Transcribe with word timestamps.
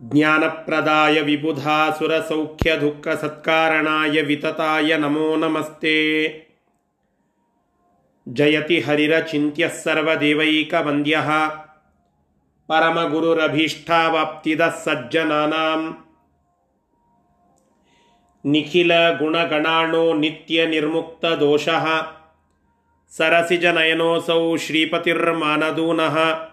ಜ್ಞಾನಪ್ರದಾಯ 0.00 1.20
ವಿಬುಧಾಸುರಸೌಖ್ಯ 1.20 2.76
ದುಃಖ 2.80 3.08
ಸತ್ಕಾರಣಾಯ 3.08 4.22
ವಿತತಾಯ 4.22 4.96
ನಮೋ 4.96 5.36
ನಮಸ್ತೆ. 5.36 6.24
ಜಯತಿ 8.28 8.80
ಹರಿರಚಿಂತ್ಯ 8.80 9.68
ಸರ್ವದೇವೈಕವಂದ್ಯ 9.68 11.22
ಪರಮಗುರುರಭೀಷ್ಟಾವಾಪ್ತಿದ 12.66 14.60
ಸಜ್ಜನಾನಾಂ. 14.60 15.98
ನಿಖಿಲ 18.44 19.10
ಗುಣಗಣಾಣೋ 19.10 20.14
ನಿತ್ಯ 20.14 20.66
ನಿರ್ಮುಕ್ತ 20.66 21.24
ದೋಷ. 21.24 21.68
ಸರಸಿಜನಯನೋಸೌ 23.16 24.56
ಶ್ರೀಪತಿರ್ಮಾನದೂನಃ. 24.56 26.47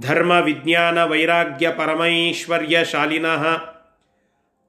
ಧರ್ಮ 0.00 0.30
ವಿಜ್ಞಾನ 0.30 1.04
ವೈರಾಗ್ಯ 1.04 1.70
ಪರಮೈಶ್ವರ್ಯ 1.70 2.84
ಶಾಲಿನಃ 2.84 3.46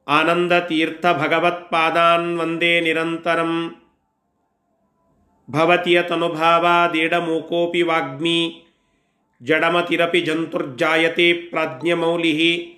ಆನಂದತೀರ್ಥ 0.07 1.05
ಭಗವತ್ಪಾದಾನ್ 1.05 2.37
ವಂದೇ 2.37 2.81
ನಿರಂತರಂ. 2.81 3.75
ಭವತಿಯ 5.51 6.01
ತನುಭಾವಾದೀಢಮೂಕೋಪಿ 6.01 7.81
ವಾಗ್ಮಿ. 7.81 8.63
ಜಡಮತಿರಪಿ 9.43 10.21
ಜಂತುರ್ಜಾಯತೆ 10.21 11.33
ಪ್ರಾಜ್ಞಮೌಲಿ. 11.33 12.73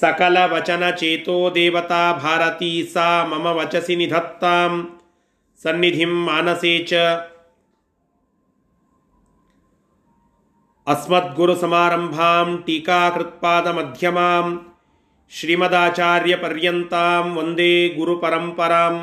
ಸಕಲವಚನಚೇತೋ 0.00 1.54
ದೇವತಾ 1.54 2.12
ಭಾರತೀ 2.12 2.90
ಸಾ 2.92 3.26
ಮಮ 3.26 3.46
ವಚಸಿ 3.46 3.96
ನಿಧತ್ತಾಂ. 3.96 5.00
ಸನ್ನಿಧಿಂ 5.62 6.26
ಮಾನಸೇ 6.26 6.78
ಚ. 6.78 6.92
ಅಸ್ಮದ್ಗುರುಸಮಾರಂಭಾಂ 10.86 12.48
ಟೀಕಾಕೃತ್ಪಾದಮಧ್ಯಮಾಂ 12.66 14.48
ಶ್ರೀಮದಾಚಾರ್ಯಪರ್ಯಂತಾಂ 15.32 17.24
ವಂದೇ 17.36 17.72
ಗುರುಪರಂಪರಾಂ 17.94 18.96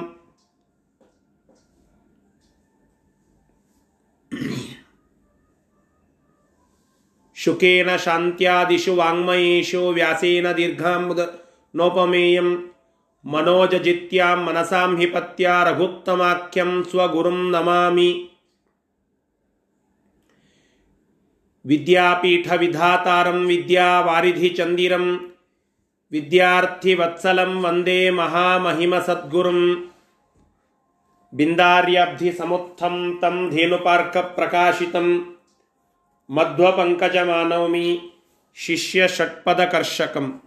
ಶುಕೇನ 7.38 7.89
ಶಾಂತ್ಯಾದಿಷು 7.98 8.94
ವಾಂಗ್ಮಯೇಷು 8.95 9.81
ವ್ಯಾಸೇನ 9.94 10.48
ದೀರ್ಘಾಂಬುದ 10.58 11.22
ನೋಪಮೇಯಂ 11.73 12.50
ಮನೋಜಜಿತ್ಯಾಂ 13.26 14.39
ಮನಸಾಂಹಿಪತ್ಯ 14.44 15.50
ರಘುತ್ತಮಾಖ್ಯಂ 15.64 16.72
ಸ್ವಗುರುಂ 16.84 17.39
ನಮಾಮಿ 17.52 18.09
विद्यापीठविधातारं 21.66 23.45
विद्यावारिधिचन्दिरं, 23.45 25.17
विद्यार्थिवत्सलं 26.11 27.61
वंदे 27.61 28.11
महामहिमसद्गुरुं। 28.11 29.75
बिन्दार्यब्धिसमुत्थं 31.33 33.16
तं 33.16 33.50
धेनुपार्कप्रकाशितं, 33.50 35.33
मध्वपङ्कजमानौमि 36.31 38.11
शिष्यषट्पदकर्षकं 38.55 40.39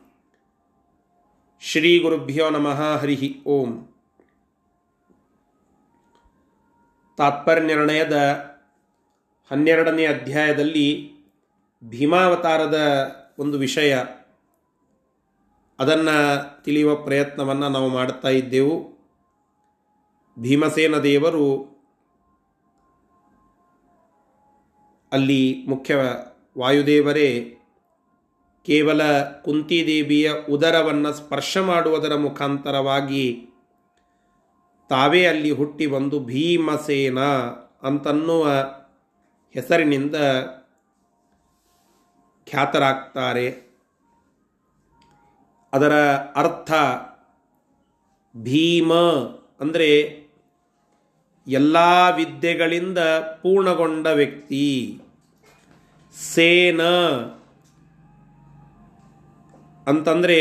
श्रीगुरुभ्यो 1.61 2.51
नमः, 2.51 2.97
हरिः 2.97 3.43
ओम्। 3.47 3.83
तात्पर्यनिर्णयद 7.19 8.13
ಹನ್ನೆರಡನೇ 9.51 10.07
ಅಧ್ಯಾಯದಲ್ಲಿ 10.07 11.13
ಭೀಮಾವತಾರದ 11.85 12.79
ಒಂದು 13.39 13.59
ವಿಷಯ. 13.59 13.97
ಅದನ್ನು 15.79 16.65
ತಿಳಿಯುವ 16.65 16.97
ಪ್ರಯತ್ನವನ್ನು 16.97 17.69
ನಾವು 17.69 17.89
ಮಾಡುತ್ತಾ 17.89 18.29
ಇದ್ದೆವು. 18.29 18.97
ಭೀಮಸೇನ 20.39 20.99
ದೇವರು 20.99 21.77
ಅಲ್ಲಿ 25.13 25.65
ಮುಖ್ಯ 25.69 25.95
ವಾಯುದೇವರೇ, 26.59 27.53
ಕೇವಲ 28.65 29.23
ಕುಂತಿದೇವಿಯ 29.23 30.33
ಉದರವನ್ನು 30.51 31.13
ಸ್ಪರ್ಶ 31.13 31.59
ಮಾಡುವುದರ 31.59 32.15
ಮುಖಾಂತರವಾಗಿ 32.15 33.47
ತಾವೇ 34.89 35.27
ಅಲ್ಲಿ 35.27 35.51
ಹುಟ್ಟಿ 35.51 35.87
ಬಂದು 35.87 36.21
ಭೀಮಸೇನ 36.21 37.19
ಅಂತನ್ನುವ 37.83 38.49
ಹೆಸರಿನಿಂದ 39.57 40.17
ಖ್ಯಾತರಾಗ್ತಾರೆ. 42.47 43.47
ಅದರ 45.73 45.95
ಅರ್ಥ 46.41 46.73
ಭೀಮ 48.37 48.93
ಅಂದರೆ 49.61 49.91
ಎಲ್ಲ 51.47 51.77
ವಿದ್ಯೆಗಳಿಂದ 52.17 53.01
ಪೂರ್ಣಗೊಂಡ 53.43 54.07
ವ್ಯಕ್ತಿ. 54.07 54.67
ಸೇನ 56.17 56.83
ಅಂತಂದರೆ 59.87 60.41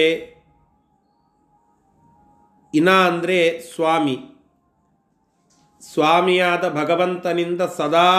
ಇನ 2.73 2.89
ಅಂದರೆ 3.09 3.39
ಸ್ವಾಮಿ. 3.61 4.17
ಸ್ವಾಮಿಯಾದ 5.81 6.69
ಭಗವಂತನಿಂದ 6.69 7.61
ಸದಾ 7.77 8.11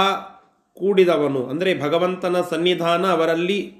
ಕೂಡಿದವನು. 0.78 1.46
ಅಂದರೆ 1.46 1.80
ಭಗವಂತನ 1.80 2.40
ಸನ್ನಿಧಾನ 2.40 3.10
ಅವರಲ್ಲಿ, 3.10 3.74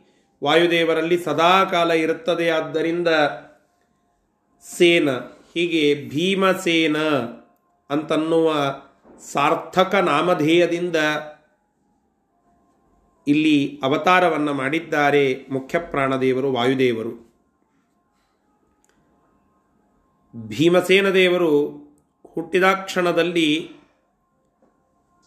ವಾಯುದೇವರಲ್ಲಿ 0.45 1.19
ಸದಾಕಾಲ 1.19 1.91
ಇರುತ್ತದೆ. 1.91 2.51
ಆದ್ದರಿಂದ 2.51 3.09
ಸೇನ, 4.63 5.11
ಹೀಗೆ 5.55 6.09
ಭೀಮಸೇನ 6.09 6.97
ಅಂತನ್ನುವ 7.91 8.55
ಸಾರ್ಥಕ 9.33 9.95
ನಾಮಧೇಯದಿಂದ 9.95 10.97
ಇಲ್ಲಿ 13.29 13.81
ಅವತಾರವನ್ನು 13.83 14.55
ಮಾಡಿದ್ದಾರೆ 14.55 15.47
ಮುಖ್ಯ 15.51 15.79
ಪ್ರಾಣದೇವರು 15.79 16.53
ವಾಯುದೇವರು. 16.53 17.27
ಭೀಮಸೇನ 20.37 21.11
ದೇವರು 21.11 21.53
ಹುಟ್ಟಿದ 22.35 22.65
ಕ್ಷಣದಲ್ಲಿ 22.65 23.71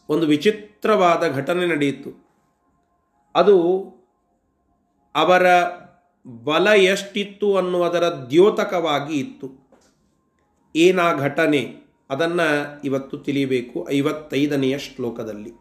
ಒಂದು 0.10 0.28
ವಿಚಿತ್ರವಾದ 0.28 1.32
ಘಟನೆ 1.36 1.66
ನಡೆಯಿತು. 1.66 2.30
ಅದು 3.36 3.84
ಅವರ 5.16 5.46
ಬಲ 6.28 6.68
ಎಷ್ಟಿತ್ತು 6.68 7.58
ಅನ್ನುವುದರ 7.58 8.04
ದ್ಯೋತಕವಾಗಿ 8.30 9.18
ಇತ್ತು. 9.18 9.70
ಏನಾ 10.76 11.14
ಘಟನೆ? 11.14 11.76
ಅದನ್ನು 12.10 12.82
ಇವತ್ತು 12.84 13.18
ತಿಳಿಯಬೇಕು 13.18 13.88
ಐವತ್ತೈದನೆಯ 13.92 14.80
ಶ್ಲೋಕದಲ್ಲಿ. 14.80 15.52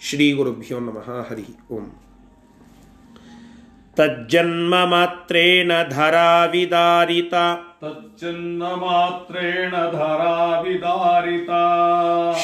ಶ್ರೀ 0.00 0.32
ಗುರುಭ್ಯೋ 0.32 0.78
ನಮಃ. 0.78 1.28
ಹರಿ 1.28 1.74
ಓಂ. 1.74 2.00
ತಜ್ಜನ್ಮ 3.96 4.84
ಮಾತ್ರೇಣ 4.84 5.72
ಧರಾವಿದಾರಿತ 5.90 7.34
तच्चिन्नमात्रेण 7.84 9.72
धराविदारिता 9.94 11.62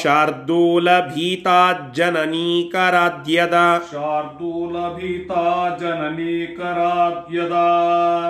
शार्दूलभीता 0.01 1.61
जननीकराद्यद 1.97 3.55
शार्दूलभीता 3.91 5.45
जननीकराद्यदा 5.79 7.63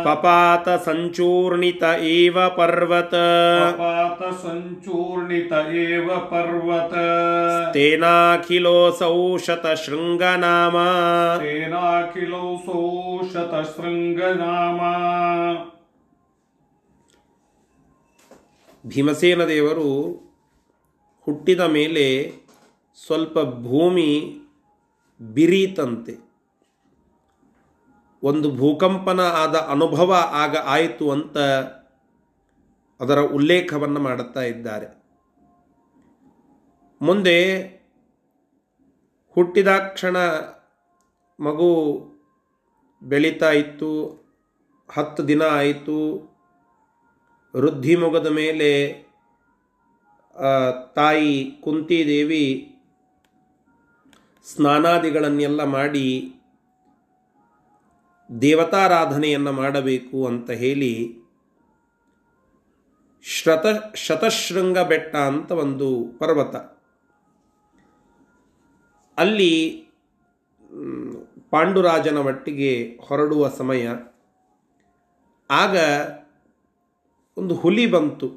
पपात 0.06 0.70
सञ्चूर्णित 0.86 1.84
एव 2.12 2.40
पर्वत 2.58 3.16
पपात 3.16 4.24
सञ्चूर्णित 4.44 5.54
एव 5.82 6.08
पर्वत 6.32 6.96
तेनाखिलोऽसौ 7.76 9.12
शतशृङ्गनामा 9.48 10.88
तेनाखिलोऽसौ 11.44 12.82
शतशृङ्गनामा 13.34 14.96
ಭೀಮಸೇನ 18.86 19.46
ದೇವರು 19.46 20.12
ಹುಟ್ಟಿದ 21.22 21.60
ಮೇಲೆ 21.60 22.34
ಸ್ವಲ್ಪ 23.06 23.40
ಭೂಮಿ 23.40 24.38
ಬಿರೀತಂತೆ. 25.22 26.32
ಒಂದು 28.24 28.52
ಭೂಕಂಪನ 28.52 29.20
ಆದ 29.20 29.56
ಅನುಭವ 29.56 30.14
ಆಗ 30.14 30.58
ಆಯಿತು 30.58 31.12
ಅಂತ 31.12 31.38
ಅದರ 33.00 33.20
ಉಲ್ಲೇಖವನ್ನು 33.20 34.00
ಮಾಡುತ್ತಾ 34.00 34.42
ಇದ್ದಾರೆ. 34.42 35.04
ಮುಂದೆ 37.02 37.60
ಹುಟ್ಟಿದ 39.36 39.68
ಕ್ಷಣ 39.68 40.18
ಮಗು 41.40 41.70
ಬೆಳೀತಾ 43.04 43.52
ಇತ್ತು, 43.52 43.92
ಹತ್ತು 44.94 45.28
ದಿನ 45.28 45.44
ಆಯಿತು 45.44 46.31
ವೃದ್ಧಿ 47.54 47.96
ಮುಗದ 47.96 48.28
ಮೇಲೆ 48.28 48.70
ತಾಯಿ 50.96 51.34
ಕುಂತಿದೇವಿ 51.64 52.46
ಸ್ನಾನಾದಿಗಳನ್ನೆಲ್ಲ 54.46 55.64
ಮಾಡಿ 55.64 56.08
ದೇವತಾರಾಧನೆಯನ್ನು 58.30 59.52
ಮಾಡಬೇಕು 59.52 60.20
ಅಂತ 60.28 60.50
ಹೇಳಿ 60.50 60.94
ಶ್ರತ, 63.26 63.66
ಶತಶೃಂಗ 63.96 64.80
ಬೆಟ್ಟ 64.80 65.16
ಅಂತ 65.16 65.52
ಒಂದು 65.52 65.90
ಪರ್ವತ. 66.20 66.56
ಅಲ್ಲಿ 69.18 69.54
ಪಾಂಡುರಾಜನ 71.50 72.18
ಮಟ್ಟಿಗೆ 72.20 72.72
ಹೊರಡುವ 73.08 73.50
ಸಮಯ. 73.50 73.88
ಆಗ 75.50 75.78
ಒಂದು 77.42 77.56
ಹುಲಿ 77.56 77.88
ಬಂತು. 77.88 78.28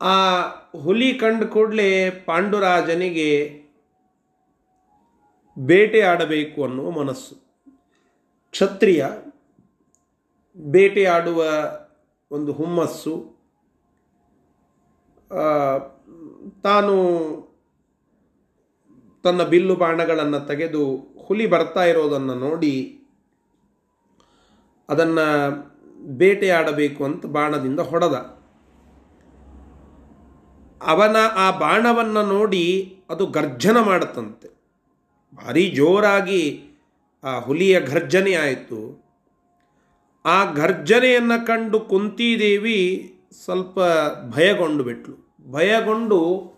ಆ 0.00 0.40
ಹುಲಿ 0.82 1.14
ಕಂಡು 1.14 1.48
ಕೂಡಲೇ 1.48 2.10
ಪಾಂಡುರಾಜನಿಗೆ 2.10 3.60
ಬೇಟೆ 5.58 6.00
ಆಡಬೇಕು 6.00 6.64
ಅನ್ನುವ 6.64 6.90
ಮನಸ್ಸು. 6.90 7.34
ಕ್ಷತ್ರಿಯ 8.50 9.06
ಬೇಟೆಯಾಡುವ 10.56 11.44
ಒಂದು 12.30 12.52
ಹುಮ್ಮಸ್ಸು. 12.52 13.40
ತಾನು 16.62 16.94
ತನ್ನ 19.22 19.42
ಬಿಲ್ಲು 19.42 19.76
ಬಾಣಗಳನ್ನು 19.76 20.40
ತೆಗೆದು 20.40 20.96
ಹುಲಿ 21.26 21.46
ಬರ್ತಾ 21.46 21.84
ಇರೋದನ್ನು 21.84 22.34
ನೋಡಿ 22.34 23.00
ಅದನ್ನು 24.88 25.69
ಬೇಟೆಯಾಡಬೇಕು 26.00 27.04
ಅಂತ 27.04 27.26
ಬಾಣದಿಂದ 27.26 27.80
ಹೊಡೆದ. 27.80 28.40
ಅವನ 30.82 31.16
ಆ 31.36 31.58
ಬಾಣವನ್ನು 31.58 32.26
ನೋಡಿ 32.26 32.96
ಅದು 33.10 33.26
ಗರ್ಜನ 33.26 33.80
ಮಾಡುತ್ತಂತೆ. 33.80 34.48
ಭಾರಿ 35.36 35.70
ಜೋರಾಗಿ 35.70 36.64
ಆ 37.24 37.38
ಹುಲಿಯ 37.38 37.80
ಗರ್ಜನೆ 37.80 38.34
ಆಯಿತು. 38.34 39.04
ಆ 40.24 40.52
ಘರ್ಜನೆಯನ್ನು 40.52 41.46
ಕಂಡು 41.46 41.80
ಕುಂತಿದೇವಿ 41.80 43.14
ಸ್ವಲ್ಪ 43.44 43.78
ಭಯಗೊಂಡು 44.30 44.84
ಬಿಟ್ಲು. 44.84 45.36
ಭಯಗೊಂಡು 45.52 46.50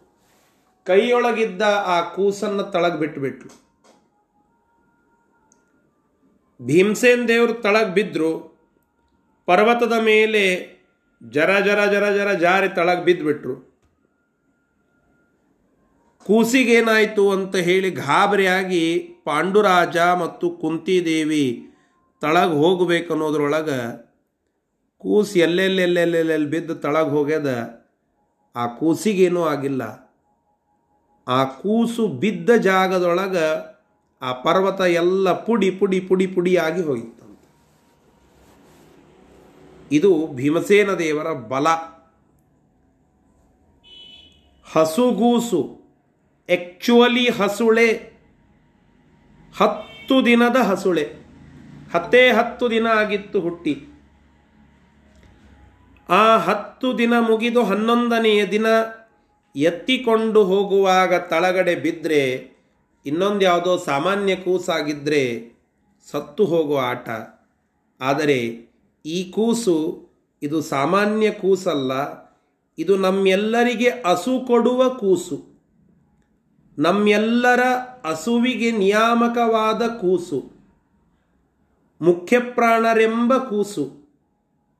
ಕೈಯೊಳಗಿದ್ದ 0.84 1.62
ಆ 1.62 2.00
ಕೂಸನ್ನು 2.00 2.62
ತಳಗೆ 2.62 2.98
ಬಿಟ್ಟುಬಿಟ್ಲು 2.98 3.62
ಭೀಮಸೇನ್ 6.62 7.28
ದೇವರು 7.28 7.52
ತಳಗ್ 7.52 7.94
ಬಿದ್ದರು 7.94 8.51
ಪರ್ವತದ 9.52 9.92
ಮೇಲೆ 10.02 10.42
ಜರ 11.22 11.50
ಜರ 11.58 11.80
ಜರ 11.90 12.04
ಜರ 12.16 12.30
ಜಾರಿ 12.32 12.68
ತಳಗೆ 12.68 13.04
ಬಿದ್ದುಬಿಟ್ರು 13.04 13.54
ಕೂಸಿಗೇನಾಯಿತು 16.26 17.30
ಅಂತ 17.30 17.56
ಹೇಳಿ 17.56 17.90
ಗಾಬರಿಯಾಗಿ 17.90 18.82
ಪಾಂಡುರಾಜ 19.24 19.96
ಮತ್ತು 19.96 20.50
ಕುಂತಿದೇವಿ 20.50 21.46
ತಳಗೆ 22.22 22.54
ಹೋಗಬೇಕು 22.54 23.12
ಅನ್ನೋದ್ರೊಳಗೆ 23.12 23.78
ಕೂಸು 25.02 25.38
ಎಲ್ಲೆಲ್ಲೆಲ್ಲೆಲ್ಲೆಲ್ಲೆಲ್ಲಿ 25.38 26.48
ಬಿದ್ದು 26.50 26.74
ತಳಗೆ 26.74 27.10
ಹೋಗ್ಯದ. 27.10 27.50
ಆ 28.56 28.66
ಕೂಸಿಗೇನೂ 28.66 29.42
ಆಗಿಲ್ಲ. 29.44 29.82
ಆ 31.28 31.44
ಕೂಸು 31.44 32.08
ಬಿದ್ದ 32.08 32.50
ಜಾಗದೊಳಗೆ 32.50 33.46
ಆ 34.22 34.32
ಪರ್ವತ 34.32 34.80
ಎಲ್ಲ 34.80 35.32
ಪುಡಿ 35.46 35.70
ಪುಡಿ 35.70 36.00
ಪುಡಿ 36.00 36.26
ಪುಡಿಯಾಗಿ 36.26 36.82
ಹೋಗಿತ್ತಂತೆ 36.82 37.21
ಇದು 39.92 40.10
ಭೀಮಸೇನ 40.34 40.90
ದೇವರ 40.94 41.28
ಬಲ. 41.52 41.66
ಹಸುಗೂಸು 44.66 45.60
ಆ್ಯಕ್ಚುವಲಿ 46.48 47.26
ಹಸುಳೆ, 47.28 47.88
ಹತ್ತು 49.54 50.16
ದಿನದ 50.26 50.58
ಹಸುಳೆ. 50.70 51.04
ಹತ್ತೇ 51.94 52.22
ಹತ್ತು 52.30 52.64
ದಿನ 52.70 52.86
ಆಗಿತ್ತು 52.86 53.38
ಹುಟ್ಟಿ. 53.40 53.74
ಆ 56.08 56.24
ಹತ್ತು 56.36 56.88
ದಿನ 56.98 57.14
ಮುಗಿದು 57.20 57.62
ಹನ್ನೊಂದನೆಯ 57.64 58.40
ದಿನ 58.46 58.66
ಎತ್ತಿಕೊಂಡು 59.54 60.40
ಹೋಗುವಾಗ 60.44 61.12
ತಳಗಡೆ 61.32 61.74
ಬಿದ್ದರೆ 61.74 62.22
ಇನ್ನೊಂದು 63.06 63.42
ಯಾವುದೋ 63.44 63.72
ಸಾಮಾನ್ಯ 63.84 64.36
ಕೂಸಾಗಿದ್ದರೆ 64.36 65.22
ಸತ್ತು 66.10 66.44
ಹೋಗುವ 66.44 66.80
ಆಟ. 66.84 67.08
ಆದರೆ 68.00 68.38
ಈ 69.06 69.30
ಕೂಸು 69.30 70.08
ಇದು 70.42 70.60
ಸಾಮಾನ್ಯ 70.60 71.30
ಕೂಸಲ್ಲ. 71.30 71.92
ಇದು 72.78 72.96
ನಮ್ಮೆಲ್ಲರಿಗೆ 72.96 73.88
ಹಸು 73.88 74.46
ಕೊಡುವ 74.46 74.88
ಕೂಸು. 74.88 75.52
ನಮ್ಮೆಲ್ಲರ 76.78 77.60
ಹಸುವಿಗೆ 78.06 78.70
ನಿಯಾಮಕವಾದ 78.70 79.82
ಕೂಸು. 80.00 80.52
ಮುಖ್ಯಪ್ರಾಣರೆಂಬ 82.00 83.36
ಕೂಸು. 83.36 84.14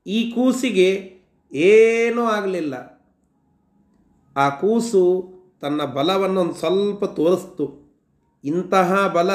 ಈ 0.07 0.31
ಕೂಸಿಗೆ 0.31 1.19
ಏನೂ 1.53 2.25
ಆಗಲಿಲ್ಲ. 2.25 3.03
ಆ 4.37 4.49
ಕೂಸು 4.49 5.33
ತನ್ನ 5.61 5.85
ಬಲವನ್ನು 5.85 6.41
ಒಂದು 6.41 6.55
ಸ್ವಲ್ಪ 6.55 7.05
ತೋರಿಸ್ತು. 7.05 7.83
ಇಂತಹ 8.45 9.09
ಬಲ 9.09 9.31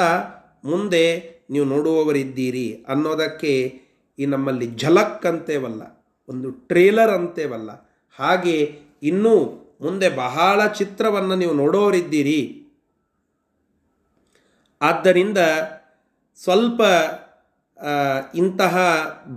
ಮುಂದೆ 0.64 1.38
ನೀವು 1.50 1.64
ನೋಡುವವರಿದ್ದೀರಿ 1.64 2.84
ಅನ್ನೋದಕ್ಕೆ 2.88 3.87
ಈ 4.18 4.26
ನಮ್ಮಲ್ಲಿ 4.26 4.66
ಝಲಕ್ 4.82 5.26
ಅಂತೇವಲ್ಲ, 5.26 5.82
ಒಂದು 6.28 6.48
ಟ್ರೇಲರ್ 6.70 7.12
ಅಂತೇವಲ್ಲ, 7.18 7.70
ಹಾಗೆ 8.18 8.56
ಇನ್ನೂ 9.02 9.34
ಮುಂದೆ 9.82 10.08
ಬಹಳ 10.24 10.60
ಚಿತ್ರವನ್ನು 10.78 11.34
ನೀವು 11.36 11.54
ನೋಡೋರಿದ್ದೀರಿ. 11.54 12.40
ಆದ್ದರಿಂದ 14.80 15.38
ಸ್ವಲ್ಪ 16.38 16.80
ಇಂತಹ 18.34 18.76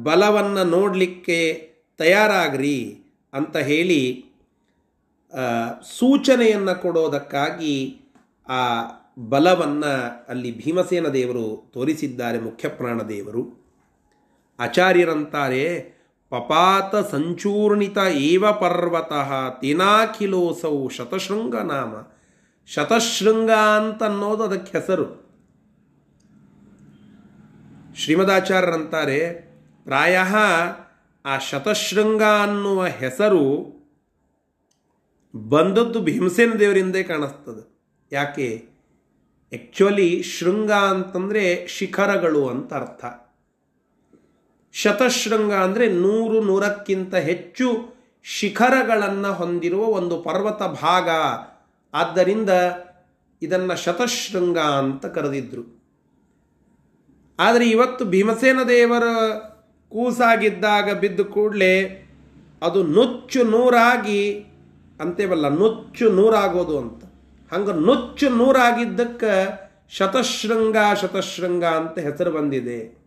ಬಲವನ್ನು 0.04 0.64
ನೋಡಲಿಕ್ಕೆ 0.76 1.40
ತಯಾರಾಗ್ರಿ 2.00 2.78
ಅಂತ 3.34 3.58
ಹೇಳಿ 3.70 4.02
ಸೂಚನೆಯನ್ನು 5.98 6.76
ಕೊಡೋದಕ್ಕಾಗಿ 6.82 7.76
ಆ 8.50 8.62
ಬಲವನ್ನು 9.34 9.92
ಅಲ್ಲಿ 10.30 10.52
ಭೀಮಸೇನ 10.58 11.08
ದೇವರು 11.08 11.46
ತೋರಿಸಿದ್ದಾರೆ, 11.74 12.38
ಮುಖ್ಯಪ್ರಾಣ 12.40 13.00
ದೇವರು. 13.16 13.44
ಆಚಾರ್ಯರಂತಾರೆ, 14.60 15.80
ಪಪಾತ 16.30 17.12
ಸಂಚೂರ್ಣಿತ 17.12 17.98
ಏವ 18.12 18.52
ಪರ್ವತಃ 18.52 19.60
ತಿನಾಖಿಲೋಸೌ 19.60 20.88
ಶತಶೃಂಗ 20.88 21.56
ನಾಮ 21.56 21.94
ಶತಶೃಂಗ 22.68 23.52
ಅಂತ 23.52 24.04
ಅನ್ನೋದು 24.04 24.44
ಅದಕ್ಕೆ 24.44 24.78
ಹೆಸರು. 24.78 25.32
ಶ್ರೀಮದಾಚಾರ್ಯರಂತಾರೆ, 27.96 29.30
ಪ್ರಾಯ 29.84 30.20
ಆ 31.26 31.38
ಶತಶೃಂಗ 31.38 32.24
ಅನ್ನುವ 32.24 32.86
ಹೆಸರು 32.86 33.82
ಬಂದದ್ದು 35.36 36.02
ಭೀಮಸೇನ 36.02 36.54
ದೇವರಿಂದೇ 36.54 37.04
ಕಾಣಿಸ್ತದೆ. 37.04 37.72
ಯಾಕೆ? 38.12 38.66
ಆ್ಯಕ್ಚುಲಿ 39.52 40.24
ಶೃಂಗ 40.24 40.72
ಅಂತಂದರೆ 40.72 41.68
ಶಿಖರಗಳು 41.68 42.48
ಅಂತ 42.48 42.74
ಅರ್ಥ. 42.74 43.06
ಶತಶೃಂಗ 44.74 45.54
ಅಂದರೆ 45.54 45.88
ನೂರು 45.88 46.42
ನೂರಕ್ಕಿಂತ 46.42 47.16
ಹೆಚ್ಚು 47.16 47.96
ಶಿಖರಗಳನ್ನು 48.24 49.34
ಹೊಂದಿರುವ 49.34 49.84
ಒಂದು 49.84 50.22
ಪರ್ವತ 50.22 50.64
ಭಾಗ. 50.64 51.10
ಆದ್ದರಿಂದ 51.94 52.50
ಇದನ್ನು 53.42 53.76
ಶತಶೃಂಗ 53.76 54.58
ಅಂತ 54.58 55.06
ಕರೆದಿದ್ರು. 55.06 55.82
ಆದರೆ 57.40 57.70
ಇವತ್ತು 57.70 58.06
ಭೀಮಸೇನ 58.06 58.60
ದೇವರ 58.68 59.04
ಕೂಸಾಗಿದ್ದಾಗ 59.90 60.92
ಬಿದ್ದ 60.92 61.20
ಕೂಡಲೇ 61.20 62.08
ಅದು 62.62 62.84
ನುಚ್ಚು 62.84 63.44
ನೂರಾಗಿ, 63.44 64.46
ಅಂತೇವಲ್ಲ, 65.00 65.48
ನುಚ್ಚು 65.48 66.10
ನೂರಾಗೋದು 66.10 66.80
ಅಂತ. 66.80 67.04
ಹಂಗೆ 67.54 67.86
ನುಚ್ಚು 67.86 68.30
ನೂರಾಗಿದ್ದಕ್ಕೆ 68.30 69.34
ಶತಶೃಂಗ 69.90 70.76
ಶತಶೃಂಗ 71.02 71.66
ಅಂತ 71.66 72.00
ಹೆಸರು 72.00 72.32
ಬಂದಿದೆ. 72.32 73.01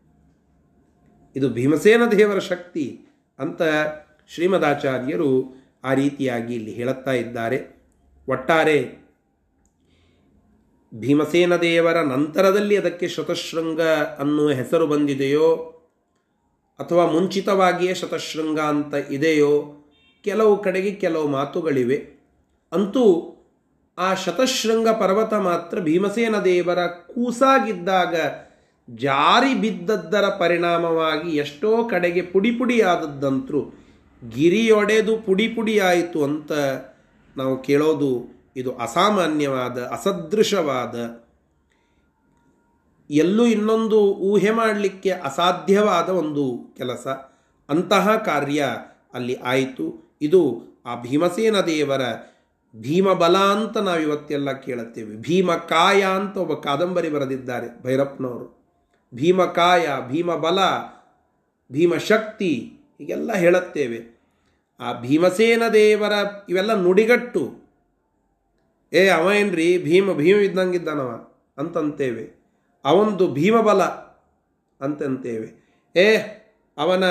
ಇದು 1.36 1.48
ಭೀಮಸೇನ 1.48 2.02
ದೇವರ 2.06 2.38
ಶಕ್ತಿ 2.38 3.00
ಅಂತ 3.38 3.62
ಶ್ರೀಮದಾಚಾರ್ಯರು 4.28 5.54
ಆ 5.84 5.94
ರೀತಿಯಾಗಿ 5.94 6.54
ಇಲ್ಲಿ 6.54 6.70
ಹೇಳುತ್ತಾ 6.70 7.12
ಇದ್ದಾರೆ. 7.12 7.84
ಒಟ್ಟಾರೆ 8.28 9.04
ಭೀಮಸೇನ 10.94 11.56
ದೇವರ 11.56 12.00
ನಂತರದಲ್ಲಿ 12.02 12.76
ಅದಕ್ಕೆ 12.76 13.08
ಶತಶೃಂಗ 13.08 13.80
ಅನ್ನುವ 14.18 14.50
ಹೆಸರು 14.50 14.86
ಬಂದಿದೆಯೋ 14.86 15.54
ಅಥವಾ 16.78 17.06
ಮುಂಚಿತವಾಗಿಯೇ 17.06 17.94
ಶತಶೃಂಗ 17.94 18.60
ಅಂತ 18.60 18.94
ಇದೆಯೋ 19.10 19.84
ಕೆಲವು 20.24 20.62
ಕಡೆಗೆ 20.62 20.90
ಕೆಲವು 20.90 21.28
ಮಾತುಗಳಿವೆ. 21.28 22.08
ಅಂತೂ 22.72 23.30
ಆ 23.98 24.14
ಶತಶೃಂಗ 24.14 24.88
ಪರ್ವತ 24.88 25.34
ಮಾತ್ರ 25.34 25.80
ಭೀಮಸೇನ 25.80 26.38
ದೇವರ 26.38 26.86
ಕೂಸಾಗಿದ್ದಾಗ 26.86 28.16
ಜಾರಿ 28.90 29.54
ಬಿದ್ದದ್ದರ 29.54 30.24
ಪರಿಣಾಮವಾಗಿ 30.28 31.36
ಎಷ್ಟೋ 31.36 31.84
ಕಡೆಗೆ 31.84 32.22
ಪುಡಿ 32.22 32.50
ಪುಡಿಯಾದದ್ದಂತರೂ 32.50 33.74
ಗಿರಿಯೊಡೆದು 34.28 35.16
ಪುಡಿ 35.16 35.48
ಪುಡಿಯಾಯಿತು 35.48 36.24
ಅಂತ 36.24 36.52
ನಾವು 37.36 37.62
ಕೇಳೋದು 37.62 38.34
ಇದು 38.56 38.76
ಅಸಾಮಾನ್ಯವಾದ, 38.76 39.82
ಅಸದೃಶವಾದ, 39.82 41.24
ಎಲ್ಲೂ 43.10 43.46
ಇನ್ನೊಂದು 43.46 44.00
ಊಹೆ 44.00 44.50
ಮಾಡಲಿಕ್ಕೆ 44.50 45.10
ಅಸಾಧ್ಯವಾದ 45.10 46.08
ಒಂದು 46.08 46.74
ಕೆಲಸ. 46.76 47.06
ಅಂತಹ 47.68 48.16
ಕಾರ್ಯ 48.16 48.66
ಅಲ್ಲಿ 49.14 49.34
ಆಯಿತು. 49.34 50.16
ಇದು 50.22 50.62
ಆ 50.86 51.02
ಭೀಮಸೇನ 51.02 51.60
ದೇವರ 51.60 52.00
ಭೀಮಬಲ 52.76 53.38
ಅಂತ 53.38 53.78
ನಾವಿವತ್ತೆಲ್ಲ 53.78 54.52
ಕೇಳುತ್ತೇವೆ. 54.52 55.16
ಭೀಮಕಾಯ 55.16 56.02
ಅಂತ 56.02 56.36
ಒಬ್ಬ 56.36 56.54
ಕಾದಂಬರಿ 56.54 57.10
ಬರೆದಿದ್ದಾರೆ 57.10 57.82
ಭೈರಪ್ಪನವರು. 57.82 58.63
ಭೀಮಕಾಯ, 59.14 59.88
ಭೀಮಬಲ, 60.08 60.58
ಭೀಮಶಕ್ತಿ 61.72 62.72
ಹೀಗೆಲ್ಲ 62.98 63.34
ಹೇಳುತ್ತೇವೆ. 63.34 64.20
ಆ 64.80 65.00
ಭೀಮಸೇನ 65.00 65.62
ದೇವರ 65.72 66.12
ಇವೆಲ್ಲ 66.48 66.74
ನುಡಿಗಟ್ಟು. 66.74 67.64
ಏ 68.92 69.08
ಅವ 69.08 69.32
ಏನ್ರಿ? 69.32 69.78
ಭೀಮ 69.78 70.12
ಭೀಮ 70.12 70.36
ಇದ್ದಂಗಿದ್ದಾನವ 70.36 71.28
ಅಂತಂತೇವೆ. 71.58 72.44
ಅವಂದು 72.84 73.32
ಭೀಮಬಲ 73.32 73.82
ಅಂತಂತೇವೆ. 74.80 75.64
ಏ 75.96 76.16
ಅವನ 76.78 77.04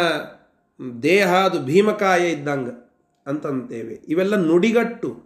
ದೇಹ 1.03 1.35
ಅದು 1.35 1.59
ಭೀಮಕಾಯ 1.59 2.31
ಇದ್ದಂಗೆ 2.31 2.93
ಅಂತಂತೇವೆ. 3.27 3.93
ಇವೆಲ್ಲ 4.07 4.35
ನುಡಿಗಟ್ಟು. 4.35 5.23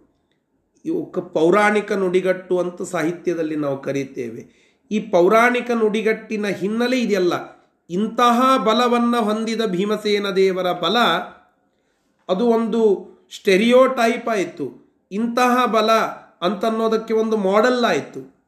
ಇವಕ್ಕೆ 0.84 1.20
ಪೌರಾಣಿಕ 1.20 1.92
ನುಡಿಗಟ್ಟು 1.92 2.58
ಅಂತ 2.58 2.82
ಸಾಹಿತ್ಯದಲ್ಲಿ 2.82 3.56
ನಾವು 3.56 3.82
ಕರೀತೇವೆ. 3.82 4.67
ಈ 4.90 5.00
ಪೌರಾಣಿಕ 5.00 5.70
ನುಡಿಗಟ್ಟಿನ 5.70 6.46
ಹಿನ್ನೆಲೆ 6.46 7.00
ಇದೆಯಲ್ಲ. 7.00 7.58
ಇಂತಹ 7.90 8.56
ಬಲವನ್ನು 8.56 9.22
ಹೊಂದಿದ 9.22 9.60
ಭೀಮಸೇನ 9.66 10.30
ದೇವರ 10.30 10.72
ಬಲ, 10.72 10.98
ಅದು 12.28 12.46
ಒಂದು 12.46 13.08
ಸ್ಟೆರಿಯೋ 13.34 13.86
ಟೈಪ್ 13.86 14.28
ಆಯಿತು. 14.28 14.88
ಇಂತಹ 15.12 15.66
ಬಲ 15.66 15.92
ಅಂತನ್ನೋದಕ್ಕೆ 16.42 17.14
ಒಂದು 17.14 17.36
ಮಾಡೆಲ್ 17.36 17.84
ಆಯಿತು. 17.84 18.38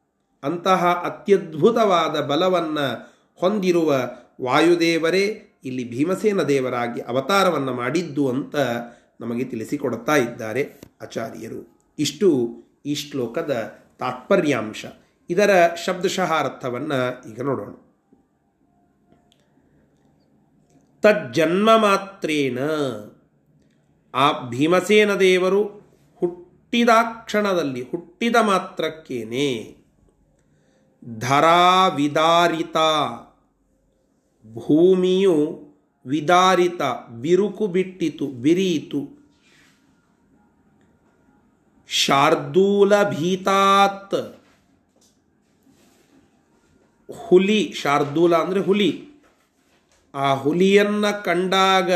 ಅಂತಹ 0.43 0.85
ಅತ್ಯದ್ಭುತವಾದ 0.85 2.19
ಬಲವನ್ನು 2.19 3.13
ಹೊಂದಿರುವ 3.35 3.95
ವಾಯುದೇವರೇ 4.41 5.47
ಇಲ್ಲಿ 5.65 5.89
ಭೀಮಸೇನ 5.89 6.41
ದೇವರಾಗಿ 6.41 7.01
ಅವತಾರವನ್ನು 7.01 7.73
ಮಾಡಿದ್ದು 7.73 8.29
ಅಂತ 8.29 8.55
ನಮಗೆ 9.21 9.43
ತಿಳಿಸಿಕೊಡ್ತಾ 9.43 10.15
ಇದ್ದಾರೆ 10.15 10.81
ಆಚಾರ್ಯರು. 11.01 11.79
ಇಷ್ಟು 11.99 12.57
ಈ 12.85 12.95
ಶ್ಲೋಕದ 12.95 13.73
ತಾತ್ಪರ್ಯಾಂಶ. 13.99 14.85
ಇದರ 15.31 15.51
ಶಬ್ದಶಃ 15.85 16.31
ಅರ್ಥವನ್ನು 16.39 16.99
ಈಗ 17.29 17.41
ನೋಡೋಣ. 17.41 17.73
ತಜ್ಜನ್ಮ 21.03 21.69
ಮಾತ್ರೇನ 21.77 22.59
ಆ 24.13 24.25
ಭೀಮಸೇನ 24.49 25.11
ದೇವರು 25.15 25.61
ಹುಟ್ಟಿದ 26.21 26.91
ಕ್ಷಣದಲ್ಲಿ, 27.25 27.81
ಹುಟ್ಟಿದ 27.91 28.37
ಮಾತ್ರಕ್ಕೇನೆ 28.41 29.49
ಧರಾ 31.19 31.87
ವಿದಾರಿತ 31.87 32.77
ಭೂಮಿಯು 34.45 35.37
ವಿದಾರಿತ, 36.05 36.81
ಬಿರುಕು 37.21 37.65
ಬಿಟ್ಟಿತು, 37.67 38.27
ಬಿರಿಯಿತು, 38.43 39.01
ಶಾರ್ದೂಲ 41.89 42.93
ಭೀತಾತ್ 43.09 44.19
ಹುಲಿ, 47.11 47.73
ಶಾರ್ದೂಲ 47.81 48.35
ಅಂದರೆ 48.35 48.59
ಹುಲಿ. 48.59 48.91
ಆ 50.13 50.33
ಹುಲಿಯನ್ನ 50.33 51.11
ಕಂಡಾಗ 51.11 51.91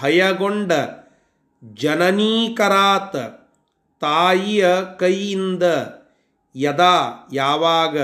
ಭಯಗೊಂಡ 0.00 0.72
ಜನನೀಕರಾತ 1.74 3.16
ತಾಯಿಯ 4.02 4.66
ಕೈಯಿಂದ 4.98 5.62
ಯದಾ 6.56 7.28
ಯಾವಾಗ 7.32 7.98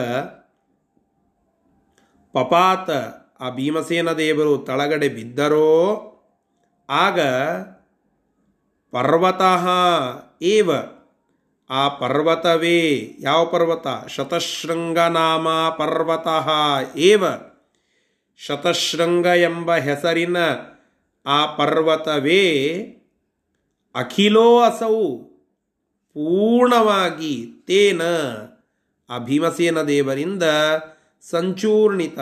ಪಪಾತ 2.34 2.90
ಆ 3.40 3.50
ಭೀಮಸೇನ 3.50 4.12
ದೇವರು 4.12 4.58
ತಳಗಡೆ 4.58 5.08
ಬಿದ್ದರೋ, 5.08 5.72
ಆಗ 6.90 7.20
ಪರ್ವತಃ 8.92 9.64
ಏವ 10.42 10.70
ಆ 11.70 11.88
ಪರ್ವತವೇ, 11.88 13.16
ಯಾವ 13.20 13.46
ಪರ್ವತ? 13.46 14.08
ಶತಶೃಂಗನಾಮ 14.08 15.48
ಪರ್ವತಃ 15.78 16.50
ಏವ? 16.96 17.24
ಶತಶೃಂಗ 18.36 19.26
ಎಂಬ 19.26 19.76
ಹೆಸರಿನ 19.76 20.36
ಆ 21.26 21.54
ಪರ್ವತವೇ 21.54 22.80
ಅಖಿಲೋ 23.94 24.60
ಅಸೌ 24.60 25.18
ಪೂರ್ಣವಾಗಿ 26.14 27.46
ತೇನ 27.66 28.02
ಆ 29.10 29.18
ಭೀಮಸೇನ 29.18 29.82
ದೇವರಿಂದ 29.82 30.42
ಸಂಚೂರ್ಣಿತ. 31.30 32.18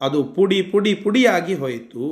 ಅದು 0.00 0.24
ಪುಡಿ 0.24 0.62
ಪುಡಿ 0.62 0.94
ಪುಡಿಯಾಗಿ 0.94 1.54
ಹೋಯಿತು. 1.54 2.02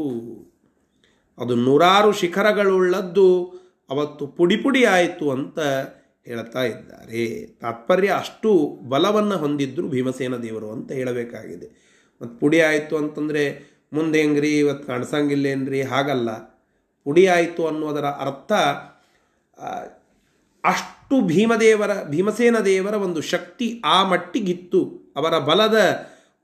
ಅದು 1.39 1.55
ನೂರಾರು 1.55 2.13
ಶಿಖರಗಳುಳ್ಳದ್ದು 2.13 3.45
ಅವತ್ತು 3.91 4.27
ಪುಡಿ 4.27 4.57
ಪುಡಿ 4.57 4.85
ಆಯಿತು 4.85 5.31
ಅಂತ 5.31 5.59
ಹೇಳ್ತಾ 6.27 6.63
ಇದ್ದಾರೆ. 6.63 7.47
ತಾತ್ಪರ್ಯ 7.47 8.11
ಅಷ್ಟು 8.19 8.51
ಬಲವನ್ನು 8.89 9.37
ಹೊಂದಿದ್ದರು 9.37 9.89
ಭೀಮಸೇನ 9.89 10.37
ದೇವರು 10.37 10.71
ಅಂತ 10.71 10.93
ಹೇಳಬೇಕಾಗಿದೆ. 10.93 11.69
ಮತ್ತು 12.23 12.41
ಪುಡಿ 12.41 12.61
ಆಯಿತು 12.61 12.97
ಅಂತಂದರೆ 12.97 13.45
ಮುಂದೆ 13.93 14.23
ಹೆಂಗ್ರಿ 14.23 14.59
ಇವತ್ತು 14.59 14.87
ಕಾಣಿಸಂಗಿಲ್ಲೇನ್ರಿ 14.87 15.83
ಹಾಗಲ್ಲ. 15.83 16.31
ಪುಡಿ 17.07 17.27
ಆಯಿತು 17.27 17.67
ಅನ್ನೋದರ 17.67 18.05
ಅರ್ಥ 18.05 18.53
ಅಷ್ಟು 20.65 21.21
ಭೀಮದೇವರ, 21.27 22.03
ಭೀಮಸೇನ 22.05 22.59
ದೇವರ 22.59 22.95
ಒಂದು 22.95 23.21
ಶಕ್ತಿ 23.21 23.83
ಆ 23.85 23.99
ಮಟ್ಟಿಗಿತ್ತು. 24.03 24.81
ಅವರ 25.17 25.39
ಬಲದ 25.39 25.79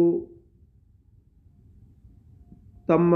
ತಮ್ಮ 2.88 3.14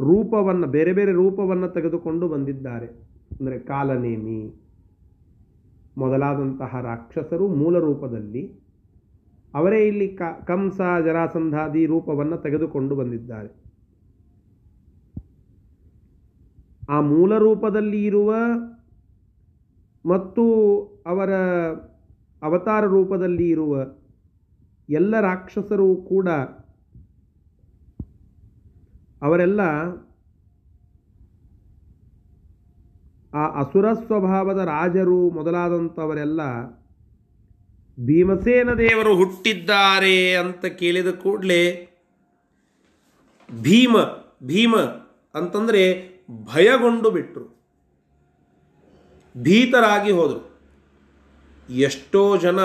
ರೂಪವನ್ನು, 0.00 0.66
ಬೇರೆ 0.66 0.92
ಬೇರೆ 0.92 1.12
ರೂಪವನ್ನು 1.12 1.68
ತೆಗೆದುಕೊಂಡು 1.68 2.28
ಬಂದಿದ್ದಾರೆ. 2.28 2.86
ಅಂದರೆ 3.40 3.58
ಕಾಲನೇಮಿ 3.58 4.61
ಮೊದಲಾದಂತಹ 5.96 6.80
ರಾಕ್ಷಸರು 6.80 7.48
ಮೂಲ 7.48 7.78
ರೂಪದಲ್ಲಿ 7.78 8.42
ಅವರೇ 9.54 9.86
ಇಲ್ಲಿ 9.86 10.08
ಕ, 10.08 10.22
ಕಂಸ, 10.44 10.80
ಜರಾಸಂಧಾದಿ 11.04 11.86
ರೂಪವನ್ನು 11.86 12.36
ತೆಗೆದುಕೊಂಡು 12.38 12.96
ಬಂದಿದ್ದಾರೆ. 12.96 13.62
ಆ 16.90 17.00
ಮೂಲ 17.00 17.38
ರೂಪದಲ್ಲಿ 17.38 18.04
ಇರುವ 18.04 18.34
ಮತ್ತು 20.04 20.44
ಅವರ 21.06 21.32
ಅವತಾರ 22.42 22.84
ರೂಪದಲ್ಲಿ 22.84 23.48
ಇರುವ 23.48 23.86
ಎಲ್ಲ 24.88 25.20
ರಾಕ್ಷಸರು 25.20 25.96
ಕೂಡ 25.96 26.28
ಅವರೆಲ್ಲ 29.22 29.60
ಆ 33.34 33.46
ಅಸುರ 33.60 33.92
ಸ್ವಭಾವದ 33.92 34.58
ರಾಜರು 34.58 35.30
ಮೊದಲಾದಂಥವರೆಲ್ಲ 35.30 36.40
ಭೀಮಸೇನ 38.04 38.72
ದೇವರು 38.72 39.16
ಹುಟ್ಟಿದ್ದಾರೆ 39.16 40.34
ಅಂತ 40.34 40.66
ಕೇಳಿದ 40.66 41.10
ಕೂಡಲೇ 41.10 41.88
ಭೀಮ 43.62 43.96
ಭೀಮ 44.42 44.76
ಅಂತಂದರೆ 45.34 45.82
ಭಯಗೊಂಡು 46.44 47.10
ಬಿಟ್ಟರು 47.10 47.62
ಭೀತರಾಗಿ 49.36 50.10
ಹೋದರು. 50.10 50.60
ಎಷ್ಟೋ 51.72 52.36
ಜನ 52.36 52.60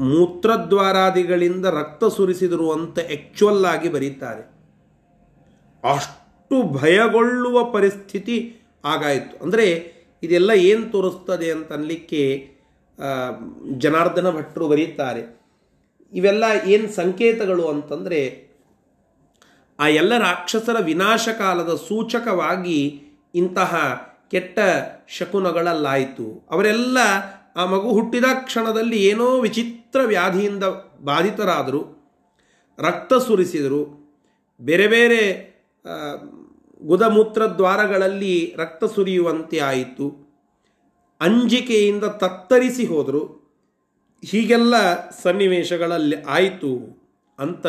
ಮೂತ್ರದ್ವಾರಾದಿಗಳಿಂದ 0.00 1.66
ರಕ್ತ 1.66 2.04
ಸುರಿಸಿದರು 2.04 2.72
ಅಂತ 2.72 2.98
ಆಕ್ಚುವಲ್ 2.98 3.64
ಆಗಿ 3.64 3.88
ಬರೀತಾರೆ. 3.88 4.57
ಅಷ್ಟು 5.84 6.62
ಭಯಗೊಳ್ಳುವ 6.62 7.64
ಪರಿಸ್ಥಿತಿ 7.64 8.56
ಆಗಾಯಿತು. 8.84 9.44
ಅಂದರೆ 9.44 9.92
ಇದೆಲ್ಲ 10.22 10.50
ಏನು 10.50 10.90
ತೋರಿಸ್ತದೆ 10.90 11.50
ಅಂತ 11.50 11.72
ಅನ್ಲಿಕ್ಕೆ 11.72 12.48
ಜನಾರ್ದನ 13.76 14.30
ಭಟ್ರು 14.30 14.68
ಬರೀತಾರೆ. 14.68 15.38
ಇವೆಲ್ಲ 16.12 16.44
ಏನು 16.66 16.92
ಸಂಕೇತಗಳು 16.92 17.68
ಅಂತಂದರೆ, 17.68 18.48
ಆ 19.78 19.88
ಎಲ್ಲ 19.88 20.18
ರಾಕ್ಷಸರ 20.18 20.76
ವಿನಾಶಕಾಲದ 20.80 21.74
ಸೂಚಕವಾಗಿ 21.74 23.02
ಇಂತಹ 23.34 24.02
ಕೆಟ್ಟ 24.30 24.58
ಶಕುನಗಳಲ್ಲಾಯಿತು. 25.08 26.48
ಅವರೆಲ್ಲ 26.50 26.98
ಆ 27.56 27.64
ಮಗು 27.64 27.92
ಹುಟ್ಟಿದ 27.92 28.24
ಕ್ಷಣದಲ್ಲಿ 28.44 29.04
ಏನೋ 29.04 29.40
ವಿಚಿತ್ರ 29.40 30.00
ವ್ಯಾಧಿಯಿಂದ 30.06 30.64
ಬಾಧಿತರಾದರು, 31.04 32.12
ರಕ್ತ 32.78 33.14
ಸುರಿಸಿದರು, 33.14 34.08
ಬೇರೆ 34.60 34.86
ಬೇರೆ 34.86 35.47
ಗುದಮೂತ್ರ 36.82 37.46
ದ್ವಾರಗಳಲ್ಲಿ 37.46 38.54
ರಕ್ತ 38.56 38.84
ಸುರಿಯುವಂತೆ 38.84 39.58
ಆಯಿತು. 39.58 40.28
ಅಂಜಿಕೆಯಿಂದ 41.20 42.04
ತತ್ತರಿಸಿ 42.04 42.86
ಹೋದರು. 42.86 43.38
ಹೀಗೆಲ್ಲ 44.24 45.10
ಸನ್ನಿವೇಶಗಳಲ್ಲಿ 45.10 46.22
ಆಯಿತು 46.22 47.02
ಅಂತ 47.38 47.66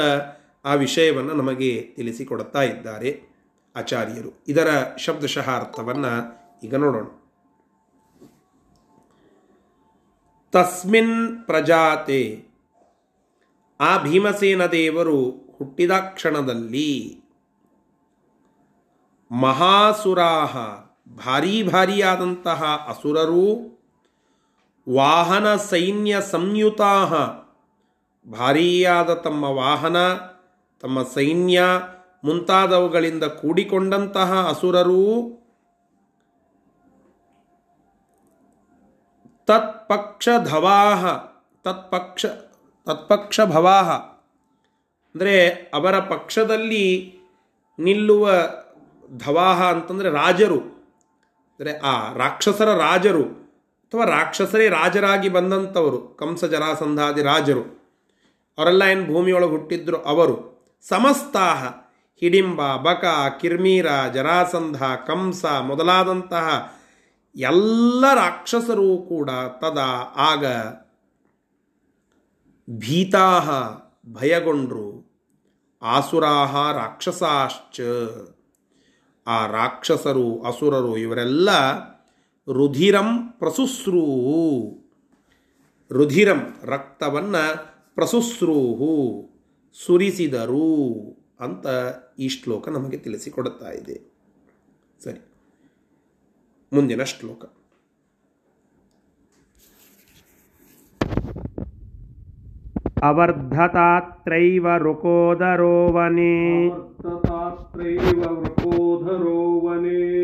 ಆ 0.66 0.74
ವಿಷಯವನ್ನು 0.74 1.34
ನಮಗೆ 1.34 1.82
ತಿಳಿಸಿಕೊಡುತ್ತಾ 1.82 2.62
ಇದ್ದಾರೆ 2.62 3.22
ಆಚಾರ್ಯರು. 3.76 4.44
ಇದರ 4.48 4.84
ಶಬ್ದಶಃ 4.98 5.50
ಅರ್ಥವನ್ನು 5.50 6.40
ಈಗ 6.64 6.76
ನೋಡೋಣ. 6.76 7.04
ತಸ್ಮಿನ್ 10.52 11.46
ಪ್ರಜಾತೆ, 11.46 12.44
ಆ 13.80 14.04
ಭೀಮಸೇನ 14.04 14.66
ದೇವರು 14.66 15.30
ಹುಟ್ಟಿದ 15.58 15.92
ಕ್ಷಣದಲ್ಲಿ 15.92 17.19
ಮಹಾಸುರಾಹ, 19.32 20.58
ಭಾರೀ 21.26 21.64
ಭಾರಿಯಾದಂತಹ 21.64 22.64
ಅಸುರರು, 22.88 23.48
ವಾಹನ 24.88 25.56
ಸೈನ್ಯ 25.56 26.22
ಸಂಯುತಾ 26.22 26.94
ಭಾರೀಯಾದ 28.28 29.14
ತಮ್ಮ 29.14 29.44
ವಾಹನ, 29.44 29.98
ತಮ್ಮ 30.84 31.04
ಸೈನ್ಯ 31.04 31.62
ಮುಂತಾದವುಗಳಿಂದ 32.24 33.24
ಕೂಡಿಕೊಂಡಂತಹ 33.24 34.48
ಅಸುರರು, 34.50 35.06
ತತ್ಪಕ್ಷಧವಾಹ, 39.48 41.06
ತತ್ಪಕ್ಷ 41.66 42.26
ತತ್ಪಕ್ಷ 42.88 43.40
ಭವಾಹ 43.46 43.90
ಅಂದರೆ 45.16 45.50
ಅವರ 45.74 46.00
ಪಕ್ಷದಲ್ಲಿ 46.00 47.14
ನಿಲ್ಲುವ 47.80 48.30
ಧವಾಹ 49.18 49.72
ಅಂತಂದರೆ 49.72 50.10
ರಾಜರು. 50.10 50.60
ಅಂದರೆ 51.60 51.78
ಆ 51.78 52.14
ರಾಕ್ಷಸರ 52.14 52.78
ರಾಜರು 52.78 53.24
ಅಥವಾ 53.24 54.06
ರಾಕ್ಷಸರೇ 54.06 54.70
ರಾಜರಾಗಿ 54.70 55.30
ಬಂದಂಥವರು, 55.30 56.18
ಕಂಸ 56.20 56.46
ಜರಾಸಂಧಾದಿ 56.46 57.24
ರಾಜರು. 57.24 57.62
ಅವರೆಲ್ಲ 58.58 58.82
ಏನು 58.82 59.14
ಭೂಮಿಯೊಳಗೆ 59.14 59.50
ಹುಟ್ಟಿದ್ರು 59.50 59.98
ಅವರು. 59.98 60.60
ಸಮಸ್ತಾಹ, 60.88 61.66
ಹಿಡಿಂಬ, 62.20 62.76
ಬಕ, 62.76 63.06
ಕಿರ್ಮೀರ, 63.42 63.88
ಜರಾಸಂಧ, 64.14 64.84
ಕಂಸ 64.84 65.46
ಮೊದಲಾದಂತಹ 65.46 66.74
ಎಲ್ಲ 67.36 68.14
ರಾಕ್ಷಸರೂ 68.14 68.98
ಕೂಡ 68.98 69.30
ತದ 69.30 69.78
ಆಗ 70.16 70.46
ಭೀತಾಹ 72.80 73.50
ಭಯಗೊಂಡ್ರು. 74.14 75.10
ಆಸುರಾಹ 75.82 76.72
ರಾಕ್ಷಸಾಶ್ಚ. 76.72 77.82
ಆ 79.30 79.48
ರಾಕ್ಷಸರು 79.48 80.42
ಅಸುರರು 80.42 80.98
ಇವರೆಲ್ಲ 80.98 81.50
ರುಧಿರಂ 82.54 83.10
ಪ್ರಸುಸ್ರೂ. 83.40 84.06
ರುಧಿರಂ 85.92 86.42
ರಕ್ತವನ್ನು 86.64 87.44
ಪ್ರಸುಸ್ರೂಹು 87.96 88.92
ಸುರಿಸಿದರು 89.86 90.70
ಅಂತ 91.40 91.68
ಈ 92.20 92.28
ಶ್ಲೋಕ 92.28 92.70
ನಮಗೆ 92.70 92.98
ತಿಳಿಸಿಕೊಡುತ್ತಾ 92.98 93.70
ಇದೆ. 93.72 93.98
ಸರಿ 95.04 95.22
ಮುಂದಿನ 96.74 97.04
ಶ್ಲೋಕ. 97.04 97.46
ಅವರ್ಧತಾತ್ರೈವ 103.04 104.68
ರುಕೋದರೋವನೇ 104.78 106.70
वर्ततात्रैव 107.80 108.40
वृकोधरो 108.40 109.62
वने। 109.64 110.20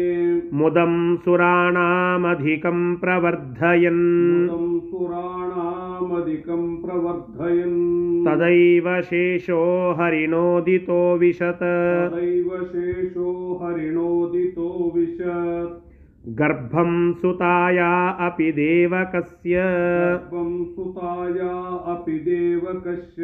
मुदं 0.54 1.18
सुराणामधिकं 1.18 2.96
प्रवर्धयन्। 2.96 4.48
सुराणामधिकं 4.82 6.76
प्रवर्धयन्। 6.76 8.26
तदैव 8.28 9.02
शेषो 9.02 9.96
हरिणोदितो 10.00 11.18
विशत। 11.18 11.60
तदैव 11.62 12.63
शेषो 12.63 13.60
हरिणोदितो 13.63 14.91
विशत्। 14.96 15.86
गर्भं 16.30 17.13
सुताया 17.13 18.10
अपि 18.10 18.52
देवकस्य। 18.52 19.54
गर्भं 19.56 20.65
सुताया 20.65 21.78
अपि 21.94 22.12
देवकस्य 22.12 23.24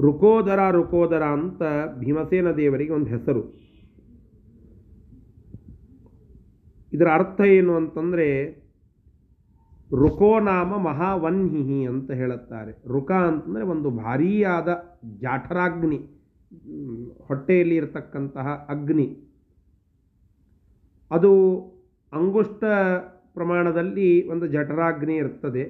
ರುಕೋದರ 0.00 0.70
ರುಕೋದರ 0.70 1.22
ಅಂತ 1.22 1.62
ಭೀಮಸೇನ 1.98 2.50
ದೇವರಿಗೆ 2.50 2.92
ಒಂದು 2.92 3.06
ಹೆಸರು. 3.06 3.72
ಇದರ 6.92 7.08
ಅರ್ಥ 7.14 7.40
ಏನು 7.40 7.74
ಅಂತಂದರೆ 7.74 8.62
ರುಕೋನಾಮ 9.94 10.76
ಮಹಾವನ್ಹಿಹಿ 10.76 11.86
ಅಂತ 11.86 12.10
ಹೇಳುತ್ತಾರೆ. 12.10 12.88
ರುಕ 12.88 13.12
ಅಂತಂದರೆ 13.12 13.62
ಒಂದು 13.62 13.90
ಭಾರೀಯಾದ 13.90 14.68
ಜಾಠರಾಗ್ನಿ, 15.20 15.96
ಹೊಟ್ಟೆಯಲ್ಲಿ 17.22 17.76
ಇರತಕ್ಕಂತಹ 17.76 18.66
ಅಗ್ನಿ. 18.68 19.28
ಅದು 21.10 21.32
ಅಂಗುಷ್ಟ 22.12 22.64
ಪ್ರಮಾಣದಲ್ಲಿ 23.34 24.28
ಒಂದು 24.28 24.46
ಜಠರಾಗ್ನಿ 24.46 25.14
ಇರ್ತದೆ. 25.14 25.64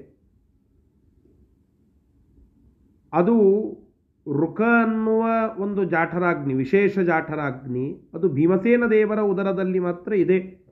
ಅದು 3.12 3.37
ರುಕ 4.28 4.61
ಅನ್ನುವ 4.61 5.24
ಒಂದು 5.58 5.85
ಜಾಠರಾಗ್ನಿ, 5.85 6.54
ವಿಶೇಷ 6.54 6.98
ಜಾಠರಾಗ್ನಿ, 6.98 8.11
ಅದು 8.14 8.28
ಭೀಮಸೇನ 8.28 8.82
ದೇವರ 8.90 9.20
ಉದರದಲ್ಲಿ 9.20 9.78
ಮಾತ್ರ 9.78 10.12
ಇದೆ. 10.14 10.62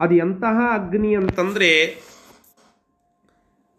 ಅದು 0.00 0.14
ಎಂತಹ 0.14 0.60
ಅಗ್ನಿ 0.72 1.16
ಅಂತಂದರೆ, 1.16 2.02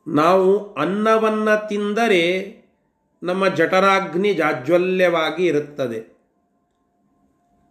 ನಾವು 0.07 0.73
ಅನ್ನವನ್ನು 0.73 1.67
ತಿಂದರೆ 1.67 2.53
ನಮ್ಮ 3.23 3.47
ಜಠರಾಗ್ನಿ 3.47 4.33
ಜಾಜ್ವಲ್ಯವಾಗಿ 4.33 5.45
ಇರುತ್ತದೆ. 5.45 6.13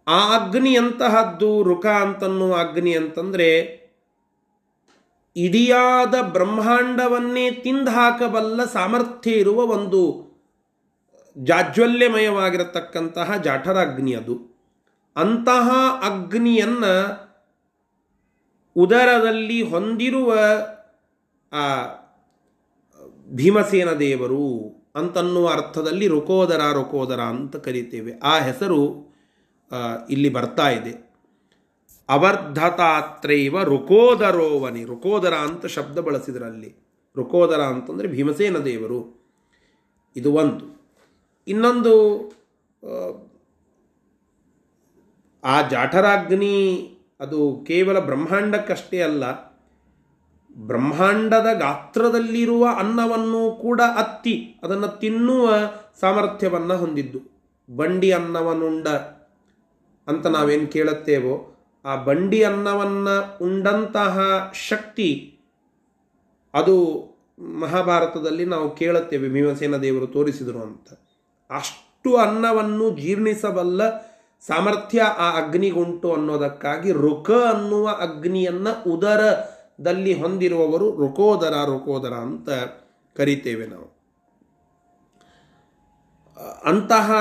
ಆ 0.07 0.37
ಅಗ್ನಿ 0.37 0.73
ಎಂತಹದ್ದು? 0.73 1.63
ರುಕ 1.63 1.85
ಅಂತನ್ನುವ 1.85 2.53
ಅಗ್ನಿ 2.53 2.93
ಅಂತಂದರೆ 2.95 3.82
ಇಡಿಯಾದ 5.35 6.21
ಬ್ರಹ್ಮಾಂಡವನ್ನೇ 6.21 7.51
ತಿಂದು 7.51 7.91
ಹಾಕಬಲ್ಲ 7.91 8.65
ಸಾಮರ್ಥ್ಯ 8.65 9.31
ಇರುವ 9.31 9.61
ಒಂದು 9.61 10.33
ಜಾಜ್ವಲ್ಯಮಯವಾಗಿರತಕ್ಕಂತಹ 11.37 13.37
ಜಾಠರಾಗ್ನಿ 13.37 14.13
ಅದು. 14.13 14.61
ಅಂತಹ 15.15 15.71
ಅಗ್ನಿಯನ್ನು 16.03 17.23
ಉದರದಲ್ಲಿ 18.75 19.61
ಹೊಂದಿರುವ, 19.61 20.37
ಆ, 21.53 21.85
ಭೀಮಸೇನ 23.31 23.91
ದೇವರು 23.91 24.75
ಅಂತನ್ನುವ 24.95 25.49
ಅರ್ಥದಲ್ಲಿ 25.49 26.07
ರುಕೋದರ 26.07 26.61
ರುಕೋದರ 26.73 27.19
ಅಂತ 27.19 27.55
ಕರಿತೇವೆ. 27.55 28.13
ಆ 28.23 28.39
ಹೆಸರು 28.39 29.13
ಇಲ್ಲಿ 30.09 30.29
ಬರ್ತಾ 30.29 30.69
ಇದೆ. 30.69 31.02
ಅವರ್ಧತಾತ್ರೈವ 32.09 33.63
ರುಕೋದರೋವನಿ. 33.63 34.83
ರುಕೋದರ 34.83 35.33
ಅಂತ 35.33 35.65
ಶಬ್ದ 35.65 35.99
ಬಳಸಿದ್ರಲ್ಲಿ. 35.99 36.75
ರುಕೋದರ 37.15 37.61
ಅಂತಂದರೆ 37.61 38.07
ಭೀಮಸೇನ 38.07 38.57
ದೇವರು. 38.57 39.23
ಇದು 40.15 40.33
ಒಂದು. 40.33 40.83
ಇನ್ನೊಂದು 41.47 42.19
ಆ, 45.43 45.67
ಜಾಠರಾಗ್ನಿ 45.67 46.89
ಅದು 47.19 47.63
ಕೇವಲ 47.67 47.99
ಬ್ರಹ್ಮಾಂಡಕ್ಕಷ್ಟೇ 47.99 49.01
ಅಲ್ಲ 49.01 49.53
ಬ್ರಹ್ಮಾಂಡದ 50.55 51.47
ಗಾತ್ರದಲ್ಲಿರುವ 51.59 52.67
ಅನ್ನವನ್ನು 52.77 53.51
ಕೂಡ 53.61 53.81
ಅತ್ತಿ 53.81 54.59
ಅದನ್ನು 54.63 54.99
ತಿನ್ನುವ 54.99 55.53
ಸಾಮರ್ಥ್ಯವನ್ನು 55.99 56.77
ಹೊಂದಿದ್ದು. 56.77 57.19
ಬಂಡಿ 57.75 58.11
ಅನ್ನವನ್ನುಂಡ 58.11 58.87
ಅಂತ 60.07 60.27
ನಾವೇನು 60.27 60.67
ಕೇಳುತ್ತೇವೋ 60.67 61.52
ಆ 61.85 61.95
ಬಂಡಿ 61.95 62.43
ಅನ್ನವನ್ನು 62.43 63.37
ಉಂಡಂತಹ 63.41 64.19
ಶಕ್ತಿ 64.53 65.39
ಅದು 66.53 66.75
ಮಹಾಭಾರತದಲ್ಲಿ 67.59 68.45
ನಾವು 68.45 68.75
ಕೇಳುತ್ತೇವೆ, 68.75 69.29
ಭೀಮಸೇನ 69.29 69.77
ದೇವರು 69.77 70.07
ತೋರಿಸಿದರು 70.07 70.61
ಅಂತ. 70.61 70.87
ಅಷ್ಟು 71.49 72.17
ಅನ್ನವನ್ನು 72.17 72.97
ಜೀರ್ಣಿಸಬಲ್ಲ 72.97 73.81
ಸಾಮರ್ಥ್ಯ 74.47 75.01
ಆ 75.01 75.27
ಅಗ್ನಿಗುಂಟು 75.37 76.13
ಅನ್ನೋದಕ್ಕಾಗಿ 76.13 76.91
ರುಕ 76.91 77.31
ಅನ್ನುವ 77.31 77.89
ಅಗ್ನಿಯನ್ನು 77.89 78.91
ಉದರದಲ್ಲಿ 78.91 80.21
ಹೊಂದಿರುವವರು 80.21 80.95
ರುಕೋದರ 80.95 81.53
ರುಕೋದರ 81.65 82.13
ಅಂತ 82.13 82.49
ಕರಿತೇವೆ 83.17 83.65
ನಾವು. 83.67 83.93
ಅಂತಹ 86.63 87.11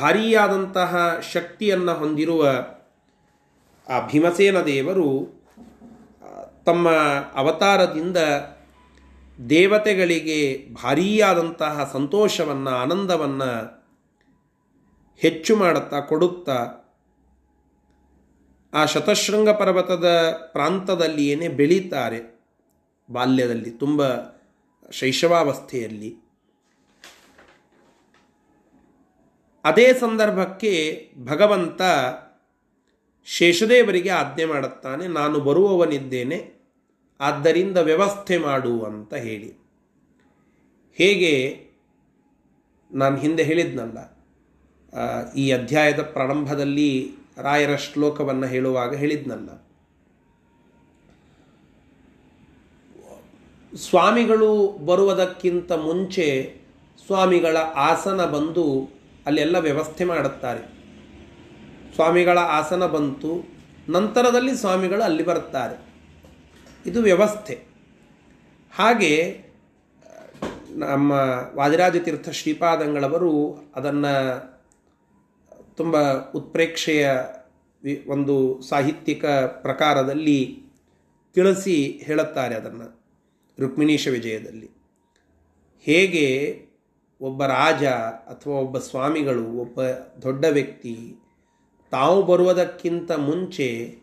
ಭಾರೀಯಾದಂತಹ 0.00 1.20
ಶಕ್ತಿಯನ್ನು 1.32 1.94
ಹೊಂದಿರುವ 1.94 2.44
ಆ 3.88 4.06
ಭೀಮಸೇನ 4.06 4.60
ದೇವರು 4.60 5.42
ತಮ್ಮ 6.66 6.90
ಅವತಾರದಿಂದ 7.34 8.16
ದೇವತೆಗಳಿಗೆ 9.50 10.68
ಭಾರೀಯಾದಂತಹ 10.82 11.90
ಸಂತೋಷವನ್ನು, 11.92 12.70
ಆನಂದವನ್ನು 12.70 13.82
ಹೆಚ್ಚು 15.16 15.56
ಮಾಡುತ್ತಾ, 15.56 16.00
ಕೊಡುತ್ತಾ, 16.00 16.66
ಆ 18.74 18.84
ಶತಶೃಂಗ 18.84 19.48
ಪರ್ವತದ 19.48 20.30
ಪ್ರಾಂತದಲ್ಲಿಯೇ 20.52 21.48
ಬೆಳೀತಾರೆ. 21.48 22.40
ಬಾಲ್ಯದಲ್ಲಿ, 23.10 23.70
ತುಂಬ 23.70 24.02
ಶೈಶವಾವಸ್ಥೆಯಲ್ಲಿ. 24.90 26.16
ಅದೇ 29.64 29.92
ಸಂದರ್ಭಕ್ಕೆ 29.92 31.08
ಭಗವಂತ 31.24 31.82
ಶೇಷದೇವರಿಗೆ 33.24 34.10
ಆಜ್ಞೆ 34.10 34.44
ಮಾಡುತ್ತಾನೆ, 34.44 35.06
ನಾನು 35.08 35.40
ಬರುವವನಿದ್ದೇನೆ, 35.40 36.50
ಆದ್ದರಿಂದ 37.20 37.76
ವ್ಯವಸ್ಥೆ 37.76 38.38
ಮಾಡು 38.38 38.82
ಅಂತ 38.82 39.14
ಹೇಳಿ. 39.14 39.50
ಹೇಗೆ 40.94 41.32
ನಾನು 42.92 43.16
ಹಿಂದೆ 43.16 43.42
ಹೇಳಿದ್ನಲ್ಲ 43.42 43.98
ಈ 45.32 45.50
ಅಧ್ಯಾಯದ 45.52 46.00
ಪ್ರಾರಂಭದಲ್ಲಿ 46.00 47.12
ರಾಯರ 47.42 47.76
ಶ್ಲೋಕವನ್ನು 47.76 48.46
ಹೇಳುವಾಗ 48.46 48.94
ಹೇಳಿದ್ನಲ್ಲ. 48.94 49.50
ಸ್ವಾಮಿಗಳು 53.76 54.68
ಬರುವುದಕ್ಕಿಂತ 54.68 55.72
ಮುಂಚೆ 55.72 56.56
ಸ್ವಾಮಿಗಳ 57.06 57.56
ಆಸನ 57.56 58.24
ಬಂದು 58.24 58.88
ಅಲ್ಲೆಲ್ಲ 59.26 59.58
ವ್ಯವಸ್ಥೆ 59.58 60.04
ಮಾಡುತ್ತಾರೆ. 60.04 60.81
ಸ್ವಾಮಿಗಳ 61.94 62.38
ಆಸನ 62.38 62.86
ಬಂತು, 62.86 63.44
ನಂತರದಲ್ಲಿ 63.88 64.56
ಸ್ವಾಮಿಗಳು 64.56 65.02
ಅಲ್ಲಿ 65.02 65.22
ಬರುತ್ತಾರೆ. 65.22 65.94
ಇದು 66.86 67.00
ವ್ಯವಸ್ಥೆ. 67.00 67.64
ಹಾಗೆ, 68.74 69.44
ನಮ್ಮ 70.70 71.10
ವಾದಿರಾಜತೀರ್ಥ 71.54 72.28
ಶ್ರೀಪಾದಂಗಳವರು 72.28 73.64
ಅದನ್ನು 73.76 74.14
ತುಂಬ 75.76 75.96
ಉತ್ಪ್ರೇಕ್ಷೆಯ 76.30 77.10
ಒಂದು 78.06 78.62
ಸಾಹಿತ್ಯಿಕ 78.62 79.26
ಪ್ರಕಾರದಲ್ಲಿ 79.62 80.62
ತಿಳಿಸಿ 81.34 82.00
ಹೇಳುತ್ತಾರೆ 82.04 82.54
ಅದನ್ನು, 82.54 83.02
ರುಕ್ಮಿಣೀಶ 83.60 84.08
ವಿಜಯದಲ್ಲಿ. 84.08 84.70
ಹೇಗೆ 85.80 86.60
ಒಬ್ಬ 87.20 87.44
ರಾಜ 87.44 87.84
ಅಥವಾ 88.28 88.54
ಒಬ್ಬ 88.54 88.78
ಸ್ವಾಮಿಗಳು, 88.78 89.46
ಒಬ್ಬ 89.52 89.82
ದೊಡ್ಡ 90.22 90.44
ವ್ಯಕ್ತಿ 90.44 91.16
ತಾವು 91.92 92.22
ಬರುವುದಕ್ಕಿಂತ 92.22 93.12
ಮುಂಚೆ 93.12 93.98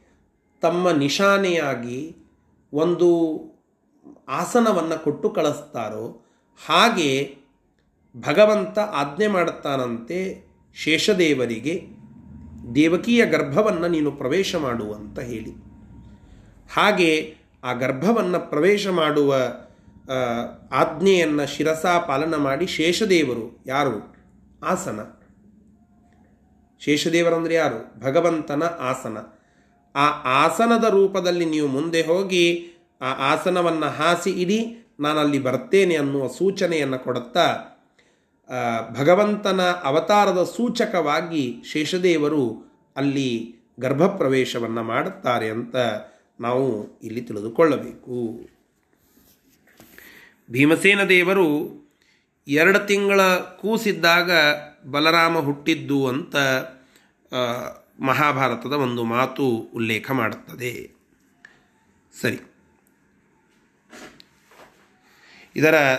ತಮ್ಮ 0.62 0.92
ನಿಶಾನೆಯಾಗಿ 0.92 2.16
ಒಂದು 2.74 3.10
ಆಸನವನ್ನು 4.30 5.04
ಕೊಟ್ಟು 5.04 5.30
ಕಳಿಸ್ತಾರೋ 5.30 6.26
ಹಾಗೆ 6.66 7.36
ಭಗವಂತ 8.18 8.80
ಆಜ್ಞೆ 8.80 9.28
ಮಾಡುತ್ತಾನಂತೆ 9.28 10.50
ಶೇಷದೇವರಿಗೆ, 10.76 11.84
ದೇವಕೀಯ 12.76 13.26
ಗರ್ಭವನ್ನು 13.26 13.88
ನೀನು 13.88 14.12
ಪ್ರವೇಶ 14.12 14.56
ಮಾಡುವಂತ 14.56 15.20
ಹೇಳಿ. 15.20 15.52
ಹಾಗೆ 16.74 17.36
ಆ 17.64 17.74
ಗರ್ಭವನ್ನು 17.74 18.50
ಪ್ರವೇಶ 18.50 18.88
ಮಾಡುವ 18.88 19.36
ಆಜ್ಞೆಯನ್ನು 20.72 21.48
ಶಿರಸಾ 21.48 22.00
ಪಾಲನ 22.00 22.36
ಮಾಡಿ 22.36 22.68
ಶೇಷದೇವರು 22.68 23.64
ಯಾರು? 23.66 24.16
ಆಸನ. 24.64 25.19
ಶೇಷದೇವರಂದ್ರೆ 26.80 27.54
ಯಾರು? 27.54 28.00
ಭಗವಂತನ 28.00 28.64
ಆಸನ. 28.64 29.18
ಆ 29.96 30.06
ಆಸನದ 30.46 30.84
ರೂಪದಲ್ಲಿ 30.84 31.46
ನೀವು 31.46 31.68
ಮುಂದೆ 31.68 32.02
ಹೋಗಿ, 32.02 32.70
ಆ 33.02 33.34
ಆಸನವನ್ನು 33.34 33.86
ಹಾಸಿ 33.86 34.30
ಇಡಿ, 34.30 34.76
ನಾನಲ್ಲಿ 35.00 35.40
ಬರ್ತೇನೆ 35.40 35.96
ಅನ್ನುವ 35.96 36.28
ಸೂಚನೆಯನ್ನು 36.28 37.00
ಕೊಡುತ್ತಾ 37.00 37.58
ಭಗವಂತನ 39.00 39.62
ಅವತಾರದ 39.62 40.44
ಸೂಚಕವಾಗಿ 40.44 41.56
ಶೇಷದೇವರು 41.66 42.74
ಅಲ್ಲಿ 42.96 43.56
ಗರ್ಭಪ್ರವೇಶವನ್ನು 43.80 44.84
ಮಾಡುತ್ತಾರೆ 44.84 45.50
ಅಂತ 45.50 45.76
ನಾವು 46.40 47.00
ಇಲ್ಲಿ 47.04 47.22
ತಿಳಿದುಕೊಳ್ಳಬೇಕು. 47.22 48.50
ಭೀಮಸೇನ 50.52 51.04
ದೇವರು 51.04 51.48
ಎರಡು 52.48 52.88
ತಿಂಗಳ 52.88 53.22
ಕೂಸಿದ್ದಾಗ 53.36 54.32
ಬಲರಾಮ 54.86 55.38
ಹುಟ್ಟಿದ್ದು 55.38 56.08
ಅಂತ 56.08 56.36
ಮಹಾಭಾರತದ 58.00 58.74
ಒಂದು 58.74 59.04
ಮಾತು 59.04 59.48
ಉಲ್ಲೇಖ 59.48 60.12
ಮಾಡುತ್ತದೆ. 60.12 60.92
ಸರಿ. 62.22 62.40
ಇದರ 65.56 65.98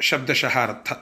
ಶಬ್ದಶಃ 0.00 0.58
ಅರ್ಥ 0.58 0.92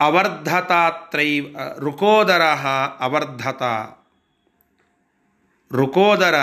ಅವರ್ಧತಾತ್ರೈ 0.00 1.40
ಋಕೋದರ 1.78 2.42
ಅವರ್ಧತ. 2.98 3.62
ರುಕೋದರ 5.72 6.34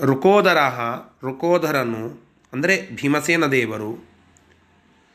ಋಕೋದರ 0.00 0.58
ರುಕೋದರನು 1.22 2.25
ಅಂದರೆ 2.52 2.94
ಭೀಮಸೇನ 2.94 3.46
ದೇವರು, 3.46 3.90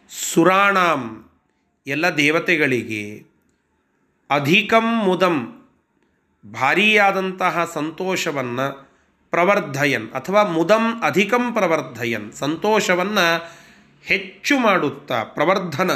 ಸುರಾಣಾಂ 0.09 1.29
ಎಲ್ಲ 1.87 2.15
ದೇವತೆಗಳಿಗೆ 2.17 3.03
ಅಧಿಕಂ 4.29 4.87
ಮುದಂ, 5.05 5.67
ಭಾರೀಯಾದಂತಹ 6.45 7.65
ಸಂತೋಷವನ್ನು 7.73 8.67
ಪ್ರವರ್ಧಯನ್ 9.29 10.11
ಅಥವಾ 10.11 10.43
ಮುದಂ 10.43 11.01
ಅಧಿಕಂ 11.01 11.53
ಪ್ರವರ್ಧಯನ್, 11.53 12.31
ಸಂತೋಷವನ್ನು 12.31 13.25
ಹೆಚ್ಚು 14.05 14.59
ಮಾಡುತ್ತಾ, 14.59 15.23
ಪ್ರವರ್ಧನ 15.23 15.91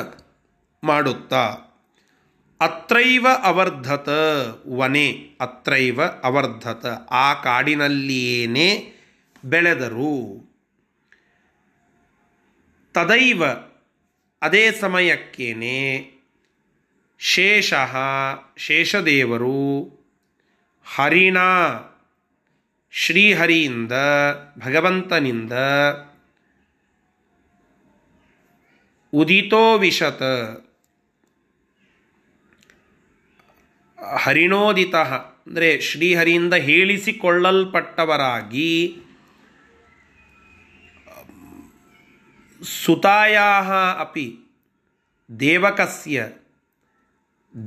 ಮಾಡುತ್ತಾ. 0.83 1.43
ಅತ್ರೈವ 2.61 3.27
ಅವರ್ಧತ 3.43 4.09
ವನೆ, 4.69 5.07
ಅತ್ರೈವ 5.41 6.01
ಅವರ್ಧತ 6.23 6.85
ಆ 7.11 7.33
ಕಾಡಿನಲ್ಲಿಯೇನೇ 7.33 8.93
ಬೆಳೆದರು. 9.45 10.54
ತದೈವ 12.95 13.43
ಅದೇ 14.41 14.71
ಸಮಯಕ್ಕೇನೆ 14.71 16.11
ಶೇಷ 17.19 17.73
ಶೇಷದೇವರು 18.57 19.91
ಹರಿಣ 20.85 21.37
ಶ್ರೀಹರಿಯಿಂದ 22.93 23.91
ಭಗವಂತನಿಂದ 24.59 25.53
ಉದಿತೋ 29.13 29.77
ವಿಶತ 29.77 30.23
ಹರಿಣೋದಿತ 34.17 34.95
ಅಂದರೆ 35.47 35.81
ಶ್ರೀಹರಿಯಿಂದ 35.81 36.53
ಹೇಳಿಸಿಕೊಳ್ಳಲ್ಪಟ್ಟವರಾಗಿ 36.53 39.01
ಸುತಾಯಾ 42.65 43.59
ಅಪಿ, 43.99 44.37
ದೇವಕಸ್ಯ, 45.39 46.27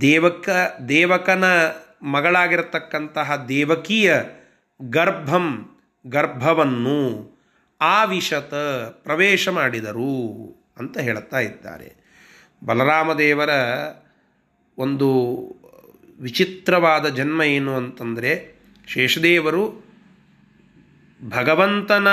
ದೇವಕ, 0.01 0.49
ದೇವಕನ 0.89 1.45
ಮಗಳಾಗಿರತಕ್ಕಂತಹ 2.03 3.45
ದೇವಕಿಯ 3.49 4.15
ಗರ್ಭಂ, 4.83 5.79
ಗರ್ಭವನ್ನು 6.07 7.31
ಆವಿಶತ 7.81 8.55
ಪ್ರವೇಶ 8.91 9.49
ಮಾಡಿದರು 9.49 10.17
ಅಂತ 10.79 10.99
ಹೇಳುತ್ತಾ 10.99 11.39
ಇದ್ದಾರೆ. 11.41 11.95
ಬಲರಾಮದೇವರ 12.65 13.51
ಒಂದು 14.79 15.09
ವಿಚಿತ್ರವಾದ 16.21 17.09
ಜನ್ಮ 17.09 17.43
ಏನು 17.43 17.77
ಅಂತಂದರೆ, 17.77 18.61
ಶೇಷದೇವರು 18.89 19.89
ಭಗವಂತನ 21.29 22.09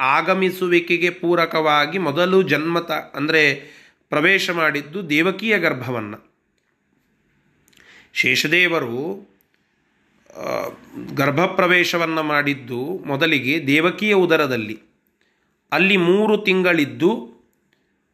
ಆಗಮಿಸುವಿಕೆಗೆ 0.00 1.10
ಪೂರಕವಾಗಿ 1.10 1.98
ಮೊದಲು 1.98 2.42
ಜನ್ಮತ, 2.42 2.90
ಅಂದರೆ 2.90 3.70
ಪ್ರವೇಶ 4.08 4.50
ಮಾಡಿದ್ದು 4.50 5.10
ದೇವಕಿಯ 5.10 5.58
ಗರ್ಭವನ್ನು. 5.58 6.30
ಶೇಷದೇವರು 8.12 9.30
ಗರ್ಭಪ್ರವೇಶವನ್ನು 11.14 12.22
ಮಾಡಿದ್ದು 12.22 12.98
ಮೊದಲಿಗೆ 13.06 13.66
ದೇವಕಿಯ 13.66 14.14
ಉದರದಲ್ಲಿ. 14.14 14.80
ಅಲ್ಲಿ 15.72 15.96
ಮೂರು 15.96 16.36
ತಿಂಗಳಿದ್ದು 16.36 17.40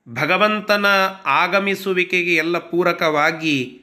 ಭಗವಂತನ 0.09 0.87
ಆಗಮಿಸುವಿಕೆಗೆ 1.27 2.35
ಎಲ್ಲ 2.35 2.59
ಪೂರಕವಾಗಿ 2.59 3.83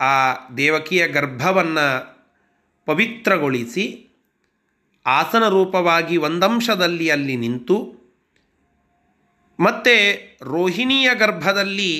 ಆ 0.00 0.34
ದೇವಕಿಯ 0.56 1.08
ಗರ್ಭವನ್ನು 1.08 2.18
ಪವಿತ್ರಗೊಳಿಸಿ 2.86 4.07
ಆಸನ 5.16 5.44
ರೂಪವಾಗಿ 5.48 6.16
ಒಂದಂಶದಲ್ಲಿ 6.16 7.06
ಅಲ್ಲಿ 7.10 7.36
ನಿಂತು, 7.36 7.76
ಮತ್ತೆ 9.58 9.94
ರೋಹಿಣಿಯ 10.42 11.08
ಗರ್ಭದಲ್ಲಿ 11.14 11.92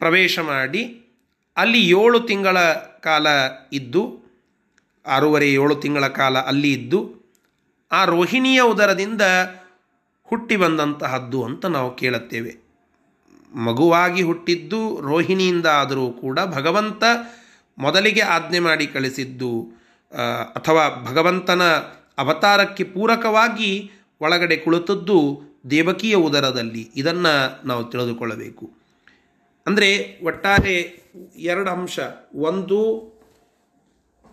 ಪ್ರವೇಶ 0.00 0.38
ಮಾಡಿ, 0.38 0.82
ಅಲ್ಲಿ 1.56 1.80
ಏಳು 1.90 2.18
ತಿಂಗಳ 2.20 2.58
ಕಾಲ 3.00 3.26
ಇದ್ದು, 3.72 4.02
ಆರೂವರೆ 5.06 5.48
ಏಳು 5.52 5.74
ತಿಂಗಳ 5.74 6.06
ಕಾಲ 6.06 6.38
ಅಲ್ಲಿ 6.40 6.70
ಇದ್ದು, 6.72 7.00
ಆ 7.90 8.00
ರೋಹಿಣಿಯ 8.04 8.60
ಉದರದಿಂದ 8.62 9.22
ಹುಟ್ಟಿ 10.28 10.56
ಬಂದಂತಹದ್ದು 10.56 11.38
ಅಂತ 11.44 11.64
ನಾವು 11.66 11.90
ಕೇಳುತ್ತೇವೆ. 11.96 12.52
ಮಗುವಾಗಿ 13.54 14.22
ಹುಟ್ಟಿದ್ದು 14.22 14.78
ರೋಹಿಣಿಯಿಂದ 15.00 15.66
ಆದರೂ 15.80 16.04
ಕೂಡ 16.12 16.38
ಭಗವಂತ 16.54 17.02
ಮೊದಲಿಗೆ 17.78 18.22
ಆಜ್ಞೆ 18.34 18.58
ಮಾಡಿ 18.58 18.86
ಕಳಿಸಿದ್ದು 18.86 19.50
ಅಥವಾ 20.56 20.84
ಭಗವಂತನ 21.08 21.62
ಅವತಾರಕ್ಕೆ 22.18 22.84
ಪೂರಕವಾಗಿ 22.84 23.90
ಒಳಗಡೆ 24.20 24.56
ಕುಳಿತದ್ದು 24.56 25.40
ದೇವಕಿಯ 25.70 26.14
ಉದರದಲ್ಲಿ. 26.14 26.90
ಇದನ್ನು 26.96 27.66
ನಾವು 27.66 27.84
ತಿಳಿದುಕೊಳ್ಳಬೇಕು. 27.84 28.70
ಅಂದರೆ 29.66 30.20
ಒಟ್ಟಾರೆ 30.24 31.02
ಎರಡು 31.36 31.70
ಅಂಶ. 31.70 31.98
ಒಂದು, 32.34 33.12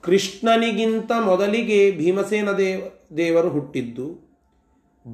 ಕೃಷ್ಣನಿಗಿಂತ 0.02 1.12
ಮೊದಲಿಗೆ 1.12 1.92
ಭೀಮಸೇನ 1.92 2.52
ದೇವ, 2.52 2.82
ದೇವರು 3.18 3.50
ಹುಟ್ಟಿದ್ದು. 3.50 4.30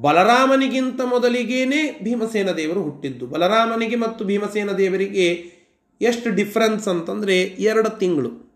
ಬಲರಾಮನಿಗಿಂತ 0.00 1.00
ಮೊದಲಿಗೇನೆ 1.00 2.00
ಭೀಮಸೇನ 2.02 2.50
ದೇವರು 2.50 2.82
ಹುಟ್ಟಿದ್ದು. 2.82 3.26
ಬಲರಾಮನಿಗೆ 3.26 3.96
ಮತ್ತು 3.96 4.24
ಭೀಮಸೇನ 4.24 4.72
ದೇವರಿಗೆ 4.72 5.56
ಎಷ್ಟು 6.00 6.30
ಡಿಫ್ರೆನ್ಸ್ 6.30 6.88
ಅಂತಂದರೆ 6.88 7.42
ಎರಡು 7.42 7.98
ತಿಂಗಳು. 7.98 8.46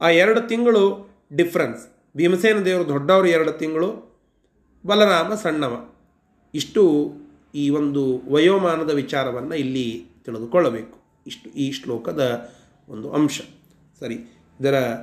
ಆ 0.00 0.08
ಎರಡು 0.08 0.40
ತಿಂಗಳು 0.40 1.10
ಡಿಫ್ರೆನ್ಸ್ 1.36 1.91
ಭೀಮಸೇನ 2.16 2.58
ದೇವರು 2.58 2.88
ದೊಡ್ಡವರು 2.88 3.26
ಎರಡು 3.26 3.52
ತಿಂಗಳು, 3.52 4.20
ಬಲರಾಮ 4.86 5.34
ಸಣ್ಣವ. 5.34 5.88
ಇಷ್ಟು 6.54 7.12
ಈ 7.54 7.70
ಒಂದು 7.70 8.22
ವಯೋಮಾನದ 8.30 8.90
ವಿಚಾರವನ್ನು 8.90 9.54
ಇಲ್ಲಿ 9.54 10.06
ತಿಳಿದುಕೊಳ್ಳಬೇಕು. 10.24 10.98
ಇಷ್ಟು 11.26 11.50
ಈ 11.50 11.72
ಶ್ಲೋಕದ 11.72 12.52
ಒಂದು 12.88 13.12
ಅಂಶ. 13.12 13.40
ಸರಿ, 14.00 14.14
ಇದರ 14.60 14.94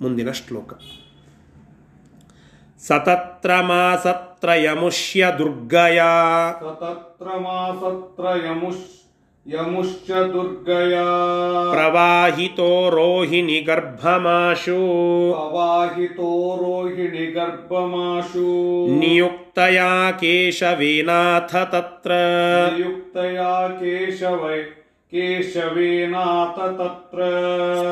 ಮುಂದಿನ 0.00 0.30
ಶ್ಲೋಕ. 0.30 0.72
ಸತತ್ರ 2.78 3.60
ಮಾಸತ್ರ 3.60 4.48
ಯಮುಷ್ಯ 4.48 5.32
ದುರ್ಗಯ. 5.38 5.98
ಸತತ್ರ 6.60 7.26
ಮಾಸತ್ರ 7.38 8.46
ಯಮುಷ್ಯ 8.46 9.05
यमुश्च 9.48 10.10
दुर्गया। 10.10 11.04
प्रवाहितो 11.72 12.88
रोहिणी 12.88 13.60
गर्भमाशु। 13.60 14.74
प्रवाहितो 15.36 16.58
रोहिणी 16.60 17.26
गर्भमाशु। 17.26 18.86
नियुक्तया 18.90 20.10
केशवेनाथ 20.10 21.64
तत्र। 21.64 22.10
नियुक्तया 22.72 23.68
केशव 23.68 24.48
केशवेनाथ 25.10 26.68
तत्र। 26.68 27.18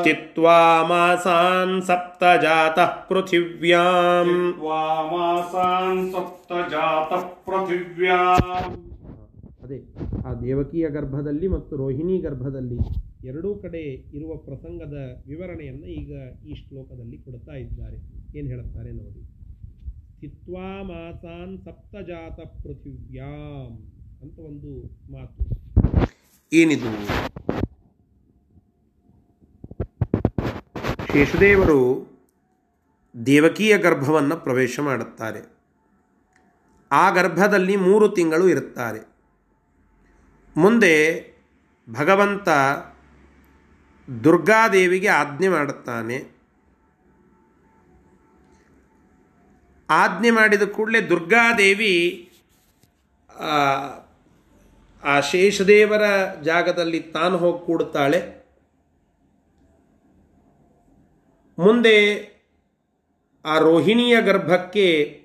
स्थित्वा 0.01 0.83
मासान् 0.83 1.81
सप्त 1.81 2.23
जातः 2.23 2.85
पृथिव्याम्। 2.85 4.51
स्थित्वा 4.51 5.03
मासान् 5.03 6.11
सप्त 6.11 6.53
जातः 6.53 7.15
पृथिव्याम् 7.15 8.75
ಆ 10.25 10.33
ದೇವಕಿಯ 10.33 10.89
ಗರ್ಭದಲ್ಲಿ 10.89 11.47
ಮತ್ತು 11.47 11.75
ರೋಹಿಣಿ 11.75 12.21
ಗರ್ಭದಲ್ಲಿ 12.21 12.77
ಎರಡೂ 13.27 13.55
ಕಡೆ 13.55 13.81
ಇರುವ 13.87 14.35
ಪ್ರಸಂಗದ 14.35 15.23
ವಿವರಣೆಯನ್ನು 15.27 15.85
ಈಗ 15.85 16.11
ಈ 16.45 16.55
ಶ್ಲೋಕದಲ್ಲಿ 16.55 17.17
ಕೊಡ್ತಾ 17.17 17.51
ಇದ್ದಾರೆ. 17.51 17.97
ಏನು 18.37 18.47
ಹೇಳುತ್ತಾರೆ 18.47 18.91
ನೋಡಿ. 18.91 19.23
ಸ್ಥಿತ್ವಾ 20.15 20.83
ಮಾಸಾನ್ 20.83 21.61
ಸಪ್ತಜಾತ 21.61 22.39
ಪೃಥಿವ್ಯಾಂ 22.39 23.91
ಅಂತ 24.21 24.39
ಒಂದು 24.39 24.83
ಮಾತು. 25.11 25.43
ಏನಿದು? 26.53 27.07
ಶೇಷದೇವರು 31.13 32.07
ದೇವಕಿಯ 33.25 33.77
ಗರ್ಭವನ್ನು 33.77 34.43
ಪ್ರವೇಶ 34.43 34.79
ಮಾಡುತ್ತಾರೆ. 34.79 35.55
ಆ 36.91 37.09
ಗರ್ಭದಲ್ಲಿ 37.09 37.75
ಮೂರು 37.75 38.09
ತಿಂಗಳು 38.09 38.49
ಇರುತ್ತಾರೆ. 38.49 39.14
ಮುಂದೆ 40.57 41.25
ಭಗವಂತ 41.91 42.49
ದುರ್ಗಾದೇವಿಗೆ 44.23 45.07
ಆಜ್ಞೆ 45.07 45.47
ಮಾಡುತ್ತಾನೆ. 45.47 46.35
ಆಜ್ಞೆ 49.89 50.31
ಮಾಡಿದ 50.31 50.61
ಕೂಡಲೇ 50.61 51.01
ದುರ್ಗಾದೇವಿ 51.01 52.21
ಆ, 55.03 55.19
ಶೇಷದೇವರ 55.19 56.01
ಜಾಗದಲ್ಲಿ 56.41 56.99
ತಾನು 56.99 57.37
ಹೋಗಿ 57.37 57.65
ಕೂಡುತ್ತಾಳೆ 57.65 58.45
ಮುಂದೆ 61.59 62.15
ಆ 63.45 63.57
ರೋಹಿಣಿಯ 63.57 64.21
ಗರ್ಭಕ್ಕೆ 64.21 65.21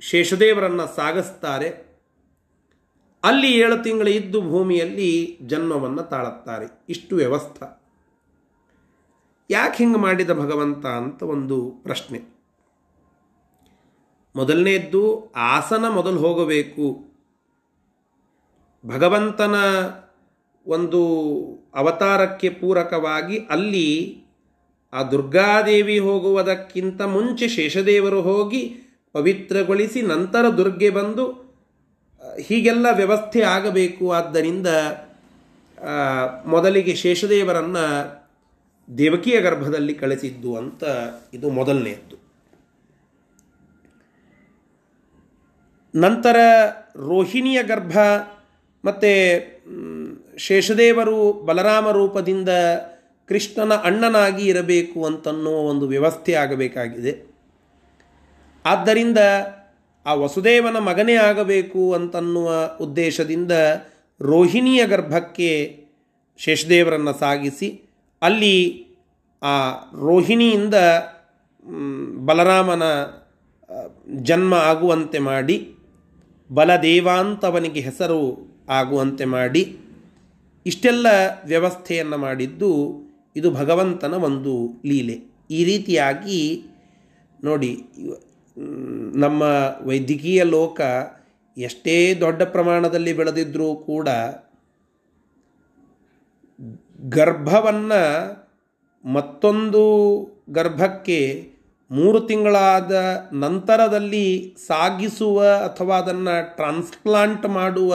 ಶೇಷದೇವರನ್ನು 0.00 0.96
ಸಾಗಿಸ್ತಾರೆ. 0.96 1.89
ಅಲ್ಲಿ 3.22 3.52
ಏಳು 3.52 3.82
ತಿಂಗಳು 3.82 4.10
ಇದ್ದು 4.10 4.42
ಭೂಮಿಯಲ್ಲಿ 4.42 5.38
ಜನ್ಮವನ್ನು 5.42 6.02
ತಾಳುತ್ತಾರೆ. 6.02 6.84
ಇಷ್ಟು 6.88 7.16
ವ್ಯವಸ್ಥೆ. 7.16 7.80
ಯಾಕೆ 9.50 9.84
ಹಿಂಗೆ 9.84 9.98
ಮಾಡಿದ 9.98 10.30
ಭಗವಂತ 10.30 10.86
ಅಂತ 10.86 11.22
ಒಂದು 11.22 11.70
ಪ್ರಶ್ನೆ. 11.82 12.20
ಮೊದಲನೇದ್ದು, 14.36 15.32
ಆಸನ 15.32 15.88
ಮೊದಲು 15.88 16.18
ಹೋಗಬೇಕು. 16.18 17.04
ಭಗವಂತನ 18.86 19.54
ಒಂದು 20.66 21.00
ಅವತಾರಕ್ಕೆ 21.74 22.50
ಪೂರಕವಾಗಿ 22.50 23.38
ಅಲ್ಲಿ 23.38 24.18
ಆ 24.92 25.02
ದುರ್ಗಾದೇವಿ 25.02 25.98
ಹೋಗುವುದಕ್ಕಿಂತ 25.98 27.02
ಮುಂಚೆ 27.02 27.48
ಶೇಷದೇವರು 27.48 28.22
ಹೋಗಿ 28.22 28.76
ಪವಿತ್ರಗೊಳಿಸಿ 29.12 30.02
ನಂತರ 30.02 30.48
ದುರ್ಗೆ 30.48 30.90
ಬಂದು 30.90 31.49
ಹೀಗೆಲ್ಲ 32.46 32.86
ವ್ಯವಸ್ಥೆ 32.96 33.40
ಆಗಬೇಕು. 33.42 34.04
ಆದ್ದರಿಂದ 34.12 34.68
ಮೊದಲಿಗೆ 36.46 36.94
ಶೇಷದೇವರನ್ನು 36.94 37.84
ದೇವಕಿಯ 38.88 39.36
ಗರ್ಭದಲ್ಲಿ 39.40 39.94
ಕಳಿಸಿದ್ದು 39.94 40.50
ಅಂತ 40.56 40.82
ಇದು 41.34 41.50
ಮೊದಲನೆಯದ್ದು. 41.50 42.16
ನಂತರ 45.94 46.36
ರೋಹಿಣಿಯ 47.08 47.60
ಗರ್ಭ, 47.62 47.96
ಮತ್ತು 48.84 49.10
ಶೇಷದೇವರು 50.38 51.18
ಬಲರಾಮ 51.46 51.86
ರೂಪದಿಂದ 51.90 52.50
ಕೃಷ್ಣನ 53.28 53.72
ಅಣ್ಣನಾಗಿ 53.84 54.44
ಇರಬೇಕು 54.46 54.98
ಅಂತನ್ನೋ 55.04 55.54
ಒಂದು 55.72 55.86
ವ್ಯವಸ್ಥೆ 55.88 56.32
ಆಗಬೇಕಾಗಿದೆ. 56.34 57.12
ಆದ್ದರಿಂದ 58.64 59.18
ಆ 60.06 60.14
ವಸುದೇವನ 60.14 60.78
ಮಗನೇ 60.78 61.14
ಆಗಬೇಕು 61.14 61.92
ಅಂತನ್ನುವ 61.92 62.50
ಉದ್ದೇಶದಿಂದ 62.80 63.52
ರೋಹಿಣಿಯ 64.20 64.86
ಗರ್ಭಕ್ಕೆ 64.86 65.50
ಶೇಷದೇವರನ್ನು 66.38 67.18
ಸಾಗಿಸಿ, 67.18 67.68
ಅಲ್ಲಿ 68.22 68.86
ಆ 69.42 69.54
ರೋಹಿಣಿಯಿಂದ 70.00 70.74
ಬಲರಾಮನ 72.26 72.82
ಜನ್ಮ 74.22 74.54
ಆಗುವಂತೆ 74.54 75.18
ಮಾಡಿ, 75.18 75.74
ಬಲದೇವಾಂತವನಿಗೆ 76.52 77.80
ಹೆಸರು 77.80 78.22
ಆಗುವಂತೆ 78.68 79.24
ಮಾಡಿ, 79.24 79.78
ಇಷ್ಟೆಲ್ಲ 80.66 81.06
ವ್ಯವಸ್ಥೆಯನ್ನು 81.46 82.18
ಮಾಡಿದ್ದು 82.18 82.70
ಇದು 83.36 83.50
ಭಗವಂತನ 83.50 84.14
ಒಂದು 84.14 84.82
ಲೀಲೆ. 84.86 85.16
ಈ 85.50 85.64
ರೀತಿಯಾಗಿ 85.64 86.62
ನೋಡಿ 87.44 87.70
ನಮ್ಮ 89.14 89.42
ವೈದ್ಯಕೀಯ 89.84 90.42
ಲೋಕ 90.42 90.80
ಎಷ್ಟೇ 91.58 92.14
ದೊಡ್ಡ 92.14 92.42
ಪ್ರಮಾಣದಲ್ಲಿ 92.42 93.12
ಬೆಳೆದಿದ್ದರೂ 93.12 93.74
ಕೂಡ 93.74 94.08
ಗರ್ಭವನ್ನು 97.08 98.00
ಮತ್ತೊಂದು 99.04 99.82
ಗರ್ಭಕ್ಕೆ 100.50 101.50
ಮೂರು 101.90 102.20
ತಿಂಗಳಾದ 102.20 102.92
ನಂತರದಲ್ಲಿ 103.32 104.54
ಸಾಗಿಸುವ 104.66 105.44
ಅಥವಾ 105.44 105.98
ಅದನ್ನು 105.98 106.56
ಟ್ರಾನ್ಸ್ಪ್ಲಾಂಟ್ 106.56 107.46
ಮಾಡುವ 107.46 107.94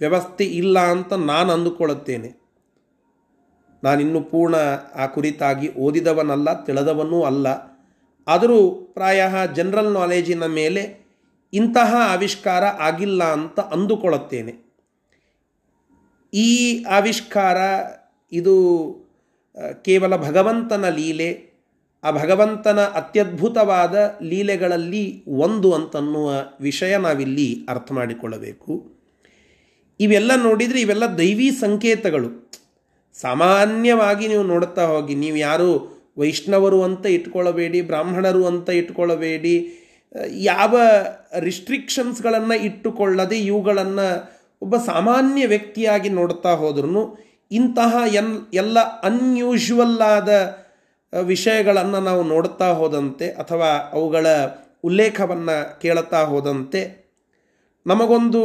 ವ್ಯವಸ್ಥೆ 0.00 0.44
ಇಲ್ಲ 0.44 0.78
ಅಂತ 0.78 1.12
ನಾನು 1.12 1.52
ಅಂದುಕೊಳ್ಳುತ್ತೇನೆ. 1.52 2.40
ನಾನಿನ್ನು 3.84 4.20
ಪೂರ್ಣ 4.20 4.54
ಆ 4.94 5.06
ಕುರಿತಾಗಿ 5.06 5.74
ಓದಿದವನಲ್ಲ, 5.74 6.64
ತಿಳಿದವನೂ 6.64 7.22
ಅಲ್ಲ. 7.22 7.77
ಆದರೂ 8.28 8.74
ಪ್ರಾಯ 8.74 9.32
ಜನರಲ್ 9.54 9.92
ನಾಲೆಜಿನ 9.92 10.46
ಮೇಲೆ 10.46 11.08
ಇಂತಹ 11.52 11.94
ಆವಿಷ್ಕಾರ 12.12 12.64
ಆಗಿಲ್ಲ 12.64 13.24
ಅಂತ 13.24 13.60
ಅಂದುಕೊಳ್ಳುತ್ತೇನೆ. 13.60 14.52
ಈ 16.34 16.84
ಆವಿಷ್ಕಾರ 16.84 17.56
ಇದು 18.32 18.56
ಕೇವಲ 19.84 20.16
ಭಗವಂತನ 20.16 20.88
ಲೀಲೆ, 20.88 21.48
ಆ 22.04 22.10
ಭಗವಂತನ 22.10 22.80
ಅತ್ಯದ್ಭುತವಾದ 22.80 24.18
ಲೀಲೆಗಳಲ್ಲಿ 24.22 25.24
ಒಂದು 25.26 25.72
ಅಂತನ್ನುವ 25.72 26.30
ವಿಷಯ 26.60 26.96
ನಾವಿಲ್ಲಿ 26.96 27.66
ಅರ್ಥ 27.68 27.92
ಮಾಡಿಕೊಳ್ಳಬೇಕು. 27.92 28.98
ಇವೆಲ್ಲ 30.00 30.30
ನೋಡಿದರೆ 30.42 30.80
ಇವೆಲ್ಲ 30.80 31.06
ದೈವಿ 31.06 31.50
ಸಂಕೇತಗಳು. 31.50 32.50
ಸಾಮಾನ್ಯವಾಗಿ 33.20 34.28
ನೀವು 34.28 34.42
ನೋಡುತ್ತಾ 34.42 34.86
ಹೋಗಿ, 34.86 35.14
ನೀವು 35.14 35.36
ಯಾರು 35.36 35.97
ವೈಷ್ಣವರು 36.18 36.82
ಅಂತ 36.82 37.06
ಇಟ್ಕೊಳ್ಳಬೇಡಿ, 37.06 37.80
ಬ್ರಾಹ್ಮಣರು 37.82 38.42
ಅಂತ 38.46 38.68
ಇಟ್ಕೊಳ್ಳಬೇಡಿ 38.70 39.56
ಯಾವ 40.30 40.76
ರಿಸ್ಟ್ರಿಕ್ಷನ್ಸ್ಗಳನ್ನು 41.38 42.56
ಇಟ್ಟುಕೊಳ್ಳದೆ 42.62 43.38
ಇವುಗಳನ್ನು 43.38 44.06
ಒಬ್ಬ 44.62 44.76
ಸಾಮಾನ್ಯ 44.76 45.46
ವ್ಯಕ್ತಿಯಾಗಿ 45.46 46.08
ನೋಡ್ತಾ 46.08 46.52
ಹೋದ್ರೂ 46.54 47.02
ಇಂತಹ 47.50 47.96
ಎನ್, 48.14 48.32
ಎಲ್ಲ 48.54 48.78
ಅನ್ಯೂಶುವಲ್ 48.78 50.00
ಆದ 50.00 50.30
ವಿಷಯಗಳನ್ನು 51.22 52.00
ನಾವು 52.00 52.22
ನೋಡ್ತಾ 52.22 52.68
ಹೋದಂತೆ 52.72 53.26
ಅಥವಾ 53.28 53.70
ಅವುಗಳ 53.92 54.26
ಉಲ್ಲೇಖವನ್ನು 54.84 55.56
ಕೇಳುತ್ತಾ 55.80 56.20
ಹೋದಂತೆ 56.24 56.80
ನಮಗೊಂದು 57.86 58.42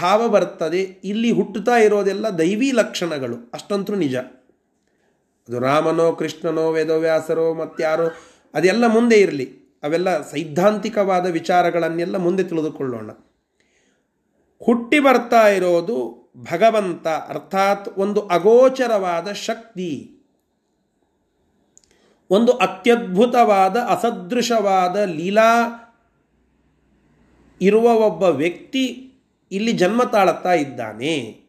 ಭಾವ 0.00 0.20
ಬರ್ತದೆ. 0.28 0.82
ಇಲ್ಲಿ 1.04 1.30
ಹುಟ್ಟುತ್ತಾ 1.30 1.76
ಇರೋದೆಲ್ಲ 1.76 2.26
ದೈವಿ 2.38 2.70
ಲಕ್ಷಣಗಳು. 2.72 3.36
ಅಷ್ಟಂತೂ 3.54 3.94
ನಿಜ. 3.94 4.16
ಅದು 5.48 5.58
ರಾಮನೋ 5.58 6.12
ಕೃಷ್ಣನೋ 6.12 6.72
ವೇದವ್ಯಾಸರೋ 6.72 7.54
ಮತ್ತಾರೋ 7.54 8.08
ಅದೆಲ್ಲ 8.54 8.86
ಮುಂದೆ 8.86 9.16
ಇರಲಿ. 9.20 9.78
ಅವೆಲ್ಲ 9.82 10.30
ಸೈದ್ಧಾಂತಿಕವಾದ 10.30 11.26
ವಿಚಾರಗಳನ್ನೆಲ್ಲ 11.26 12.16
ಮುಂದೆ 12.16 12.44
ತಿಳಿದುಕೊಳ್ಳೋಣ. 12.44 13.10
ಹುಟ್ಟಿ 14.62 15.00
ಬರ್ತಾ 15.00 15.48
ಇರೋದು 15.48 16.24
ಭಗವಂತ, 16.52 17.06
ಅರ್ಥಾತ್ 17.06 17.88
ಒಂದು 17.98 18.20
ಅಗೋಚರವಾದ 18.20 19.32
ಶಕ್ತಿ. 19.32 20.10
ಒಂದು 22.30 22.52
ಅತ್ಯದ್ಭುತವಾದ, 22.52 23.76
ಅಸದೃಶವಾದ 23.76 24.96
ಲೀಲಾ 24.96 25.80
ಇರುವ 27.60 27.82
ಒಬ್ಬ 27.82 28.22
ವ್ಯಕ್ತಿ 28.22 29.12
ಇಲ್ಲಿ 29.52 29.72
ಜನ್ಮ 29.72 30.04
ತಾಳುತ್ತಾ 30.04 30.52
ಇದ್ದಾನೆ. 30.52 31.40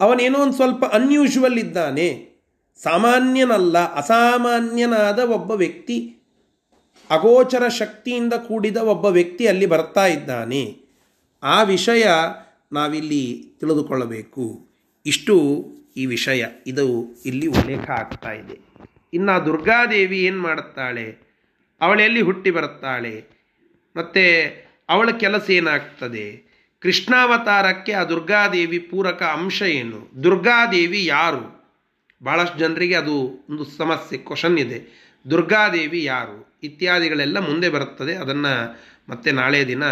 ಅವನೇನೋ 0.00 0.38
ಒಂದು 0.38 0.52
ಸ್ವಲ್ಪ 0.52 0.84
ಅನ್ಯೂಶುವಲ್ 0.84 1.58
ಇದ್ದಾನೆ. 1.58 2.31
ಸಾಮಾನ್ಯನಲ್ಲ, 2.76 3.94
ಅಸಾಮಾನ್ಯನಾದ 3.94 5.18
ಒಬ್ಬ 5.18 5.50
ವ್ಯಕ್ತಿ, 5.50 6.16
ಅಗೋಚರ 7.10 7.68
ಶಕ್ತಿಯಿಂದ 7.68 8.32
ಕೂಡಿದ 8.32 8.76
ಒಬ್ಬ 8.76 9.06
ವ್ಯಕ್ತಿ 9.06 9.46
ಅಲ್ಲಿ 9.46 9.66
ಬರ್ತಾ 9.66 10.06
ಇದ್ದಾನೆ. 10.06 10.78
ಆ 11.42 11.62
ವಿಷಯ 11.62 12.06
ನಾವಿಲ್ಲಿ 12.72 13.44
ತಿಳಿದುಕೊಳ್ಳಬೇಕು. 13.60 14.68
ಇಷ್ಟು 15.06 15.66
ಈ 15.96 16.06
ವಿಷಯ. 16.06 16.46
ಇದು 16.66 17.14
ಇಲ್ಲಿ 17.24 17.46
ಉಲ್ಲೇಖ 17.46 17.90
ಆಗ್ತಾ 17.90 18.32
ಇದೆ. 18.32 18.58
ಇನ್ನು 19.14 19.46
ದುರ್ಗಾದೇವಿ 19.46 20.18
ಏನು 20.24 20.42
ಮಾಡುತ್ತಾಳೆ? 20.42 21.32
ಅವಳೆಲ್ಲಿ 21.80 22.20
ಹುಟ್ಟಿ 22.20 22.50
ಬರುತ್ತಾಳೆ? 22.50 23.24
ಮತ್ತು 23.96 24.54
ಅವಳ 24.88 25.10
ಕೆಲಸ 25.10 25.50
ಏನಾಗ್ತದೆ? 25.50 26.52
ಕೃಷ್ಣಾವತಾರಕ್ಕೆ 26.80 27.92
ಆ 27.92 28.04
ದುರ್ಗಾದೇವಿ 28.04 28.78
ಪೂರಕ 28.78 29.22
ಅಂಶ 29.22 29.62
ಏನು? 29.62 30.22
ದುರ್ಗಾದೇವಿ 30.22 31.06
ಯಾರು? 31.06 31.61
ಭಾಳಷ್ಟು 32.24 32.58
ಜನರಿಗೆ 32.58 32.94
ಅದು 32.94 33.46
ಒಂದು 33.50 33.64
ಸಮಸ್ಯೆ 33.64 34.18
ಕ್ವಶನ್ 34.18 34.58
ಇದೆ. 34.58 35.02
ದುರ್ಗಾದೇವಿ 35.30 36.04
ಯಾರು? 36.04 36.54
ಇತ್ಯಾದಿಗಳೆಲ್ಲ 36.62 37.38
ಮುಂದೆ 37.38 37.68
ಬರುತ್ತದೆ. 37.68 38.16
ಅದನ್ನು 38.16 38.80
ಮತ್ತೆ 39.08 39.32
ನಾಳೆ 39.32 39.66
ದಿನ 39.66 39.84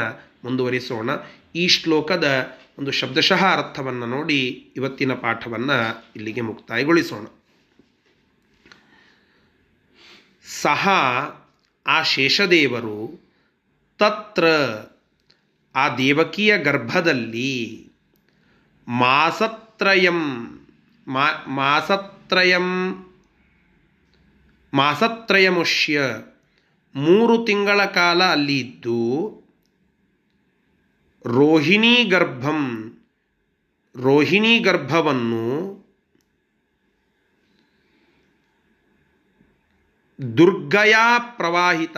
ಮುಂದುವರಿಸೋಣ. 0.45 1.11
ಈ 1.55 1.69
ಶ್ಲೋಕದ 1.69 2.57
ಒಂದು 2.79 2.91
ಶಬ್ದಶಃ 2.91 3.45
ಅರ್ಥವನ್ನು 3.45 4.07
ನೋಡಿ 4.07 4.71
ಇವತ್ತಿನ 4.77 5.13
ಪಾಠವನ್ನು 5.13 6.05
ಇಲ್ಲಿಗೆ 6.17 6.41
ಮುಕ್ತಾಯಗೊಳಿಸೋಣ. 6.41 7.27
ಸಹ 10.45 10.89
ಆ 11.87 12.03
ಶೇಷದೇವರು 12.03 13.21
ತತ್ರ 13.99 14.45
ಆ 15.75 15.97
ದೇವಕಿಯ 15.97 16.59
ಗರ್ಭದಲ್ಲಿ 16.59 17.89
ಮಾಸತ್ರಯಂ 18.89 20.47
ಮಾಸತ್ರಯಂ. 22.31 22.95
ಮಾಸತ್ರಯಮುಷ್ಯ. 24.75 26.01
ಮೂರು 26.95 27.45
ತಿಂಗಳ 27.45 27.85
ಕಾಲ 27.85 28.25
ಅಲ್ಲಿ 28.25 28.59
ಇದ್ದು, 28.59 29.33
ರೋಹಿಣಿ 31.27 32.05
ಗರ್ಭಂ. 32.05 32.93
ರೋಹಿಣಿ 34.03 34.59
ಗರ್ಭವನ್ನು 34.59 35.51
ದುರ್ಗಯಾ 40.39 41.19
ಪ್ರವಾಹಿತ. 41.19 41.97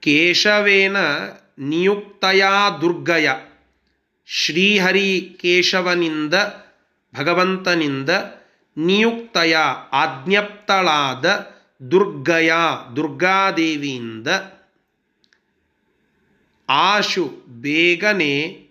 ಕೇಶವೇನ 0.00 0.96
ನಿಯುಕ್ತಯ 1.58 2.44
ದುರ್ಗಯ. 2.80 3.30
ಶ್ರೀಹರಿ 4.26 5.38
ಕೇಶವನಿಂದ 5.40 6.34
ಭಗವಂತನಿಂದ 7.14 8.10
ನಿಯುಕ್ತಯ, 8.76 9.56
ಆಜ್ಞಪ್ತಳಾದ 9.92 11.50
ದುರ್ಗಯ, 11.90 12.52
ದುರ್ಗಾದೇವಿಯಿಂದ 12.96 14.28
ಆಶು 16.68 17.42
ಬೇಗನೆ 17.48 18.64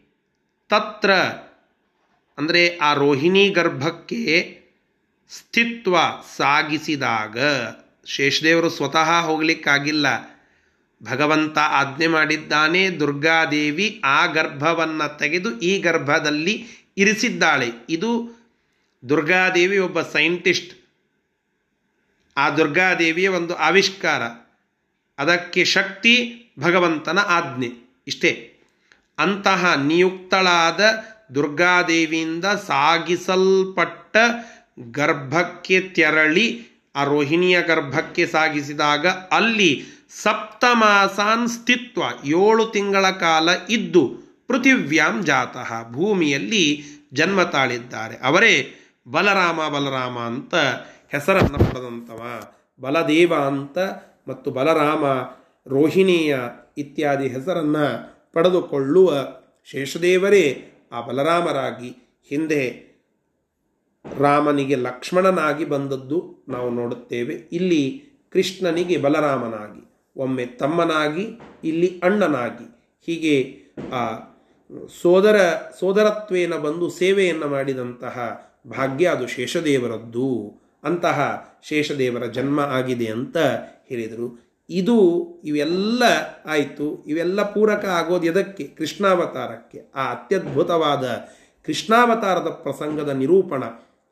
ತತ್ರ, 0.70 1.14
ಅಂದರೆ 2.38 2.78
ಆ 2.78 2.94
ರೋಹಿಣಿ 2.94 3.50
ಗರ್ಭಕ್ಕೆ 3.50 4.60
ಸ್ಥಿತ್ವ 5.30 5.98
ಸಾಗಿಸಿದಾಗ, 6.38 7.38
ಶೇಷದೇವರು 8.06 8.70
ಸ್ವತಃ 8.70 9.22
ಹೋಗಲಿಕ್ಕಾಗಿಲ್ಲ. 9.22 10.08
ಭಗವಂತ 11.04 11.58
ಆಜ್ಞೆ 11.58 12.08
ಮಾಡಿದ್ದಾನೆ, 12.08 12.90
ದುರ್ಗಾದೇವಿ 12.90 14.02
ಆ 14.06 14.26
ಗರ್ಭವನ್ನು 14.26 15.18
ತೆಗೆದು 15.18 15.60
ಈ 15.60 15.80
ಗರ್ಭದಲ್ಲಿ 15.80 16.68
ಇರಿಸಿದ್ದಾಳೆ. 17.00 17.72
ಇದು 17.90 18.40
ದುರ್ಗಾದೇವಿ 19.10 19.78
ಒಬ್ಬ 19.78 20.02
ಸೈಂಟಿಸ್ಟ್. 20.02 20.74
ಆ 22.38 22.50
ದುರ್ಗಾದೇವಿಯ 22.50 23.28
ಒಂದು 23.28 23.56
ಆವಿಷ್ಕಾರ. 23.56 24.22
ಅದಕ್ಕೆ 25.18 25.66
ಶಕ್ತಿ, 25.66 26.46
ಭಗವಂತನ 26.60 27.20
ಆಜ್ಞೆ. 27.20 27.70
ಇಷ್ಟೇ. 28.08 28.60
ಅಂತಹ 29.20 29.74
ನಿಯುಕ್ತಳಾದ 29.74 30.80
ದುರ್ಗಾದೇವಿಯಿಂದ 31.36 32.46
ಸಾಗಿಸಲ್ಪಟ್ಟ 32.46 34.18
ಗರ್ಭಕ್ಕೆ 34.92 35.82
ತೆರಳಿ, 35.82 36.68
ಆ 36.96 37.04
ರೋಹಿಣಿಯ 37.04 37.62
ಗರ್ಭಕ್ಕೆ 37.62 38.28
ಸಾಗಿಸಿದಾಗ 38.28 39.08
ಅಲ್ಲಿ 39.08 39.86
ಸಪ್ತಮಾಸಾನ್ 40.10 41.48
ಸ್ಥಿತ್ವ, 41.48 42.02
ಏಳು 42.26 42.66
ತಿಂಗಳ 42.66 43.10
ಕಾಲ 43.10 43.50
ಇದ್ದು 43.70 44.29
ಪೃಥಿವ್ಯಾಂ 44.50 45.24
ಜಾತಃ, 45.24 45.92
ಭೂಮಿಯಲ್ಲಿ 45.92 46.84
ಜನ್ಮ 47.14 47.44
ತಾಳಿದ್ದಾರೆ. 47.44 48.16
ಅವರೇ 48.24 48.74
ಬಲರಾಮ 49.12 49.60
ಬಲರಾಮ 49.68 50.20
ಅಂತ 50.20 50.56
ಹೆಸರನ್ನು 51.10 51.58
ಪಡೆದಂಥವ 51.58 52.42
ಬಲದೇವ 52.82 53.34
ಅಂತ 53.34 53.78
ಮತ್ತು 54.28 54.52
ಬಲರಾಮ 54.52 55.06
ರೋಹಿಣಿಯ 55.68 56.38
ಇತ್ಯಾದಿ 56.78 57.28
ಹೆಸರನ್ನು 57.28 57.86
ಪಡೆದುಕೊಳ್ಳುವ 58.34 59.28
ಶೇಷದೇವರೇ 59.66 60.70
ಆ 60.92 61.02
ಬಲರಾಮರಾಗಿ. 61.02 61.90
ಹಿಂದೆ 62.30 62.90
ರಾಮನಿಗೆ 64.20 64.76
ಲಕ್ಷ್ಮಣನಾಗಿ 64.76 65.66
ಬಂದದ್ದು 65.66 66.46
ನಾವು 66.50 66.70
ನೋಡುತ್ತೇವೆ. 66.70 67.34
ಇಲ್ಲಿ 67.52 68.04
ಕೃಷ್ಣನಿಗೆ 68.34 68.98
ಬಲರಾಮನಾಗಿ, 68.98 70.12
ಒಮ್ಮೆ 70.18 70.46
ತಮ್ಮನಾಗಿ, 70.46 71.40
ಇಲ್ಲಿ 71.64 72.00
ಅಣ್ಣನಾಗಿ. 72.04 72.66
ಹೀಗೆ 73.06 73.36
ಆ 73.94 74.16
ಸೋದರ, 75.02 75.36
ಸೋದರತ್ವೇನ 75.80 76.54
ಬಂದು 76.54 76.90
ಸೇವೆಯನ್ನು 76.90 77.48
ಮಾಡಿದಂತಹ 77.48 78.46
ಭಾಗ್ಯ 78.68 79.08
ಅದು 79.08 79.28
ಶೇಷದೇವರದ್ದು. 79.28 80.54
ಅಂತಹ 80.84 81.50
ಶೇಷದೇವರ 81.64 82.26
ಜನ್ಮ 82.26 82.60
ಆಗಿದೆ 82.60 83.06
ಅಂತ 83.06 83.38
ಹೇಳಿದರು. 83.90 84.50
ಇದು 84.70 85.26
ಇವೆಲ್ಲ 85.44 86.04
ಆಯಿತು. 86.46 87.04
ಇವೆಲ್ಲ 87.08 87.54
ಪೂರಕ 87.54 87.86
ಆಗೋದು 87.86 88.26
ಎದಕ್ಕೆ? 88.26 88.64
ಕೃಷ್ಣಾವತಾರಕ್ಕೆ. 88.64 89.92
ಆ 89.96 90.12
ಅತ್ಯದ್ಭುತವಾದ 90.12 91.04
ಕೃಷ್ಣಾವತಾರದ 91.66 92.48
ಪ್ರಸಂಗದ 92.64 93.10
ನಿರೂಪಣ. 93.10 93.64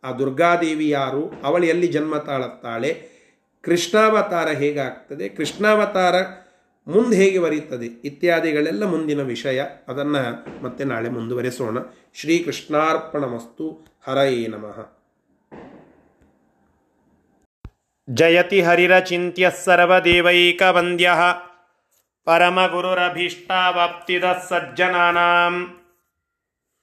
ಆ 0.03 0.11
ದುರ್ಗಾದೇವಿ 0.11 0.89
ಯಾರು? 0.89 1.33
ಅವಳು 1.43 1.65
ಎಲ್ಲಿ 1.65 1.87
ಜನ್ಮ 1.87 2.17
ತಾಳುತ್ತಾಳೆ? 2.17 3.17
ಕೃಷ್ಣಾವತಾರ 3.61 4.47
ಹೇಗಾಗ್ತದೆ? 4.47 5.29
ಕೃಷ್ಣಾವತಾರ 5.29 6.15
ಮುಂದೆ 6.87 7.15
ಹೇಗೆ 7.15 7.39
ಬರೀತದೆ 7.39 7.85
ಇತ್ಯಾದಿಗಳೆಲ್ಲ 7.85 8.85
ಮುಂದಿನ 8.85 9.21
ವಿಷಯ. 9.21 9.63
ಅದನ್ನು 9.87 10.63
ಮತ್ತೆ 10.63 10.83
ನಾಳೆ 10.83 11.09
ಮುಂದುವರೆಸೋಣ. 11.09 11.77
ಶ್ರೀಕೃಷ್ಣಾರ್ಪಣ 12.13 13.19
ಮಸ್ತು 13.19 13.87
ಹರಯೇ 14.07 14.47
ನಮಃ. 14.47 14.97
ಜಯತಿ 18.09 18.61
ಹರಿರಚಿತ್ಯ 18.61 19.51
ಸರ್ವದೇವೈಕವಂದ್ಯ. 19.65 21.11
ಪರಮಗುರುರಭೀಷ್ಟಾವಾಪ್ತಿದಃ 22.25 24.47
ಸಜ್ಜನಾನಾಂ. 24.47 25.79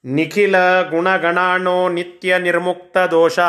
ನಿಖಿಲ 0.05 0.81
ಗುಣಗಣಾಣೋ 0.81 1.89
ನಿತ್ಯ 1.89 2.39
ನಿರ್ಮುಕ್ತ 2.39 2.97
ದೋಷ. 2.97 3.39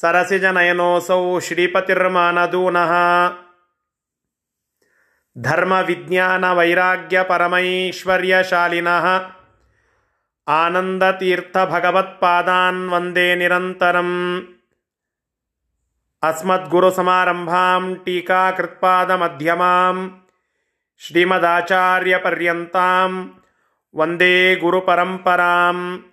ಸರಸಿಜನಯನೋಸೌ 0.00 1.38
ಶ್ರೀಪತಿರ್ಮಾನದೂನಃ. 1.38 2.92
ಧರ್ಮ 5.38 5.72
ವಿಜ್ಞಾನ 5.72 6.52
ವೈರಾಗ್ಯ 6.52 7.22
ಪರಮೈಶ್ವರ್ಯಶಾಲಿನಃ. 7.22 9.06
ಆನಂದತೀರ್ಥ 10.48 11.56
ಭಗವತ್ಪಾದಾನ್ 11.56 12.88
ವಂದೇ 12.88 13.34
ನಿರಂತರಂ. 13.34 14.42
ಅಸ್ಮದ್ಗುರುಸಮಾರಂಭಾಂ 16.22 18.00
ಟೀಕಾಕೃತ್ಪಾದಮಧ್ಯಮಾಂ. 18.04 20.26
ಶ್ರೀಮದಾಚಾರ್ಯಪರ್ಯಂತಾಂ. 20.98 23.42
ವಂದೇ 23.96 24.54
ಗುರುಪರಂಪರಾಂ. 24.54 26.06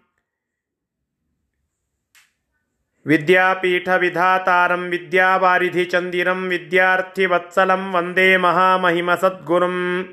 विद्यापीठविधातारं 3.09 4.89
विद्यावारिधिचन्दिरं 4.89 6.49
विद्यार्थिवत्सलं 6.49 7.91
वंदे 7.91 8.37
महामहिमसद्गुरुं 8.37 10.03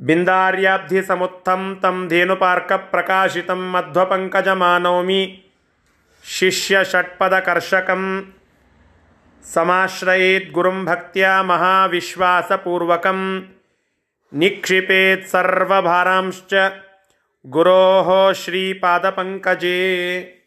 बिन्दार्याब्धिसमुत्थं 0.00 1.74
तं 1.74 2.08
धेनुपार्कप्रकाशितं 2.08 3.72
मध्वपङ्कजमानौमि। 3.72 5.42
शिष्यषट्पदकर्षकम् 6.24 8.22
समाश्रयेत् 9.44 10.52
गुरुं 10.52 10.84
भक्त्या 10.84 11.42
महाविश्वासपूर्वकं 11.42 13.40
सर्वभारांश्च। 15.26 16.72
गुरोः 17.46 18.32
श्रीपादपङ्कजे। 18.32 20.39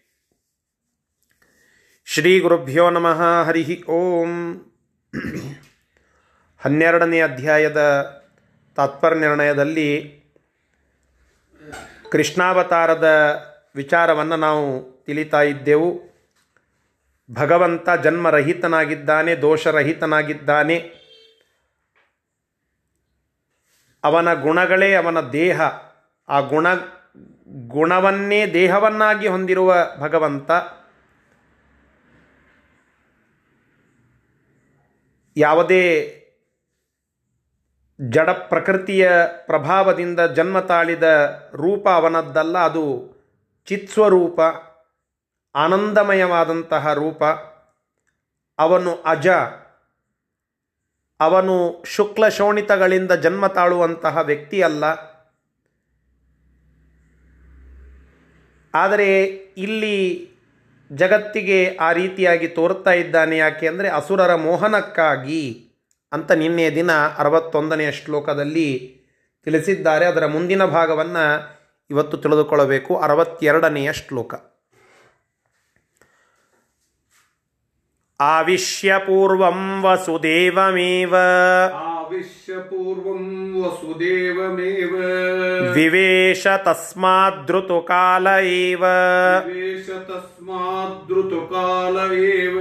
ಶ್ರೀಗುರುಭ್ಯೋ 2.06 2.89
ನಮಃ. 2.89 3.43
ಹರಿ 3.43 3.84
ಓಂ. 3.89 4.56
ಹನ್ನೆರಡನೇ 6.58 7.22
ಅಧ್ಯಾಯದ 7.22 7.78
ತಾತ್ಪರ್ಯ 8.76 9.20
ನಿರ್ಣಯದಲ್ಲಿ 9.20 10.24
ಕೃಷ್ಣಾವತಾರದ 12.12 13.08
ವಿಚಾರವನ್ನು 13.76 14.36
ನಾವು 14.36 14.91
ತಿಳಿತಾ 15.06 15.41
ಇದ್ದೆವು. 15.41 16.01
ಭಗವಂತ 17.32 17.89
ಜನ್ಮರಹಿತನಾಗಿದ್ದಾನೆ, 18.04 19.36
ದೋಷರಹಿತನಾಗಿದ್ದಾನೆ. 19.36 20.78
ಅವನ 24.04 24.34
ಗುಣಗಳೇ 24.34 24.93
ಅವನ 24.93 25.30
ದೇಹ. 25.30 25.62
ಆ 26.30 26.39
ಗುಣ, 26.39 26.76
ಗುಣವನ್ನೇ 27.68 28.54
ದೇಹವನ್ನಾಗಿ 28.54 29.28
ಹೊಂದಿರುವ 29.28 29.76
ಭಗವಂತ 29.99 30.51
ಯಾವುದೇ 35.38 36.20
ಜಡ 38.02 38.30
ಪ್ರಕೃತಿಯ 38.30 39.12
ಪ್ರಭಾವದಿಂದ 39.46 40.20
ಜನ್ಮ 40.20 40.60
ತಾಳಿದ 40.60 41.04
ರೂಪ 41.54 41.90
ಅವನದ್ದಲ್ಲ, 41.90 42.58
ಅದು 42.58 43.14
ಚಿತ್ಸ್ವರೂಪ, 43.66 44.40
ಆನಂದಮಯವಾದಂತಹ 45.56 46.94
ರೂಪ. 46.94 47.24
ಅವನು 48.60 49.02
ಅಜ. 49.02 49.28
ಅವನು 51.20 51.84
ಶುಕ್ಲ 51.86 52.28
ಶೋಣಿತಗಳಿಂದ 52.28 53.12
ಜನ್ಮ 53.12 53.48
ತಾಳುವಂತಹ 53.48 54.18
ವ್ಯಕ್ತಿಯಲ್ಲ. 54.18 54.84
ಆದರೆ 58.76 59.24
ಇಲ್ಲಿ 59.58 60.33
ಜಗತ್ತಿಗೆ 60.96 61.76
ಆ 61.76 61.91
ರೀತಿಯಾಗಿ 61.91 62.48
ತೋರ್ತಾ 62.48 62.91
ಇದ್ದಾನೆ 62.91 63.38
ಯಾಕೆ 63.38 63.68
ಅಂದರೆ 63.68 63.89
ಅಸುರರ 63.89 64.36
ಮೋಹನಕ್ಕಾಗಿ 64.36 65.70
ಅಂತ 66.12 66.32
ನಿನ್ನೆ 66.32 66.76
ದಿನ 66.76 66.91
ಅರವತ್ತೊಂದನೆಯ 67.18 67.91
ಶ್ಲೋಕದಲ್ಲಿ 67.91 69.02
ತಿಳಿಸಿದ್ದಾರೆ. 69.46 70.06
ಅದರ 70.06 70.26
ಮುಂದಿನ 70.26 70.66
ಭಾಗವನ್ನು 70.66 71.58
ಇವತ್ತು 71.89 72.18
ತಿಳಿದುಕೊಳ್ಳಬೇಕು. 72.18 72.98
ಅರವತ್ತೆರಡನೆಯ 72.98 73.94
ಶ್ಲೋಕ. 73.94 74.34
ಆವಿಷ್ಯ 78.20 78.94
ಪೂರ್ವಂ 78.98 79.84
ವಸುದೇವಮೇವ. 79.84 81.16
पूर्वं 82.12 83.24
वसुदेवमेव 83.62 84.93
विवेश 85.76 86.43
तस्माद्धृतुकाल 86.66 88.28
एव 88.28 88.84
विवेश 89.45 89.88
तस्माद्धृतुकाल 90.10 91.97
एव 92.14 92.58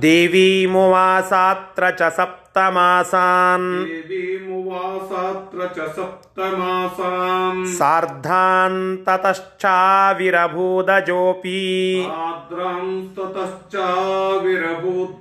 देवीमुवासात्र 0.00 1.90
च 2.00 2.10
सप्तमासान् 2.16 3.68
देवीमुवासात्र 3.84 5.68
च 5.76 5.86
सप्तमासान् 5.98 7.62
सार्धान् 7.76 8.80
ततश्चाविरभूदजोऽपि 9.08 11.60
सार्ध्रां 12.08 12.82
ततश्चाविरभूद 13.18 15.16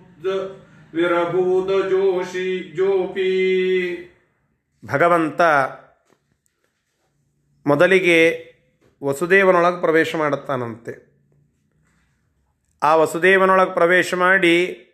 ವಿರಭೂದ 0.93 1.89
ಜೋಶಿ 1.89 2.75
ಜೋಪಿ. 2.75 3.21
ಭಗವಂತ 4.85 5.41
ಮೊದಲಿಗೆ 7.65 8.51
ವಸುದೇವನೊಳಗೆ 9.03 9.81
ಪ್ರವೇಶ 9.81 10.15
ಮಾಡುತ್ತಾನಂತೆ. 10.15 11.11
ಆ 12.83 12.95
ವಸುದೇವನೊಳಗೆ 12.95 13.73
ಪ್ರವೇಶ 13.73 14.13
ಮಾಡಿ 14.13 14.87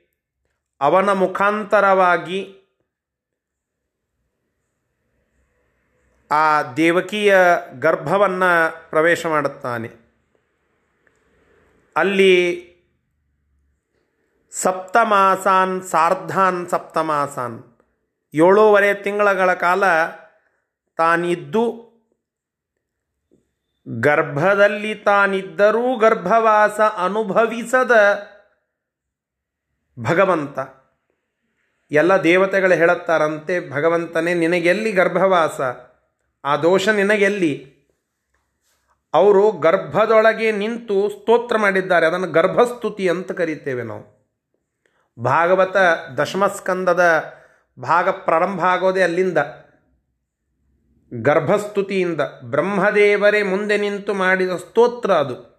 ಅವನ 0.82 1.12
ಮುಖಾಂತರವಾಗಿ 1.12 2.54
ಆ 6.32 6.74
ದೇವಕೀಯ 6.74 7.38
ಗರ್ಭವನ್ನು 7.80 8.90
ಪ್ರವೇಶ 8.90 9.26
ಮಾಡುತ್ತಾನೆ. 9.26 9.90
ಅಲ್ಲಿ 11.96 12.67
ಸಪ್ತಮಾಸಾನ್ 14.62 15.84
ಸಾರ್ಧಾನ್ 15.84 16.70
ಸಪ್ತಮಾಸಾನ್. 16.70 17.64
ಏಳೂವರೆ 18.34 18.94
ತಿಂಗಳ 18.94 19.54
ಕಾಲ 19.54 19.84
ತಾನಿದ್ದು, 20.98 21.88
ಗರ್ಭದಲ್ಲಿ 23.88 24.96
ತಾನಿದ್ದರೂ 24.96 25.98
ಗರ್ಭವಾಸ 25.98 26.80
ಅನುಭವಿಸದ 26.80 27.92
ಭಗವಂತ. 30.00 30.60
ಎಲ್ಲ 31.92 32.24
ದೇವತೆಗಳು 32.24 32.74
ಹೇಳುತ್ತಾರಂತೆ, 32.74 33.72
ಭಗವಂತನೇ 33.72 34.34
ನಿನಗೆಲ್ಲಿ 34.34 34.92
ಗರ್ಭವಾಸ? 34.92 35.62
ಆ 36.46 36.58
ದೋಷ 36.58 36.90
ನಿನಗೆಲ್ಲಿ? 36.90 37.78
ಅವರು 39.14 39.52
ಗರ್ಭದೊಳಗೆ 39.52 40.52
ನಿಂತು 40.52 41.10
ಸ್ತೋತ್ರ 41.10 41.58
ಮಾಡಿದ್ದಾರೆ, 41.58 42.06
ಅದನ್ನು 42.06 42.28
ಗರ್ಭಸ್ತುತಿ 42.28 43.10
ಅಂತ 43.10 43.32
ಕರಿತೇವೆ 43.32 43.84
ನಾವು. 43.84 44.17
ಭಾಗವತ 45.20 45.78
ದಶಮಸ್ಕಂದದ 46.18 47.24
ಭಾಗ 47.80 48.10
ಪ್ರಾರಂಭ 48.10 48.62
ಆಗೋದೇ 48.62 49.02
ಅಲ್ಲಿಂದ. 49.02 49.38
ಗರ್ಭಸ್ತುತಿಯಿಂದ 51.14 52.22
ಬ್ರಹ್ಮದೇವರೇ 52.44 53.44
ಮುಂದೆ 53.44 53.78
ನಿಂತು 53.78 54.14
ಮಾಡಿದ 54.14 54.50
ಸ್ತೋತ್ರ 54.50 55.12
ಅದು. 55.12 55.58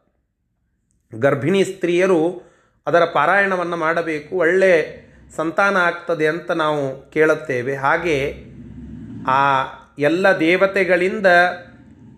ಗರ್ಭಿಣಿ 1.19 1.65
ಸ್ತ್ರೀಯರು 1.65 2.43
ಅದರ 2.87 3.05
ಪಾರಾಯಣವನ್ನು 3.05 3.77
ಮಾಡಬೇಕು, 3.77 4.37
ಒಳ್ಳೆ 4.37 4.99
ಸಂತಾನ 5.37 5.77
ಆಗ್ತದೆ 5.77 6.29
ಅಂತ 6.29 6.51
ನಾವು 6.51 7.11
ಕೇಳುತ್ತೇವೆ. 7.11 7.77
ಹಾಗೆ 7.77 8.45
ಆ 9.29 9.65
ಎಲ್ಲ 9.99 10.39
ದೇವತೆಗಳಿಂದ 10.39 11.27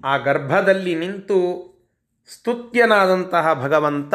ಆ 0.05 0.17
ಗರ್ಭದಲ್ಲಿ 0.17 0.95
ನಿಂತು 0.95 1.71
ಸ್ತುತ್ಯನಾದಂತಹ 2.35 3.55
ಭಗವಂತ 3.55 4.15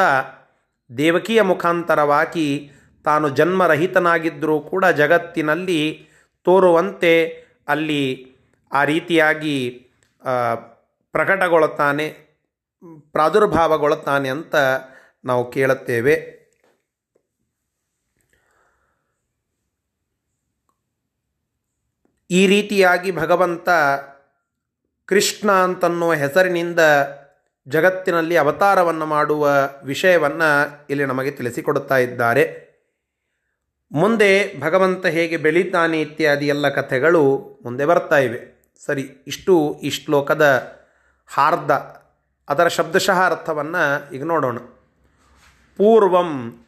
ದೇವಕಿಯ 0.97 1.41
ಮುಖಾಂತರವಾಗಿ 1.41 2.71
ತಾನು 3.05 3.29
ಜನ್ಮರಹಿತನಾಗಿದ್ದರೂ 3.29 4.59
ಕೂಡ 4.59 4.85
ಜಗತ್ತಿನಲ್ಲಿ 4.85 6.07
ತೋರುವಂತೆ 6.43 7.29
ಅಲ್ಲಿ 7.67 8.35
ಆ 8.71 8.83
ರೀತಿಯಾಗಿ 8.83 9.85
ಪ್ರಕಟಗೊಳ್ಳುತ್ತಾನೆ, 11.11 12.09
ಪ್ರಾದುರ್ಭಾವಗೊಳ್ಳುತ್ತಾನೆ 13.11 14.29
ಅಂತ 14.29 14.55
ನಾವು 15.25 15.51
ಕೇಳುತ್ತೇವೆ. 15.51 16.35
ಈ 22.31 22.47
ರೀತಿಯಾಗಿ 22.47 23.11
ಭಗವಂತ 23.11 23.69
ಕೃಷ್ಣ 25.05 25.51
ಅಂತನ್ನುವ 25.51 26.13
ಹೆಸರಿನಿಂದ 26.13 26.79
ಜಗತ್ತಿನಲ್ಲಿ 27.67 28.37
ಅವತಾರವನ್ನು 28.37 29.05
ಮಾಡುವ 29.05 29.49
ವಿಷಯವನ್ನು 29.83 30.49
ಇಲ್ಲಿ 30.89 31.05
ನಮಗೆ 31.05 31.31
ತಿಳಿಸಿಕೊಡುತ್ತಾ 31.31 31.97
ಇದ್ದಾರೆ. 31.97 32.64
ಮುಂದೆ 33.91 34.59
ಭಗವಂತ 34.59 35.05
ಹೇಗೆ 35.05 35.37
ಬೆಳೀತಾನೆ 35.37 36.01
ಇತ್ಯಾದಿ 36.01 36.47
ಎಲ್ಲ 36.47 36.69
ಕಥೆಗಳು 36.69 37.37
ಮುಂದೆ 37.63 37.85
ಬರ್ತಾ 37.85 38.17
ಇವೆ. 38.17 38.55
ಸರಿ, 38.85 39.09
ಇಷ್ಟು 39.27 39.79
ಈ 39.83 39.89
ಶ್ಲೋಕದ 39.89 40.75
ಹಾರ್ದ. 41.27 41.71
ಅದರ 42.49 42.67
ಶಬ್ದಶಃ 42.67 43.25
ಅರ್ಥವನ್ನು 43.25 44.13
ಈಗ 44.13 44.23
ನೋಡೋಣ. 44.23 44.57
ಪೂರ್ವಂ 45.77 46.59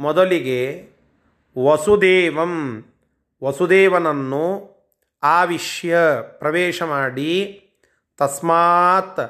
ಮೊದಲಿಗೆ 0.00 0.88
ವಸುದೇವಂ, 1.64 2.84
ವಸುದೇವನನ್ನು 3.44 4.74
ಆವಿಶ್ಯ 5.22 5.96
ಪ್ರವೇಶ 6.38 6.82
ಮಾಡಿ 6.82 7.60
ತಸ್ಮಾತ್ 8.18 9.20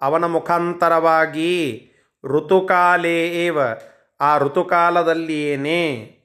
ಅವನ 0.00 0.24
ಮುಖಾಂತರವಾಗಿ 0.24 1.90
ಋತುಕಾಲೇ 2.24 3.28
ಏವ, 3.28 3.58
ಆ 4.20 4.38
ಋತುಕಾಲದಲ್ಲಿಯೇನೇ 4.38 6.18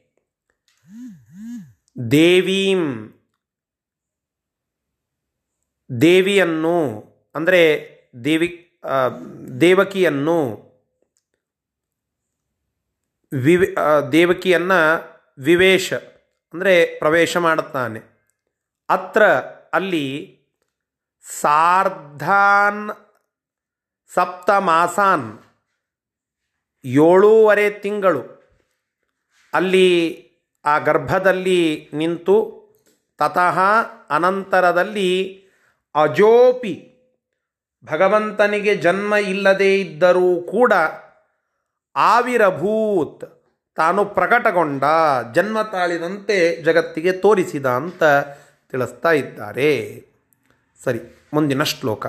ದೇವೀಂ. 1.98 2.84
ದೇವಿಯನ್ನು, 5.90 6.78
ಅಂದರೆ 7.36 7.62
ದೇವಿ 8.26 8.50
ದೇವಕಿಯನ್ನು 9.62 10.40
ವಿವೆ 13.32 13.68
ದೇವಕಿಯನ್ನು 14.12 14.80
ವಿವೇಶ, 15.40 15.88
ಅಂದರೆ 16.54 16.74
ಪ್ರವೇಶ 17.00 17.38
ಮಾಡುತ್ತಾನೆ. 17.38 18.00
ಅತ್ರ 18.90 19.24
ಅಲ್ಲಿ 19.78 20.06
ಸಾರ್ಧಾನ್ 21.26 22.84
ಸಪ್ತ 24.12 24.50
ಮಾಸಾನ್ 24.70 25.28
ಏಳೂವರೆ 27.06 27.68
ತಿಂಗಳು 27.84 28.22
ಅಲ್ಲಿ 29.54 29.88
ಆ 30.68 30.74
ಗರ್ಭದಲ್ಲಿ 30.78 31.62
ನಿಂತು 31.94 32.36
ತತಃ 33.20 33.58
ಅನಂತರದಲ್ಲಿ 34.10 35.10
ಅಜೋಪಿ 35.96 36.76
ಭಗವಂತನಿಗೆ 37.86 38.74
ಜನ್ಮ 38.76 39.14
ಇಲ್ಲದೇ 39.16 39.72
ಇದ್ದರೂ 39.82 40.30
ಕೂಡ 40.52 40.74
ಆವಿರಭೂತ್, 41.96 43.24
ತಾನು 43.78 44.02
ಪ್ರಕಟಗೊಂಡ 44.18 44.84
ಜನ್ಮ 45.34 45.62
ತಾಳಿದಂತೆ 45.62 46.38
ಜಗತ್ತಿಗೆ 46.64 47.12
ತೋರಿಸಿದ 47.12 47.66
ಅಂತ 47.66 48.04
ತಿಳಿಸ್ತಾ 48.72 49.12
ಇದ್ದಾರೆ. 49.12 49.72
ಸರಿ, 50.84 51.02
ಮುಂದಿನ 51.34 51.64
ಶ್ಲೋಕ. 51.64 52.06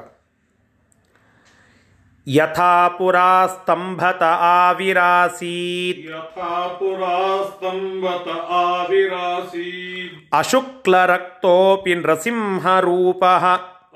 यथा 2.31 2.73
पुरा 2.97 3.29
स्तम्भत 3.47 4.23
आविरासीत् 4.23 6.01
यथा 6.09 6.57
पुरा 6.79 7.13
स्तम्भत 7.43 8.27
आविरासीत् 8.57 10.35
अशुक्लरक्तोऽपि 10.39 11.95
नृसिंहरूपः 11.95 13.47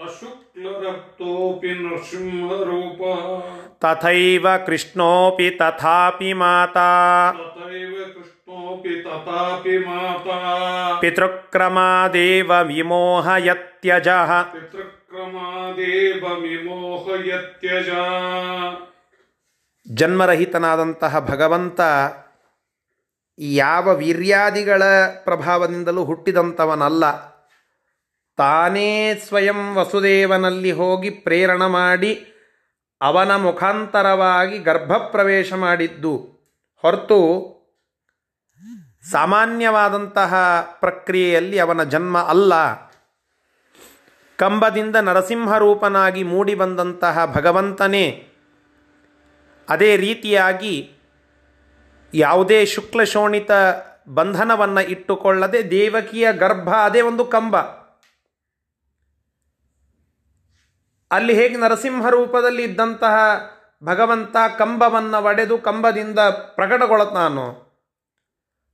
अशुक्लरक्तोऽपि 0.06 1.74
नृसिंहरूपः 1.80 3.20
तथैव 3.84 4.48
कृष्णोऽपि 4.66 5.50
तथापि 5.60 6.32
माता 6.44 6.88
तथैव 7.32 7.94
कृष्णोऽपि 8.14 8.96
तथापि 9.06 9.78
माता 9.86 10.40
पितृक्रमादेव 11.02 12.54
विमोहयत्यजः 12.72 14.32
पितृ 14.42 14.90
ಜನ್ಮರಹಿತನಾದಂತಹ 19.88 21.18
ಭಗವಂತ 21.18 21.80
ಯಾವ 23.38 23.94
ವೀರ್ಯಾದಿಗಳ 23.94 24.82
ಪ್ರಭಾವದಿಂದಲೂ 25.24 26.04
ಹುಟ್ಟಿದಂಥವನಲ್ಲ. 26.04 27.32
ತಾನೇ 28.36 29.14
ಸ್ವಯಂ 29.14 29.74
ವಸುದೇವನಲ್ಲಿ 29.74 30.72
ಹೋಗಿ 30.72 31.10
ಪ್ರೇರಣ 31.10 31.66
ಮಾಡಿ 31.66 32.26
ಅವನ 33.00 33.36
ಮುಖಾಂತರವಾಗಿ 33.36 34.58
ಗರ್ಭಪ್ರವೇಶ 34.58 35.52
ಮಾಡಿದ್ದು. 35.52 36.16
ಹೊರತು 36.82 37.52
ಸಾಮಾನ್ಯವಾದಂತಹ 39.10 40.34
ಪ್ರಕ್ರಿಯೆಯಲ್ಲಿ 40.80 41.58
ಅವನ 41.58 41.82
ಜನ್ಮ 41.82 42.18
ಅಲ್ಲ. 42.18 42.52
ಕಂಬದಿಂದ 44.36 44.96
ನರಸಿಂಹರೂಪನಾಗಿ 44.96 46.22
ಮೂಡಿ 46.22 46.54
ಬಂದಂತಹ 46.54 47.34
ಭಗವಂತನೇ, 47.34 48.28
ಅದೇ 49.68 49.96
ರೀತಿಯಾಗಿ 49.96 50.92
ಯಾವುದೇ 52.14 52.66
ಶುಕ್ಲಶೋಣಿತ 52.66 53.50
ಬಂಧನವನ್ನು 54.08 54.80
ಇಟ್ಟುಕೊಳ್ಳದೆ 54.80 55.70
ದೇವಕಿಯ 55.70 56.32
ಗರ್ಭ, 56.32 56.68
ಅದೇ 56.68 57.00
ಒಂದು 57.00 57.24
ಕಂಬ. 57.24 57.56
ಅಲ್ಲಿ 61.10 61.34
ಹೇಗೆ 61.34 61.56
ನರಸಿಂಹ 61.56 62.08
ರೂಪದಲ್ಲಿ 62.08 62.62
ಇದ್ದಂತಹ 62.62 63.16
ಭಗವಂತ 63.84 64.36
ಕಂಬವನ್ನು 64.58 65.24
ಒಡೆದು 65.24 65.58
ಕಂಬದಿಂದ 65.58 66.18
ಪ್ರಕಟಗೊಳ್ಳುತ್ತಾನೋ 66.54 67.46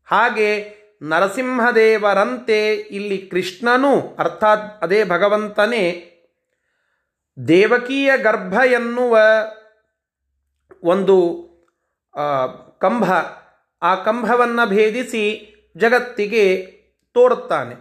ಹಾಗೆ 0.06 0.77
ನರಸಿಂಹದೇವರಂತೆ 1.02 2.74
ಇಲ್ಲಿ 2.74 3.18
ಕೃಷ್ಣನು, 3.18 4.16
ಅರ್ಥಾತ್ 4.18 4.82
ಅದೇ 4.82 5.04
ಭಗವಂತನೇ, 5.04 6.04
ದೇವಕೀಯ 7.48 8.10
ಗರ್ಭ 8.16 8.54
ಎನ್ನುವ 8.54 9.18
ಒಂದು 10.82 11.48
ಕಂಭ, 12.78 13.12
ಆ 13.82 13.94
ಕಂಬವನ್ನು 13.94 14.68
ಭೇದಿಸಿ 14.68 15.54
ಜಗತ್ತಿಗೆ 15.76 16.66
ತೋರುತ್ತಾನೆ. 17.14 17.74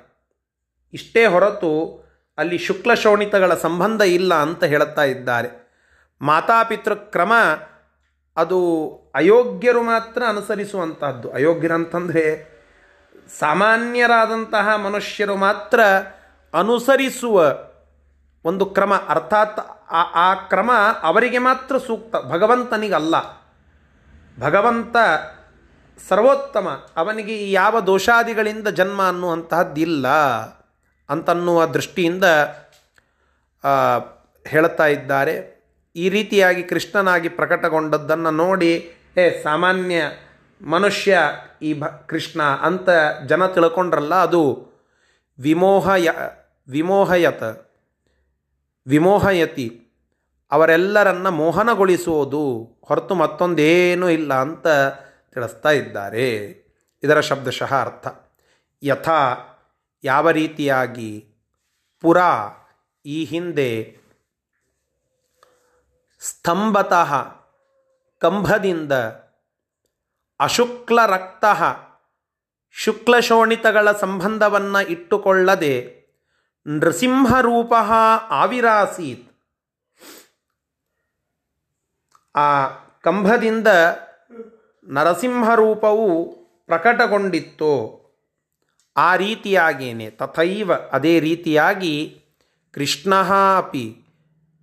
ಇಷ್ಟೇ 0.93 1.25
ಹೊರತು 1.25 2.03
ಅಲ್ಲಿ 2.37 2.57
ಶುಕ್ಲ 2.57 2.93
ಶೋಣಿತಗಳ 2.93 3.53
ಸಂಬಂಧ 3.53 4.01
ಇಲ್ಲ 4.01 4.33
ಅಂತ 4.33 4.63
ಹೇಳುತ್ತಾ 4.63 5.03
ಇದ್ದಾರೆ. 5.03 5.49
ಮಾತಾಪಿತೃ 6.21 6.93
ಕ್ರಮ 6.93 7.33
ಅದು 8.37 8.59
ಅಯೋಗ್ಯರು 9.15 9.81
ಮಾತ್ರ 9.81 10.23
ಅನುಸರಿಸುವಂತಹದ್ದು. 10.23 11.31
ಅಯೋಗ್ಯರಂತಂದರೆ 11.31 12.56
ಸಾಮಾನ್ಯರಾದಂತಹ 13.39 14.75
ಮನುಷ್ಯರು 14.75 15.35
ಮಾತ್ರ 15.35 15.81
ಅನುಸರಿಸುವ 16.53 17.55
ಒಂದು 18.45 18.65
ಕ್ರಮ, 18.65 18.93
ಅರ್ಥಾತ್ 18.95 19.59
ಆ 19.91 20.33
ಕ್ರಮ 20.33 20.71
ಅವರಿಗೆ 21.01 21.37
ಮಾತ್ರ 21.37 21.77
ಸೂಕ್ತ. 21.77 22.15
ಭಗವಂತನಿಗಲ್ಲ. 22.15 23.15
ಭಗವಂತ 24.39 24.95
ಸರ್ವೋತ್ತಮ. 26.09 26.85
ಅವನಿಗೆ 26.97 27.51
ಯಾವ 27.51 27.79
ದೋಷಾದಿಗಳಿಂದ 27.79 28.67
ಜನ್ಮ 28.67 29.07
ಅನ್ನುವಂತಹದ್ದಿಲ್ಲ 29.07 30.07
ಅಂತನ್ನುವ 31.09 31.65
ದೃಷ್ಟಿಯಿಂದ 31.65 32.23
ಹೇಳ್ತಾ 34.47 34.85
ಇದ್ದಾರೆ. 34.85 35.57
ಈ 35.95 36.09
ರೀತಿಯಾಗಿ 36.09 36.63
ಕೃಷ್ಣನಾಗಿ 36.63 37.29
ಪ್ರಕಟಗೊಂಡದ್ದನ್ನು 37.29 38.31
ನೋಡಿ, 38.31 38.93
ಏ, 39.17 39.43
ಸಾಮಾನ್ಯ 39.43 40.01
ಮನುಷ್ಯ 40.61 41.19
ಈ 41.61 41.79
ಭ 41.79 41.85
ಕೃಷ್ಣ 41.85 42.43
ಅಂತ 42.43 42.89
ಜನ 43.25 43.47
ತಿಳ್ಕೊಂಡ್ರಲ್ಲ 43.47 44.15
ಅದು 44.15 44.67
ವಿಮೋಹಯ, 45.39 46.09
ವಿಮೋಹಯತ, 46.69 47.43
ವಿಮೋಹಯತಿ. 48.87 49.81
ಅವರೆಲ್ಲರನ್ನ 50.51 51.29
ಮೋಹನಗೊಳಿಸುವುದು 51.29 52.77
ಹೊರತು 52.85 53.15
ಮತ್ತೊಂದೇನೂ 53.15 54.09
ಇಲ್ಲ 54.09 54.33
ಅಂತ 54.33 54.67
ತಿಳಿಸ್ತಾ 55.33 55.69
ಇದ್ದಾರೆ. 55.69 56.37
ಇದರ 57.03 57.19
ಶಬ್ದಶಃ 57.19 57.75
ಅರ್ಥ. 57.75 58.07
ಯಥಾ 58.83 59.35
ಯಾವ 60.03 60.29
ರೀತಿಯಾಗಿ 60.29 61.25
ಪುರ 62.01 62.17
ಈ 63.05 63.25
ಹಿಂದೆ 63.25 63.97
ಸ್ತಂಭತಃ 66.19 67.13
ಕಂಬದಿಂದ 68.19 68.91
ಅಶುಕ್ಲ 70.39 71.05
ರಕ್ತ 71.05 71.45
ಶುಕ್ಲಶೋಣಿತಗಳ 72.71 73.91
ಸಂಬಂಧವನ್ನು 73.91 74.87
ಇಟ್ಟುಕೊಳ್ಳದೆ 74.87 75.97
ನೃಸಿಂಹರೂಪ 76.67 77.73
ಆವಿರಾಸೀತ್. 78.29 79.31
ಆ 82.35 82.67
ಕಂಭದಿಂದ 83.01 83.67
ನರಸಿಂಹರೂಪವು 84.87 86.37
ಪ್ರಕಟಗೊಂಡಿತ್ತು. 86.65 87.97
ಆ 88.97 89.15
ರೀತಿಯಾಗೇನೆ, 89.15 90.09
ತಥೈವ 90.09 90.71
ಅದೇ 90.91 91.19
ರೀತಿಯಾಗಿ 91.19 92.25
ಕೃಷ್ಣ 92.73 93.13
ಅಪಿ, 93.57 93.97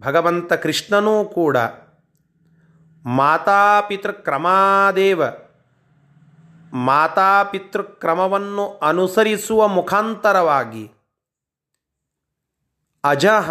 ಭಗವಂತ 0.00 0.52
ಕೃಷ್ಣನೂ 0.52 1.24
ಕೂಡ 1.24 1.56
ಮಾತಾಪಿತೃಕ್ರಮಾದೇವ 3.04 5.22
ಮಾತಾಪಿತೃಕ್ರಮವನ್ನು 6.74 8.78
ಅನುಸರಿಸುವ 8.78 9.68
ಮುಖಾಂತರವಾಗಿ 9.68 10.90
ಅಜಹ 13.04 13.50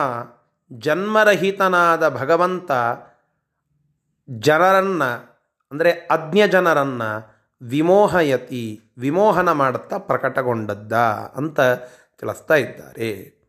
ಜನ್ಮರಹಿತನಾದ 0.71 2.09
ಭಗವಂತ 2.09 2.71
ಜನರನ್ನು, 4.29 5.41
ಅಂದರೆ 5.71 5.91
ಅಜ್ಞ 5.91 6.41
ಜನರನ್ನು 6.51 7.33
ವಿಮೋಹಯತಿ, 7.61 8.81
ವಿಮೋಹನ 8.97 9.51
ಮಾಡುತ್ತಾ 9.51 9.97
ಪ್ರಕಟಗೊಂಡದ್ದ 9.97 10.93
ಅಂತ 11.35 11.59
ತಿಳಿಸ್ತಾ 12.19 12.55
ಇದ್ದಾರೆ. 12.55 13.39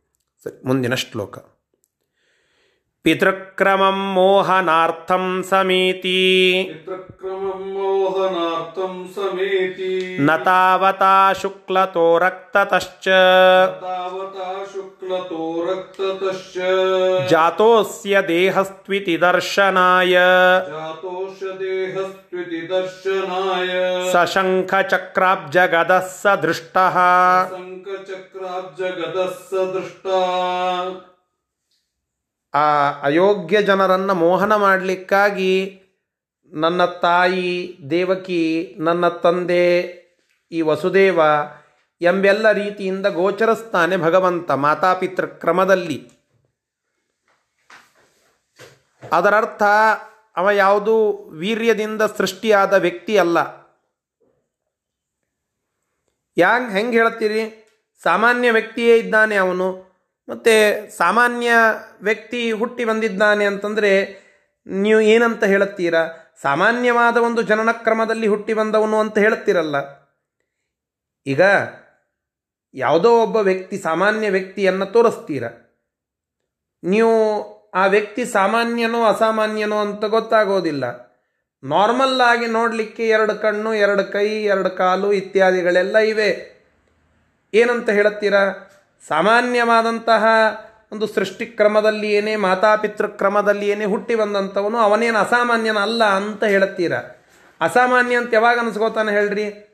ಸರಿ, 0.43 0.67
ಮುಂದಿನ 0.67 0.95
ಶ್ಲೋಕ. 0.95 1.54
पितृक्रमं 3.05 3.97
मोहनार्थं 4.13 5.25
समेति 5.49 6.21
पितृक्रमं 6.69 7.59
मोहनार्थं 7.73 8.95
समेति 9.17 9.89
न 10.21 10.37
तावता 10.45 11.11
शुक्लतो 11.41 12.05
रक्ततश्च 12.23 13.07
तावता 13.83 14.47
शुक्लतो 14.73 15.45
रक्ततश्च 15.69 16.57
जातोऽस्य 17.31 18.21
देहस्त्वितिदर्शनाय 18.31 20.13
जातोऽस्य 20.13 21.51
देहस्त्वितिदर्शनाय 21.63 23.73
सशङ्खचक्राब्जगदः 24.13 26.07
दृष्टः 26.45 26.97
ಆ 32.55 32.91
ಅಯೋಗ್ಯ 33.01 33.61
ಜನರನ್ನು 33.61 34.13
ಮೋಹನ 34.13 34.55
ಮಾಡಲಿಕ್ಕಾಗಿ 34.55 35.81
ನನ್ನ 36.51 36.85
ತಾಯಿ, 36.85 37.77
ದೇವಕಿ, 37.89 38.75
ನನ್ನ 38.79 39.07
ತಂದೆ, 39.07 39.81
ಈ 40.51 40.61
ವಸುದೇವ 40.61 41.19
ಎಂಬೆಲ್ಲ 42.01 42.51
ರೀತಿಯಿಂದ 42.51 43.05
ಗೋಚರಿಸ್ತಾನೆ 43.05 43.97
ಭಗವಂತ 43.97 44.51
ಮಾತಾಪಿತೃ 44.51 45.25
ಕ್ರಮದಲ್ಲಿ. 45.25 46.11
ಅದರರ್ಥ, 49.11 49.63
ಅವ 50.35 50.49
ಯಾವುದೂ 50.49 51.11
ವೀರ್ಯದಿಂದ 51.31 52.01
ಸೃಷ್ಟಿಯಾದ 52.01 52.73
ವ್ಯಕ್ತಿ 52.73 53.17
ಅಲ್ಲ. 53.17 53.37
ಯಾಂಗ್ 56.37 56.71
ಹೆಂಗೆ 56.71 56.97
ಹೇಳ್ತೀರಿ? 56.97 57.67
ಸಾಮಾನ್ಯ 58.03 58.51
ವ್ಯಕ್ತಿಯೇ 58.51 58.97
ಇದ್ದಾನೆ 58.97 59.35
ಅವನು. 59.35 59.84
ಮತ್ತು 60.29 60.97
ಸಾಮಾನ್ಯ 60.97 61.51
ವ್ಯಕ್ತಿ 62.01 62.51
ಹುಟ್ಟಿ 62.51 62.85
ಬಂದಿದ್ದಾನೆ 62.85 63.45
ಅಂತಂದರೆ 63.45 64.25
ನೀವು 64.67 65.01
ಏನಂತ 65.01 65.43
ಹೇಳುತ್ತೀರಾ? 65.43 66.33
ಸಾಮಾನ್ಯವಾದ 66.41 67.17
ಒಂದು 67.17 67.41
ಜನನ 67.41 67.71
ಕ್ರಮದಲ್ಲಿ 67.71 68.27
ಹುಟ್ಟಿ 68.27 68.53
ಬಂದವನು 68.53 68.99
ಅಂತ 68.99 69.17
ಹೇಳುತ್ತೀರಲ್ಲ. 69.17 69.75
ಈಗ 71.27 71.41
ಯಾವುದೋ 72.73 73.21
ಒಬ್ಬ 73.21 73.35
ವ್ಯಕ್ತಿ, 73.35 73.77
ಸಾಮಾನ್ಯ 73.77 74.29
ವ್ಯಕ್ತಿಯನ್ನು 74.29 74.85
ತೋರಿಸ್ತೀರ? 74.85 75.43
ನೀವು 76.83 77.13
ಆ 77.73 77.85
ವ್ಯಕ್ತಿ 77.85 78.25
ಸಾಮಾನ್ಯನೋ 78.25 79.03
ಅಸಾಮಾನ್ಯನೋ 79.03 79.77
ಅಂತ 79.77 80.05
ಗೊತ್ತಾಗೋದಿಲ್ಲ. 80.05 81.05
ನಾರ್ಮಲ್ 81.63 82.21
ಆಗಿ 82.21 82.45
ನೋಡಲಿಕ್ಕೆ 82.45 83.07
ಎರಡು 83.07 83.35
ಕಣ್ಣು, 83.35 83.73
ಎರಡು 83.73 84.11
ಕೈ, 84.11 84.27
ಎರಡು 84.27 84.69
ಕಾಲು 84.69 85.13
ಇತ್ಯಾದಿಗಳೆಲ್ಲ 85.13 85.97
ಇವೆ. 85.97 86.55
ಏನಂತ 87.53 87.89
ಹೇಳುತ್ತೀರಾ? 87.89 88.71
ಸಾಮಾನ್ಯವಾದಂತಹ 89.07 90.25
ಒಂದು 90.91 91.07
ಸೃಷ್ಟಿ 91.07 91.45
ಕ್ರಮದಲ್ಲಿ 91.45 92.11
ಏನೇ 92.11 92.35
ಮಾತಾಪಿತೃ 92.35 93.07
ಕ್ರಮದಲ್ಲಿ 93.07 93.69
ಏನೇ 93.69 93.85
ಹುಟ್ಟಿ 93.85 94.15
ಬಂದಂಥವನು 94.15 94.77
ಅವನೇನು 94.77 95.17
ಅಸಾಮಾನ್ಯನ 95.19 95.79
ಅಲ್ಲ 95.79 96.03
ಅಂತ 96.03 96.43
ಹೇಳುತ್ತೀರ. 96.43 96.93
ಅಸಾಮಾನ್ಯ 97.61 98.15
ಅಂತ 98.15 98.33
ಯಾವಾಗ 98.33 98.59
ಅನಿಸ್ಕೋತಾನೆ 98.59 99.11
ಹೇಳ್ರಿ? 99.11 99.71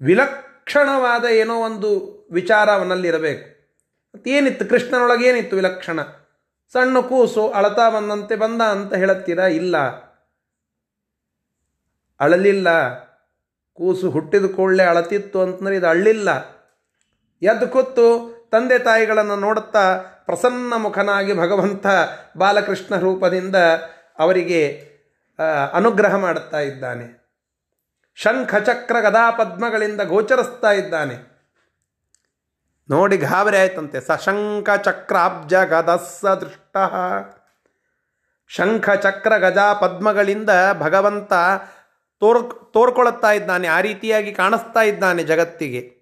ವಿಲಕ್ಷಣವಾದ 0.00 1.24
ಏನೋ 1.24 1.54
ಒಂದು 1.60 2.18
ವಿಚಾರ 2.32 2.70
ಅವನಲ್ಲಿರಬೇಕು. 2.70 3.74
ಮತ್ತೇನಿತ್ತು? 4.14 4.64
ಕೃಷ್ಣನೊಳಗೆ 4.64 5.28
ಏನಿತ್ತು 5.28 5.56
ವಿಲಕ್ಷಣ? 5.56 6.02
ಸಣ್ಣ 6.72 7.00
ಕೂಸು, 7.00 7.48
ಅಳತಾ 7.48 7.90
ಬಂದಂತೆ 7.90 8.36
ಬಂದ 8.36 8.62
ಅಂತ 8.62 8.94
ಹೇಳುತ್ತೀರಾ? 8.94 9.46
ಇಲ್ಲ. 9.46 9.76
ಅಳಲಿಲ್ಲ. 12.20 12.98
ಕೂಸು 13.74 14.10
ಹುಟ್ಟಿದ 14.10 14.44
ಕೂಡಲೇ 14.56 14.82
ಅಳತಿತ್ತು 14.82 15.40
ಅಂತಂದ್ರೆ 15.40 15.76
ಇದು 15.76 15.86
ಅಳ್ಳಿಲ್ಲ. 15.86 16.57
ಎದ್ದು 17.42 17.68
ಕೂತು 17.68 18.38
ತಂದೆ 18.52 18.78
ತಾಯಿಗಳನ್ನು 18.78 19.36
ನೋಡುತ್ತಾ 19.36 19.98
ಪ್ರಸನ್ನ 19.98 20.72
ಮುಖನಾಗಿ 20.76 21.38
ಭಗವಂತ 21.38 21.86
ಬಾಲಕೃಷ್ಣ 22.36 22.96
ರೂಪದಿಂದ 22.96 23.56
ಅವರಿಗೆ 24.18 24.88
ಅನುಗ್ರಹ 25.72 26.16
ಮಾಡುತ್ತಾ 26.16 26.60
ಇದ್ದಾನೆ. 26.60 27.18
ಶಂಖ 28.14 28.54
ಚಕ್ರ 28.54 29.00
ಗದಾ 29.00 29.30
ಪದ್ಮಗಳಿಂದ 29.30 30.00
ಗೋಚರಿಸ್ತಾ 30.00 30.72
ಇದ್ದಾನೆ. 30.72 31.14
ನೋಡಿ 32.90 33.16
ಗಾಬರಿ 33.16 33.56
ಆಯ್ತಂತೆ. 33.56 34.00
ಸಶಂಖ 34.00 34.70
ಚಕ್ರಾಬ್ಜ 34.70 35.54
ಗದಸ್ಸ 35.54 36.24
ದೃಷ್ಟ. 36.24 36.76
ಶಂಖ 38.48 38.90
ಚಕ್ರ 38.90 39.36
ಗಜಾ 39.36 39.74
ಪದ್ಮಗಳಿಂದ 39.74 40.50
ಭಗವಂತ 40.78 41.32
ತೋರ್ 42.20 42.72
ತೋರ್ಕೊಳ್ಳುತ್ತಾ 42.72 43.32
ಇದ್ದಾನೆ. 43.32 43.68
ಆ 43.68 43.80
ರೀತಿಯಾಗಿ 43.80 44.34
ಕಾಣಿಸ್ತಾ 44.34 44.82
ಇದ್ದಾನೆ 44.82 45.22
ಜಗತ್ತಿಗೆ. 45.22 45.97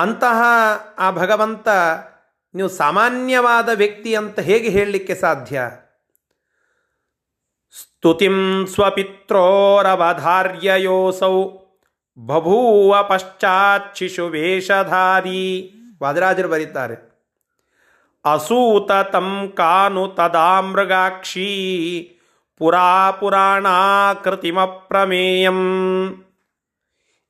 ಅಂತಹ 0.00 0.42
ಆ 0.98 1.10
ಭಗವಂತ 1.10 1.68
ನೀವು 2.54 2.68
ಸಾಮಾನ್ಯವಾದ 2.68 3.68
ವ್ಯಕ್ತಿ 3.74 4.14
ಅಂತ 4.14 4.40
ಹೇಗೆ 4.40 4.68
ಹೇಳಲಿಕ್ಕೆ 4.68 5.14
ಸಾಧ್ಯ? 5.14 5.62
ಸ್ತುತಿಂ 7.80 8.66
ಸ್ವಪಿತ್ರೋರವಧಾರ್ಯಯೋಸೌ 8.66 11.48
ಬಭೂವ 12.26 13.02
ಪಶ್ಚಾತ್ 13.02 13.96
ಶಿಶು 13.96 14.26
ವೇಷಧಾರಿ. 14.26 15.72
ವಾದರಾಜರು 16.02 16.48
ಬರೀತಾರೆ. 16.48 17.16
ಅಸೂತ 18.32 18.92
ತಂ 18.92 19.52
ಕಾನು 19.56 20.08
ತದಾ 20.08 20.60
ಮೃಗಾಕ್ಷಿ 20.60 22.12
ಪುರಾ 22.58 23.10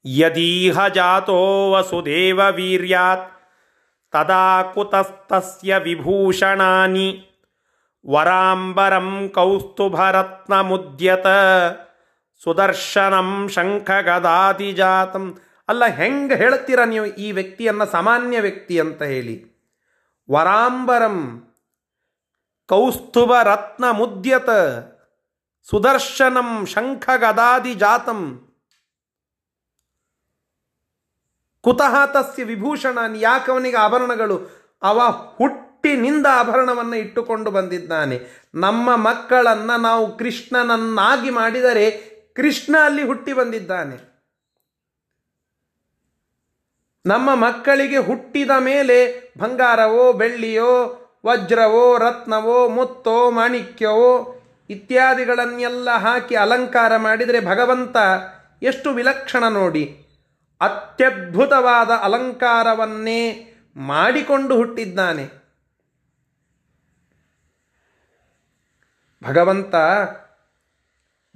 ಯದೀಹ 0.06 0.86
ಜಾತೋ 0.86 1.70
ವಸುದೇವ 1.70 2.40
ವೀರ್ಯಾತ್ 2.54 3.30
ತದಾ 4.12 4.62
ಕುತಸ್ತಸ್ಯ 4.62 5.78
ವಿಭೂಷಣಾನಿ 5.78 7.24
ವರಾಂಬರಂ 8.06 9.30
ಕೌಸ್ತುಭರತ್ನಮುದ್ಯತ 9.34 11.26
ಸುದರ್ಶನಂ 12.44 13.48
ಶಂಖಗದಾದಿಜಾತಂ 13.48 15.38
ಅಲ್ಲ, 15.68 15.86
ಹೆಂಗೆ 15.86 16.36
ಹೇಳ್ತೀರ 16.36 16.84
ನೀವು 16.84 17.06
ಈ 17.06 17.32
ವ್ಯಕ್ತಿಯನ್ನ, 17.32 17.84
ಸಾಮಾನ್ಯ 17.84 18.40
ವ್ಯಕ್ತಿ 18.40 18.80
ಅಂತ 18.80 19.02
ಹೇಳಿ? 19.02 19.56
ವರಾಂಬರಂ 20.30 21.48
ಕೌಸ್ತುಭ 22.66 23.32
ರತ್ನ 23.42 23.84
ಮುದ್ಯತ 23.90 24.50
ಸುದರ್ಶನಂ 25.70 26.66
ಶಂಖಗದಾದಿ 26.66 27.74
ಜಾತಂ 27.74 28.45
ಕುತಃ 31.66 32.06
ತಸ್ಯ 32.06 32.42
ಯಾಕೆ 32.42 33.20
ಯಾಕವನಿಗೆ 33.20 33.76
ಆಭರಣಗಳು? 33.76 34.50
ಅವ 34.82 34.98
ಹುಟ್ಟಿನಿಂದ 35.38 36.26
ಆಭರಣವನ್ನು 36.30 36.96
ಇಟ್ಟುಕೊಂಡು 36.96 37.50
ಬಂದಿದ್ದಾನೆ. 37.50 38.46
ನಮ್ಮ 38.54 38.96
ಮಕ್ಕಳನ್ನು 38.96 39.80
ನಾವು 39.80 40.18
ಕೃಷ್ಣನನ್ನಾಗಿ 40.18 41.30
ಮಾಡಿದರೆ 41.30 41.90
ಕೃಷ್ಣ 42.36 42.76
ಅಲ್ಲಿ 42.84 43.02
ಹುಟ್ಟಿ 43.02 43.32
ಬಂದಿದ್ದಾನೆ. 43.32 44.16
ನಮ್ಮ 47.06 47.34
ಮಕ್ಕಳಿಗೆ 47.34 47.96
ಹುಟ್ಟಿದ 47.96 48.50
ಮೇಲೆ 48.58 49.32
ಬಂಗಾರವೋ, 49.38 50.12
ಬೆಳ್ಳಿಯೋ, 50.12 51.02
ವಜ್ರವೋ, 51.26 51.98
ರತ್ನವೋ, 51.98 52.68
ಮುತ್ತೋ, 52.68 53.30
ಮಾಣಿಕ್ಯವೋ 53.30 54.42
ಇತ್ಯಾದಿಗಳನ್ನೆಲ್ಲ 54.70 55.90
ಹಾಕಿ 55.90 56.34
ಅಲಂಕಾರ 56.34 56.96
ಮಾಡಿದರೆ 56.96 57.40
ಭಗವಂತ 57.40 57.96
ಎಷ್ಟು 58.62 58.90
ವಿಲಕ್ಷಣ 58.90 59.44
ನೋಡಿ. 59.48 60.05
ಅತ್ಯದ್ಭುತವಾದ 60.60 61.90
ಅಲಂಕಾರವನ್ನೇ 61.90 63.52
ಮಾಡಿಕೊಂಡು 63.76 64.56
ಹುಟ್ಟಿದ್ದಾನೆ. 64.56 65.46
ಭಗವಂತ 69.24 69.74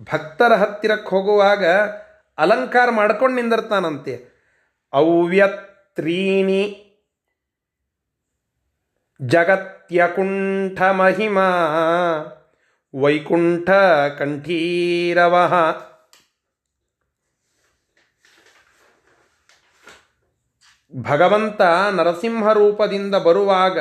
ಭಕ್ತರ 0.01 0.53
ಹತ್ತಿರಕ್ಕೆ 0.53 1.09
ಹೋಗುವಾಗ 1.09 1.67
ಅಲಂಕಾರ 2.39 2.91
ಮಾಡ್ಕೊಂಡು 2.91 3.37
ನಿಂದಿರ್ತಾನಂತೆ. 3.37 4.31
ಅವ್ಯತ್ರೀಣಿ 4.93 6.87
ಜಗತ್ಯಕುಂಠ 9.23 10.83
ಮಹಿಮಾ 10.83 11.49
ವೈಕುಂಠ 13.01 13.71
ಕಂಠೀರವ 14.19 15.53
ಭಗವಂತ 20.97 21.61
ನರಸಿಂಹ 21.91 22.53
ರೂಪದಿಂದ 22.53 23.15
ಬರುವಾಗ 23.15 23.79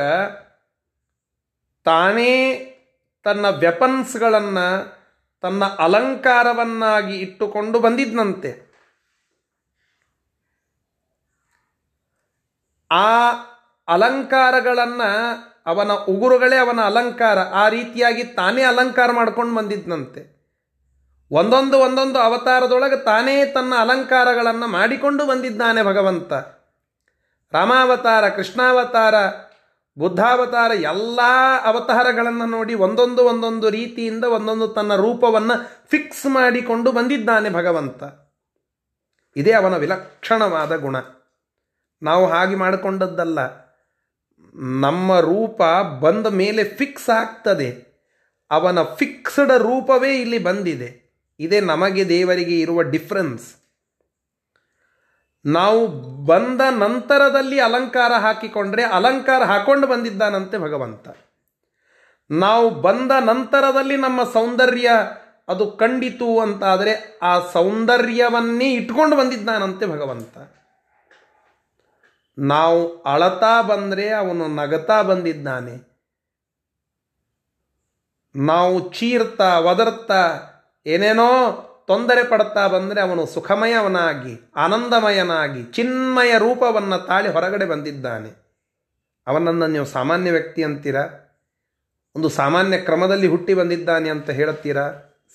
ತಾನೇ 1.86 2.66
ತನ್ನ 3.24 3.50
ವೆಪನ್ಸ್ಗಳನ್ನು, 3.50 4.98
ತನ್ನ 5.42 5.66
ಅಲಂಕಾರವನ್ನಾಗಿ 5.66 7.18
ಇಟ್ಟುಕೊಂಡು 7.18 7.80
ಬಂದಿದ್ನಂತೆ. 7.80 8.70
ಆ 12.92 13.32
ಅಲಂಕಾರಗಳನ್ನು 13.88 15.10
ಅವನ 15.66 15.92
ಉಗುರುಗಳೇ 15.92 16.58
ಅವನ 16.58 16.82
ಅಲಂಕಾರ, 16.82 17.40
ಆ 17.40 17.70
ರೀತಿಯಾಗಿ 17.70 18.24
ತಾನೇ 18.24 18.64
ಅಲಂಕಾರ 18.64 19.12
ಮಾಡ್ಕೊಂಡು 19.12 19.56
ಬಂದಿದ್ನಂತೆ. 19.56 20.40
ಒಂದೊಂದು 21.32 21.80
ಒಂದೊಂದು 21.80 22.20
ಅವತಾರದೊಳಗೆ 22.20 23.04
ತಾನೇ 23.04 23.46
ತನ್ನ 23.46 23.74
ಅಲಂಕಾರಗಳನ್ನು 23.80 24.68
ಮಾಡಿಕೊಂಡು 24.68 25.26
ಬಂದಿದ್ದಾನೆ 25.26 25.84
ಭಗವಂತ. 25.84 26.34
ರಾಮಾವತಾರ, 27.54 28.30
ಕೃಷ್ಣಾವತಾರ, 28.30 29.16
ಬುದ್ಧಾವತಾರ 30.00 30.72
ಎಲ್ಲ 30.72 31.20
ಅವತಾರಗಳನ್ನು 31.64 32.46
ನೋಡಿ 32.46 32.74
ಒಂದೊಂದು 32.74 33.26
ಒಂದೊಂದು 33.26 33.70
ರೀತಿಯಿಂದ 33.70 34.24
ಒಂದೊಂದು 34.24 34.68
ತನ್ನ 34.68 34.96
ರೂಪವನ್ನು 34.96 35.86
ಫಿಕ್ಸ್ 35.90 36.26
ಮಾಡಿಕೊಂಡು 36.26 36.92
ಬಂದಿದ್ದಾನೆ 36.92 37.50
ಭಗವಂತ. 37.50 38.04
ಇದೇ 39.36 39.52
ಅವನ 39.52 39.78
ವಿಲಕ್ಷಣವಾದ 39.78 40.76
ಗುಣ. 40.76 40.96
ನಾವು 42.02 42.26
ಹಾಗೆ 42.26 42.56
ಮಾಡಿಕೊಂಡದ್ದಲ್ಲ. 42.56 43.40
ನಮ್ಮ 44.56 45.20
ರೂಪ 45.20 45.62
ಬಂದ 46.02 46.28
ಮೇಲೆ 46.28 46.64
ಫಿಕ್ಸ್ 46.64 47.10
ಆಗ್ತದೆ. 47.10 47.90
ಅವನ 48.52 48.84
ಫಿಕ್ಸ್ಡ್ 48.84 49.58
ರೂಪವೇ 49.58 50.22
ಇಲ್ಲಿ 50.22 50.40
ಬಂದಿದೆ. 50.40 51.10
ಇದೇ 51.40 51.60
ನಮಗೆ 51.60 52.10
ದೇವರಿಗೆ 52.10 52.60
ಇರುವ 52.60 52.82
ಡಿಫ್ರೆನ್ಸ್. 52.82 53.59
ನಾವು 55.46 55.88
ಬಂದ 56.26 56.62
ನಂತರದಲ್ಲಿ 56.62 57.60
ಅಲಂಕಾರ 57.60 58.14
ಹಾಕಿಕೊಂಡ್ರೆ 58.14 58.84
ಅಲಂಕಾರ 58.84 59.44
ಹಾಕೊಂಡು 59.44 59.88
ಬಂದಿದ್ದಾನಂತೆ 59.88 60.58
ಭಗವಂತ. 60.58 61.08
ನಾವು 62.32 62.70
ಬಂದ 62.70 63.12
ನಂತರದಲ್ಲಿ 63.12 63.98
ನಮ್ಮ 63.98 64.24
ಸೌಂದರ್ಯ 64.24 64.90
ಅದು 65.48 65.72
ಕಂಡಿತು 65.72 66.40
ಅಂತಾದರೆ 66.40 67.20
ಆ 67.22 67.40
ಸೌಂದರ್ಯವನ್ನೇ 67.40 68.74
ಇಟ್ಕೊಂಡು 68.74 69.16
ಬಂದಿದ್ದಾನಂತೆ 69.16 69.86
ಭಗವಂತ. 69.86 70.38
ನಾವು 72.40 73.02
ಅಳತಾ 73.02 73.62
ಬಂದರೆ 73.62 74.10
ಅವನು 74.10 74.48
ನಗತಾ 74.48 75.02
ಬಂದಿದ್ದಾನೆ. 75.02 75.90
ನಾವು 78.36 78.94
ಚೀರ್ತಾ 78.94 79.60
ಒದರ್ತಾ 79.60 80.40
ಏನೇನೋ 80.86 81.30
ತೊಂದರೆ 81.90 82.30
ಪಡ್ತಾ 82.30 82.68
ಬಂದರೆ 82.68 83.02
ಅವನು 83.02 83.26
ಸುಖಮಯವನಾಗಿ, 83.26 84.52
ಆನಂದಮಯನಾಗಿ, 84.56 85.64
ಚಿನ್ಮಯ 85.64 86.38
ರೂಪವನ್ನು 86.38 87.06
ತಾಳಿ 87.06 87.30
ಹೊರಗಡೆ 87.30 87.66
ಬಂದಿದ್ದಾನೆ. 87.66 88.30
ಅವನನ್ನು 89.28 89.68
ನೀವು 89.68 89.86
ಸಾಮಾನ್ಯ 89.86 90.32
ವ್ಯಕ್ತಿ 90.32 90.64
ಅಂತೀರಾ? 90.64 91.02
ಒಂದು 92.16 92.30
ಸಾಮಾನ್ಯ 92.30 92.78
ಕ್ರಮದಲ್ಲಿ 92.78 93.28
ಹುಟ್ಟಿ 93.28 93.54
ಬಂದಿದ್ದಾನೆ 93.54 94.10
ಅಂತ 94.10 94.30
ಹೇಳುತ್ತೀರಾ 94.30 94.92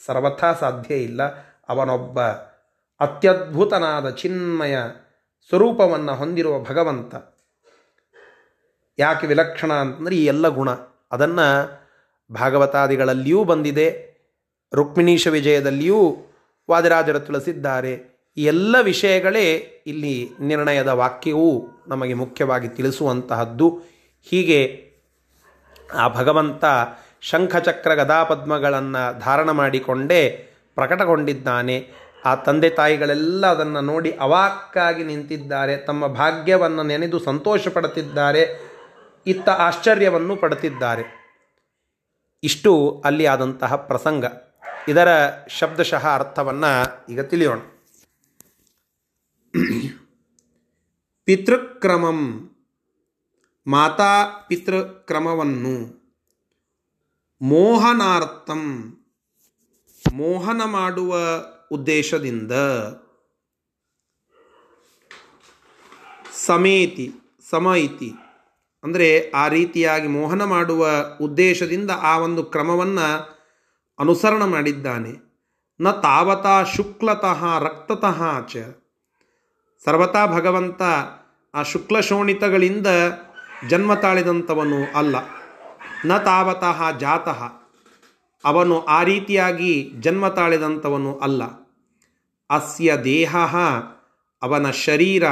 ಸರ್ವಥಾ 0.07 0.53
ಸಾಧ್ಯ 0.53 0.95
ಇಲ್ಲ. 0.95 1.23
ಅವನೊಬ್ಬ 1.69 2.21
ಅತ್ಯದ್ಭುತನಾದ 3.01 4.11
ಚಿನ್ಮಯ 4.11 4.77
ಸ್ವರೂಪವನ್ನು 5.49 6.15
ಹೊಂದಿರುವ 6.15 6.59
ಭಗವಂತ. 6.59 7.15
ಯಾಕೆ 8.99 9.27
ವಿಲಕ್ಷಣ 9.27 9.73
ಅಂತಂದರೆ 9.73 10.17
ಈ 10.17 10.25
ಎಲ್ಲ 10.25 10.49
ಗುಣ. 10.49 10.71
ಅದನ್ನು 11.13 11.47
ಭಾಗವತಾದಿಗಳಲ್ಲಿಯೂ 12.35 13.45
ಬಂದಿದೆ. 13.45 14.15
ರುಕ್ಮಿಣೀಶ 14.75 15.29
ವಿಜಯದಲ್ಲಿಯೂ 15.29 16.17
ವಾದಿರಾಜರು 16.71 17.21
ತಿಳಿಸಿದ್ದಾರೆ. 17.21 18.15
ಎಲ್ಲ 18.37 18.77
ವಿಷಯಗಳೇ 18.83 19.53
ಇಲ್ಲಿ 19.87 20.31
ನಿರ್ಣಯದ 20.41 20.89
ವಾಕ್ಯವೂ 20.89 21.67
ನಮಗೆ 21.89 22.15
ಮುಖ್ಯವಾಗಿ 22.15 22.69
ತಿಳಿಸುವಂತಹದ್ದು. 22.69 23.81
ಹೀಗೆ 24.23 24.91
ಆ 25.95 26.09
ಭಗವಂತ 26.09 26.65
ಶಂಖಚಕ್ರ 27.21 27.95
ಗದಾಪದ್ಮಗಳನ್ನು 27.95 29.19
ಧಾರಣ 29.19 29.51
ಮಾಡಿಕೊಂಡೇ 29.51 30.49
ಪ್ರಕಟಗೊಂಡಿದ್ದಾನೆ. 30.75 31.91
ಆ 32.25 32.35
ತಂದೆ 32.35 32.71
ತಾಯಿಗಳೆಲ್ಲ 32.71 33.47
ಅದನ್ನು 33.47 33.81
ನೋಡಿ 33.81 34.11
ಅವಾಕ್ಕಾಗಿ 34.11 35.05
ನಿಂತಿದ್ದಾರೆ. 35.05 35.77
ತಮ್ಮ 35.77 36.07
ಭಾಗ್ಯವನ್ನು 36.07 36.83
ನೆನೆದು 36.83 37.19
ಸಂತೋಷ 37.19 37.69
ಪಡುತ್ತಿದ್ದಾರೆ. 37.69 38.75
ಇತ್ತ 39.27 39.49
ಆಶ್ಚರ್ಯವನ್ನು 39.49 40.37
ಪಡುತ್ತಿದ್ದಾರೆ. 40.37 41.25
ಇಷ್ಟು 42.43 43.03
ಅಲ್ಲಿ 43.05 43.27
ಆದಂತಹ 43.27 43.77
ಪ್ರಸಂಗ. 43.77 44.25
ಇದರ 44.89 45.09
ಶಬ್ದಶಃ 45.49 46.05
ಅರ್ಥವನ್ನು 46.15 46.73
ಈಗ 47.13 47.21
ತಿಳಿಯೋಣ. 47.21 47.59
ಪಿತೃಕ್ರಮಂ, 51.25 52.21
ಮಾತಾ 53.67 54.13
ಪಿತೃಕ್ರಮವನ್ನು 54.49 55.75
ಮೋಹನಾರ್ಥಂ, 57.43 58.63
ಮೋಹನ 60.05 60.63
ಮಾಡುವ 60.65 61.17
ಉದ್ದೇಶದಿಂದ 61.73 62.53
ಸಮೇತಿ 66.47 67.07
ಸಮ 67.51 67.75
ಇತಿ 67.75 68.11
ಅಂದರೆ 68.85 69.31
ಆ 69.31 69.49
ರೀತಿಯಾಗಿ 69.49 70.09
ಮೋಹನ 70.09 70.45
ಮಾಡುವ 70.45 70.89
ಉದ್ದೇಶದಿಂದ 71.21 71.91
ಆ 72.03 72.19
ಒಂದು 72.19 72.43
ಕ್ರಮವನ್ನು 72.43 73.34
ಅನುಸರಣ 73.99 74.45
ಮಾಡಿದ್ದಾನೆ. 74.45 75.35
ನ 75.81 75.91
ತಾವತಾ 75.91 76.65
ಶುಕ್ಲತಃ 76.65 77.59
ರಕ್ತತಃ 77.59 78.47
ಚ. 78.47 78.57
ಸರ್ವತಾ 79.85 80.27
ಭಗವಂತ 80.27 80.83
ಆ 81.55 81.63
ಶುಕ್ಲ 81.63 82.01
ಶೋಣಿತಗಳಿಂದ 82.01 82.87
ಜನ್ಮ 83.69 83.95
ತಾಳಿದಂಥವನು 83.95 84.99
ಅಲ್ಲ. 84.99 85.17
ನ 86.05 86.19
ತಾವತಃ 86.19 86.99
ಜಾತಃ. 86.99 87.43
ಅವನು 88.45 88.81
ಆ 88.81 89.03
ರೀತಿಯಾಗಿ 89.03 89.93
ಜನ್ಮ 90.01 90.29
ತಾಳಿದಂಥವನು 90.29 91.19
ಅಲ್ಲ. 91.19 91.45
ಅಸ್ಯ 92.51 92.97
ದೇಹ 93.05 93.37
ಅವನ 94.43 94.71
ಶರೀರ 94.71 95.25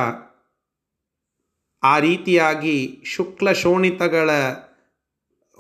ಆ 1.83 1.99
ರೀತಿಯಾಗಿ 1.99 3.03
ಶುಕ್ಲ 3.05 3.53
ಶೋಣಿತಗಳ 3.53 4.31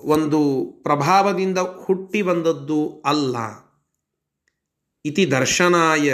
ಒಂದು 0.04 0.64
ಪ್ರಭಾವದಿಂದ 0.82 1.58
ಹುಟ್ಟಿ 1.58 2.22
ಬಂದದ್ದು 2.22 3.02
ಅಲ್ಲ. 3.06 3.36
ಇತಿ 5.04 5.30
ದರ್ಶನಾಯ, 5.30 6.12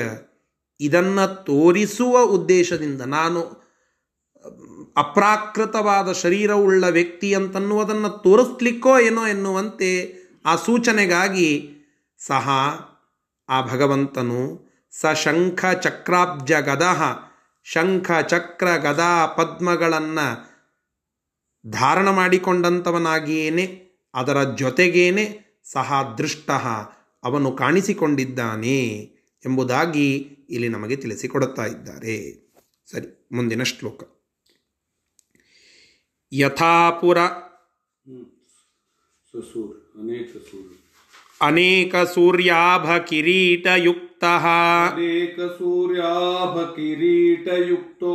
ಇದನ್ನು 0.80 1.45
ತೋರಿಸುವ 1.45 2.22
ಉದ್ದೇಶದಿಂದ 2.22 3.01
ನಾನು, 3.03 3.68
ಅಪ್ರಾಕೃತವಾದ 4.97 6.12
ಶರೀರವುಳ್ಳ 6.12 6.84
ವ್ಯಕ್ತಿ 6.84 7.34
ಅಂತನ್ನುವುದನ್ನು 7.34 8.09
ತೋರಿಸ್ಲಿಕ್ಕೋ 8.09 8.99
ಏನೋ 8.99 9.26
ಎನ್ನುವಂತೆ 9.26 10.14
ಆ 10.45 10.57
ಸೂಚನೆಗಾಗಿ 10.57 11.70
ಸಹ 12.18 12.49
ಆ 13.49 13.62
ಭಗವಂತನು 13.62 14.68
ಸ 15.01 15.07
ಶಂಖ 15.07 15.64
ಚಕ್ರಾಬ್ಜ 15.64 16.53
ಗದಃ 16.53 17.03
ಶಂಖ 17.64 18.11
ಚಕ್ರ 18.26 18.76
ಗದಾ 18.76 19.26
ಪದ್ಮಗಳನ್ನು 19.26 20.47
ಧಾರಣ 21.67 22.11
ಮಾಡಿಕೊಂಡಂಥವನಾಗಿಯೇನೆ 22.11 23.89
ಅದರ 24.15 24.55
ಜೊತೆಗೇನೆ 24.55 25.59
ಸಹ 25.65 26.15
ದೃಷ್ಟ 26.19 26.51
ಅವನು 27.25 27.53
ಕಾಣಿಸಿಕೊಂಡಿದ್ದಾನೆ 27.53 28.87
ಎಂಬುದಾಗಿ 29.47 30.15
ಇಲ್ಲಿ 30.51 30.69
ನಮಗೆ 30.69 30.97
ತಿಳಿಸಿಕೊಡುತ್ತಾ 30.97 31.65
ಇದ್ದಾರೆ. 31.65 32.35
ಸರಿ 32.91 33.29
ಮುಂದಿನ 33.33 33.63
ಶ್ಲೋಕ. 33.63 34.03
ಯಥಾಪುರ 36.33 37.19
ಅನೇಕ 41.41 41.97
ಸೂರ್ಯಾಭ 41.97 42.97
ಕಿರೀಟಯುಕ್ತ. 42.97 44.25
ಅನೇಕ 44.25 45.41
ಸೂರ್ಯಾಭ 45.41 46.63
ಕಿರೀಟಯುಕ್ತೋ. 46.63 48.15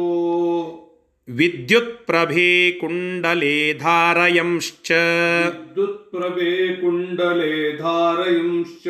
ಧಾರಯಂಶ್ಚ 7.77 8.87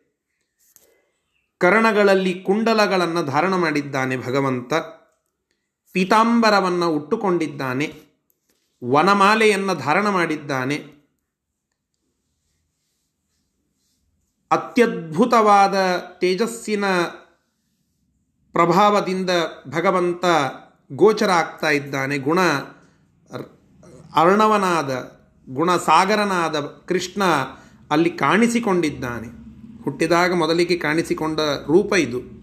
ಕರ್ಣಗಳಲ್ಲಿ 1.58 2.44
ಕುಂಡಲಗಳನ್ನು 2.44 3.24
ಧಾರಣ 3.24 3.56
ಮಾಡಿದ್ದಾನೆ 3.56 4.18
ಭಗವಂತ. 4.18 4.74
ಪೀತಾಂಬರವನ್ನು 5.94 6.90
ಉಟ್ಟುಕೊಂಡಿದ್ದಾನೆ. 6.90 7.94
ವನಮಾಲೆಯನ್ನು 8.92 9.76
ಧಾರಣ 9.76 10.10
ಮಾಡಿದ್ದಾನೆ. 10.10 10.96
ಅತ್ಯದ್ಭುತವಾದ 14.52 15.76
ತೇಜಸ್ಸಿನ 15.98 16.86
ಪ್ರಭಾವದಿಂದ 18.52 19.30
ಭಗವಂತ 19.68 20.26
ಗೋಚರ 20.92 21.32
ಆಗ್ತಾ 21.32 21.70
ಇದ್ದಾನೆ. 21.70 22.18
ಗುಣ 22.18 22.40
ಅರ್ಣವನಾದ 24.16 25.12
ಗುಣಸಾಗರನಾದ 25.50 26.60
ಕೃಷ್ಣ 26.60 27.24
ಅಲ್ಲಿ 27.92 28.10
ಕಾಣಿಸಿಕೊಂಡಿದ್ದಾನೆ. 28.10 29.28
ಹುಟ್ಟಿದಾಗ 29.84 30.34
ಮೊದಲಿಗೆ 30.34 30.78
ಕಾಣಿಸಿಕೊಂಡ 30.78 31.40
ರೂಪ 31.68 31.94
ಇದು. 31.94 32.36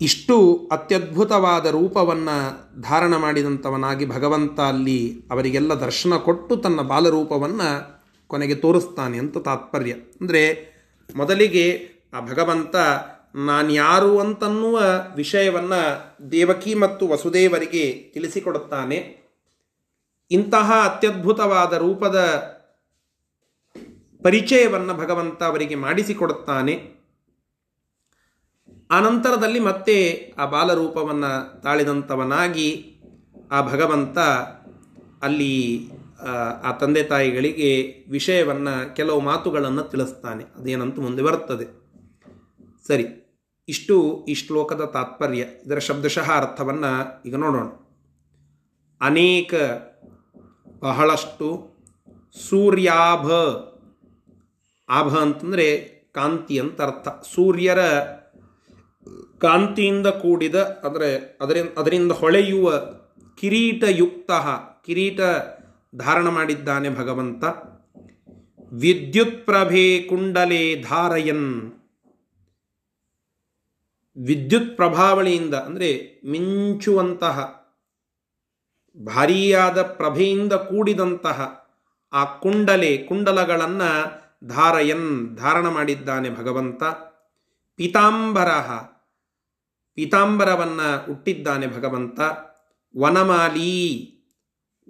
ಇಷ್ಟು 0.00 0.68
ಅತ್ಯದ್ಭುತವಾದ 0.72 1.66
ರೂಪವನ್ನು 1.66 2.80
ಧಾರಣ 2.80 3.16
ಮಾಡಿದಂಥವನಾಗಿ 3.16 4.08
ಭಗವಂತ 4.08 4.60
ಅಲ್ಲಿ 4.60 5.22
ಅವರಿಗೆಲ್ಲ 5.30 5.74
ದರ್ಶನ 5.74 6.16
ಕೊಟ್ಟು 6.16 6.56
ತನ್ನ 6.56 6.80
ಬಾಲರೂಪವನ್ನು 6.80 8.02
ಕೊನೆಗೆ 8.26 8.54
ತೋರಿಸ್ತಾನೆ 8.54 9.18
ಅಂತ 9.18 9.38
ತಾತ್ಪರ್ಯ. 9.38 9.92
ಅಂದರೆ 9.92 10.72
ಮೊದಲಿಗೆ 11.16 11.88
ಆ 12.14 12.20
ಭಗವಂತ 12.20 12.76
ನಾನ್ಯಾರು 13.34 14.18
ಅಂತನ್ನುವ 14.18 14.80
ವಿಷಯವನ್ನು 15.16 15.82
ದೇವಕಿ 16.32 16.74
ಮತ್ತು 16.74 17.08
ವಸುದೇವರಿಗೆ 17.08 18.10
ತಿಳಿಸಿಕೊಡುತ್ತಾನೆ. 18.14 19.18
ಇಂತಹ 20.30 20.72
ಅತ್ಯದ್ಭುತವಾದ 20.84 21.72
ರೂಪದ 21.72 22.18
ಪರಿಚಯವನ್ನು 24.22 24.94
ಭಗವಂತ 24.94 25.42
ಅವರಿಗೆ 25.42 25.74
ಮಾಡಿಸಿಕೊಡುತ್ತಾನೆ. 25.74 26.98
ಆನಂತರದಲ್ಲಿ 28.90 29.60
ಮತ್ತೆ 29.60 30.32
ಆ 30.38 30.46
ಬಾಲರೂಪವನ್ನು 30.46 31.62
ತಾಳಿದಂಥವನಾಗಿ 31.62 32.96
ಆ 33.50 33.62
ಭಗವಂತ 33.62 34.18
ಅಲ್ಲಿ 35.22 35.88
ಆ 36.64 36.72
ತಂದೆ 36.72 37.02
ತಾಯಿಗಳಿಗೆ 37.02 37.94
ವಿಷಯವನ್ನು 38.10 38.96
ಕೆಲವು 38.96 39.20
ಮಾತುಗಳನ್ನು 39.20 39.82
ತಿಳಿಸ್ತಾನೆ. 39.82 40.44
ಅದೇನಂತ 40.44 40.98
ಮುಂದೆ 40.98 41.22
ಬರುತ್ತದೆ. 41.22 41.87
ಸರಿ, 42.88 43.06
ಇಷ್ಟು 43.68 44.24
ಈ 44.28 44.34
ಶ್ಲೋಕದ 44.34 44.84
ತಾತ್ಪರ್ಯ. 44.84 45.44
ಇದರ 45.66 45.78
ಶಬ್ದಶಃ 45.78 46.32
ಅರ್ಥವನ್ನು 46.32 47.22
ಈಗ 47.26 47.36
ನೋಡೋಣ. 47.36 47.66
ಅನೇಕ 49.00 49.54
ಬಹಳಷ್ಟು 50.80 51.48
ಸೂರ್ಯಾಭ. 52.48 53.32
ಆಭ 54.88 55.16
ಅಂತಂದರೆ 55.16 55.76
ಕಾಂತಿ 56.14 56.58
ಅಂತ 56.58 56.82
ಅರ್ಥ. 56.82 57.08
ಸೂರ್ಯರ 57.08 57.78
ಕಾಂತಿಯಿಂದ 59.38 60.06
ಕೂಡಿದ 60.06 60.54
ಅಂದರೆ 60.54 61.38
ಅದರಿಂದ 61.40 61.68
ಅದರಿಂದ 61.78 62.12
ಹೊಳೆಯುವ 62.12 62.72
ಕಿರೀಟಯುಕ್ತ, 63.40 64.30
ಕಿರೀಟ 64.86 65.20
ಧಾರಣ 65.96 66.28
ಮಾಡಿದ್ದಾನೆ 66.28 66.90
ಭಗವಂತ. 66.90 67.44
ವಿದ್ಯುತ್ 68.72 69.46
ಪ್ರಭೆ 69.46 70.02
ಕುಂಡಲೆ 70.02 70.82
ಧಾರಯನ್. 70.82 71.77
ವಿದ್ಯುತ್ 74.26 74.76
ಪ್ರಭಾವಳಿಯಿಂದ, 74.76 75.54
ಅಂದರೆ 75.54 76.20
ಮಿಂಚುವಂತಹ, 76.24 77.58
ಭಾರೀಯಾದ 78.96 79.82
ಪ್ರಭೆಯಿಂದ 79.82 80.52
ಕೂಡಿದಂತಹ 80.52 81.68
ಆ 82.12 82.24
ಕುಂಡಲೆ, 82.24 82.96
ಕುಂಡಲಗಳನ್ನು 82.96 83.90
ಧಾರಯನ್ 84.48 85.36
ಧಾರಣ 85.36 85.68
ಮಾಡಿದ್ದಾನೆ 85.68 86.30
ಭಗವಂತ. 86.30 86.82
ಪೀತಾಂಬರ 87.76 88.48
ಪೀತಾಂಬರವನ್ನು 89.94 91.06
ಹುಟ್ಟಿದ್ದಾನೆ 91.06 91.66
ಭಗವಂತ. 91.66 92.20
ವನಮಾಲಿ, 92.98 94.14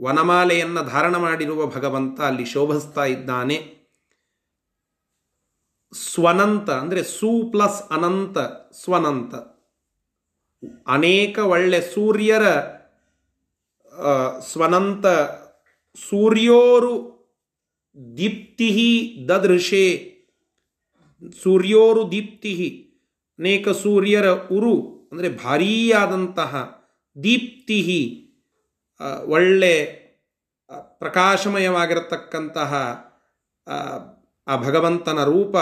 ವನಮಾಲೆಯನ್ನು 0.05 0.89
ಧಾರಣ 0.89 1.17
ಮಾಡಿರುವ 1.17 1.67
ಭಗವಂತ 1.67 2.21
ಅಲ್ಲಿ 2.21 2.45
ಶೋಭಿಸ್ತಾ 2.45 3.05
ಇದ್ದಾನೆ. 3.05 3.78
ಸ್ವನಂತ, 5.93 6.69
ಅಂದರೆ 6.83 7.03
ಸು 7.17 7.31
ಪ್ಲಸ್ 7.53 7.79
ಅನಂತ, 7.97 8.39
ಸ್ವನಂತ. 8.83 9.35
ಅನೇಕ 10.87 11.39
ಒಳ್ಳೆ 11.53 11.81
ಸೂರ್ಯರ 11.93 12.45
ಸ್ವನಂತ 14.49 15.07
ಸೂರ್ಯೋರು 15.99 16.95
ದೀಪ್ತಿ 18.19 18.69
ದದೃಶೆ. 19.29 19.87
ಸೂರ್ಯೋರು 21.43 22.03
ದೀಪ್ತಿ 22.13 22.53
ಅನೇಕ 23.39 23.69
ಸೂರ್ಯರ 23.83 24.29
ಉರು, 24.57 24.75
ಅಂದರೆ 25.11 25.29
ಭಾರೀಯಾದಂತಹ 25.43 26.55
ದೀಪ್ತಿ 27.17 27.81
ಒಳ್ಳೆ 29.37 29.75
ಪ್ರಕಾಶಮಯವಾಗಿರತಕ್ಕಂತಹ 31.01 32.73
ಆ 34.49 34.57
ಭಗವಂತನ 34.57 35.25
ರೂಪ 35.25 35.57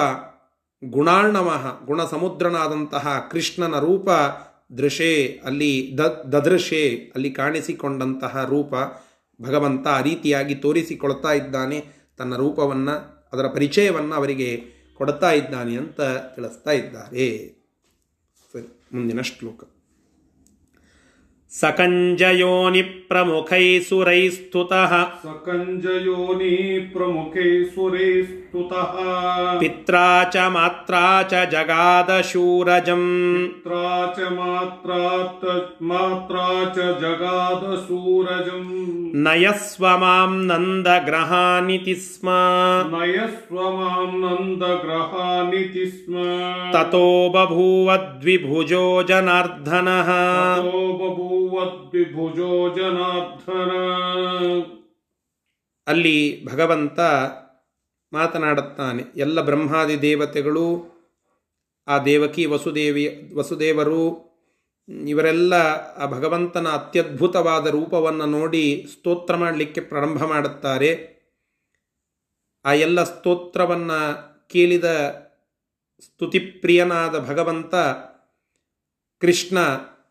ಗುಣಾಣವ 0.84 1.78
ಗುಣಸಮುದ್ರನಾದಂತಹ 1.84 3.28
ಕೃಷ್ಣನ 3.30 3.78
ರೂಪ 3.78 4.08
ದೃಶೆ 4.78 5.40
ಅಲ್ಲಿ 5.44 5.94
ದ 5.98 6.00
ದದೃಶೇ 6.32 7.12
ಅಲ್ಲಿ 7.14 7.30
ಕಾಣಿಸಿಕೊಂಡಂತಹ 7.30 8.46
ರೂಪ 8.48 8.74
ಭಗವಂತ 9.42 9.88
ಆ 9.88 10.00
ರೀತಿಯಾಗಿ 10.00 10.54
ತೋರಿಸಿಕೊಳ್ತಾ 10.54 11.32
ಇದ್ದಾನೆ 11.32 11.84
ತನ್ನ 12.18 12.36
ರೂಪವನ್ನು 12.36 13.26
ಅದರ 13.32 13.46
ಪರಿಚಯವನ್ನು 13.46 14.14
ಅವರಿಗೆ 14.14 14.76
ಕೊಡ್ತಾ 14.94 15.32
ಇದ್ದಾನೆ 15.32 15.76
ಅಂತ 15.76 16.00
ತಿಳಿಸ್ತಾ 16.34 16.70
ಇದ್ದಾರೆ. 16.72 17.48
ಸರಿ 18.52 18.80
ಮುಂದಿನ 18.94 19.20
ಶ್ಲೋಕ. 19.20 19.64
ಸಕಂಜಯೋನಿ 21.50 22.82
ಪ್ರಮುಖೈ 22.82 23.80
ಸುರೈ 23.80 24.30
ಸ್ತುತಃ 24.30 24.92
ಸಕಂಜಯೋನಿ 25.22 26.80
ಪ್ರಮುಖೈ 26.92 27.64
ಸುರೈ 27.64 28.22
स्तुतः 28.55 28.93
पित्रा 29.59 30.07
च 30.33 30.47
मात्रा 30.53 31.01
च 31.31 31.43
जगादशूरजम् 31.51 33.05
पित्रा 33.35 33.89
च 34.17 34.31
मात्रा 34.33 34.99
मात्रा 35.91 36.47
च 36.75 36.87
जगादसूरजम् 37.01 38.73
नयस्व 39.27 39.87
मां 40.01 40.29
नन्दग्रहानिति 40.49 41.95
स्म 42.01 42.35
नयस्व 42.95 43.61
मां 43.77 44.07
नन्दग्रहानिति 44.17 45.85
स्म 45.91 46.25
ततो 46.75 47.07
बभूवद्विभुजो 47.35 48.83
जनार्दनः 49.09 50.11
ततो 50.11 50.83
बभूवद्विभुजो 50.99 52.53
जनार्दन 52.77 53.73
ಅಲ್ಲಿ 55.87 56.17
ಭಗವಂತ 56.45 56.99
ಮಾತನಾಡುತ್ತಾನೆ. 58.12 59.02
ಎಲ್ಲ 59.16 59.40
ಬ್ರಹ್ಮಾದಿ 59.40 60.02
ದೇವತೆಗಳು, 60.02 60.96
ಆ 61.86 61.98
ದೇವಕಿ 61.98 62.46
ವಸುದೇವಿ, 62.46 63.32
ವಸುದೇವರು, 63.34 64.26
ಇವರೆಲ್ಲ 64.88 65.54
ಆ 65.96 66.06
ಭಗವಂತನ 66.06 66.68
ಅತ್ಯದ್ಭುತವಾದ 66.68 67.66
ರೂಪವನ್ನು 67.66 68.26
ನೋಡಿ 68.26 68.86
ಸ್ತೋತ್ರ 68.92 69.36
ಮಾಡಲಿಕ್ಕೆ 69.36 69.80
ಪ್ರಾರಂಭ 69.80 70.24
ಮಾಡುತ್ತಾರೆ. 70.24 71.16
ಆ 72.64 72.72
ಎಲ್ಲ 72.72 73.04
ಸ್ತೋತ್ರವನ್ನು 73.04 74.26
ಕೇಳಿದ 74.48 74.84
ಸ್ತುತಿಪ್ರಿಯನಾದ 76.00 77.18
ಭಗವಂತ 77.18 77.74
ಕೃಷ್ಣ 79.18 79.58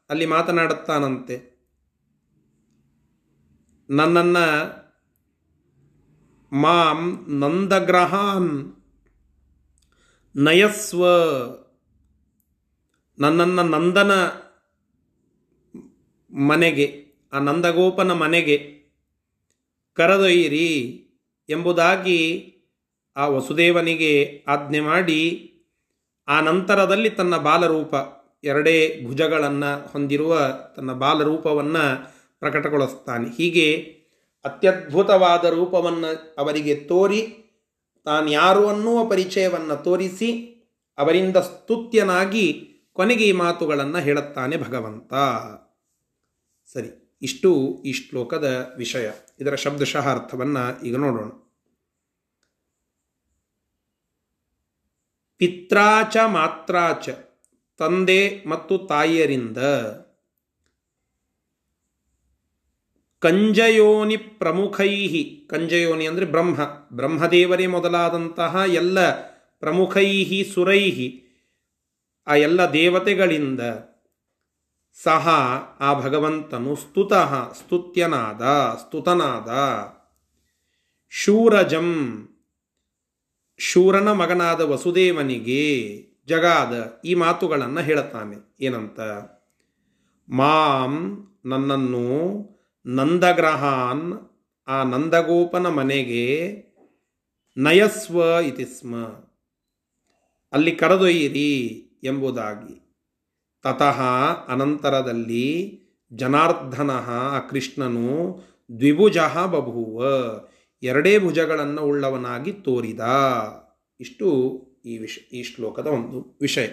ಅಲ್ಲಿ 0.10 0.26
ಮಾತನಾಡುತ್ತಾನಂತೆ. 0.26 1.56
ನನ್ನನ್ನು 3.90 4.85
ಮಾಂ 6.54 7.26
ನಂದಗ್ರಹಾನ್. 7.40 8.74
ನಯಸ್ವ. 10.36 11.06
ನನ್ನನ್ನು 13.20 13.64
ನಂದನ 13.64 14.12
ಮನೆಗೆ, 16.36 17.06
ಆ 17.34 17.40
ನಂದಗೋಪನ 17.40 18.12
ಮನೆಗೆ 18.12 18.76
ಕರೆದೊಯ್ಯಿರಿ 19.94 21.02
ಎಂಬುದಾಗಿ 21.50 22.52
ಆ 23.16 23.28
ವಸುದೇವನಿಗೆ 23.28 24.44
ಆಜ್ಞೆ 24.48 24.80
ಮಾಡಿ, 24.80 25.52
ಆ 26.28 26.40
ನಂತರದಲ್ಲಿ 26.40 27.10
ತನ್ನ 27.10 27.38
ಬಾಲರೂಪ, 27.38 27.96
ಎರಡೇ 28.44 29.02
ಭುಜಗಳನ್ನು 29.06 29.88
ಹೊಂದಿರುವ 29.88 30.58
ತನ್ನ 30.76 30.94
ಬಾಲರೂಪವನ್ನು 30.94 32.14
ಪ್ರಕಟಗೊಳಿಸ್ತಾನೆ. 32.40 33.36
ಹೀಗೆ 33.36 33.96
ಅತ್ಯದ್ಭುತವಾದ 34.46 35.46
ರೂಪವನ್ನು 35.46 36.36
ಅವರಿಗೆ 36.38 36.76
ತೋರಿ 36.76 37.22
ತಾನು 38.06 38.28
ಯಾರು 38.32 38.68
ಅನ್ನುವ 38.68 39.10
ಪರಿಚಯವನ್ನು 39.10 39.84
ತೋರಿಸಿ, 39.84 40.30
ಅವರಿಂದ 40.98 41.38
ಸ್ತುತ್ಯನಾಗಿ 41.38 42.46
ಕೊನೆಗೆ 42.94 43.24
ಈ 43.24 43.32
ಮಾತುಗಳನ್ನು 43.32 43.98
ಹೇಳುತ್ತಾನೆ 43.98 44.58
ಭಗವಂತ. 44.58 45.14
ಸರಿ, 46.74 47.18
ಇಷ್ಟು 47.22 47.82
ಈ 47.86 47.94
ಶ್ಲೋಕದ 47.94 48.74
ವಿಷಯ. 48.78 49.12
ಇದರ 49.40 49.56
ಶಬ್ದಶಃ 49.56 50.06
ಅರ್ಥವನ್ನು 50.10 50.64
ಈಗ 50.84 50.96
ನೋಡೋಣ. 50.96 51.30
ಪಿತ್ರಾಚ 55.38 56.18
ಮಾತ್ರಾಚ, 56.28 57.10
ತಂದೆ 57.80 58.44
ಮತ್ತು 58.46 58.78
ತಾಯಿಯರಿಂದ 58.78 59.58
ಕಂಜಯೋನಿ 63.26 64.18
ಪ್ರಮುಖೈಹಿ. 64.18 65.48
ಕಂಜಯೋನಿ 65.50 66.08
ಅಂದರೆ 66.08 66.26
ಬ್ರಹ್ಮ. 66.26 66.62
ಬ್ರಹ್ಮದೇವರೇ 66.96 67.68
ಮೊದಲಾದಂತಹ 67.68 68.62
ಎಲ್ಲ 68.68 69.12
ಪ್ರಮುಖೈಹಿ 69.60 70.52
ಸುರೈಹಿ. 70.54 71.22
ಆ 72.28 72.36
ಎಲ್ಲ 72.36 72.72
ದೇವತೆಗಳಿಂದ 72.72 73.62
ಸಹ 75.04 75.28
ಆ 75.80 76.02
ಭಗವಂತನು 76.02 76.76
ಸ್ತುತಃ 76.76 77.54
ಸ್ತುತ್ಯನಾದ, 77.54 78.42
ಸ್ತುತನಾದ. 78.78 79.50
ಶೂರಜಂ. 81.10 82.30
ಶೂರನ 83.58 84.12
ಮಗನಾದ 84.12 84.62
ವಸುದೇವನಿಗೆ 84.62 86.02
ಜಗಾದ 86.28 87.02
ಈ 87.06 87.14
ಮಾತುಗಳನ್ನು 87.14 87.82
ಹೇಳುತ್ತಾನೆ. 87.82 88.56
ಏನಂತ? 88.60 89.00
ಮಾಂ 90.30 91.28
ನನ್ನನ್ನು 91.46 92.55
ನಂದಗ್ರಹಾನ್ 92.86 94.14
ಆ 94.68 94.84
ನಂದಗೋಪನ 94.84 95.68
ಮನೆಗೆ 95.68 96.56
ನಯಸ್ವ 97.58 98.22
ಇತಿ 98.22 98.64
ಅಲ್ಲಿ 100.52 100.72
ಕರೆದೊಯ್ಯಿರಿ 100.72 101.68
ಎಂಬುದಾಗಿ. 102.04 102.96
ತತಃ 103.64 104.02
ಅನಂತರದಲ್ಲಿ 104.48 105.80
ಜನಾರ್ದನ 106.14 106.92
ಆ 106.92 107.40
ಕೃಷ್ಣನು 107.40 108.40
ದ್ವಿಭುಜ 108.80 109.18
ಬಭೂವ. 109.18 110.06
ಎರಡೇ 110.84 111.20
ಭುಜಗಳನ್ನು 111.20 111.82
ಉಳ್ಳವನಾಗಿ 111.82 112.54
ತೋರಿದ. 112.54 113.00
ಇಷ್ಟು 114.00 114.28
ಈ 114.86 114.98
ವಿಷ 114.98 115.18
ಈ 115.18 115.44
ಶ್ಲೋಕದ 115.44 115.88
ಒಂದು 115.88 116.38
ವಿಷಯ. 116.42 116.68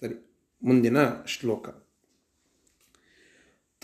ಸರಿ, 0.00 0.48
ಮುಂದಿನ 0.62 0.96
ಶ್ಲೋಕ. 1.26 1.81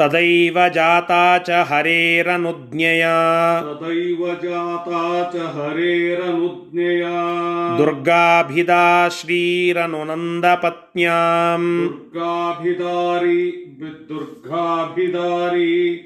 तदैव 0.01 0.69
जाता 0.69 1.39
च 1.39 1.51
हरेरनुज्ञया। 1.51 3.61
तदैव 3.61 4.35
जाता 4.35 5.31
च 5.31 5.37
हरेरनुज्ञया। 5.37 7.77
दुर्गाभिदा 7.77 9.09
श्रीरनुनन्दपत्न्याम्। 9.09 11.83
दुर्गाभिदारी 11.83 13.77
दुर्गाभिदारी 13.81 16.05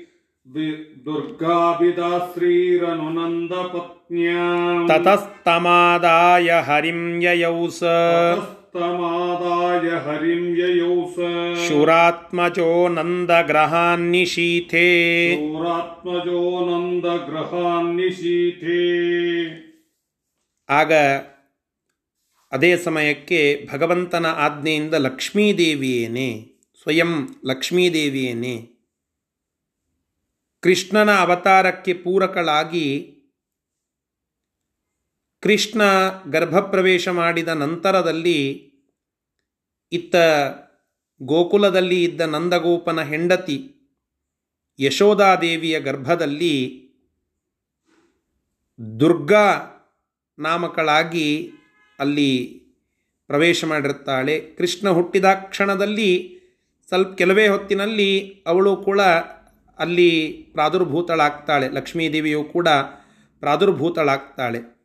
दुर्गाभिदा 1.04 2.18
श्रीरनुनन्दपत्न्या 2.18 4.86
ततस्तमादाय 4.86 6.50
हरिं 6.50 7.22
ययौ 7.22 7.68
स 7.68 7.80
ततस्तमादाय 8.71 9.87
हरिं 10.05 10.43
ययौ 10.59 10.93
स 11.07 11.17
ಶೂರಾತ್ಮಜೋ 11.67 12.69
ನಂದಗ್ರಹಾನ್ನಿಶೀಥೇ 12.95 14.87
शूरात्मजो 15.37 16.41
नन्दग्रहान्निशीथे 16.69 18.81
ಆಗ 20.69 20.93
ಅದೇ 22.51 22.77
ಸಮಯಕ್ಕೆ 22.77 23.39
ಭಗವಂತನ 23.69 24.25
ಆಜ್ಞೆಯಿಂದ 24.45 24.95
ಲಕ್ಷ್ಮೀದೇವಿಯೇನೆ 25.05 26.29
ಸ್ವಯಂ 26.81 27.11
ಲಕ್ಷ್ಮೀದೇವಿಯೇನೆ 27.45 28.55
ಕೃಷ್ಣನ 30.63 31.11
ಅವತಾರಕ್ಕೆ 31.23 31.93
ಪೂರಕಳಾಗಿ 32.03 32.85
ಕೃಷ್ಣ 35.42 35.82
ಗರ್ಭಪ್ರವೇಶ 36.30 37.08
ಮಾಡಿದ 37.08 37.48
ನಂತರದಲ್ಲಿ 37.48 38.72
ಇತ್ತ 39.92 40.16
ಗೋಕುಲದಲ್ಲಿ 41.22 42.04
ಇದ್ದ 42.04 42.20
ನಂದಗೋಪನ 42.20 43.02
ಹೆಂಡತಿ 43.02 43.72
ಯಶೋಧಾದೇವಿಯ 44.80 45.80
ಗರ್ಭದಲ್ಲಿ 45.80 46.82
ದುರ್ಗಾ 49.00 49.52
ನಾಮಕಳಾಗಿ 50.38 51.50
ಅಲ್ಲಿ 51.98 52.62
ಪ್ರವೇಶ 53.26 53.64
ಮಾಡಿರುತ್ತಾಳೆ. 53.64 54.40
ಕೃಷ್ಣ 54.40 54.88
ಹುಟ್ಟಿದ 54.88 55.24
ಕ್ಷಣದಲ್ಲಿ 55.24 56.40
ಸ್ವಲ್ಪ 56.88 57.14
ಕೆಲವೇ 57.18 57.48
ಹೊತ್ತಿನಲ್ಲಿ 57.48 58.42
ಅವಳು 58.46 58.76
ಕೂಡ 58.76 59.00
ಅಲ್ಲಿ 59.78 60.32
ಪ್ರಾದುರ್ಭೂತಳಾಗ್ತಾಳೆ. 60.52 61.68
ಲಕ್ಷ್ಮೀದೇವಿಯು 61.68 62.44
ಕೂಡ 62.44 62.68
ಪ್ರಾದುರ್ಭೂತಳಾಗ್ತಾಳೆ. 63.40 64.81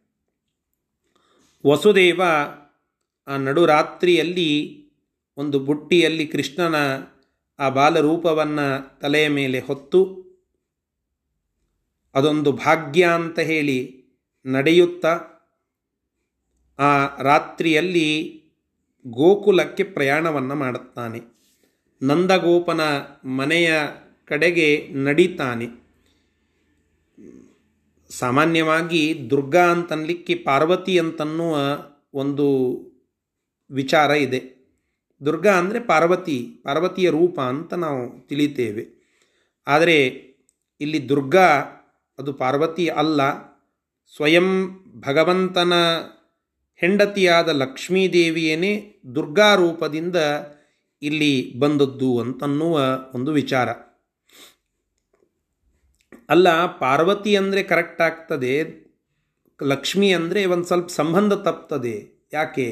ವಸುದೇವ 1.68 2.22
ಆ 3.28 3.38
ನಡುರಾತ್ರಿಯಲ್ಲಿ 3.38 4.84
ಒಂದು 5.38 5.60
ಬುಟ್ಟಿಯಲ್ಲಿ 5.60 6.28
ಕೃಷ್ಣನ 6.28 6.76
ಆ 7.60 7.70
ಬಾಲರೂಪವನ್ನು 7.70 9.00
ತಲೆಯ 9.00 9.28
ಮೇಲೆ 9.28 9.60
ಹೊತ್ತು 9.60 10.28
ಅದೊಂದು 12.16 12.52
ಭಾಗ್ಯ 12.52 13.06
ಅಂತ 13.06 13.40
ಹೇಳಿ 13.40 14.06
ನಡೆಯುತ್ತಾ 14.46 15.20
ಆ 16.80 17.22
ರಾತ್ರಿಯಲ್ಲಿ 17.22 18.44
ಗೋಕುಲಕ್ಕೆ 19.08 19.84
ಪ್ರಯಾಣವನ್ನು 19.84 20.56
ಮಾಡುತ್ತಾನೆ. 20.56 21.20
ನಂದಗೋಪನ 22.02 22.82
ಮನೆಯ 23.28 23.74
ಕಡೆಗೆ 24.26 24.88
ನಡೀತಾನೆ. 24.94 25.87
ಸಾಮಾನ್ಯವಾಗಿ 28.10 29.28
ದುರ್ಗಾ 29.30 29.66
ಅಂತನ್ಲಿಕ್ಕೆ 29.66 30.36
ಪಾರ್ವತಿ 30.36 31.00
ಅಂತನ್ನುವ 31.00 31.58
ಒಂದು 32.14 32.48
ವಿಚಾರ 33.72 34.10
ಇದೆ. 34.10 34.58
ದುರ್ಗಾ 35.26 35.52
ಅಂದರೆ 35.52 35.80
ಪಾರ್ವತಿ, 35.80 36.50
ಪಾರ್ವತಿಯ 36.64 37.10
ರೂಪ 37.10 37.40
ಅಂತ 37.40 37.74
ನಾವು 37.74 38.28
ತಿಳಿತೇವೆ. 38.28 38.88
ಆದರೆ 39.68 40.06
ಇಲ್ಲಿ 40.82 41.10
ದುರ್ಗಾ 41.10 41.48
ಅದು 42.20 42.34
ಪಾರ್ವತಿ 42.34 42.88
ಅಲ್ಲ. 42.88 43.48
ಸ್ವಯಂ 44.16 44.70
ಭಗವಂತನ 45.00 45.74
ಹೆಂಡತಿಯಾದ 46.76 47.50
ಲಕ್ಷ್ಮೀದೇವಿಯೇನೇ 47.50 49.00
ದುರ್ಗಾ 49.16 49.56
ರೂಪದಿಂದ 49.56 50.16
ಇಲ್ಲಿ 51.02 51.60
ಬಂದದ್ದು 51.60 52.20
ಅಂತನ್ನುವ 52.20 52.80
ಒಂದು 53.16 53.32
ವಿಚಾರ. 53.32 53.87
ಅಲ್ಲ, 56.30 56.48
ಪಾರ್ವತಿ 56.80 57.32
ಅಂದರೆ 57.36 57.62
ಕರೆಕ್ಟ್ 57.64 58.02
ಆಗ್ತದೆ, 58.02 58.54
ಲಕ್ಷ್ಮಿ 59.60 60.10
ಅಂದರೆ 60.14 60.42
ಒಂದು 60.46 60.66
ಸ್ವಲ್ಪ 60.66 60.90
ಸಂಬಂಧ 60.90 61.34
ತಪ್ತದೆ. 61.34 61.96
ಯಾಕೆ? 62.34 62.68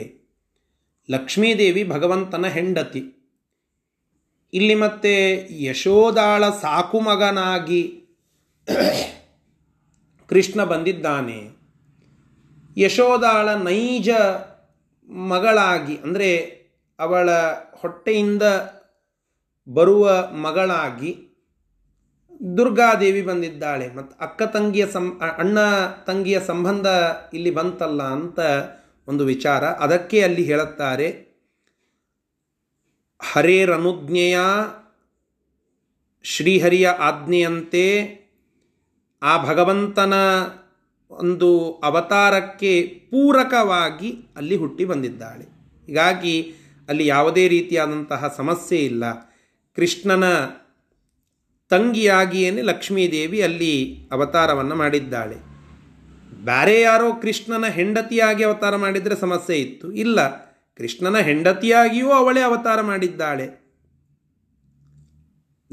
ಲಕ್ಷ್ಮೀದೇವಿ 1.09 1.83
ಭಗವಂತನ 1.89 2.47
ಹೆಂಡತಿ. 2.47 3.01
ಇಲ್ಲಿ 4.53 4.75
ಮತ್ತೆ 4.75 5.13
ಯಶೋದಾಳ 5.63 6.43
ಸಾಕು 6.49 6.99
ಮಗನಾಗಿ 6.99 7.81
ಕೃಷ್ಣ 10.29 10.63
ಬಂದಿದ್ದಾನೆ. 10.63 11.39
ಯಶೋದಾಳ 12.77 13.47
ನೈಜ 13.63 14.09
ಮಗಳಾಗಿ, 15.29 15.95
ಅಂದರೆ 15.97 16.29
ಅವಳ 16.99 17.29
ಹೊಟ್ಟೆಯಿಂದ 17.81 18.43
ಬರುವ 19.67 20.05
ಮಗಳಾಗಿ 20.41 21.11
ದುರ್ಗಾದೇವಿ 22.57 23.21
ಬಂದಿದ್ದಾಳೆ. 23.21 23.95
ಮತ್ತು 23.95 24.17
ಅಕ್ಕ 24.17 24.43
ತಂಗಿಯ 24.43 24.87
ಸಂ 24.87 25.21
ಅಣ್ಣ 25.37 25.59
ತಂಗಿಯ 26.07 26.39
ಸಂಬಂಧ 26.39 26.87
ಇಲ್ಲಿ 27.33 27.51
ಬಂತಲ್ಲ 27.51 28.03
ಅಂತ 28.03 28.39
ಒಂದು 29.07 29.25
ವಿಚಾರ. 29.25 29.63
ಅದಕ್ಕೆ 29.63 30.23
ಅಲ್ಲಿ 30.23 30.43
ಹೇಳುತ್ತಾರೆ, 30.43 31.07
ಹರೇರನುಜ್ಞೆಯ 33.19 34.37
ಶ್ರೀಹರಿಯ 36.23 36.87
ಆಜ್ಞೆಯಂತೆ 36.87 37.85
ಆ 39.23 39.43
ಭಗವಂತನ 39.43 40.13
ಒಂದು 41.11 41.73
ಅವತಾರಕ್ಕೆ 41.73 42.81
ಪೂರಕವಾಗಿ 43.11 44.09
ಅಲ್ಲಿ 44.35 44.55
ಹುಟ್ಟಿ 44.55 44.85
ಬಂದಿದ್ದಾಳೆ. 44.85 45.45
ಹೀಗಾಗಿ 45.85 46.53
ಅಲ್ಲಿ 46.89 47.07
ಯಾವುದೇ 47.07 47.47
ರೀತಿಯಾದಂತಹ 47.47 48.33
ಸಮಸ್ಯೆ 48.37 48.79
ಇಲ್ಲ. 48.79 49.13
ಕೃಷ್ಣನ 49.75 50.23
ತಂಗಿಯಾಗಿಯೇ 51.69 52.51
ಲಕ್ಷ್ಮೀದೇವಿ 52.51 53.41
ಅಲ್ಲಿ 53.41 54.07
ಅವತಾರವನ್ನು 54.11 54.75
ಮಾಡಿದ್ದಾಳೆ. 54.75 55.35
ಬೇರೆ 56.45 56.81
ಯಾರೋ 56.81 57.13
ಕೃಷ್ಣನ 57.13 57.65
ಹೆಂಡತಿಯಾಗಿ 57.67 58.43
ಅವತಾರ 58.43 58.75
ಮಾಡಿದರೆ 58.75 59.15
ಸಮಸ್ಯೆ 59.15 59.57
ಇತ್ತು. 59.57 59.91
ಇಲ್ಲ, 59.91 60.45
ಕೃಷ್ಣನ 60.77 61.17
ಹೆಂಡತಿಯಾಗಿಯೂ 61.17 62.09
ಅವಳೇ 62.09 62.41
ಅವತಾರ 62.41 62.81
ಮಾಡಿದ್ದಾಳೆ. 62.81 63.65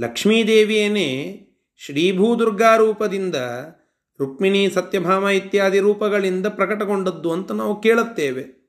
ಲಕ್ಷ್ಮೀದೇವಿಯೇನೇ 0.00 1.38
ಶ್ರೀಭೂದುರ್ಗಾ 1.76 2.76
ರೂಪದಿಂದ 2.76 3.34
ರುಕ್ಮಿಣಿ 4.20 4.70
ಸತ್ಯಭಾಮ 4.70 5.28
ಇತ್ಯಾದಿ 5.28 5.78
ರೂಪಗಳಿಂದ 5.78 6.46
ಪ್ರಕಟಗೊಂಡದ್ದು 6.46 7.32
ಅಂತ 7.32 7.52
ನಾವು 7.52 7.80
ಕೇಳುತ್ತೇವೆ. 7.80 8.61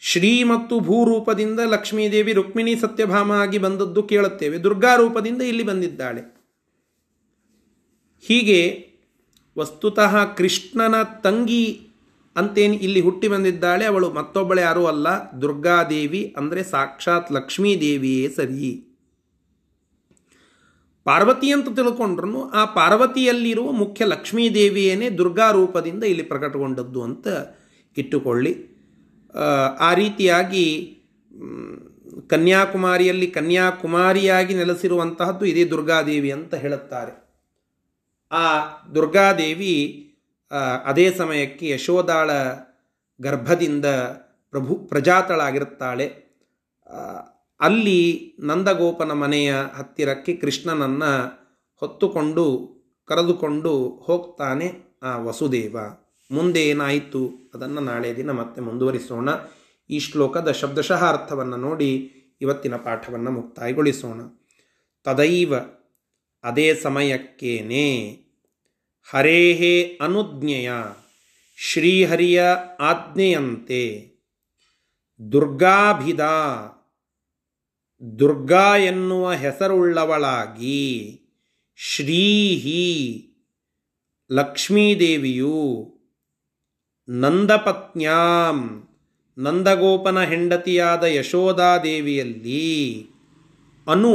ಶ್ರೀ 0.00 0.44
ಮತ್ತು 0.44 0.80
ಭೂರೂಪದಿಂದ 0.80 1.60
ಲಕ್ಷ್ಮೀದೇವಿ 1.60 2.32
ರುಕ್ಮಿಣಿ 2.32 2.76
ಸತ್ಯಭಾಮ 2.76 3.32
ಆಗಿ 3.32 3.58
ಬಂದದ್ದು 3.58 4.02
ಕೇಳುತ್ತೇವೆ. 4.02 4.58
ದುರ್ಗಾ 4.58 4.96
ರೂಪದಿಂದ 4.96 5.42
ಇಲ್ಲಿ 5.42 5.62
ಬಂದಿದ್ದಾಳೆ. 5.62 6.20
ಹೀಗೆ 8.20 8.88
ವಸ್ತುತಃ 9.58 10.24
ಕೃಷ್ಣನ 10.24 11.02
ತಂಗಿ 11.02 11.80
ಅಂತೇನು 12.36 12.74
ಇಲ್ಲಿ 12.74 13.00
ಹುಟ್ಟಿ 13.00 13.28
ಬಂದಿದ್ದಾಳೆ. 13.28 13.84
ಅವಳು 13.84 14.10
ಮತ್ತೊಬ್ಬಳೆ 14.10 14.62
ಯಾರೂ 14.62 14.84
ಅಲ್ಲ. 14.84 15.32
ದುರ್ಗಾದೇವಿ 15.42 16.34
ಅಂದರೆ 16.36 16.62
ಸಾಕ್ಷಾತ್ 16.62 17.32
ಲಕ್ಷ್ಮೀದೇವಿಯೇ 17.32 18.28
ಸರಿ. 18.28 18.88
ಪಾರ್ವತಿ 21.04 21.52
ಅಂತ 21.52 21.68
ತಿಳ್ಕೊಂಡ್ರು 21.68 22.50
ಆ 22.50 22.64
ಪಾರ್ವತಿಯಲ್ಲಿರುವ 22.64 23.72
ಮುಖ್ಯ 23.72 24.04
ಲಕ್ಷ್ಮೀದೇವಿಯೇನೇ 24.04 25.10
ದುರ್ಗಾ 25.10 25.50
ರೂಪದಿಂದ 25.50 26.04
ಇಲ್ಲಿ 26.04 26.22
ಪ್ರಕಟಗೊಂಡದ್ದು 26.22 27.02
ಅಂತ 27.02 27.28
ಇಟ್ಟುಕೊಳ್ಳಿ. 27.96 28.67
ಆ, 29.80 29.94
ರೀತಿಯಾಗಿ 29.94 30.94
ಕನ್ಯಾಕುಮಾರಿಯಲ್ಲಿ 32.26 33.26
ಕನ್ಯಾಕುಮಾರಿಯಾಗಿ 33.26 34.54
ನೆಲೆಸಿರುವಂತಹದ್ದು 34.54 35.44
ಇದೇ 35.44 35.64
ದುರ್ಗಾದೇವಿ 35.64 36.32
ಅಂತ 36.32 36.54
ಹೇಳುತ್ತಾರೆ. 36.54 37.28
ಆ 38.32 38.64
ದುರ್ಗಾದೇವಿ 38.94 40.04
ಅದೇ 40.84 41.10
ಸಮಯಕ್ಕೆ 41.10 41.68
ಯಶೋದಾಳ 41.68 42.30
ಗರ್ಭದಿಂದ 43.22 43.86
ಪ್ರಭು 44.50 44.74
ಪ್ರಜಾತಳಾಗಿರುತ್ತಾಳೆ. 44.74 46.06
ಅಲ್ಲಿ 47.60 48.32
ನಂದಗೋಪನ 48.40 49.12
ಮನೆಯ 49.12 49.54
ಹತ್ತಿರಕ್ಕೆ 49.74 50.36
ಕೃಷ್ಣನನ್ನು 50.36 51.38
ಹೊತ್ತುಕೊಂಡು 51.76 52.78
ಕರೆದುಕೊಂಡು 53.04 53.88
ಹೋಗ್ತಾನೆ 53.88 54.96
ಆ 55.02 55.16
ವಸುದೇವ. 55.16 55.76
ಮುಂದೆ 56.30 56.68
ಏನಾಯಿತು? 56.68 57.50
ಅದನ್ನು 57.54 57.80
ನಾಳೆ 57.80 58.16
ದಿನ 58.16 58.30
ಮತ್ತೆ 58.30 58.60
ಮುಂದುವರಿಸೋಣ. 58.60 59.28
ಈ 59.90 59.98
ಶ್ಲೋಕದ 59.98 60.50
ಶಬ್ದಶಃ 60.50 61.04
ಅರ್ಥವನ್ನು 61.04 61.56
ನೋಡಿ 61.56 62.12
ಇವತ್ತಿನ 62.40 62.76
ಪಾಠವನ್ನು 62.76 63.30
ಮುಕ್ತಾಯಗೊಳಿಸೋಣ. 63.30 64.20
ತದೈವ 65.04 65.54
ಅದೇ 66.44 66.74
ಸಮಯಕ್ಕೇನೆ 66.74 68.18
ಹರೇಹೇ 69.10 69.98
ಅನುಜ್ಞೆಯ 70.00 70.72
ಶ್ರೀಹರಿಯ 71.56 72.44
ಆಜ್ಞೆಯಂತೆ 72.80 74.12
ದುರ್ಗಾಭಿದ 75.32 76.20
ದುರ್ಗಾ 78.18 78.76
ಎನ್ನುವ 78.76 79.32
ಹೆಸರುಳ್ಳವಳಾಗಿ 79.32 81.20
ಶ್ರೀಹಿ 81.76 83.24
ಲಕ್ಷ್ಮೀದೇವಿಯು 84.32 85.97
ನಂದಪತ್ನ್ಯಾಂ. 87.08 88.58
ನಂದಗೋಪನ 89.38 90.18
ಹೆಂಡತಿಯಾದ 90.24 91.04
ಯಶೋಧಾದೇವಿಯಲ್ಲಿ 91.08 92.66
ಅನು, 93.86 94.14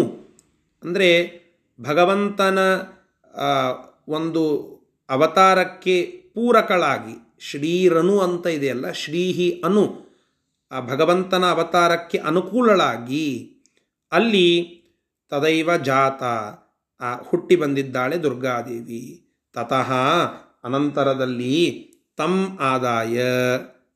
ಅಂದರೆ 0.83 1.09
ಭಗವಂತನ 1.79 2.59
ಒಂದು 4.07 4.43
ಅವತಾರಕ್ಕೆ 5.09 5.95
ಪೂರಕಳಾಗಿ, 6.35 7.15
ಶ್ರೀರನು 7.39 8.15
ಅಂತ 8.19 8.45
ಇದೆಯಲ್ಲ, 8.47 8.87
ಶ್ರೀಹಿ 8.91 9.49
ಅನು, 9.65 9.83
ಆ 10.71 10.79
ಭಗವಂತನ 10.79 11.45
ಅವತಾರಕ್ಕೆ 11.45 12.17
ಅನುಕೂಲಳಾಗಿ 12.17 13.27
ಅಲ್ಲಿ 14.11 14.47
ತದೈವ 15.31 15.69
ಜಾತ 15.77 16.23
ಹುಟ್ಟಿ 17.29 17.55
ಬಂದಿದ್ದಾಳೆ 17.55 18.17
ದುರ್ಗಾದೇವಿ. 18.23 19.01
ತತಃ 19.55 19.89
ಅನಂತರದಲ್ಲಿ 20.63 21.57
ತಮ್ 22.17 22.57
ಆದಾಯ 22.59 23.23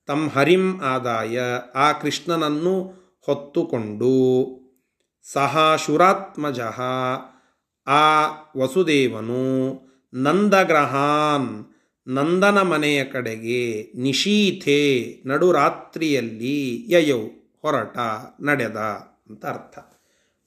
ತಮ್ 0.05 0.29
ಹರಿಂ 0.29 0.81
ಆದಾಯ, 0.81 1.41
ಆ 1.75 1.91
ಕೃಷ್ಣನನ್ನು 1.91 2.93
ಹೊತ್ತುಕೊಂಡು. 3.25 4.21
ಸಹ 5.23 5.75
ಶುರಾತ್ಮಜ, 5.85 6.59
ಆ 7.87 8.27
ವಸುದೇವನು 8.57 9.71
ನಂದಗ್ರಹಾನ್, 10.13 11.65
ನಂದನ 12.07 12.61
ಮನೆಯ 12.61 13.05
ಕಡೆಗೆ 13.05 13.91
ನಿಶೀಥೆ 13.95 15.17
ನಡುರಾತ್ರಿಯಲ್ಲಿ 15.25 16.91
ಯಯೌ 16.91 17.27
ಹೊರಟ 17.61 17.97
ನಡೆದ 18.41 18.77
ಅಂತ 19.29 19.45
ಅರ್ಥ. 19.45 19.79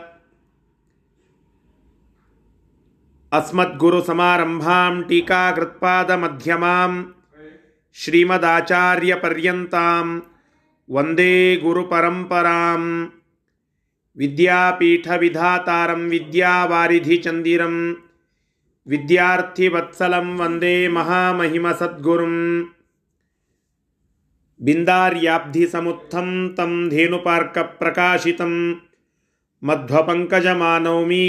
अस्मद्गुरुसमारम्भां 3.31 4.93
टीकाकृत्पादमध्यमां 5.09 6.91
श्रीमदाचार्यपर्यन्तां 7.95 10.05
वंदे 10.89 11.33
गुरुपरम्परां 11.63 12.81
विद्यापीठविधातारं 14.17 16.03
विद्यावारिधिचन्दिरं 16.13 17.75
विद्यार्थिवत्सलं 18.87 20.29
वंदे 20.41 20.75
महामहिमसद्गुरुम् 20.97 22.39
बिन्दार्याब्धिसमुत्थं 24.59 26.29
तं 26.57 26.71
धेनुपार्कप्रकाशितं 26.89 28.53
मध्वपङ्कजमानौमि 29.63 31.25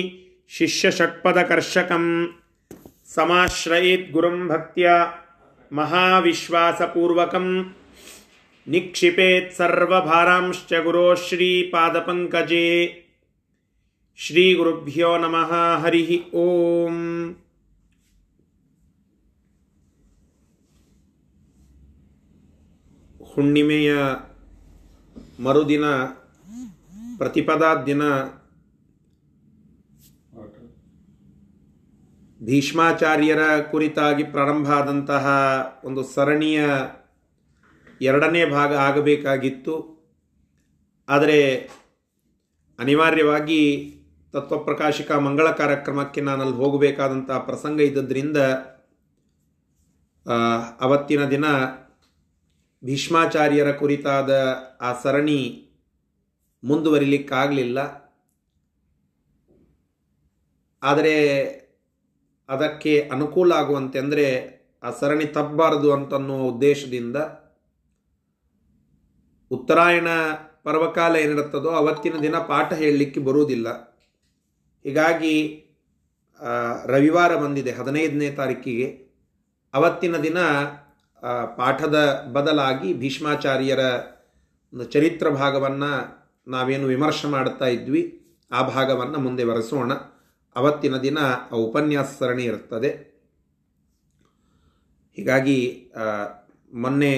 शिष्यषट्पदकर्षकं 0.52 2.06
समाश्रयेत् 3.16 4.12
गुरुं 4.12 4.48
भक्त्या 4.48 4.96
महाविश्वासपूर्वकं 5.72 7.48
निक्षिपेत् 8.68 9.54
सर्वभारांश्च 9.54 10.74
गुरोः 10.84 11.16
श्रीपादपङ्कजे 11.28 12.68
श्रीगुरुभ्यो 14.20 15.18
नमः 15.18 15.54
हरिः 15.84 16.12
ओम् 16.40 17.00
ಹುಣ್ಣಿಮೆಯ 23.32 23.92
ಮರುದಿನ 25.46 25.86
ಪ್ರತಿಪದಾ 27.20 27.70
ಭೀಷ್ಮಾಚಾರ್ಯರ 32.47 33.43
ಕುರಿತಾಗಿ 33.71 34.25
ಪ್ರಾರಂಭ 34.25 34.69
ಆದಂತಹ 34.71 35.27
ಒಂದು 35.85 36.03
ಸರಣಿಯ 36.05 36.61
ಎರಡನೇ 38.01 38.43
ಭಾಗ 38.51 38.73
ಆಗಬೇಕಾಗಿತ್ತು. 38.77 39.75
ಆದರೆ 41.09 41.39
ಅನಿವಾರ್ಯವಾಗಿ 42.79 43.61
ತತ್ವಪ್ರಕಾಶಿಕ 44.35 45.11
ಮಂಗಳ 45.27 45.51
ಕಾರ್ಯಕ್ರಮಕ್ಕೆ 45.51 46.21
ನಾನು 46.21 46.41
ಅಲ್ಲಿ 46.43 46.57
ಹೋಗಬೇಕಾದಂತಹ 46.57 47.39
ಪ್ರಸಂಗ 47.39 47.81
ಇದ್ದದ್ರಿಂದ 47.81 48.39
ಅವತ್ತಿನ 50.81 51.25
ದಿನ 51.25 51.45
ಭೀಷ್ಮಾಚಾರ್ಯರ 52.85 53.71
ಕುರಿತಾದ 53.73 54.31
ಆ 54.81 54.91
ಸರಣಿ 55.03 55.41
ಮುಂದುವರಿಲಿಕ್ಕಾಗಲಿಲ್ಲ. 56.63 57.79
ಆದರೆ 60.83 61.15
ಅದಕ್ಕೆ 62.49 62.93
ಅನುಕೂಲ 63.13 63.53
ಆಗುವಂತೆ 63.53 63.99
ಅಂದರೆ 63.99 64.27
ಆ 64.83 64.91
ಸರಣಿ 64.91 65.27
ತಪ್ಪಬಾರದು 65.37 65.89
ಅಂತನ್ನುವ 65.93 66.49
ಉದ್ದೇಶದಿಂದ 66.53 67.17
ಉತ್ತರಾಯಣ 69.51 70.09
ಪರ್ವಕಾಲ 70.65 71.17
ಏನಿರುತ್ತದೋ 71.17 71.71
ಅವತ್ತಿನ 71.71 72.17
ದಿನ 72.23 72.37
ಪಾಠ 72.51 72.69
ಹೇಳಲಿಕ್ಕೆ 72.73 73.21
ಬರುವುದಿಲ್ಲ. 73.21 73.69
ಹೀಗಾಗಿ 74.85 75.35
ರವಿವಾರ 76.87 77.33
ಬಂದಿದೆ 77.37 77.73
ಹದಿನೈದನೇ 77.73 78.31
ತಾರೀಕಿಗೆ. 78.31 78.89
ಅವತ್ತಿನ 79.75 80.17
ದಿನ 80.17 80.39
ಪಾಠದ 81.57 81.99
ಬದಲಾಗಿ 82.33 82.89
ಭೀಷ್ಮಾಚಾರ್ಯರ 82.95 83.83
ಒಂದು 84.73 84.85
ಚರಿತ್ರ 84.85 85.27
ಭಾಗವನ್ನು 85.31 85.93
ನಾವೇನು 86.47 86.87
ವಿಮರ್ಶೆ 86.87 87.29
ಮಾಡ್ತಾ 87.29 87.67
ಇದ್ವಿ, 87.67 88.03
ಆ 88.51 88.61
ಭಾಗವನ್ನು 88.69 89.19
ಮುಂದೆ 89.19 89.45
ಬರೆಸೋಣ. 89.45 89.93
ಅವತ್ತಿನ 90.57 90.97
ದಿನ 90.97 91.19
ಆ 91.53 91.57
ಉಪನ್ಯಾಸ 91.57 92.19
ಸರಣಿ 92.19 92.45
ಇರುತ್ತದೆ 92.45 92.91
ಹೀಗಾಗಿ 95.17 95.91
ಮೊನ್ನೆ 96.73 97.13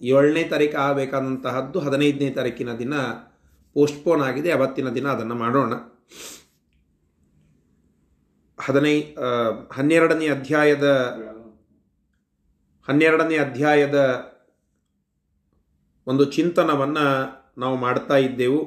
ಏಳನೇ 0.00 0.44
ತಾರೀಕು 0.44 0.76
ಆಗಬೇಕಾದಂತಹದ್ದು 0.76 1.78
ಹದಿನೈದನೇ 1.80 2.30
ತಾರೀಕಿನ 2.30 2.72
ದಿನ 2.72 2.94
ಪೋಸ್ಟ್ಪೋನ್ 3.74 4.22
ಆಗಿದೆ. 4.22 4.50
ಅವತ್ತಿನ 4.52 4.88
ದಿನ 4.88 5.08
ಅದನ್ನು 5.08 5.34
ಮಾಡೋಣ. 5.34 5.72
ಹದಿನೈ 8.60 9.00
ಹನ್ನೆರಡನೇ 9.72 10.28
ಅಧ್ಯಾಯದ 10.28 10.86
ಹನ್ನೆರಡನೇ 12.88 13.36
ಅಧ್ಯಾಯದ 13.36 13.98
ಒಂದು 16.06 16.24
ಚಿಂತನವನ್ನು 16.24 17.06
ನಾವು 17.58 17.76
ಮಾಡ್ತಾ 17.76 18.16
ಇದ್ದೆವು. 18.16 18.60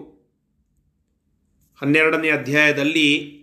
ಹನ್ನೆರಡನೇ 1.81 2.29
ಅಧ್ಯಾಯದಲ್ಲಿ 2.29 3.40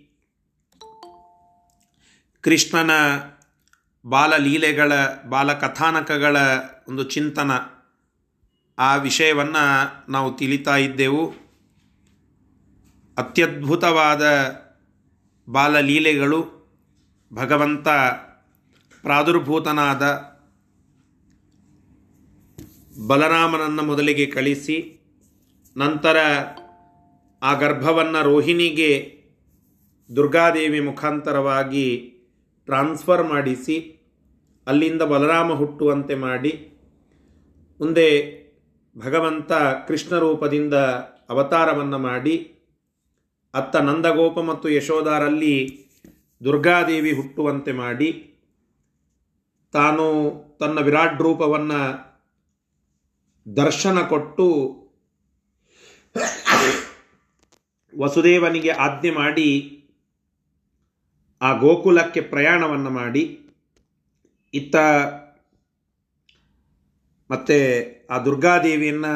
ಕೃಷ್ಣನ 2.41 2.91
ಬಾಲಲೀಲೆಗಳ 4.05 4.91
ಬಾಲಕಥಾನಕಗಳ 5.29 6.37
ಒಂದು 6.87 7.03
ಚಿಂತನ. 7.03 7.51
ಆ 8.77 8.95
ವಿಷಯವನ್ನು 8.95 10.05
ನಾವು 10.11 10.33
ತಿಳಿತಾ 10.33 10.77
ಇದ್ದೆವು. 10.77 11.33
ಅತ್ಯದ್ಭುತವಾದ 13.17 14.25
ಬಾಲಲೀಲೆಗಳು 15.49 16.59
ಭಗವಂತ 17.33 17.87
ಪ್ರಾದುರ್ಭೂತನಾದ 19.01 20.01
ಬಲರಾಮನನ್ನು 23.07 23.83
ಮೊದಲಿಗೆ 23.83 24.25
ಕಳಿಸಿ, 24.25 24.99
ನಂತರ 25.77 26.17
ಆ 27.41 27.53
ಗರ್ಭವನ್ನು 27.53 28.23
ರೋಹಿಣಿಗೆ 28.23 29.19
ದುರ್ಗಾದೇವಿ 30.15 30.79
ಮುಖಾಂತರವಾಗಿ 30.79 32.08
ಟ್ರಾನ್ಸ್ಫರ್ 32.69 33.23
ಮಾಡಿಸಿ, 33.23 33.77
ಅಲ್ಲಿಂದ 34.67 35.01
ಬಲರಾಮ 35.01 35.51
ಹುಟ್ಟುವಂತೆ 35.53 36.15
ಮಾಡಿ, 36.15 36.51
ಮುಂದೆ 37.79 38.07
ಭಗವಂತ 38.95 39.51
ಕೃಷ್ಣ 39.87 40.13
ರೂಪದಿಂದ 40.17 40.73
ಅವತಾರವನ್ನು 41.29 41.99
ಮಾಡಿ, 41.99 42.35
ಅತ್ತ 43.53 43.75
ನಂದಗೋಪ 43.75 44.39
ಮತ್ತು 44.39 44.69
ಯಶೋಧಾರಲ್ಲಿ 44.69 45.55
ದುರ್ಗಾದೇವಿ 46.43 47.11
ಹುಟ್ಟುವಂತೆ 47.11 47.71
ಮಾಡಿ, 47.71 48.09
ತಾನು 49.73 50.05
ತನ್ನ 50.59 50.79
ವಿರಾಟ್ 50.79 51.21
ರೂಪವನ್ನು 51.21 51.81
ದರ್ಶನ 53.55 53.97
ಕೊಟ್ಟು 54.01 54.47
ವಸುದೇವನಿಗೆ 57.93 58.69
ಆಜ್ಞೆ 58.69 59.11
ಮಾಡಿ 59.11 59.49
ಆ 61.41 61.53
ಗೋಕುಲಕ್ಕೆ 61.53 62.21
ಪ್ರಯಾಣವನ್ನು 62.21 62.89
ಮಾಡಿ 62.89 63.39
ಇತ್ತ 64.53 64.75
ಮತ್ತೆ 67.29 67.57
ಆ 68.09 68.17
ದುರ್ಗಾದೇವಿಯನ್ನು 68.17 69.13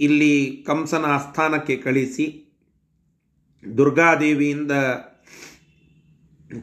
ಇಲ್ಲಿ 0.00 0.64
ಕಂಸನ 0.66 1.04
ಆಸ್ಥಾನಕ್ಕೆ 1.04 1.76
ಕಳಿಸಿ 1.76 2.26
ದುರ್ಗಾದೇವಿಯಿಂದ 3.76 4.72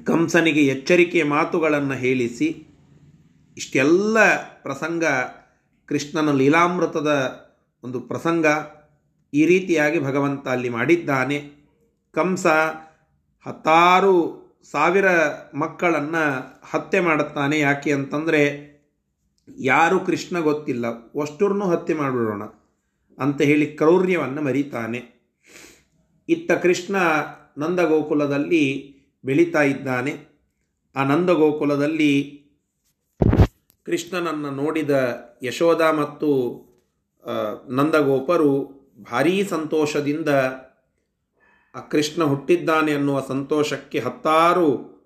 ಕಂಸನಿಗೆ 0.06 0.66
ಎಚ್ಚರಿಕೆಯ 0.66 1.24
ಮಾತುಗಳನ್ನು 1.24 1.94
ಹೇಳಿಸಿ 1.94 2.48
ಇಷ್ಟೆಲ್ಲ 3.58 4.18
ಪ್ರಸಂಗ 4.64 5.04
ಕೃಷ್ಣನ 5.86 6.32
ಲೀಲಾಮೃತದ 6.32 7.12
ಒಂದು 7.84 8.00
ಪ್ರಸಂಗ 8.00 8.46
ಈ 9.34 9.46
ರೀತಿಯಾಗಿ 9.46 10.00
ಭಗವಂತ 10.00 10.48
ಅಲ್ಲಿ 10.48 10.70
ಮಾಡಿದ್ದಾನೆ. 10.70 11.38
ಕಂಸ 12.12 12.48
ಹತ್ತಾರು 13.48 14.16
ಸಾವಿರ 14.72 15.06
ಮಕ್ಕಳನ್ನು 15.56 16.24
ಹತ್ಯೆ 16.70 17.00
ಮಾಡುತ್ತಾನೆ. 17.00 17.60
ಯಾಕೆ 17.60 17.92
ಅಂತಂದರೆ 17.92 18.42
ಯಾರು 19.58 20.00
ಕೃಷ್ಣ 20.00 20.40
ಗೊತ್ತಿಲ್ಲ. 20.40 20.88
ಅಷ್ಟೂರ್ನೂ 21.22 21.66
ಹತ್ಯೆ 21.66 21.96
ಮಾಡಿಬಿಡೋಣ 21.96 22.44
ಅಂತ 23.18 23.42
ಹೇಳಿ 23.42 23.66
ಕ್ರೌರ್ಯವನ್ನು 23.66 24.42
ಮರಿತಾನೆ. 24.42 25.00
ಇತ್ತ 26.30 26.52
ಕೃಷ್ಣ 26.52 26.96
ನಂದಗೋಕುಲದಲ್ಲಿ 27.58 28.64
ಬೆಳೀತಾ 29.26 29.62
ಇದ್ದಾನೆ. 29.62 30.14
ಆ 30.96 31.04
ನಂದಗೋಕುಲದಲ್ಲಿ 31.04 32.14
ಕೃಷ್ಣನನ್ನು 33.86 34.52
ನೋಡಿದ 34.52 34.94
ಯಶೋಧ 35.44 35.82
ಮತ್ತು 35.82 36.30
ನಂದಗೋಪರು 37.70 38.52
ಭಾರೀ 39.12 39.44
ಸಂತೋಷದಿಂದ 39.44 40.30
ಆ 41.78 41.80
ಕೃಷ್ಣ 41.80 42.24
ಹುಟ್ಟಿದ್ದಾನೆ 42.24 42.94
ಅನ್ನುವ 42.94 43.24
ಸಂತೋಷಕ್ಕೆ 43.28 44.00
ಹತ್ತಾರು 44.00 44.98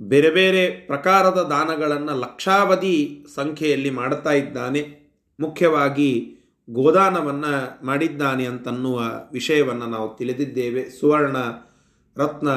ಬೇರೆ 0.00 0.30
ಬೇರೆ 0.30 0.70
ಪ್ರಕಾರದ 0.86 1.46
ದಾನಗಳನ್ನು 1.50 2.20
ಲಕ್ಷಾವಧಿ 2.20 3.26
ಸಂಖ್ಯೆಯಲ್ಲಿ 3.34 3.90
ಮಾಡ್ತಾ 3.90 4.32
ಇದ್ದಾನೆ. 4.32 5.08
ಮುಖ್ಯವಾಗಿ 5.40 6.34
ಗೋದಾನವನ್ನು 6.70 7.86
ಮಾಡಿದ್ದಾನೆ 7.86 8.46
ಅಂತನ್ನುವ 8.46 9.02
ವಿಷಯವನ್ನು 9.32 9.86
ನಾವು 9.86 10.16
ತಿಳಿದಿದ್ದೇವೆ. 10.16 10.90
ಸುವರ್ಣ 10.90 11.36
ರತ್ನ 12.16 12.48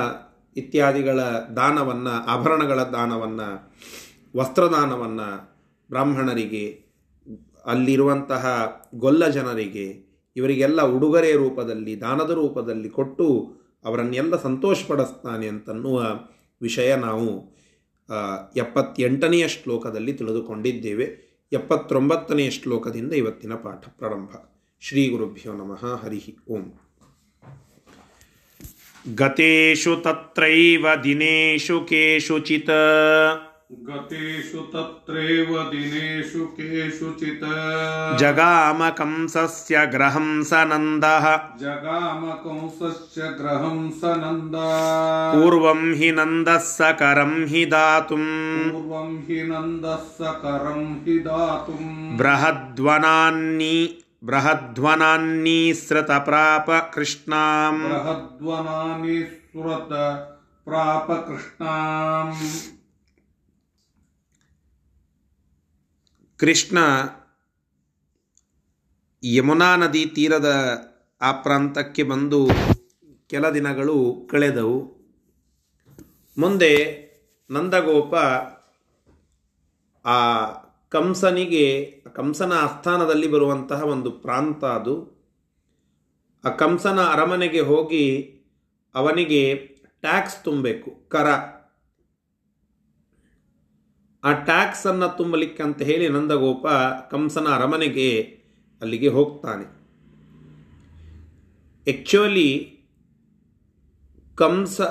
ಇತ್ಯಾದಿಗಳ 0.57 1.19
ದಾನವನ್ನು, 1.55 2.25
ಆಭರಣಗಳ 2.27 2.83
ದಾನವನ್ನು, 2.83 3.73
ವಸ್ತ್ರದಾನವನ್ನು 4.37 5.55
ಬ್ರಾಹ್ಮಣರಿಗೆ, 5.89 6.85
ಅಲ್ಲಿರುವಂತಹ 7.65 8.75
ಗೊಲ್ಲ 8.95 9.27
ಜನರಿಗೆ 9.27 10.10
ಇವರಿಗೆಲ್ಲ 10.35 10.81
ಉಡುಗೊರೆ 10.81 11.31
ರೂಪದಲ್ಲಿ, 11.31 12.01
ದಾನದ 12.01 12.29
ರೂಪದಲ್ಲಿ 12.29 12.89
ಕೊಟ್ಟು 12.89 13.55
ಅವರನ್ನೆಲ್ಲ 13.85 14.41
ಸಂತೋಷಪಡಿಸ್ತಾನೆ 14.41 15.47
ಅಂತನ್ನುವ 15.47 16.19
ವಿಷಯ 16.61 16.95
ನಾವು 16.95 17.55
ಎಪ್ಪತ್ತೆಂಟನೆಯ 18.55 19.47
ಶ್ಲೋಕದಲ್ಲಿ 19.47 20.13
ತಿಳಿದುಕೊಂಡಿದ್ದೇವೆ. 20.13 21.31
ಎಪ್ಪತ್ತೊಂಬತ್ತನೆಯ 21.53 22.49
ಶ್ಲೋಕದಿಂದ 22.49 23.13
ಇವತ್ತಿನ 23.13 23.53
ಪಾಠ 23.53 23.89
ಪ್ರಾರಂಭ. 23.89 24.29
ಶ್ರೀ 24.79 25.07
ಗುರುಭ್ಯೋ 25.07 25.53
ನಮಃ. 25.53 26.05
ಹರಿ 26.05 26.37
ಓಂ. 26.49 26.73
ಗತೇಶು 29.15 29.95
ತತ್ರೈವ 29.95 30.87
ದಿನೇಶು 31.03 31.81
ಕೇಶುಚಿತ್ 31.81 32.69
गतेषु 33.86 34.60
तत्रैव 34.72 35.48
दिनेषु 35.70 36.44
केषुचित् 36.56 37.46
जगाम 38.20 38.82
कंसस्य 38.98 39.80
ग्रहं 39.94 40.28
स 40.50 40.60
नन्दः 40.70 41.26
जगाम 41.62 42.22
कंसस्य 42.44 43.30
ग्रहं 43.38 43.80
स 44.00 44.12
नन्दा 44.20 44.68
पूर्वं 45.32 45.82
हि 45.94 46.10
नन्दः 46.18 46.60
सकरं 46.68 47.34
हि 47.52 47.62
दातुम् 47.74 48.30
पूर्वं 48.70 49.10
हि 49.28 49.40
नन्दः 49.50 50.04
सकरं 50.20 50.84
हि 51.06 51.16
दातुम् 51.26 51.90
बृहद्वनान्नी 52.18 53.74
बृहध्वनान्नीसृतप्राप 54.24 56.66
कृष्णाम् 56.94 57.82
बृहद्वनानि 57.82 59.18
स्फुरत 59.24 59.92
प्राप 60.66 61.06
कृष्णाम् 61.28 62.32
ಕೃಷ್ಣ 66.41 66.77
ಯಮುನಾ 69.23 69.75
ನದಿ 69.75 70.05
ತೀರದ 70.05 70.49
ಆ 71.21 71.31
ಪ್ರಾಂತಕ್ಕೆ 71.31 72.03
ಬಂದು 72.03 72.49
ಕೆಲ 73.27 73.49
ದಿನಗಳು 73.49 74.27
ಕಳೆದವು. 74.31 74.77
ಮುಂದೆ 76.37 76.73
ನಂದಗೋಪ 77.49 78.15
ಆ 80.05 80.45
ಕಂಸನಿಗೆ, 80.89 81.91
ಕಂಸನ 82.13 82.53
ಆಸ್ಥಾನದಲ್ಲಿ 82.53 83.27
ಬರುವಂತಹ 83.27 83.83
ಒಂದು 83.83 84.11
ಪ್ರಾಂತ 84.11 84.65
ಅದು. 84.65 84.95
ಆ 86.45 86.49
ಕಂಸನ 86.49 86.99
ಅರಮನೆಗೆ 87.01 87.59
ಹೋಗಿ 87.59 88.35
ಅವನಿಗೆ 88.95 89.55
ಟ್ಯಾಕ್ಸ್ 90.01 90.43
ತುಂಬಬೇಕು, 90.43 91.09
ಕರ. 91.09 91.60
ಆ 94.23 94.31
ಟ್ಯಾಕ್ಸನ್ನು 94.33 95.17
ತುಂಬಲಿಕ್ಕೆ 95.17 95.63
ಅಂತ 95.63 95.81
ಹೇಳಿ 95.81 96.07
ನಂದಗೋಪ 96.07 96.67
ಕಂಸನ 97.11 97.47
ಅರಮನೆಗೆ 97.47 98.21
ಅಲ್ಲಿಗೆ 98.81 99.07
ಹೋಗ್ತಾನೆ. 99.07 99.65
ಆ್ಯಕ್ಚುಲಿ 101.83 102.79
ಕಂಸ 104.35 104.81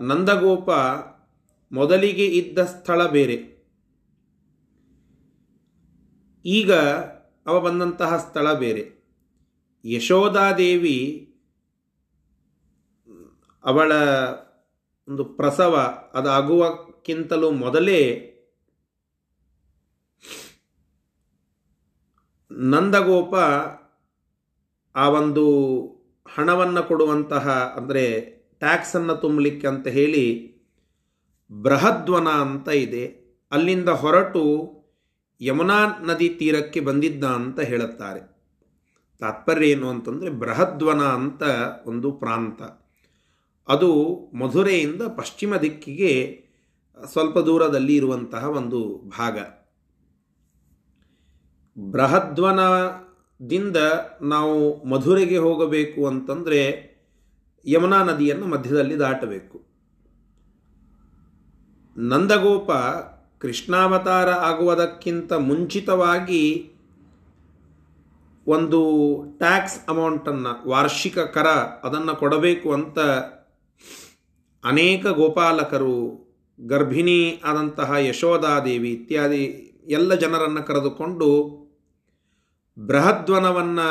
ನಂದಗೋಪ 0.00 0.70
ಮೊದಲಿಗೆ 1.72 2.26
ಇದ್ದ 2.26 2.58
ಸ್ಥಳ 2.58 3.06
ಬೇರೆ. 3.06 3.36
ಈಗ 6.44 6.72
ಅವ 7.46 7.60
ಬಂದಂತಹ 7.60 8.16
ಸ್ಥಳ 8.16 8.52
ಬೇರೆ. 8.52 9.02
ಯಶೋಧಾದೇವಿ 9.84 11.28
ಅವಳ 13.64 13.92
ಒಂದು 15.08 15.24
ಪ್ರಸವ 15.24 15.76
ಅದಾಗುವಕ್ಕಿಂತಲೂ 16.14 17.50
ಮೊದಲೇ 17.50 18.28
ನಂದಗೋಪ 22.62 23.34
ಆ 24.94 25.08
ಒಂದು 25.08 25.46
ಹಣವನ್ನು 26.36 26.82
ಕೊಡುವಂತಹ 26.82 27.74
ಅಂದರೆ 27.76 28.20
ಟ್ಯಾಕ್ಸನ್ನು 28.58 29.14
ತುಂಬಲಿಕ್ಕೆ 29.14 29.66
ಅಂತ 29.66 29.86
ಹೇಳಿ 29.86 30.52
ಬೃಹದ್ವನ 31.52 32.28
ಅಂತ 32.28 32.68
ಇದೆ. 32.68 33.04
ಅಲ್ಲಿಂದ 33.52 33.88
ಹೊರಟು 33.88 34.42
ಯಮುನಾ 35.40 35.86
ನದಿ 36.00 36.28
ತೀರಕ್ಕೆ 36.28 36.80
ಬಂದಿದ್ದ 36.80 37.24
ಅಂತ 37.24 37.60
ಹೇಳುತ್ತಾರೆ. 37.60 38.20
ತಾತ್ಪರ್ಯ 39.18 39.66
ಏನು 39.66 39.88
ಅಂತಂದರೆ 39.88 40.30
ಬೃಹದ್ವನ 40.30 41.02
ಅಂತ 41.02 41.42
ಒಂದು 41.86 42.12
ಪ್ರಾಂತ. 42.12 42.62
ಅದು 43.68 43.90
ಮಧುರೆಯಿಂದ 44.34 45.02
ಪಶ್ಚಿಮ 45.02 45.56
ದಿಕ್ಕಿಗೆ 45.56 46.42
ಸ್ವಲ್ಪ 47.12 47.38
ದೂರದಲ್ಲಿ 47.38 47.96
ಇರುವಂತಹ 47.96 48.44
ಒಂದು 48.48 49.02
ಭಾಗ. 49.18 49.38
ಬೃಹದ್ವನ 51.78 52.60
ದಿಂದ 53.46 53.76
ನಾವು 54.22 54.84
ಮಧುರೆಗೆ 54.84 55.36
ಹೋಗಬೇಕು 55.36 56.06
ಅಂತಂದರೆ 56.06 56.92
ಯಮುನಾ 57.66 58.04
ನದಿಯನ್ನು 58.04 58.46
ಮಧ್ಯದಲ್ಲಿ 58.46 58.98
ದಾಟಬೇಕು. 58.98 59.60
ನಂದಗೋಪ 61.96 62.70
ಕೃಷ್ಣಾವತಾರ 63.38 64.30
ಆಗುವುದಕ್ಕಿಂತ 64.30 65.32
ಮುಂಚಿತವಾಗಿ 65.32 66.70
ಒಂದು 68.46 68.80
ಟ್ಯಾಕ್ಸ್ 69.38 69.88
ಅಮೌಂಟನ್ನು, 69.88 70.68
ವಾರ್ಷಿಕ 70.68 71.18
ಕರ 71.18 71.46
ಅದನ್ನು 71.84 72.16
ಕೊಡಬೇಕು 72.16 72.72
ಅಂತ 72.72 72.98
ಅನೇಕ 74.64 75.06
ಗೋಪಾಲಕರು, 75.06 75.98
ಗರ್ಭಿಣಿ 76.66 77.40
ಆದಂತಹ 77.44 77.94
ಯಶೋಧಾದೇವಿ 77.98 78.90
ಇತ್ಯಾದಿ 78.90 79.68
ಎಲ್ಲ 79.86 80.14
ಜನರನ್ನು 80.14 80.62
ಕರೆದುಕೊಂಡು 80.62 81.61
ಬೃಹದ್ವನವನ್ನು 82.86 83.88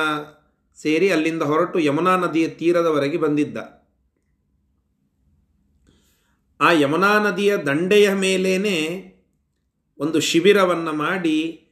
ಸೇರಿ 0.82 1.10
ಅಲ್ಲಿಂದ 1.10 1.42
ಹೊರಟು 1.42 1.80
ಯಮುನಾ 1.80 2.18
ನದಿಯ 2.18 2.48
ತೀರದವರೆಗೆ 2.48 3.18
ಬಂದಿದ್ದ. 3.18 3.58
ಆ 6.62 6.72
ಯಮುನಾ 6.72 7.20
ನದಿಯ 7.20 7.58
ದಂಡೆಯ 7.58 8.14
ಮೇಲೇ 8.14 8.78
ಒಂದು 10.00 10.20
ಶಿಬಿರವನ್ನು 10.20 10.94
ಮಾಡಿ 10.94 11.68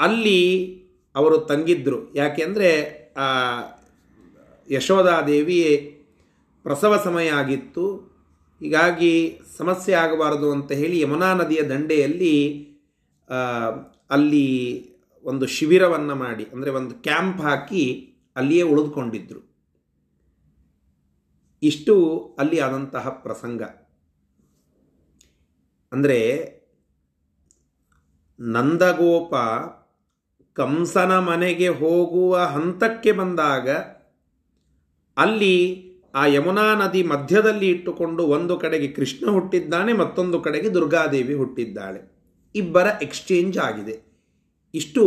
ಅಲ್ಲಿ 0.00 0.40
ಅವರು 1.14 1.38
ತಂಗಿದ್ರು. 1.38 2.14
ಯಾಕೆಂದರೆ 2.14 2.70
ಆ 3.16 3.28
ಯಶೋಧಾದೇವಿ 4.70 5.62
ಪ್ರಸವ 6.62 7.00
ಸಮಯ 7.04 7.28
ಆಗಿತ್ತು. 7.28 7.84
ಹೀಗಾಗಿ 8.60 9.40
ಸಮಸ್ಯೆ 9.58 9.94
ಆಗಬಾರದು 9.94 10.52
ಅಂತ 10.52 10.72
ಹೇಳಿ 10.72 11.00
ಯಮುನಾ 11.00 11.34
ನದಿಯ 11.34 11.62
ದಂಡೆಯಲ್ಲಿ 11.62 12.36
ಅಲ್ಲಿ 14.10 14.46
ಒಂದು 15.26 15.44
ಶಿಬಿರವನ್ನು 15.54 16.14
ಮಾಡಿ, 16.24 16.44
ಅಂದರೆ 16.54 16.70
ಒಂದು 16.80 16.94
ಕ್ಯಾಂಪ್ 17.06 17.40
ಹಾಕಿ 17.46 17.82
ಅಲ್ಲಿಯೇ 18.36 18.64
ಉಳಿದುಕೊಂಡಿದ್ರು. 18.72 19.40
ಇಷ್ಟು 21.62 21.94
ಅಲ್ಲಿ 22.38 22.58
ಆದಂತಹ 22.66 23.08
ಪ್ರಸಂಗ. 23.24 23.62
ಅಂದರೆ 25.92 26.20
ನಂದಗೋಪ 28.40 29.34
ಕಂಸನ 30.56 31.12
ಮನೆಗೆ 31.28 31.68
ಹೋಗುವ 31.80 32.36
ಹಂತಕ್ಕೆ 32.54 33.12
ಬಂದಾಗ 33.20 33.68
ಅಲ್ಲಿ 35.16 35.56
ಆ 36.20 36.22
ಯಮುನಾ 36.34 36.66
ನದಿ 36.80 37.02
ಮಧ್ಯದಲ್ಲಿ 37.12 37.68
ಇಟ್ಟುಕೊಂಡು 37.70 38.22
ಒಂದು 38.36 38.54
ಕಡೆಗೆ 38.62 38.88
ಕೃಷ್ಣ 38.98 39.24
ಹುಟ್ಟಿದ್ದಾನೆ, 39.36 39.92
ಮತ್ತೊಂದು 39.92 40.38
ಕಡೆಗೆ 40.46 40.68
ದುರ್ಗಾದೇವಿ 40.74 41.34
ಹುಟ್ಟಿದ್ದಾಳೆ. 41.34 42.00
ಇಬ್ಬರ 42.54 42.86
ಎಕ್ಸ್ಚೇಂಜ್ 43.06 43.56
ಆಗಿದೆ. 43.66 43.96
ಇಷ್ಟು 44.76 45.02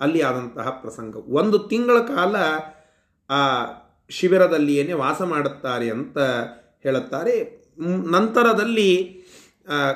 ಅಲ್ಲಿ 0.00 0.20
ಆದಂತಹ 0.22 0.68
ಪ್ರಸಂಗ. 0.82 1.16
ಒಂದು 1.40 1.58
ತಿಂಗಳ 1.58 1.98
ಕಾಲ 1.98 2.36
ಆ 3.30 3.40
ಶಿಬಿರದಲ್ಲಿಯೇ 4.10 4.92
ವಾಸ 4.92 5.20
ಮಾಡುತ್ತಾರೆ 5.22 5.90
ಅಂತ 5.90 6.18
ಹೇಳುತ್ತಾರೆ. 6.82 7.36
ನಂತರದಲ್ಲಿ 8.10 8.90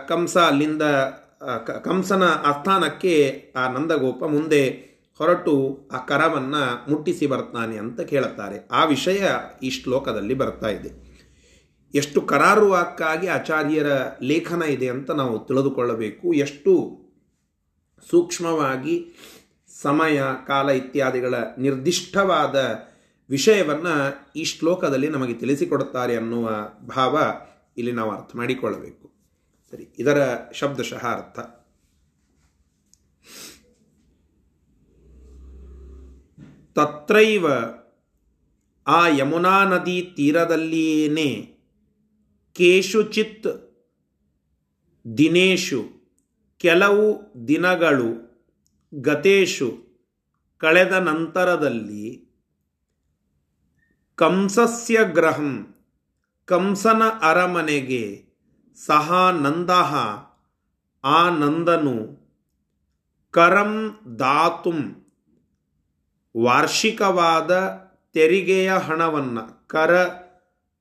ಕಂಸ 0.08 0.36
ಅಲ್ಲಿಂದ 0.36 0.82
ಕಂಸನ 1.84 2.22
ಆಸ್ಥಾನಕ್ಕೆ 2.22 3.14
ಆ 3.56 3.64
ನಂದಗೋಪ 3.72 4.24
ಮುಂದೆ 4.24 4.62
ಹೊರಟು 5.18 5.54
ಆ 5.92 5.98
ಕರವನ್ನು 6.06 6.62
ಮುಟ್ಟಿಸಿ 6.90 7.26
ಬರ್ತಾನೆ 7.26 7.76
ಅಂತ 7.76 8.00
ಕೇಳುತ್ತಾರೆ. 8.00 8.56
ಆ 8.72 8.84
ವಿಷಯ 8.84 9.28
ಈ 9.62 9.70
ಶ್ಲೋಕದಲ್ಲಿ 9.70 10.34
ಬರ್ತಾ 10.34 10.68
ಇದೆ. 10.68 10.90
ಎಷ್ಟು 11.94 12.20
ಕರಾರುವಾಕ್ಕಾಗಿ 12.20 13.26
ಆಚಾರ್ಯರ 13.26 13.90
ಲೇಖನ 14.22 14.62
ಇದೆ 14.62 14.88
ಅಂತ 14.88 15.10
ನಾವು 15.10 15.38
ತಿಳಿದುಕೊಳ್ಳಬೇಕು. 15.38 16.26
ಎಷ್ಟು 16.34 16.72
ಸೂಕ್ಷ್ಮವಾಗಿ 18.10 19.12
ಸಮಯ, 19.82 20.22
ಕಾಲ 20.46 20.70
ಇತ್ಯಾದಿಗಳ 20.70 21.34
ನಿರ್ದಿಷ್ಟವಾದ 21.58 22.74
ವಿಷಯವನ್ನು 23.30 24.32
ಈ 24.36 24.44
ಶ್ಲೋಕದಲ್ಲಿ 24.44 25.08
ನಮಗೆ 25.08 25.34
ತಿಳಿಸಿಕೊಡುತ್ತಾರೆ 25.34 26.16
ಅನ್ನುವ 26.16 26.50
ಭಾವ 26.96 27.20
ಇಲ್ಲಿ 27.76 27.92
ನಾವು 27.92 28.10
ಅರ್ಥ 28.10 28.36
ಮಾಡಿಕೊಳ್ಳಬೇಕು. 28.36 29.12
ಸರಿ, 29.70 29.88
ಇದರ 29.98 30.36
ಶಬ್ದಶಃ 30.52 31.06
ಅರ್ಥ. 31.06 31.38
ತತ್ರೈವ 36.74 37.46
ಆ 38.86 39.08
ಯಮುನಾ 39.08 39.64
ನದಿ 39.64 40.12
ತೀರದಲ್ಲಿಯೇನೇ 40.16 41.58
ಕೇಶುಚಿತ್ 42.52 43.76
ದಿನೇಶು 45.18 45.97
ಕೆಲವು 46.58 47.34
ದಿನಗಳು 47.48 48.38
ಗತೇಶು 49.00 49.78
ಕಳೆದ 50.58 50.92
ನಂತರದಲ್ಲಿ 50.92 52.28
ಕಂಸಸ್ಯ 54.14 55.04
ಗ್ರಹಂ 55.04 55.74
ಕಂಸನ 56.44 57.02
ಅರಮನೆಗೆ 57.22 58.24
ಸಹ 58.86 59.30
ನಂದ 59.30 59.70
ಆ 61.04 61.30
ನಂದನು 61.30 62.28
ಕರಂ 63.30 63.98
ದಾತುಂ, 64.18 65.06
ವಾರ್ಷಿಕವಾದ 66.36 67.50
ತೆರಿಗೆಯ 68.12 68.72
ಹಣವನ್ನು, 68.72 69.68
ಕರ 69.68 70.06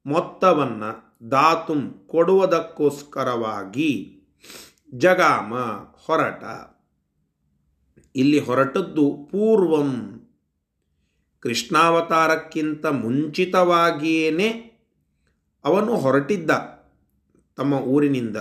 ಮೊತ್ತವನ್ನು 0.06 1.22
ದಾತುಂ 1.32 2.04
ಕೊಡುವುದಕ್ಕೋಸ್ಕರವಾಗಿ 2.08 4.17
ಜಗಾಮ, 4.94 5.56
ಹೊರಟ. 6.06 6.44
ಇಲ್ಲಿ 8.16 8.40
ಹೊರಟದ್ದು 8.40 9.30
ಪೂರ್ವಂ. 9.32 10.14
ಕೃಷ್ಣಾವತಾರಕ್ಕಿಂತ 11.40 12.86
ಮುಂಚಿತವಾಗಿಯೇ 12.86 14.72
ಅವನು 15.66 15.98
ಹೊರಟಿದ್ದ 15.98 16.52
ತಮ್ಮ 17.56 17.74
ಊರಿನಿಂದ. 17.74 18.38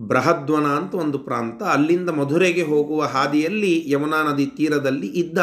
ಬೃಹದ್ವನ 0.00 0.66
ಅಂತ 0.66 0.94
ಒಂದು 0.94 1.18
ಪ್ರಾಂತ, 1.18 1.62
ಅಲ್ಲಿಂದ 1.62 2.10
ಮಧುರೆಗೆ 2.10 2.62
ಹೋಗುವ 2.62 3.04
ಹಾದಿಯಲ್ಲಿ 3.04 3.90
ಯಮುನಾ 3.90 4.22
ನದಿ 4.22 4.46
ತೀರದಲ್ಲಿ 4.46 5.06
ಇದ್ದ. 5.06 5.38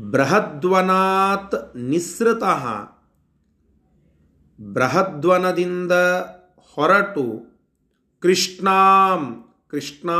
ಬೃಹದ್ವನಾತ್ 0.00 1.76
ನಿಸೃತಃ 1.76 2.91
ಬೃಹದ್ವನದಿಂದ 4.70 5.92
ಹೊರಟು 6.76 7.56
ಕೃಷ್ಣಾಂ, 8.20 9.44
ಕೃಷ್ಣ 9.70 10.10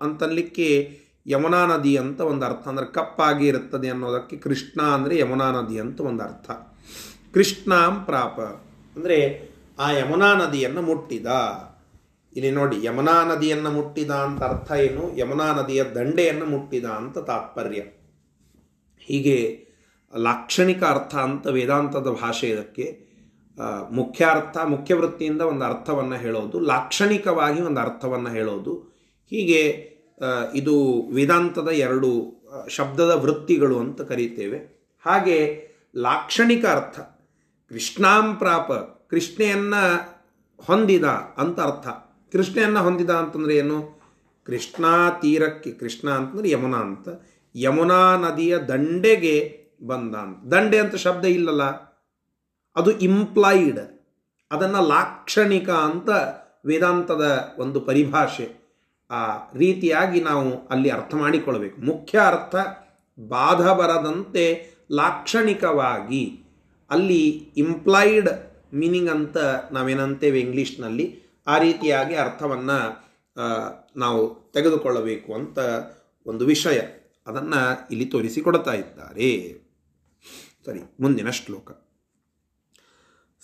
ಅಂತಲಿಕ್ಕೆ 0.00 0.98
ಯಮುನಾ 1.26 1.66
ನದಿ 1.66 1.96
ಅಂತ 1.96 2.20
ಒಂದು 2.20 2.44
ಅರ್ಥ. 2.44 2.68
ಅಂದರೆ 2.68 2.86
ಕಪ್ಪಾಗಿ 2.86 3.46
ಇರುತ್ತದೆ 3.46 3.88
ಅನ್ನೋದಕ್ಕೆ 3.88 4.36
ಕೃಷ್ಣ 4.36 4.82
ಅಂದರೆ 4.82 5.18
ಯಮುನಾ 5.18 5.50
ನದಿ 5.50 5.78
ಅಂತ 5.78 6.00
ಒಂದು 6.00 6.22
ಅರ್ಥ. 6.22 6.50
ಕೃಷ್ಣಾಂ 7.34 8.04
ಪ್ರಾಪ. 8.04 8.40
ಅಂದರೆ 8.96 9.18
ಆ 9.78 9.90
ಯಮುನಾ 9.90 10.34
ನದಿಯನ್ನು 10.34 10.82
ಮುಟ್ಟಿದ. 10.82 11.26
ಇಲ್ಲಿ 12.36 12.50
ನೋಡಿ, 12.50 12.84
ಯಮುನಾ 12.84 13.24
ನದಿಯನ್ನು 13.24 13.70
ಮುಟ್ಟಿದ 13.70 14.10
ಅಂತ 14.10 14.42
ಅರ್ಥ 14.42 14.70
ಏನು? 14.72 15.16
ಯಮುನಾ 15.16 15.52
ನದಿಯ 15.52 15.84
ದಂಡೆಯನ್ನು 15.84 16.46
ಮುಟ್ಟಿದ 16.46 16.84
ಅಂತ 16.84 17.18
ತಾತ್ಪರ್ಯ. 17.18 17.80
ಹೀಗೆ 18.98 19.66
ಲಾಕ್ಷಣಿಕ 20.16 20.84
ಅರ್ಥ 20.84 21.14
ಅಂತ 21.14 21.46
ವೇದಾಂತದ 21.46 22.08
ಭಾಷೆ 22.22 22.48
ಇದಕ್ಕೆ 22.48 23.07
ಮುಖ್ಯ 23.90 24.24
ಅರ್ಥ 24.24 24.56
ಮುಖ್ಯ 24.64 24.94
ವೃತ್ತಿಯಿಂದ 24.94 25.40
ಒಂದು 25.40 25.64
ಅರ್ಥವನ್ನು 25.64 26.16
ಹೇಳೋದು, 26.16 26.60
ಲಾಕ್ಷಣಿಕವಾಗಿ 26.60 27.60
ಒಂದು 27.60 27.80
ಅರ್ಥವನ್ನು 27.80 28.30
ಹೇಳೋದು. 28.30 28.72
ಹೀಗೆ 29.30 29.62
ಇದು 30.54 30.74
ವೇದಾಂತದ 31.14 31.68
ಎರಡು 31.68 32.10
ಶಬ್ದದ 32.68 33.10
ವೃತ್ತಿಗಳು 33.10 33.78
ಅಂತ 33.78 34.00
ಕರೀತೇವೆ. 34.00 34.58
ಹಾಗೆ 35.06 35.38
ಲಾಕ್ಷಣಿಕ 35.96 36.64
ಅರ್ಥ 36.66 36.98
ಕೃಷ್ಣಾಂಪ್ರಾಪ 37.68 38.72
ಕೃಷ್ಣೆಯನ್ನು 39.10 39.82
ಹೊಂದಿದ 40.60 41.04
ಅಂತ 41.42 41.58
ಅರ್ಥ. 41.60 41.88
ಕೃಷ್ಣೆಯನ್ನು 42.32 42.80
ಹೊಂದಿದ 42.82 43.10
ಅಂತಂದರೆ 43.10 43.56
ಏನು? 43.56 43.78
ಕೃಷ್ಣಾ 44.46 45.10
ತೀರಕ್ಕೆ, 45.22 45.70
ಕೃಷ್ಣ 45.70 46.10
ಅಂತಂದ್ರೆ 46.10 46.50
ಯಮುನಾ 46.50 46.78
ಅಂತ. 46.78 47.08
ಯಮುನಾ 47.54 48.16
ನದಿಯ 48.16 48.58
ದಂಡೆಗೆ 48.58 49.36
ಬಂದ 49.86 50.14
ಅಂತ. 50.14 50.38
ದಂಡೆ 50.52 50.78
ಅಂತ 50.78 50.94
ಶಬ್ದ 50.94 51.24
ಇಲ್ಲಲ್ಲ? 51.24 51.87
ಅದು 52.78 52.90
ಇಂಪ್ಲಾಯ್ಡ್ 52.98 53.80
ಅದನ್ನು 54.50 54.80
ಲಾಕ್ಷಣಿಕ 54.88 55.70
ಅಂತ 55.70 56.08
ವೇದಾಂತದ 56.66 57.24
ಒಂದು 57.58 57.78
ಪರಿಭಾಷೆ, 57.80 58.46
ಆ 59.10 59.22
ರೀತಿಯಾಗಿ 59.54 60.20
ನಾವು 60.20 60.48
ಅಲ್ಲಿ 60.68 60.90
ಅರ್ಥ 60.90 61.14
ಮಾಡಿಕೊಳ್ಳಬೇಕು 61.14 61.76
ಮುಖ್ಯ 61.80 62.18
ಅರ್ಥ, 62.26 62.54
ಬಾಧ 63.18 63.62
ಬರದಂತೆ 63.80 64.44
ಲಾಕ್ಷಣಿಕವಾಗಿ 64.92 66.22
ಅಲ್ಲಿ 66.90 67.22
ಇಂಪ್ಲಾಯ್ಡ್ 67.62 68.30
ಮೀನಿಂಗ್ 68.74 69.10
ಅಂತ 69.10 69.38
ನಾವೇನಂತೇವೆ 69.72 70.38
ಇಂಗ್ಲೀಷ್ನಲ್ಲಿ, 70.40 71.06
ಆ 71.46 71.58
ರೀತಿಯಾಗಿ 71.58 72.14
ಅರ್ಥವನ್ನು 72.14 72.78
ನಾವು 73.96 74.22
ತೆಗೆದುಕೊಳ್ಳಬೇಕು 74.52 75.30
ಅಂತ 75.34 75.58
ಒಂದು 76.26 76.46
ವಿಷಯ 76.46 76.78
ಅದನ್ನು 77.26 77.60
ಇಲ್ಲಿ 77.90 78.06
ತೋರಿಸಿಕೊಡ್ತಾ 78.06 78.72
ಇದ್ದಾರೆ. 78.72 79.30
ಸರಿ, 80.64 80.80
ಮುಂದಿನ 81.00 81.30
ಶ್ಲೋಕ. 81.30 81.70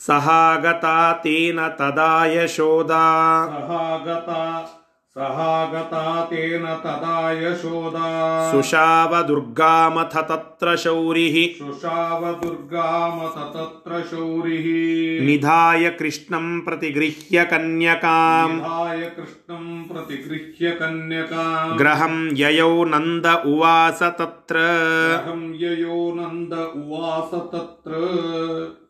सहागता 0.06 1.12
तेन 1.12 1.68
तदा 1.68 2.26
यशोदा 2.26 3.04
सहागता 3.46 4.70
सहागता 5.18 6.24
तेन 6.24 6.64
तदा 6.66 7.32
यशोदा 7.32 8.52
सुषावदुर्गामथ 8.52 10.16
तत्र 10.16 10.76
शौरिः 10.76 11.64
सुषावदुर्गामथ 11.64 13.38
तत्र 13.54 14.02
शौरिः 14.10 15.26
निधाय 15.26 15.90
कृष्णं 15.90 16.60
प्रतिगृह्य 16.60 17.44
कन्यकाम्। 17.44 18.54
निधाय 18.54 18.98
कृष्णं 18.98 19.84
प्रतिगृह्य 19.84 20.70
कन्यकाम्। 20.70 21.78
ग्रहं 21.78 22.36
ययौ 22.36 22.84
नन्द 22.84 23.26
उवास 23.46 24.02
तत्र। 24.02 24.54
ग्रहं 24.54 25.54
ययौ 25.54 26.12
नन्द 26.14 26.52
उवास 26.52 27.30
तत्र। 27.34 28.83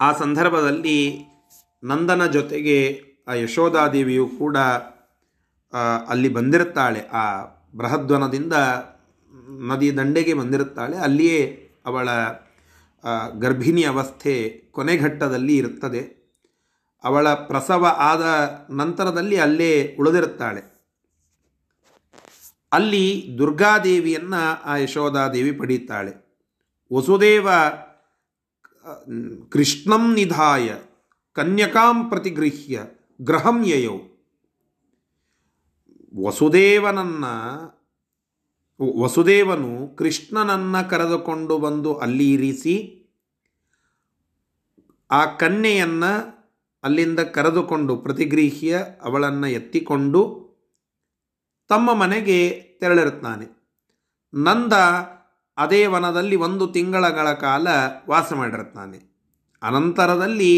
ಆ 0.00 0.12
ಸಂದರ್ಭದಲ್ಲಿ 0.12 1.24
ನಂದನ 1.84 2.26
ಜೊತೆಗೆ 2.26 3.02
ಆ 3.28 3.32
ಯಶೋಧಾದೇವಿಯು 3.32 4.28
ಕೂಡ 4.38 4.56
ಅಲ್ಲಿ 6.08 6.28
ಬಂದಿರುತ್ತಾಳೆ. 6.28 7.00
ಆ 7.08 7.44
ಬೃಹದ್ವನದಿಂದ 7.74 8.52
ನದಿ 9.68 9.96
ದಂಡೆಗೆ 9.96 10.34
ಬಂದಿರುತ್ತಾಳೆ. 10.34 10.96
ಅಲ್ಲಿಯೇ 10.96 11.70
ಅವಳ 11.86 12.08
ಗರ್ಭಿಣಿ 13.38 13.82
ಅವಸ್ಥೆ 13.84 14.64
ಕೊನೆಘಟ್ಟದಲ್ಲಿ 14.70 15.56
ಇರುತ್ತದೆ. 15.56 16.20
ಅವಳ 17.04 17.28
ಪ್ರಸವ 17.28 17.86
ಆದ 17.98 18.24
ನಂತರದಲ್ಲಿ 18.70 19.36
ಅಲ್ಲೇ 19.36 19.96
ಉಳಿದಿರುತ್ತಾಳೆ. 20.00 20.62
ಅಲ್ಲಿ 22.72 23.34
ದುರ್ಗಾದೇವಿಯನ್ನು 23.38 24.62
ಆ 24.64 24.76
ಯಶೋಧಾದೇವಿ 24.76 25.52
ಪಡೀತಾಳೆ. 25.52 26.12
ವಸುದೇವ 26.92 27.48
ಕೃಷ್ಣಂ 29.48 30.14
ನಿಧಾಯ, 30.14 30.74
ಕನ್ಯಕಾಂ 31.32 32.08
ಪ್ರತಿಗೃಹ್ಯ 32.08 32.82
ಗ್ರಹಂ 33.22 33.64
ಯಯೌ. 33.64 33.98
ವಸುದೇವನನ್ನ, 36.26 37.24
ವಸುದೇವನು 39.02 39.96
ಕೃಷ್ಣನನ್ನ 39.96 40.82
ಕರೆದುಕೊಂಡು 40.82 41.58
ಬಂದು 41.58 41.94
ಅಲ್ಲಿ 41.94 42.32
ಇರಿಸಿ, 42.32 42.96
ಆ 45.10 45.24
ಕನ್ಯೆಯನ್ನು 45.24 46.40
ಅಲ್ಲಿಂದ 46.82 47.20
ಕರೆದುಕೊಂಡು 47.20 47.96
ಪ್ರತಿಗೃಹ್ಯ 47.96 48.84
ಅವಳನ್ನು 49.02 49.46
ಎತ್ತಿಕೊಂಡು 49.46 50.50
ತಮ್ಮ 51.68 51.94
ಮನೆಗೆ 51.94 52.60
ತೆರಳಿರುತ್ತಾನೆ. 52.80 53.46
ನಂದ 54.34 54.72
ಅದೇ 55.60 55.80
ವನದಲ್ಲಿ 55.86 56.36
ಒಂದು 56.36 56.66
ತಿಂಗಳಗಳ 56.66 57.32
ಕಾಲ 57.32 57.68
ವಾಸ 58.08 58.32
ಮಾಡಿರುತ್ತಾನೆ. 58.32 58.98
ಅನಂತರದಲ್ಲಿ 59.62 60.52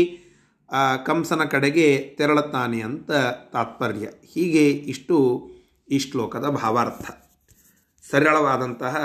ಕಂಸನ 1.06 1.44
ಕಡೆಗೆ 1.44 2.14
ತೆರಳುತ್ತಾನೆ 2.18 2.80
ಅಂತ 2.80 3.10
ತಾತ್ಪರ್ಯ. 3.52 4.06
ಹೀಗೆ 4.34 4.70
ಇಷ್ಟು 4.70 5.16
ಈ 5.90 5.98
ಶ್ಲೋಕದ 5.98 6.46
ಭಾವಾರ್ಥ. 6.48 7.10
ಸರಳವಾದಂತಹ, 8.10 8.96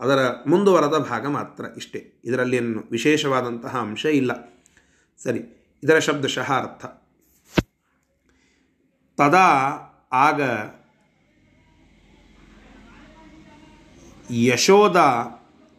ಅದರ 0.00 0.18
ಮುಂದುವರೆದ 0.46 0.96
ಭಾಗ 1.08 1.26
ಮಾತ್ರ 1.26 1.64
ಇಷ್ಟೇ. 1.76 2.00
ಇದರಲ್ಲಿ 2.24 2.56
ಏನು 2.56 2.82
ವಿಶೇಷವಾದಂತಹ 2.90 3.74
ಅಂಶ 3.78 4.04
ಇಲ್ಲ. 4.04 4.32
ಸರಿ, 5.22 5.40
ಇದರ 5.82 5.98
ಶಬ್ದಶಃ 5.98 6.52
ಅರ್ಥ. 6.52 6.84
ತದಾ 9.18 9.48
ಆಗ 10.12 10.42
ಯಶೋದ, 14.30 14.96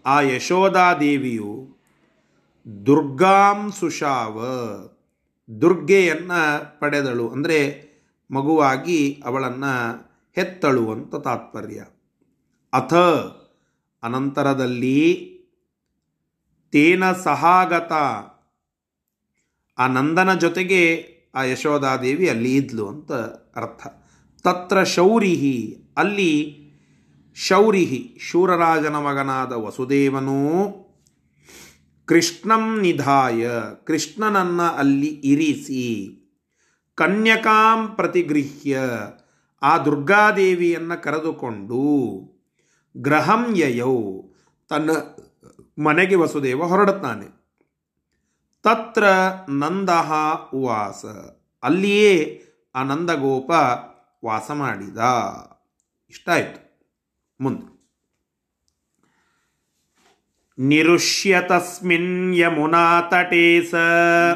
ಆ 0.05 0.21
ಯಶೋದಾದೇವಿಯು 0.21 1.67
ದುರ್ಗಾಂ 2.85 3.71
ಸುಶಾವ, 3.71 4.45
ದುರ್ಗೆಯನ್ನು 5.61 6.79
ಪಡೆದಳು. 6.79 7.29
ಅಂದರೆ 7.29 7.89
ಮಗುವಾಗಿ 8.31 9.21
ಅವಳನ್ನು 9.25 9.73
ಹೆತ್ತಳು 10.35 10.91
ಅಂತ 10.91 11.15
ತಾತ್ಪರ್ಯ. 11.15 11.85
ಅಥ 12.73 12.93
ಅನಂತರದಲ್ಲಿ 14.03 15.25
ತೇನ 16.71 17.11
ಸಹಾಗತ. 17.11 17.91
ಆ 19.77 19.87
ನಂದನ 19.87 20.33
ಜೊತೆಗೆ 20.33 21.05
ಆ 21.35 21.43
ಯಶೋದಾದೇವಿ 21.43 22.29
ಅಲ್ಲಿ 22.29 22.55
ಇದ್ಲು 22.55 22.87
ಅಂತ 22.87 23.11
ಅರ್ಥ. 23.55 23.87
ತತ್ರ 24.43 24.83
ಶೌರಿಹಿ, 24.83 25.77
ಅಲ್ಲಿ 25.97 26.58
ಶೌರಿಹಿ, 27.47 28.17
ಶೂರರಾಜನ 28.21 28.95
ಮಗನಾದ 28.95 29.51
ವಸುದೇವನೂ, 29.51 30.39
ಕೃಷ್ಣಂ 32.05 32.81
ನಿಧಾಯ, 32.81 33.49
ಕೃಷ್ಣನನ್ನು 33.85 34.75
ಅಲ್ಲಿ 34.75 35.07
ಇರಿಸಿ, 35.07 36.15
ಕನ್ಯಕಾಂ 36.95 37.87
ಪ್ರತಿಗೃಹ್ಯ, 37.95 38.79
ಆ 39.61 39.77
ದುರ್ಗಾದೇವಿಯನ್ನು 39.77 41.03
ಕರೆದುಕೊಂಡು 41.03 41.81
ಗ್ರಹಂ 42.97 43.55
ಯಯೌ, 43.55 44.21
ತನ್ನ 44.69 44.91
ಮನೆಗೆ 45.83 46.15
ವಸುದೇವ 46.15 46.63
ಹೊರಡುತ್ತಾನೆ. 46.63 47.25
ತತ್ರ 48.63 49.03
ನಂದಹ 49.49 50.13
ಉವಾಸ, 50.53 51.05
ಅಲ್ಲಿಯೇ 51.63 52.43
ಆ 52.75 52.83
ನಂದಗೋಪ 52.83 53.51
ವಾಸ 54.25 54.51
ಮಾಡಿದ. 54.51 54.97
ಇಷ್ಟ 56.09 56.29
ಆಯಿತು. 56.29 56.68
ಮುಂದೆ 57.39 57.67
निरुष्य 60.57 61.39
तस्मिन् 61.49 62.33
यमुनातटे 62.35 63.43
स 63.67 63.71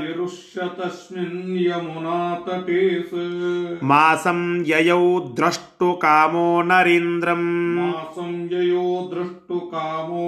निरुष्य 0.01 0.67
तस्मिन् 0.77 1.57
यमुनातटे 1.63 2.83
स 3.09 3.79
मासं 3.91 4.39
ययौ 4.69 5.03
द्रष्टुकामो 5.39 6.45
नरिन्द्रं 6.69 7.43
मासं 7.75 8.31
ययौ 8.53 8.85
दृष्टु 9.13 9.59
कामो 9.73 10.23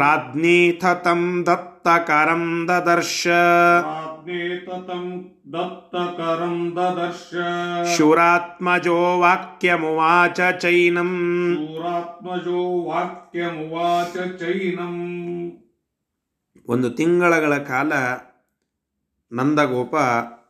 राज्ञीथ 0.00 0.84
तं 1.06 1.22
दत्तकरं 1.44 2.44
ददर्श 2.66 3.22
दत्तकरं 5.53 6.55
ददर्श 6.77 7.21
ಶುರಾತ್ಮಜೋ 7.93 8.97
ವಾಕ್ಯಮುವಾಚ 9.21 10.39
ಚೈನಂ 10.63 11.11
शूरात्मजो 11.59 12.61
वाक्यमुवाच 12.87 14.15
चैनम् 14.41 14.99
ಒಂದು 16.67 16.87
ತಿಂಗಳಗಳ 16.91 17.53
ಕಾಲ 17.63 17.91
ನಂದಗೋಪ 19.31 19.93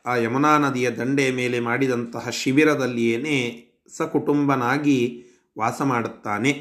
ಆ 0.06 0.12
ಯಮುನಾ 0.16 0.52
ನದಿಯ 0.58 0.88
ದಂಡೆ 0.90 1.26
ಮೇಲೆ 1.30 1.58
ಮಾಡಿದಂತಹ 1.60 2.30
ಶಿಬಿರದಲ್ಲಿಯೇನೇ 2.38 3.38
ಸಕುಟುಂಬನಾಗಿ 3.94 4.98
ವಾಸ 5.56 5.80
ಮಾಡುತ್ತಾನೆ 5.84 6.52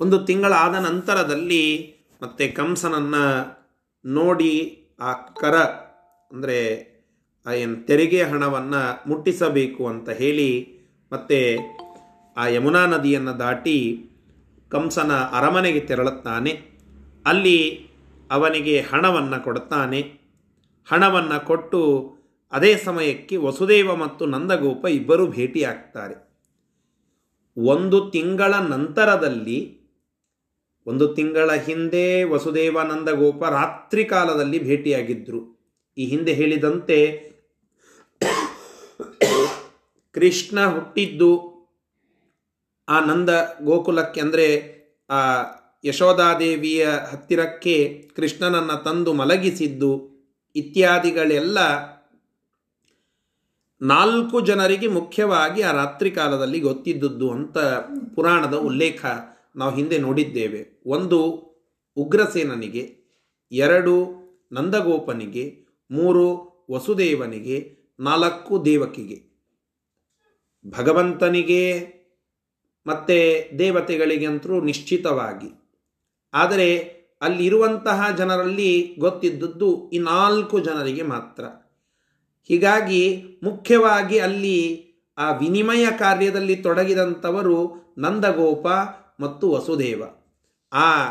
ಒಂದು 0.00 0.18
ತಿಂಗಳಾದ 0.24 0.76
ನಂತರದಲ್ಲಿ 0.86 1.64
ಮತ್ತೆ 2.22 2.46
ಕಂಸನನ್ನು 2.50 3.24
ನೋಡಿ 4.04 4.52
ಆ 4.99 5.13
ಕರ 5.13 5.55
ಅಂದರೆ 6.31 6.59
ಆ 7.45 7.51
ಏನು 7.51 7.85
ತೆರಿಗೆ 7.85 8.23
ಹಣವನ್ನು 8.23 9.09
ಮುಟ್ಟಿಸಬೇಕು 9.09 9.87
ಅಂತ 9.87 10.09
ಹೇಳಿ 10.09 10.49
ಮತ್ತೆ 11.11 11.57
ಆ 12.37 12.47
ಯಮುನಾ 12.47 12.85
ನದಿಯನ್ನು 12.85 13.39
ದಾಟಿ 13.39 14.05
ಕಂಸನ 14.69 15.11
ಅರಮನೆಗೆ 15.13 15.79
ತೆರಳುತ್ತಾನೆ. 15.79 16.51
ಅಲ್ಲಿ 17.25 17.87
ಅವನಿಗೆ 18.31 18.81
ಹಣವನ್ನು 18.81 19.43
ಕೊಡುತ್ತಾನೆ 19.43 19.99
ಹಣವನ್ನು 20.91 21.45
ಕೊಟ್ಟು 21.45 21.81
ಅದೇ 22.51 22.77
ಸಮಯಕ್ಕೆ 22.77 23.37
ವಸುದೇವ 23.37 23.95
ಮತ್ತು 23.95 24.25
ನಂದಗೋಪ 24.25 24.85
ಇಬ್ಬರೂ 24.85 25.27
ಭೇಟಿಯಾಗ್ತಾರೆ. 25.27 26.15
ಒಂದು 27.57 28.09
ತಿಂಗಳ 28.09 28.53
ನಂತರದಲ್ಲಿ 28.53 29.79
ಒಂದು 30.87 31.15
ತಿಂಗಳ 31.15 31.51
ಹಿಂದೆ 31.51 32.23
ವಸುದೇವ 32.23 32.81
ನಂದಗೋಪ 32.81 33.43
ರಾತ್ರಿ 33.43 34.05
ಕಾಲದಲ್ಲಿ 34.05 34.63
ಭೇಟಿಯಾಗಿದ್ದರು 34.63 35.41
ಈ 35.97 36.05
ಹಿಂದೆ 36.05 36.33
ಹೇಳಿದಂತೆ 36.33 36.99
ಕೃಷ್ಣ 40.11 40.65
ಹುಟ್ಟಿದ್ದು 40.65 41.55
ಆ 42.89 42.99
ನಂದ 42.99 43.29
ಗೋಕುಲಕ್ಕೆ 43.61 44.21
ಅಂದರೆ 44.21 44.47
ಆ 45.09 45.21
ಯಶೋಧಾದೇವಿಯ 45.85 46.87
ಹತ್ತಿರಕ್ಕೆ 46.87 48.07
ಕೃಷ್ಣನನ್ನು 48.15 48.83
ತಂದು 48.83 49.13
ಮಲಗಿಸಿದ್ದು. 49.13 49.91
ಇತ್ಯಾದಿಗಳೆಲ್ಲ 50.55 51.59
ನಾಲ್ಕು 53.81 54.41
ಜನರಿಗೆ 54.41 54.87
ಮುಖ್ಯವಾಗಿ 54.87 55.61
ಆ 55.61 55.71
ರಾತ್ರಿ 55.71 56.11
ಕಾಲದಲ್ಲಿ 56.11 56.59
ಗೊತ್ತಿದ್ದದ್ದು 56.59 57.31
ಅಂತ 57.31 57.57
ಪುರಾಣದ 58.15 58.53
ಉಲ್ಲೇಖ. 58.53 59.05
ನಾವು 59.55 59.75
ಹಿಂದೆ 59.75 59.97
ನೋಡಿದ್ದೇವೆ. 59.97 60.81
ಒಂದು, 60.85 61.21
ಉಗ್ರಸೇನನಿಗೆ, 61.95 62.97
ಎರಡು, 63.51 64.25
ನಂದಗೋಪನಿಗೆ, 64.51 65.65
ಮೂರು, 65.91 66.55
ವಸುದೇವನಿಗೆ, 66.71 67.77
ನಾಲ್ಕು, 67.99 68.65
ದೇವಕಿಗೆ. 68.65 69.35
ಭಗವಂತನಿಗೆ 70.67 71.95
ಮತ್ತು 72.87 73.59
ದೇವತೆಗಳಿಗಂತರೂ 73.59 74.61
ನಿಶ್ಚಿತವಾಗಿ. 74.61 75.73
ಆದರೆ 76.33 76.77
ಅಲ್ಲಿರುವಂತಹ 77.21 78.15
ಜನರಲ್ಲಿ 78.17 78.95
ಗೊತ್ತಿದ್ದದ್ದು 78.99 79.89
ಈ 79.89 79.99
ನಾಲ್ಕು 79.99 80.59
ಜನರಿಗೆ 80.59 81.01
ಮಾತ್ರ. 81.01 81.43
ಹೀಗಾಗಿ 82.43 83.25
ಮುಖ್ಯವಾಗಿ 83.43 84.19
ಅಲ್ಲಿ 84.19 84.85
ಆ 85.17 85.37
ವಿನಿಮಯ 85.37 85.87
ಕಾರ್ಯದಲ್ಲಿ 85.99 86.55
ತೊಡಗಿದಂಥವರು 86.55 87.85
ನಂದಗೋಪ 87.97 88.67
ಮತ್ತು 89.19 89.51
ವಸುದೇವ. 89.51 90.03
ಆ 90.73 91.05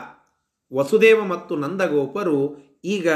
ವಸುದೇವ 0.75 1.25
ಮತ್ತು 1.25 1.57
ನಂದಗೋಪರು 1.57 2.57
ಈಗ 2.85 3.09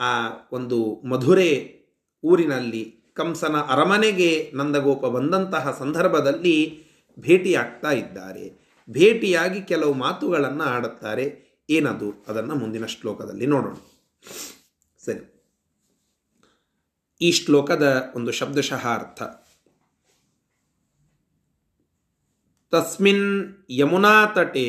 ಆ 0.00 0.28
ಒಂದು 0.52 1.02
ಮಧುರೆ 1.06 1.82
ಊರಿನಲ್ಲಿ 2.24 3.02
ಕಂಸನ 3.14 3.56
ಅರಮನೆಗೆ 3.56 4.52
ನಂದಗೋಪ 4.54 5.06
ಬಂದಂತಹ 5.06 5.76
ಸಂದರ್ಭದಲ್ಲಿ 5.78 6.84
ಭೇಟಿಯಾಗ್ತಾ 7.18 7.90
ಇದ್ದಾರೆ. 7.90 8.72
ಭೇಟಿಯಾಗಿ 8.90 9.62
ಕೆಲವು 9.62 9.94
ಮಾತುಗಳನ್ನು 9.94 10.64
ಆಡುತ್ತಾರೆ. 10.64 11.52
ಏನದು? 11.70 12.24
ಅದನ್ನು 12.28 12.54
ಮುಂದಿನ 12.54 12.86
ಶ್ಲೋಕದಲ್ಲಿ 12.86 13.46
ನೋಡೋಣ. 13.46 13.74
ಸರಿ. 15.04 15.32
ಈ 17.20 17.32
ಶ್ಲೋಕದ 17.32 18.12
ಒಂದು 18.16 18.32
ಶಬ್ದಶಃ 18.32 18.88
ಅರ್ಥ. 18.88 19.22
ತಸ್ಮಿನ್ 22.72 23.26
ಯಮುನಾ 23.78 24.14
ತಟೆ. 24.36 24.68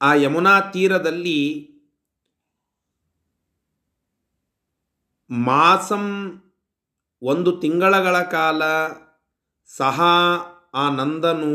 ಆ 0.00 0.10
ಯಮುನಾ 0.24 0.54
ತೀರದಲ್ಲಿ 0.74 1.40
ಮಾಸಂ 5.30 6.06
ಒಂದು 7.22 7.50
ತಿಂಗಳಗಳ 7.62 8.16
ಕಾಲ 8.34 8.62
ಸಹ 9.70 10.00
ಆ 10.82 10.84
ನಂದನು 10.98 11.54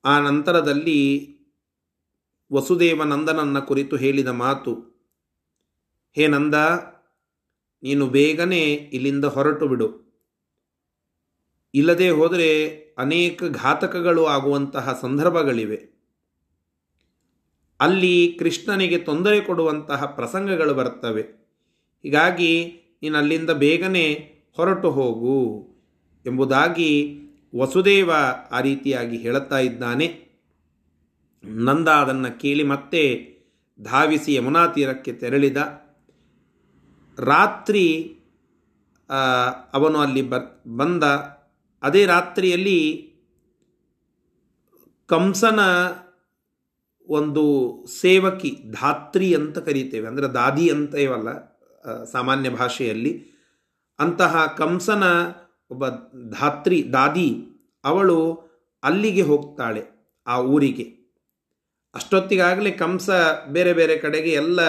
ಆ 0.06 0.20
ನಂತರದಲ್ಲಿ 0.20 1.30
ವಸುದೇವ 2.54 3.04
ನಂದನನ್ನ 3.04 3.60
ಕುರಿತು 3.60 3.96
ಹೇಳಿದ 3.96 4.28
ಮಾತು 4.28 4.74
ಹೇ 6.16 6.28
ನಂದ 6.28 6.56
ನೀನು 7.84 8.08
ಬೇಗನೆ 8.08 8.64
ಇಲ್ಲಿಂದ 8.74 9.26
ಹೊರಟು 9.26 9.68
ಬಿಡು. 9.68 10.20
ಇಲ್ಲದೆ 11.74 12.10
ಹೋದರೆ 12.10 12.70
ಅನೇಕ 12.98 13.44
ಘಾತಕಗಳು 13.44 14.26
ಆಗುವಂತಹ 14.26 15.00
ಸಂದರ್ಭಗಳಿವೆ. 15.02 15.99
ಅಲ್ಲಿ 17.80 18.36
ಕೃಷ್ಣನಿಗೆ 18.40 18.98
ತೊಂದರೆ 18.98 19.42
ಕೊಡುವಂತಹ 19.42 20.06
ಪ್ರಸಂಗಗಳು 20.06 20.74
ಬರ್ತವೆ 20.74 21.22
ಹೀಗಾಗಿ 22.04 22.52
ನೀನು 23.02 23.18
ಅಲ್ಲಿಂದ 23.18 23.50
ಬೇಗನೆ 23.50 24.06
ಹೊರಟು 24.56 24.92
ಹೋಗು 24.92 25.68
ಎಂಬುದಾಗಿ 26.26 26.92
ವಸುದೇವ 27.60 28.12
ಆ 28.52 28.62
ರೀತಿಯಾಗಿ 28.62 29.18
ಹೇಳುತ್ತಾ 29.18 29.60
ಇದ್ದಾನೆ. 29.60 30.08
ನಂದ 31.44 31.88
ಅದನ್ನು 31.88 32.40
ಕೇಳಿ 32.40 32.64
ಮತ್ತೆ 32.64 33.04
ಧಾವಿಸಿ 33.82 34.34
ಯಮುನಾ 34.34 34.68
ತೀರಕ್ಕೆ 34.68 35.14
ತೆರಳಿದ. 35.14 35.58
ರಾತ್ರಿ 37.18 38.18
ಅವನು 39.74 40.00
ಅಲ್ಲಿ 40.00 40.22
ಬ 40.22 40.36
ಬಂದ. 40.68 41.04
ಅದೇ 41.84 42.06
ರಾತ್ರಿಯಲ್ಲಿ 42.06 42.80
ಕಂಸನ 45.06 45.60
ಒಂದು 47.10 47.44
ಸೇವಕಿ, 48.02 48.52
ಧಾತ್ರಿ 48.72 49.30
ಅಂತ 49.36 49.58
ಕರೀತೇವೆ. 49.58 50.06
ಅಂದರೆ 50.08 50.28
ದಾದಿ 50.34 50.66
ಅಂತ 50.70 50.96
ಇವಲ್ಲ 50.96 51.30
ಸಾಮಾನ್ಯ 52.12 52.50
ಭಾಷೆಯಲ್ಲಿ. 52.50 53.12
ಅಂತಹ 54.00 54.46
ಕಂಸನ 54.58 55.04
ಒಬ್ಬ 55.72 55.86
ಧಾತ್ರಿ, 56.30 56.80
ದಾದಿ, 56.94 57.30
ಅವಳು 57.84 58.20
ಅಲ್ಲಿಗೆ 58.84 59.22
ಹೋಗ್ತಾಳೆ, 59.22 59.84
ಆ 60.28 60.36
ಊರಿಗೆ. 60.42 60.86
ಅಷ್ಟೊತ್ತಿಗಾಗಲೇ 61.96 62.72
ಕಂಸ 62.72 63.10
ಬೇರೆ 63.48 63.74
ಬೇರೆ 63.74 63.96
ಕಡೆಗೆ 63.98 64.32
ಎಲ್ಲ 64.32 64.60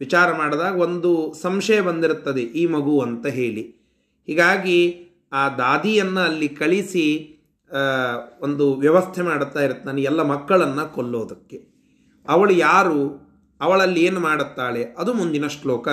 ವಿಚಾರ 0.00 0.28
ಮಾಡಿದಾಗ 0.32 0.74
ಒಂದು 0.78 1.10
ಸಂಶಯ 1.42 1.80
ಬಂದಿರುತ್ತದೆ, 1.80 2.44
ಈ 2.60 2.64
ಮಗು 2.66 2.94
ಅಂತ 3.00 3.26
ಹೇಳಿ. 3.38 3.64
ಹೀಗಾಗಿ 4.28 4.78
ಆ 5.32 5.42
ದಾದಿಯನ್ನು 5.58 6.20
ಅಲ್ಲಿ 6.20 6.48
ಕಳಿಸಿ 6.48 7.04
ಒಂದು 8.40 8.74
ವ್ಯವಸ್ಥೆ 8.74 9.22
ಮಾಡುತ್ತಾ 9.22 9.60
ಇರ್ತಾನೆ 9.60 10.02
ಎಲ್ಲ 10.02 10.22
ಮಕ್ಕಳನ್ನು 10.22 10.94
ಕೊಲ್ಲೋದಕ್ಕೆ. 10.94 11.56
ಅವಳು 12.28 12.52
ಯಾರು, 12.52 13.30
ಅವಳಲ್ಲಿ 13.60 14.04
ಏನು 14.04 14.20
ಮಾಡುತ್ತಾಳೆ, 14.20 14.84
ಅದು 14.84 15.14
ಮುಂದಿನ 15.14 15.46
ಶ್ಲೋಕ 15.46 15.88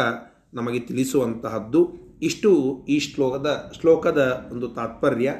ನಮಗೆ 0.53 0.79
ತಿಳಿಸುವಂತಹದ್ದು. 0.79 1.91
ಇಷ್ಟು 2.21 2.85
ಈ 2.89 2.99
ಶ್ಲೋಕದ 2.99 3.71
ಶ್ಲೋಕದ 3.81 4.49
ಒಂದು 4.51 4.69
ತಾತ್ಪರ್ಯ. 4.69 5.33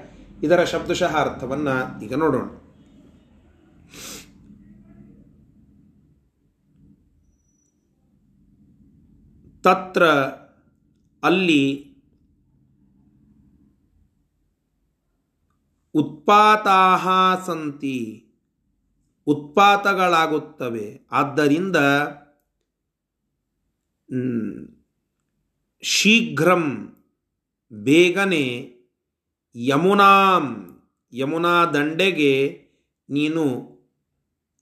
ಇದರ 0.44 0.64
ಶಬ್ದಶಃ 0.64 1.18
ಅರ್ಥವನ್ನು 1.18 2.04
ಈಗ 2.04 2.14
ನೋಡೋಣ. 2.14 2.48
ತತ್ರ 9.64 10.06
ಅಲ್ಲಿ 11.24 11.89
ಉತ್ಪಾತಾಹ 16.00 17.08
ಸಂತಿ. 17.46 18.26
ಉತ್ಪಾತಗಳಾಗುತ್ತವೆ. 19.28 21.08
ಆದ್ದರಿಂದ 21.12 21.76
ಶೀಘ್ರಂ 25.82 26.96
ಬೇಗನೆ 27.72 28.74
ಯಮುನಾಂ, 29.56 30.46
ಯಮುನಾ 31.14 31.66
ದಂಡೆಗೆ 31.66 32.66
ನೀನು 33.10 33.46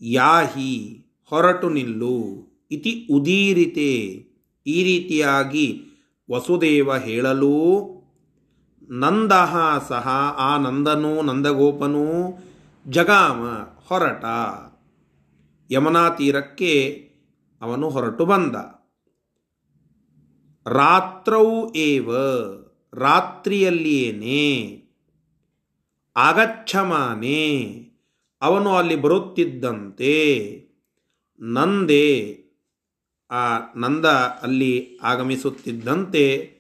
ಯಾಹಿ, 0.02 1.06
ಹೊರಟು 1.24 1.70
ನಿಲ್ಲು. 1.70 2.48
ಇತಿ 2.72 3.08
ಉದೀರಿತೆ. 3.12 3.96
ಈ 4.68 4.84
ರೀತಿಯಾಗಿ 4.84 5.84
ವಸುದೇವ 6.32 6.98
ಹೇಳಲು 6.98 7.97
ನಂದಹ 8.90 9.78
ಸಹ 9.88 10.08
ಆ 10.38 10.58
ನಂದನು 10.58 11.22
ನಂದಗೋಪನೂ 11.22 12.38
ಜಗಾಮ 12.88 13.44
ಹೊರಟ. 13.88 14.26
ಯಮುನಾ 15.72 16.10
ತೀರಕ್ಕೆ 16.10 16.92
ಅವನು 17.62 17.90
ಹೊರಟು 17.90 18.26
ಬಂದ. 18.26 18.56
ರಾತ್ರೌ 20.68 21.70
ಏವ, 21.76 22.16
ರಾತ್ರಿಯಲ್ಲಿಯೇನೆ, 22.94 24.82
ಆಗಚ್ಛಮಾನೆ, 26.18 27.72
ಅವನು 28.42 28.76
ಅಲ್ಲಿ 28.76 28.96
ಬರುತ್ತಿದ್ದಂತೆ, 28.96 30.16
ನಂದೆ, 31.42 32.38
ಆ 33.32 33.60
ನಂದ 33.76 34.06
ಅಲ್ಲಿ 34.06 35.00
ಆಗಮಿಸುತ್ತಿದ್ದಂತೆ 35.04 36.57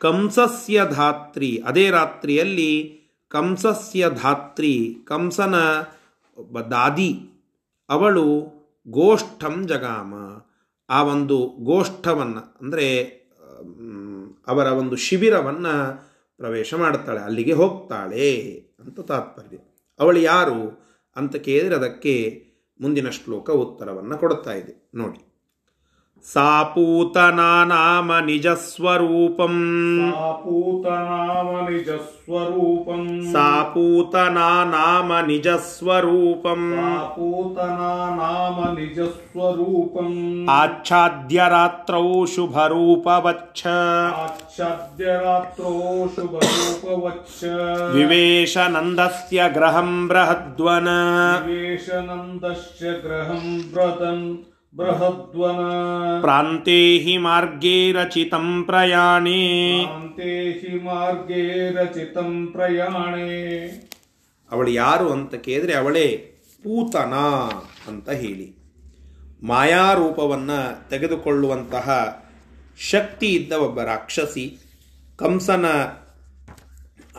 ಕಂಸಸ್ಯ 0.00 0.84
ಧಾತ್ರಿ. 0.90 1.50
ಅದೇ 1.66 1.90
ರಾತ್ರಿಯಲ್ಲಿ 1.90 2.72
ಕಂಸಸ್ಯ 3.28 4.10
ಧಾತ್ರಿ, 4.10 4.74
ಕಂಸನ 5.04 5.54
ದಾದಿ, 6.70 7.12
ಅವಳು 7.88 8.26
ಗೋಷ್ಠಂ 8.88 9.56
ಜಗಾಮ. 9.68 10.14
ಆ 10.88 10.98
ಒಂದು 11.02 11.38
ಗೋಷ್ಠವನ್ನು, 11.64 12.42
ಅಂದರೆ 12.60 12.86
ಅವರ 14.48 14.66
ಒಂದು 14.66 14.96
ಶಿಬಿರವನ್ನು 14.96 15.74
ಪ್ರವೇಶ 16.36 16.74
ಮಾಡ್ತಾಳೆ, 16.74 17.20
ಅಲ್ಲಿಗೆ 17.20 17.52
ಹೋಗ್ತಾಳೆ 17.52 18.28
ಅಂತ 18.80 18.98
ತಾತ್ಪರ್ಯ. 19.00 19.58
ಅವಳು 20.00 20.20
ಯಾರು 20.20 20.58
ಅಂತ 21.16 21.36
ಕೇಳಿದರೆ 21.36 21.74
ಅದಕ್ಕೆ 21.74 22.14
ಮುಂದಿನ 22.80 23.08
ಶ್ಲೋಕ 23.10 23.50
ಉತ್ತರವನ್ನು 23.50 24.16
ಕೊಡ್ತಾ 24.18 24.52
ಇದೆ. 24.52 24.74
ನೋಡಿ. 24.94 25.20
सा 26.24 26.62
पूतनानाम 26.72 28.08
निजस्वरूपम् 28.24 29.60
सा 30.00 30.30
पूतनाम 30.40 31.50
निजस्वरूपम् 31.68 33.06
सा 33.32 33.46
निजस्वरूपम् 35.26 36.66
पूतनानाम 37.14 38.58
निजस्वरूपम् 38.78 40.18
आच्छाद्य 40.50 41.48
रात्रौ 41.54 42.26
शुभरूपवच्छ 42.34 43.66
आच्छाद्य 43.66 45.16
रात्रौ 45.24 45.72
शुभरूपवच्छ 46.16 47.44
विवेशनन्दस्य 47.96 49.48
ग्रहं 49.56 50.06
बृहद्वन 50.08 50.88
विवेशनन्दस्य 51.48 53.00
ग्रहं 53.06 53.44
बृहदन् 53.72 54.24
व्रतन् 54.73 54.99
बृहद्वन 54.99 55.57
ಪ್ರಾಂತೆ 56.23 56.77
ಹಿ 57.03 57.15
ಮಾರ್ಗೇ 57.25 57.75
ರಚಿತಂ 57.91 58.47
ಪ್ರಯಾಣೇ 58.67 59.41
अन्ते 59.89 60.31
हि 60.59 60.71
मार्गे 60.79 61.43
रचितम् 61.77 62.35
प्रयाणे 62.47 63.29
ಅವಳು 64.51 64.71
ಯಾರು 64.75 65.05
ಅಂತ 65.13 65.35
ಕೇಳಿದ್ರೆ 65.45 65.73
ಅವಳೇ 65.73 66.07
ಪೂತನ 66.63 67.13
ಅಂತ 67.89 68.09
ಹೇಳಿ 68.19 68.47
ಮಾಯಾರೂಪವನ್ನು 69.43 70.59
ತೆಗೆದುಕೊಳ್ಳುವಂತಹ 70.91 71.87
ಶಕ್ತಿ 72.83 73.29
ಇದ್ದ 73.33 73.53
ಒಬ್ಬ 73.63 73.79
ರಾಕ್ಷಸಿ 73.89 74.45
ಕಂಸನ 75.19 75.65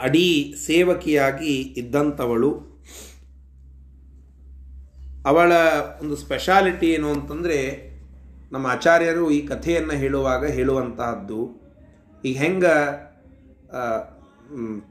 ಅಡಿ 0.00 0.28
ಸೇವಕಿಯಾಗಿ 0.64 1.54
ಇದ್ದಂಥವಳು 1.80 2.50
ಅವಳ 5.25 5.51
ಒಂದು 6.01 6.15
ಸ್ಪೆಷಾಲಿಟಿ 6.15 6.87
ಏನು 6.87 7.09
ಅಂತಂದರೆ 7.11 7.57
ನಮ್ಮ 8.51 8.67
ಆಚಾರ್ಯರು 8.67 9.31
ಈ 9.31 9.39
ಕಥೆಯನ್ನು 9.47 9.95
ಹೇಳುವಾಗ 10.03 10.45
ಹೇಳುವಂತಹದ್ದು. 10.57 11.41
ಈಗ 12.23 12.37
ಹೆಂಗೆ 12.37 12.73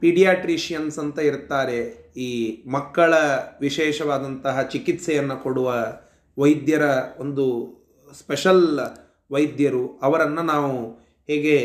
ಪೀಡಿಯಾಟ್ರಿಷಿಯನ್ಸ್ 0.01 0.99
ಅಂತ 0.99 1.19
ಇರ್ತಾರೆ, 1.19 1.79
ಈ 2.17 2.29
ಮಕ್ಕಳ 2.67 3.13
ವಿಶೇಷವಾದಂತಹ 3.61 4.61
ಚಿಕಿತ್ಸೆಯನ್ನು 4.73 5.37
ಕೊಡುವ 5.43 5.69
ವೈದ್ಯರ 6.37 6.85
ಒಂದು 7.19 7.45
ಸ್ಪೆಷಲ್ 8.13 8.65
ವೈದ್ಯರು, 9.31 9.83
ಅವರನ್ನು 10.01 10.43
ನಾವು 10.53 10.71
ಹೇಗೆ 11.27 11.57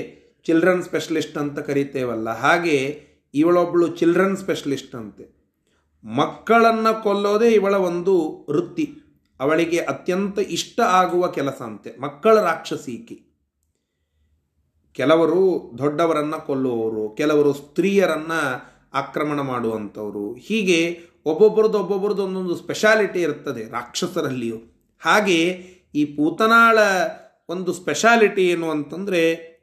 ಚಿಲ್ಡ್ರನ್ 0.47 0.83
ಸ್ಪೆಷಲಿಸ್ಟ್ 0.83 1.39
ಅಂತ 1.39 1.59
ಕರಿತೇವಲ್ಲ, 1.59 2.29
ಹಾಗೆ 2.45 2.77
ಇವಳೊಬ್ಬಳು 3.35 3.87
ಚಿಲ್ಡ್ರನ್ 4.01 4.37
ಸ್ಪೆಷಲಿಸ್ಟ್ 4.37 4.95
ಅಂತೆ. 4.95 5.25
ಮಕ್ಕಳನ್ನು 6.05 7.03
ಕೊಲ್ಲೋದೇ 7.03 7.51
ಇವಳ 7.51 7.75
ಒಂದು 7.75 8.47
ವೃತ್ತಿ. 8.51 8.95
ಅವಳಿಗೆ 9.41 9.79
ಅತ್ಯಂತ 9.79 10.39
ಇಷ್ಟ 10.39 10.81
ಆಗುವ 10.81 11.27
ಕೆಲಸ 11.27 11.63
ಅಂತೆ. 11.63 12.01
ಮಕ್ಕಳ 12.01 12.41
ರಾಕ್ಷಸೀಕಿ 12.41 13.21
ಕೆಲವರು 14.93 15.73
ದೊಡ್ಡವರನ್ನು 15.79 16.47
ಕೊಲ್ಲುವವರು, 16.47 17.15
ಕೆಲವರು 17.15 17.53
ಸ್ತ್ರೀಯರನ್ನು 17.53 18.63
ಆಕ್ರಮಣ 18.95 19.41
ಮಾಡುವಂಥವರು. 19.41 20.35
ಹೀಗೆ 20.35 21.01
ಒಬ್ಬೊಬ್ಬರದ್ದು 21.27 21.79
ಒಬ್ಬೊಬ್ಬರದ್ದು 21.79 22.25
ಒಂದೊಂದು 22.25 22.57
ಸ್ಪೆಷಾಲಿಟಿ 22.57 23.21
ಇರ್ತದೆ 23.21 23.65
ರಾಕ್ಷಸರಲ್ಲಿಯೂ. 23.65 24.57
ಹಾಗೆ 25.05 25.45
ಈ 25.95 26.05
ಪೂತನಾಳ 26.05 26.79
ಒಂದು 27.49 27.73
ಸ್ಪೆಷಾಲಿಟಿ 27.73 28.49
ಏನು 28.49 28.71
ಅಂತಂದರೆ 28.71 29.55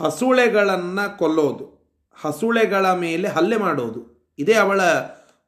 ಹಸುಳೆಗಳನ್ನು 0.00 1.18
ಕೊಲ್ಲೋದು. 1.18 1.82
ಹಸುಳೆಗಳ 2.22 2.92
ಮೇಲೆ 2.92 3.28
ಹಲ್ಲೆ 3.28 3.56
ಮಾಡೋದು. 3.56 4.34
ಇದೇ 4.38 4.52
ಅವಳ 4.52 4.80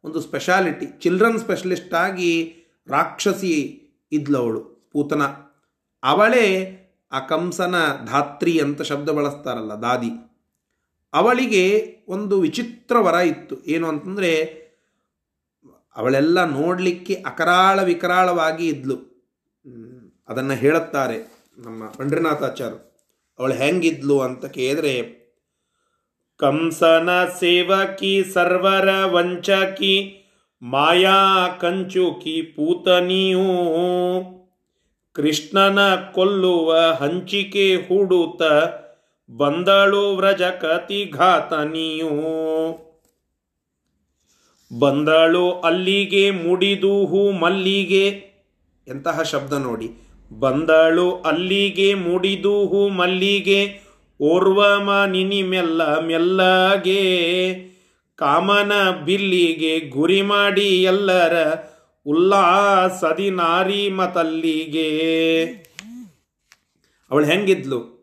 ಒಂದು 0.05 0.21
ಸ್ಪೆಷಾಲಿಟಿ 0.21 0.87
ಚಿಲ್ಡ್ರನ್ 0.87 1.39
ಸ್ಪೆಷಲಿಸ್ಟ್ 1.39 1.95
ಆಗಿ 1.95 2.55
ರಾಕ್ಷಸಿ 2.89 3.81
ಇದ್ಲವಳು, 4.13 4.91
ಪೂತನ. 4.93 5.23
ಅವಳೇ 6.03 6.47
ಆ 7.13 7.21
ಕಂಸನ 7.21 7.75
ಧಾತ್ರಿ 8.07 8.59
ಅಂತ 8.59 8.83
ಶಬ್ದ 8.83 9.09
ಬಳಸ್ತಾರಲ್ಲ, 9.09 9.73
ದಾದಿ. 9.73 10.11
ಅವಳಿಗೆ 11.13 11.97
ಒಂದು 12.09 12.41
ವಿಚಿತ್ರ 12.41 12.99
ವರ 12.99 13.15
ಇತ್ತು. 13.15 13.65
ಏನು 13.65 13.89
ಅಂತಂದರೆ, 13.89 14.65
ಅವಳೆಲ್ಲ 15.97 16.45
ನೋಡಲಿಕ್ಕೆ 16.45 17.15
ಅಕರಾಳ 17.15 17.83
ವಿಕರಾಳವಾಗಿ 17.83 18.69
ಇದ್ಲು. 18.69 19.15
ಅದನ್ನು 20.29 20.55
ಹೇಳುತ್ತಾರೆ 20.55 21.35
ನಮ್ಮ 21.59 21.89
ಪಂಡ್ರಿನಾಥಾಚಾರ್ಯ 21.89 22.77
ಅವಳು 23.39 23.55
ಹೆಂಗಿದ್ಲು 23.55 24.21
ಅಂತ 24.21 24.45
ಕೇಳಿದ್ರೆ 24.45 25.24
ಕಂಸನ 26.37 27.25
ಸೇವಕಿ 27.41 28.25
ಸರ್ವರ 28.25 29.05
ವಂಚಕಿ, 29.05 30.21
ಮಾಯಾ 30.63 31.49
ಕಂಚುಕಿ 31.61 32.43
ಪೂತನಿಯೂ 32.43 33.41
ಕೃಷ್ಣನ 35.13 35.95
ಕೊಲ್ಲುವ 35.95 36.77
ಹಂಚಿಕೆ 37.01 37.75
ಹೂಡುತ್ತ 37.75 38.43
ಬಂದಳು 39.31 40.17
ವ್ರಜಕತಿ 40.17 41.11
ಘಾತನಿಯೂ 41.11 42.11
ಬಂದಳು 44.79 45.53
ಅಲ್ಲಿಗೆ 45.53 46.31
ಮುಡಿದು 46.31 47.07
ಹೂ 47.07 47.31
ಮಲ್ಲಿಗೆ. 47.31 48.07
ಎಂತಹ 48.89 49.23
ಶಬ್ದ 49.23 49.53
ನೋಡಿ. 49.53 49.89
ಬಂದಳು 50.39 51.15
ಅಲ್ಲಿಗೆ 51.15 51.95
ಮುಡಿದು 51.95 52.67
ಹೂ 52.67 52.89
ಮಲ್ಲಿಗೆ. 52.89 53.84
ಓರ್ವ 54.21 54.81
ಮಾನಿನಿ 54.81 55.43
ಮೆಲ್ಲ 55.43 56.01
ಮೆಲ್ಲಗೆ, 56.01 57.05
ಕಾಮನ 58.17 58.73
ಬಿಲ್ಲಿಗೆ 59.05 59.81
ಗುರಿ 59.81 60.23
ಮಾಡಿ 60.23 60.83
ಎಲ್ಲರ 60.83 61.37
ಉಲ್ಲಾಸದಿ 62.07 63.31
ನಾರಿ 63.31 63.89
ಮತಲ್ಲಿಗೆ. 63.89 64.89
ಅವಳು 67.11 67.25
ಹೆಂಗಿದ್ಲು? 67.25 67.95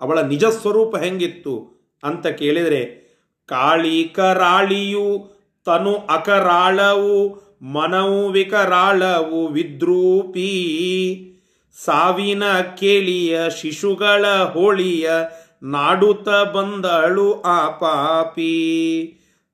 ಅವಳ 0.00 0.20
ನಿಜ 0.20 0.44
ಸ್ವರೂಪ 0.44 0.96
ಹೆಂಗಿತ್ತು 0.96 1.80
ಅಂತ 2.04 2.26
ಕೇಳಿದರೆ 2.26 3.00
ಕಾಳಿ 3.46 4.04
ಕರಾಳಿಯು 4.04 5.30
ತನು 5.64 5.94
ಅಕರಾಳವು, 5.94 7.42
ಮನವು 7.62 8.28
ವಿಕರಾಳವು 8.28 9.48
ವಿದ್ರೂಪಿ. 9.48 10.56
ಸಾವಿನ 11.84 12.42
ಕೇಳಿಯ 12.60 13.40
ಶಿಶುಗಳ 13.60 14.26
ಹೋಳಿಯ 14.26 15.10
ನಾಡುತ್ತ 15.62 16.28
ಬಂದಳು 16.28 17.42
ಆ 17.42 17.70
ಪಾಪಿ. 17.70 18.56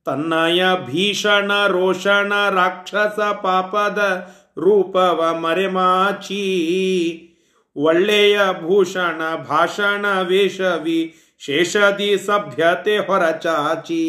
ತನ್ನಯ 0.05 0.65
ಭೀಷಣ 0.87 1.67
ರೋಷಣ 1.67 2.33
ರಾಕ್ಷಸ 2.51 3.21
ಪಾಪದ 3.21 4.31
ರೂಪವ 4.59 5.39
ಮರೆಮಾಚಿ. 5.41 6.43
ಒಳ್ಳೆಯ 7.77 8.41
ಭೂಷಣ 8.61 9.37
ಭಾಷಣ 9.37 10.21
ವೇಷವಿ 10.21 11.15
ಶೇಷದಿ 11.39 12.19
ಸಭ್ಯತೆ 12.19 12.99
ಹೊರಚಾಚಿ. 12.99 14.03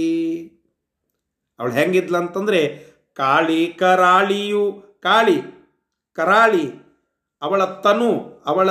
ಅವಳು 1.59 1.71
ಹೆಂಗಿದ್ಲಂತಂದ್ರೆ 1.71 2.87
ಕಾಳಿ 3.15 3.67
ಕರಾಳಿಯು 3.67 4.71
ಕಾಳಿ 5.03 5.41
ಕರಾಳಿ 6.15 6.87
ಅವಳ 7.41 7.63
ತನು 7.63 8.43
ಅವಳ 8.45 8.69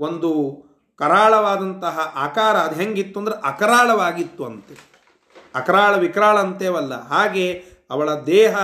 ಒಂದು 0.00 0.64
ಕರಾಳವಾದಂತಹ 0.96 2.12
ಆಕಾರ 2.16 2.56
ಅದು 2.56 2.74
ಹೆಂಗಿತ್ತು 2.74 3.20
ಅಂದ್ರೆ 3.20 3.36
ಅಕರಾಳವಾಗಿತ್ತು 3.46 4.44
ಅಂತೆ. 4.44 4.94
ಅಕರಾಳ 5.54 5.96
ವಿಕರಾಳ 5.96 6.38
ಅಂತೇವಲ್ಲ. 6.38 7.08
ಹಾಗೆ 7.08 7.64
ಅವಳ 7.90 8.14
ದೇಹ 8.14 8.56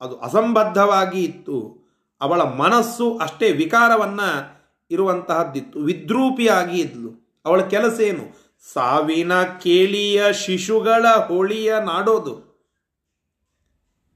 ಅದು 0.00 0.16
ಅಸಂಬದ್ಧವಾಗಿ 0.16 1.24
ಇತ್ತು. 1.24 1.78
ಅವಳ 2.20 2.42
ಮನಸ್ಸು 2.42 3.18
ಅಷ್ಟೇ 3.18 3.52
ವಿಕಾರವನ್ನು 3.52 4.58
ಇರುವಂತಹದ್ದಿತ್ತು. 4.90 5.78
ವಿದ್ರೂಪಿಯಾಗಿ 5.78 6.80
ಇದ್ಲು. 6.80 7.40
ಅವಳ 7.46 7.62
ಕೆಲಸ 7.62 8.00
ಏನು? 8.00 8.54
ಸಾವಿನ 8.72 9.42
ಕೇಳಿಯ 9.42 10.32
ಶಿಶುಗಳ 10.32 11.06
ಹೋಳಿಯ 11.08 11.74
ನಾಡೋದು. 11.80 12.48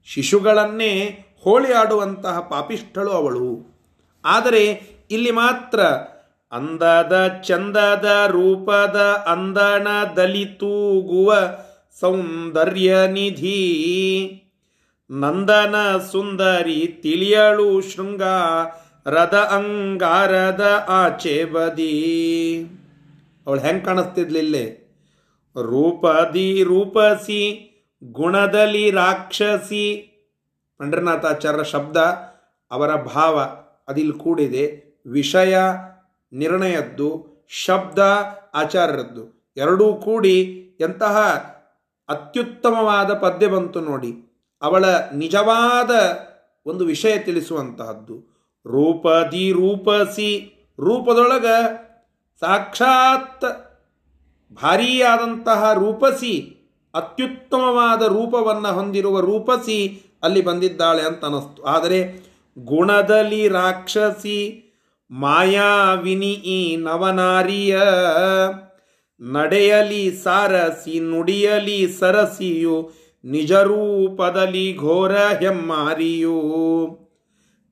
ಶಿಶುಗಳನ್ನೇ 0.05 1.27
ಹೋಳಿ 1.43 1.73
ಆಡುವಂತಹ 1.73 2.41
ಪಾಪಿಷ್ಠಳು 2.41 3.11
ಅವಳು. 3.11 3.73
ಆದರೆ 4.25 4.65
ಇಲ್ಲಿ 5.11 5.31
ಮಾತ್ರ 5.31 5.81
ಅಂದದ 6.53 7.41
ಚಂದದ 7.43 8.24
ರೂಪದ 8.29 9.24
ಅಂದಣ 9.33 9.89
ದಲಿತೂಗುವ 10.16 11.35
ಸೌಂದರ್ಯ 12.01 13.07
ನಿಧಿ 13.07 13.59
ನಂದನ 15.11 15.74
ಸುಂದರಿ 16.12 16.99
ತಿಳಿಯಳು 17.03 17.81
ಶೃಂಗ 17.81 18.23
ರದ 19.07 19.51
ಅಂಗಾರದ 19.53 20.87
ಆಚೆ 20.89 21.45
ಬದಿ. 21.45 21.95
ಅವಳು 23.47 23.61
ಹೆಂಗೆ 23.61 23.85
ಕಾಣಿಸ್ತಿದ್ಲಿಲ್ಲೇ 23.85 24.79
ರೂಪದಿ 25.62 26.62
ರೂಪಸಿ, 26.62 27.69
ಗುಣದಲ್ಲಿ 28.05 28.91
ರಾಕ್ಷಸಿ. 28.91 30.09
ಪಂಡ್ರನಾಥಾಚಾರ್ಯ 30.79 31.65
ಶಬ್ದ, 31.65 31.97
ಅವರ 32.70 32.95
ಭಾವ, 32.95 33.41
ಅದಿಲ್ಲಿ 33.89 34.12
ಕೂಡಿದೆ. 34.12 34.93
ವಿಷಯ 35.07 35.59
ನಿರ್ಣಯದ್ದು, 36.33 37.33
ಶಬ್ದ 37.49 37.99
ಆಚಾರ್ಯರದ್ದು. 38.55 39.53
ಎರಡೂ 39.57 39.95
ಕೂಡಿ 39.95 40.41
ಎಂತಹ 40.81 41.19
ಅತ್ಯುತ್ತಮವಾದ 42.09 43.15
ಪದ್ಯ 43.15 43.47
ಬಂತು 43.47 43.81
ನೋಡಿ. 43.81 44.33
ಅವಳ 44.63 44.85
ನಿಜವಾದ 45.15 45.91
ಒಂದು 46.67 46.85
ವಿಷಯ 46.85 47.19
ತಿಳಿಸುವಂತಹದ್ದು. 47.19 48.33
ರೂಪದಿ 48.67 49.53
ರೂಪಸಿ 49.53 50.59
ರೂಪದೊಳಗ 50.81 51.47
ಸಾಕ್ಷಾತ್ 52.41 53.45
ಭಾರೀಯಾದಂತಹ 54.63 55.73
ರೂಪಸಿ, 55.73 56.57
ಅತ್ಯುತ್ತಮವಾದ 56.95 58.03
ರೂಪವನ್ನು 58.03 58.73
ಹೊಂದಿರುವ 58.73 59.21
ರೂಪಸಿ 59.21 60.03
ಅಲ್ಲಿ 60.23 60.43
ಬಂದಿದ್ದಾಳೆ 60.43 61.03
ಅಂತ 61.03 61.25
ಅನ್ನಿಸ್ತು. 61.25 61.63
ಆದರೆ 61.63 62.21
ಗುಣದಲ್ಲಿ 62.59 63.49
ರಾಕ್ಷಸಿ 63.49 64.69
ಮಾಯಾವಿನಿ 65.12 66.32
ಈ 66.32 66.76
ನವನಾರಿಯ. 66.76 67.80
ನಡೆಯಲಿ 69.20 70.16
ಸಾರಸಿ 70.16 71.01
ನುಡಿಯಲಿ 71.01 71.93
ಸರಸಿಯು 71.93 72.93
ನಿಜರೂಪದಲ್ಲಿ 73.24 74.76
ಘೋರ 74.76 75.12
ಹೆಮ್ಮಾರಿಯು. 75.12 76.43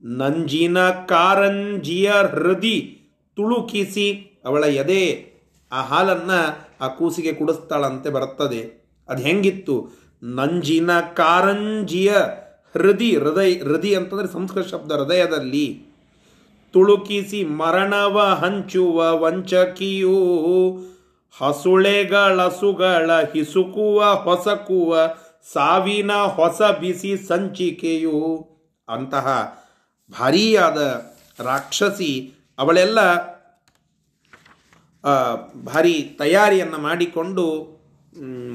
ನಂಜಿನ 0.02 0.90
ಕಾರಂಜಿಯ 0.90 2.12
ಹೃದಿ 2.30 3.00
ತುಳುಕಿಸಿ 3.36 4.40
ಅವಳ 4.44 4.64
ಎದೆ 4.64 5.30
ಆ 5.72 5.82
ಹಾಲನ್ನು 5.82 6.68
ಆ 6.80 6.88
ಕೂಸಿಗೆ 6.88 7.32
ಕುಡಿಸ್ತಾಳಂತೆ 7.32 8.10
ಬರ್ತದೆ 8.10 8.90
ಅದು 9.08 9.22
ಹೆಂಗಿತ್ತು? 9.22 9.88
ನಂಜಿನ 10.22 11.00
ಕಾರಂಜಿಯ 11.00 12.12
ಹೃದಿ, 12.74 13.16
ಹೃದಯ, 13.16 13.52
ಹೃದಿ 13.52 13.94
ಅಂತಂದರೆ 13.94 14.32
ಸಂಸ್ಕೃತ 14.32 14.66
ಶಬ್ದ 14.66 14.92
ಹೃದಯದಲ್ಲಿ. 14.92 15.89
ತುಳುಕಿಸಿ 16.72 17.44
ಮರಣವ 17.44 18.20
ಹಂಚುವ 18.20 19.20
ವಂಚಕಿಯು 19.20 20.18
ಹಸುಳೆಗಳಸುಗಳ 21.38 23.10
ಹಿಸುಕುವ 23.20 24.05
ಹೊಸಕುವ, 24.05 25.06
ಸಾವಿನ 25.52 26.12
ಹೊಸ 26.12 26.62
ಬಿಸಿ 26.62 27.16
ಸಂಚಿಕೆಯು. 27.16 28.47
ಅಂತಹ 28.88 29.56
ಭಾರೀಯಾದ 30.10 31.05
ರಾಕ್ಷಸಿ 31.38 32.32
ಅವಳೆಲ್ಲ 32.59 33.01
ಭಾರಿ 35.64 36.02
ತಯಾರಿಯನ್ನು 36.18 36.78
ಮಾಡಿಕೊಂಡು 36.78 37.47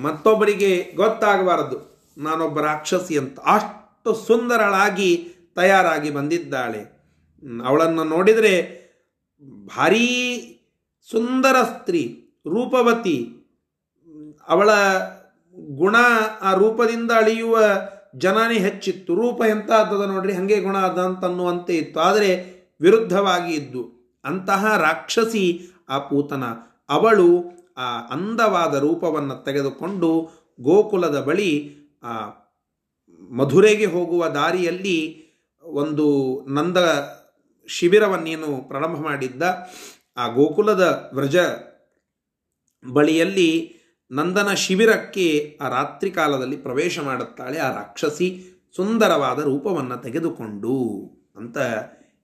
ಮತ್ತೊಬ್ಬರಿಗೆ 0.01 0.91
ಗೊತ್ತಾಗಬಾರದು. 0.95 1.77
ನಾನೊಬ್ಬ 2.17 2.59
ರಾಕ್ಷಸಿ 2.59 3.17
ಅಂತ. 3.17 3.39
ಅಷ್ಟು 3.39 4.15
ಸುಂದರಳಾಗಿ 4.15 5.29
ತಯಾರಾಗಿ 5.55 6.09
ಬಂದಿದ್ದಾಳೆ. 6.09 6.94
ಅವಳನ್ನು 7.43 8.03
ನೋಡಿದರೆ 8.03 8.53
ಭಾರೀ 9.65 10.07
ಸುಂದರ 11.11 11.55
ಸ್ತ್ರೀ, 11.63 12.03
ರೂಪವತಿ. 12.45 13.17
ಅವಳ 14.47 14.69
ಗುಣ 15.75 15.95
ಆ 16.41 16.53
ರೂಪದಿಂದ 16.53 17.11
ಅಳಿಯುವ 17.11 17.57
ಜನನೇ 18.15 18.57
ಹೆಚ್ಚಿತ್ತು. 18.57 19.15
ರೂಪ 19.15 19.41
ಎಂತ 19.49 19.71
ಆದದ 19.71 20.05
ನೋಡ್ರಿ, 20.07 20.33
ಹಾಗೆ 20.33 20.61
ಗುಣ 20.61 20.77
ಅದ 20.77 20.99
ಅಂತನ್ನುವಂತೆ 20.99 21.77
ಇತ್ತು. 21.77 21.99
ಆದರೆ 21.99 22.29
ವಿರುದ್ಧವಾಗಿ 22.81 23.53
ಇದ್ದು 23.53 23.83
ಅಂತಹ 24.25 24.77
ರಾಕ್ಷಸಿ 24.77 25.45
ಆ 25.89 25.97
ಪೂತನ. 25.99 26.43
ಅವಳು 26.89 27.29
ಆ 27.77 27.87
ಅಂದವಾದ 28.07 28.75
ರೂಪವನ್ನು 28.75 29.43
ತೆಗೆದುಕೊಂಡು 29.43 30.29
ಗೋಕುಲದ 30.61 31.23
ಬಳಿ 31.23 31.51
ಆ 32.03 32.13
ಮಧುರೆಗೆ 33.31 33.85
ಹೋಗುವ 33.85 34.27
ದಾರಿಯಲ್ಲಿ 34.27 34.97
ಒಂದು 35.63 36.07
ನಂದ 36.49 36.77
ಶಿಬಿರವನ್ನೇನು 37.67 38.57
ಪ್ರಾರಂಭ 38.67 38.97
ಮಾಡಿದ್ದ 38.97 39.43
ಆ 40.17 40.27
ಗೋಕುಲದ 40.27 41.11
ವ್ರಜ 41.13 41.37
ಬಳಿಯಲ್ಲಿ 42.91 43.75
ನಂದನ 44.11 44.53
ಶಿಬಿರಕ್ಕೆ 44.53 45.57
ಆ 45.61 45.69
ರಾತ್ರಿ 45.69 46.11
ಕಾಲದಲ್ಲಿ 46.11 46.57
ಪ್ರವೇಶ 46.57 46.99
ಮಾಡುತ್ತಾಳೆ 46.99 47.57
ಆ 47.57 47.75
ರಾಕ್ಷಸಿ 47.75 48.27
ಸುಂದರವಾದ 48.75 49.39
ರೂಪವನ್ನು 49.39 49.97
ತೆಗೆದುಕೊಂಡು 49.97 50.75
ಅಂತ 51.35 51.57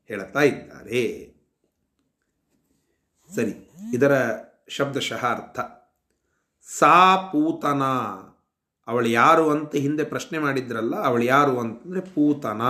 ಹೇಳ್ತಾ 0.08 0.42
ಇದ್ದಾರೆ. 0.42 1.32
ಸರಿ, 3.36 3.72
ಇದರ 3.94 4.14
ಶಬ್ದಶಃ 4.70 5.26
ಅರ್ಥ 5.26 5.60
ಸಾ 6.80 7.16
ಪೂತನ. 7.16 7.84
ಅವಳು 8.88 9.10
ಯಾರು 9.10 9.50
ಅಂತ 9.50 9.76
ಹಿಂದೆ 9.76 10.04
ಪ್ರಶ್ನೆ 10.04 10.40
ಮಾಡಿದ್ರಲ್ಲ, 10.40 11.04
ಅವಳು 11.04 11.24
ಯಾರು 11.24 11.60
ಅಂತಂದರೆ 11.60 12.02
ಪೂತನ. 12.02 12.62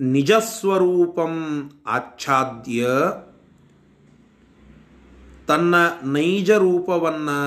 ನಿಜಸ್ವರೂಪಂ 0.00 1.34
ಆಚ್ಛಾದ್ಯ. 1.86 2.86
ತನ್ನ 5.48 5.74
ನೈಜ 6.14 6.50
ರೂಪವನ್ನು 6.64 7.38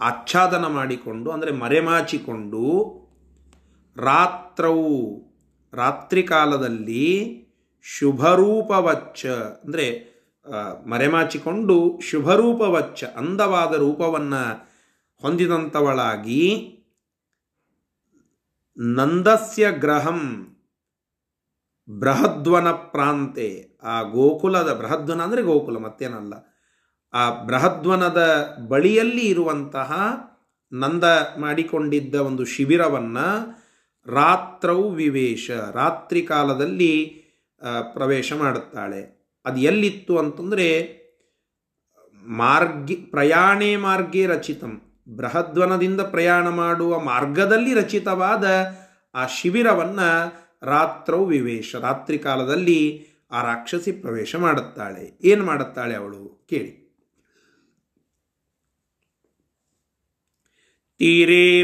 ಆಚ್ಛಾದನ 0.00 0.64
ಮಾಡಿಕೊಂಡು, 0.76 1.28
ಅಂದರೆ 1.30 1.52
ಮರೆಮಾಚಿಕೊಂಡು 1.62 2.64
ರಾತ್ರವು 3.96 4.90
ರಾತ್ರಿ 5.72 6.22
ಕಾಲದಲ್ಲಿ 6.22 7.06
ಶುಭರೂಪವಚ್ಚ, 7.84 9.26
ಅಂದರೆ 9.64 9.86
ಮರೆಮಾಚಿಕೊಂಡು 10.86 11.76
ಶುಭರೂಪವಚ್ಚ, 12.00 13.00
ಅಂದವಾದ 13.16 13.72
ರೂಪವನ್ನು 13.84 14.42
ಹೊಂದಿದಂಥವಳಾಗಿ 15.22 16.44
ನಂದಸ್ಯ 18.76 19.66
ಗ್ರಹಂ 19.84 20.20
ಬೃಹದ್ವನ 21.90 22.70
ಪ್ರಾಂತೆ, 22.70 23.78
ಆ 23.82 24.02
ಗೋಕುಲದ 24.02 24.72
ಬೃಹದ್ವನ 24.72 25.22
ಅಂದರೆ 25.22 25.42
ಗೋಕುಲ, 25.42 25.78
ಮತ್ತೇನಲ್ಲ. 25.78 26.34
ಆ 27.12 27.42
ಬೃಹದ್ವನದ 27.42 28.48
ಬಳಿಯಲ್ಲಿ 28.68 29.20
ಇರುವಂತಹ 29.20 29.92
ನಂದ 30.72 31.04
ಮಾಡಿಕೊಂಡಿದ್ದ 31.38 32.14
ಒಂದು 32.14 32.44
ಶಿಬಿರವನ್ನು 32.44 33.58
ರಾತ್ರೌ 34.06 34.88
ವಿವೇಶ, 34.90 35.50
ರಾತ್ರಿ 35.50 36.22
ಕಾಲದಲ್ಲಿ 36.22 37.22
ಪ್ರವೇಶ 37.92 38.32
ಮಾಡುತ್ತಾಳೆ. 38.32 39.30
ಅದು 39.44 39.60
ಎಲ್ಲಿತ್ತು 39.60 40.18
ಅಂತಂದರೆ, 40.18 40.98
ಮಾರ್ಗಿ, 42.26 42.96
ಪ್ರಯಾಣೇ 42.96 43.76
ಮಾರ್ಗೇ 43.76 44.26
ರಚಿತಂ. 44.26 44.82
ಬೃಹದ್ವನದಿಂದ 45.16 46.00
ಪ್ರಯಾಣ 46.00 46.48
ಮಾಡುವ 46.48 47.00
ಮಾರ್ಗದಲ್ಲಿ 47.00 47.74
ರಚಿತವಾದ 47.74 48.46
ಆ 49.14 49.26
ಶಿಬಿರವನ್ನು 49.26 50.47
ರಾತ್ರೌ 50.62 51.24
ವಿವೇಶ. 51.24 51.76
ರಾತ್ರಿ 51.76 52.18
ಕಾಲದಲ್ಲಿ 52.18 53.06
ಆ 53.30 53.42
ರಾಕ್ಷಸಿ 53.42 53.92
ಪ್ರವೇಶ 53.92 54.36
ಮಾಡುತ್ತಾಳೆ. 54.36 55.18
ಏನು 55.24 55.44
ಮಾಡುತ್ತಾಳೆ 55.44 55.94
ಅವಳು? 55.94 56.46
ಕೇಳಿ. 56.50 56.77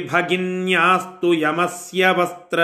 ಭಗಿನ್ಯಾಸ್ತು 0.09 1.29
ಯಮಸ್ಯ 1.35 2.11
ವಸ್ತ್ರ 2.11 2.59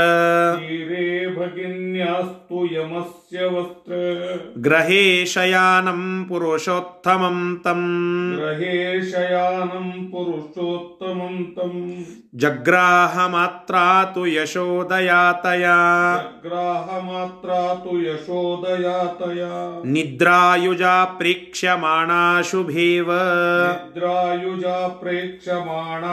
ತೀರೆ 0.58 1.06
ಭಗಿನ್ಯಾಸ್ತು 1.34 2.58
ಯಮಸ್ಯ 2.74 3.46
ವಸ್ತ್ರ 3.46 3.92
ಗ್ರಹೇ 4.58 5.02
ಶಯಾನಂ 5.24 6.02
ಪುರುಷೋತ್ತಮಂ 6.28 7.38
ತಂ 7.64 7.82
ಗ್ರಹೇ 8.36 8.76
ಶಯಾನಂ 9.10 9.88
ಪುರುಷೋತ್ತಮಂ 10.12 11.34
ತಂ 11.56 11.74
ಜಗ್ರಾಹ 12.34 13.26
ಮಾತ್ರಾತು 13.26 14.24
ಯಶೋದಯಾತಯ 14.26 15.64
ಗ್ರಾಹ 16.44 16.98
ಮಾತ್ರ 17.06 17.50
ತು 17.82 17.94
ಯಶೋದಯಾತಯ 18.06 19.42
ನಿದ್ರಾಯುಜಾ 19.88 20.94
ಪ್ರೇಕ್ಷ್ಯಮಾಣ 21.18 22.10
ಶುಭೇವ 22.42 23.10
ನಿದ್ರಾಯುಜ 23.72 24.64
ಪ್ರೇಕ್ಷಮಾಣ 25.00 26.04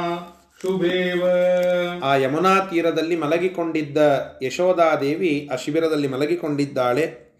ಶುಭೇವ. 0.61 1.23
ಆ 2.03 2.15
ಯಮುನಾ 2.15 2.65
ತೀರದಲ್ಲಿ 2.65 3.15
ಮಲಗಿಕೊಂಡಿದ್ದ 3.15 3.97
ಯಶೋಧಾದೇವಿ 4.43 5.49
ಆ 5.53 5.55
ಶಿಬಿರದಲ್ಲಿ 5.55 6.07
ಮಲಗಿಕೊಂಡಿದ್ದಾಳೆ. 6.07 7.35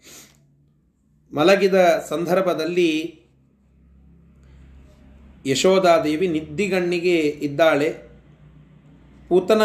ಮಲಗಿದ 1.32 1.74
ಸಂದರ್ಭದಲ್ಲಿ 2.08 3.20
ಯಶೋಧಾದೇವಿ 5.46 6.28
ನಿದ್ದಿಗಣ್ಣಿಗೆ 6.28 7.18
ಇದ್ದಾಳೆ. 7.20 7.98
ಪೂತನ 9.28 9.62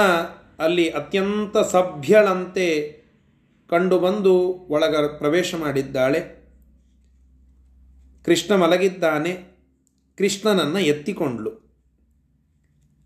ಅಲ್ಲಿ 0.60 0.90
ಅತ್ಯಂತ 0.90 1.58
ಸಭ್ಯಳಂತೆ 1.58 2.98
ಕಂಡುಬಂದು 3.70 4.40
ಒಳಗ 4.70 4.96
ಪ್ರವೇಶ 5.18 5.56
ಮಾಡಿದ್ದಾಳೆ. 5.56 6.20
ಕೃಷ್ಣ 8.26 8.56
ಮಲಗಿದ್ದಾನೆ. 8.56 9.34
ಕೃಷ್ಣನನ್ನು 10.18 10.80
ಎತ್ತಿಕೊಂಡ್ಲು 10.80 11.63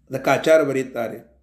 ಅದಕ್ಕೆ 0.10 0.30
ಆಚಾರ 0.30 0.64
ಬರೀತಾರೆ. 0.64 1.38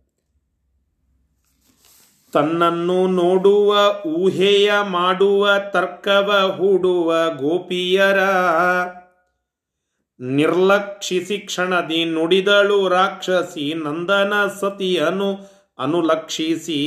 ತನ್ನನ್ನು 2.32 3.07
ನೋಡುವ, 3.07 3.77
ಊಹೆಯ 4.07 4.73
ಮಾಡುವ, 4.82 5.49
ತರ್ಕವ 5.70 6.55
ಹೂಡುವ 6.57 7.15
ಗೋಪಿಯರ 7.36 8.19
ನಿರ್ಲಕ್ಷಿಸಿ 10.20 11.39
ಕ್ಷಣದಿ 11.39 12.05
ನುಡಿದಳು 12.05 12.89
ರಾಕ್ಷಸಿ 12.89 13.74
ನಂದನ 13.74 14.32
ಸತಿಯನು 14.61 15.36
ಅನುಲಕ್ಷಿಸಿ. 15.78 16.81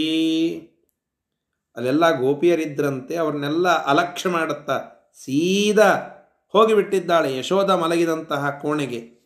ಅಲ್ಲೆಲ್ಲ 1.75 2.19
ಗೋಪಿಯರಿದ್ರಂತೆ 2.19 3.15
ಅವ್ರನ್ನೆಲ್ಲ 3.15 3.67
ಅಲಕ್ಷ್ಯ 3.69 4.29
ಮಾಡುತ್ತಾ 4.29 4.81
ಸೀದಾ 5.13 6.13
ಹೋಗಿಬಿಟ್ಟಿದ್ದಾಳೆ 6.51 7.37
ಯಶೋಧ 7.37 7.71
ಮಲಗಿದಂತಹ 7.71 8.49
ಕೋಣೆಗೆ. 8.49 9.17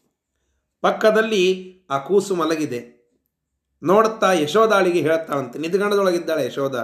ಪಕ್ಕದಲ್ಲಿ 0.82 1.81
ಆ 1.92 1.98
ಕೂಸು 1.98 2.34
ಮಲಗಿದೆ. 2.36 2.82
ನೋಡುತ್ತಾ 3.82 4.30
ಯಶೋದಾಳಿಗೆ 4.34 5.02
ಹೇಳ್ತಾಳಂತೆ 5.02 5.60
ನಿದ್ಗಣದೊಳಗಿದ್ದಾಳೆ 5.60 6.44
ಯಶೋಧ 6.46 6.76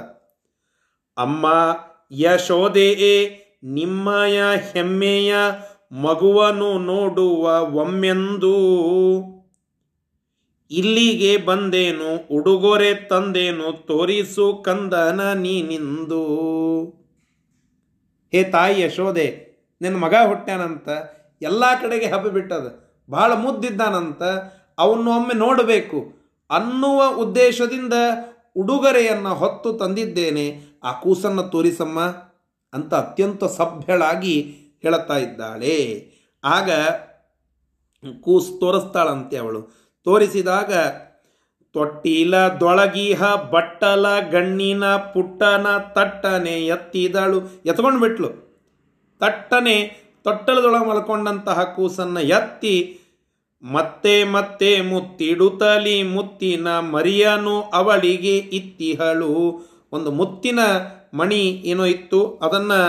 ಅಮ್ಮ, 1.18 1.46
ಯಶೋದೆ, 2.12 2.90
ನಿಮ್ಮಯ 3.78 4.38
ಹೆಮ್ಮೆಯ 4.72 5.36
ಮಗುವನು 6.04 6.70
ನೋಡುವ 6.80 7.46
ಒಮ್ಮೆಂದು 7.82 8.56
ಇಲ್ಲಿಗೆ 10.72 11.32
ಬಂದೇನು, 11.38 12.10
ಉಡುಗೊರೆ 12.36 12.92
ತಂದೇನು, 13.10 13.68
ತೋರಿಸು 13.88 14.48
ಕಂದನ 14.66 15.22
ನೀನಿಂದು. 15.34 16.24
ಹೇ 18.34 18.42
ತಾಯಿ 18.44 18.76
ಯಶೋದೆ, 18.82 19.28
ನಿನ್ನ 19.82 19.98
ಮಗ 19.98 20.16
ಹುಟ್ಟ್ಯಾನಂತ, 20.28 20.90
ಎಲ್ಲ 21.42 21.64
ಕಡೆಗೆ 21.82 22.06
ಹಬ್ಬ 22.06 22.28
ಬಿಟ್ಟದ 22.28 22.68
ಭಾಳ 23.10 23.32
ಮುದ್ದಿದ್ದಾನಂತ 23.34 24.24
ಅವನ್ನೊಮ್ಮೆ 24.78 25.34
ನೋಡಬೇಕು. 25.34 26.18
ಅನ್ನುವ 26.50 27.16
ಉದ್ದೇಶದಿಂದ 27.16 27.94
ಉಡುಗೊರೆಯನ್ನು 28.56 29.34
ಹೊತ್ತು 29.34 29.74
ತಂದಿದ್ದೇನೆ. 29.74 30.62
ಆ 30.84 30.92
ಕೂಸನ್ನು 30.92 31.44
ತೋರಿಸಮ್ಮ 31.44 32.00
ಅಂತ 32.74 32.94
ಅತ್ಯಂತ 32.94 33.44
ಸಭ್ಯಳಾಗಿ 33.44 34.56
ಹೇಳುತ್ತಾ 34.82 35.18
ಇದ್ದಾಳೆ. 35.18 36.08
ಆಗ 36.44 36.72
ಕೂಸು 38.22 38.60
ತೋರಿಸ್ತಾಳಂತೆ 38.60 39.38
ಅವಳು. 39.38 39.62
ತೋರಿಸಿದಾಗ 40.04 40.74
ತೊಟ್ಟಿಲ 41.74 42.36
ದೊಳಗೀಹ, 42.38 43.36
ಬಟ್ಟಲ 43.36 44.20
ಗಣ್ಣಿನ 44.20 44.96
ಪುಟ್ಟನ 44.96 45.78
ತಟ್ಟನೆ 45.78 46.66
ಎತ್ತಿದಳು. 46.66 47.62
ಎತ್ಕೊಂಡು 47.66 48.00
ಬಿಟ್ಲು 48.00 48.30
ತಟ್ಟನೆ 49.20 50.08
ತೊಟ್ಟಲದೊಳಗೆ 50.24 50.86
ಮಲ್ಕೊಂಡಂತಹ 50.86 51.64
ಕೂಸನ್ನು 51.64 52.20
ಎತ್ತಿ 52.20 52.97
ಮತ್ತೆ 53.64 54.24
ಮತ್ತೆ 54.24 54.82
ಮುತ್ತಿಡುತ್ತಲಿ 54.82 56.04
ಮುತ್ತಿನ 56.04 56.80
ಮರಿಯನು 56.80 57.62
ಅವಳಿಗೆ 57.62 58.38
ಇತ್ತಿಹಳು. 58.38 59.34
ಒಂದು 59.92 60.12
ಮುತ್ತಿನ 60.12 60.60
ಮಣಿ 61.14 61.42
ಏನೋ 61.66 61.86
ಇತ್ತು, 61.86 62.36
ಅದನ್ನು 62.36 62.82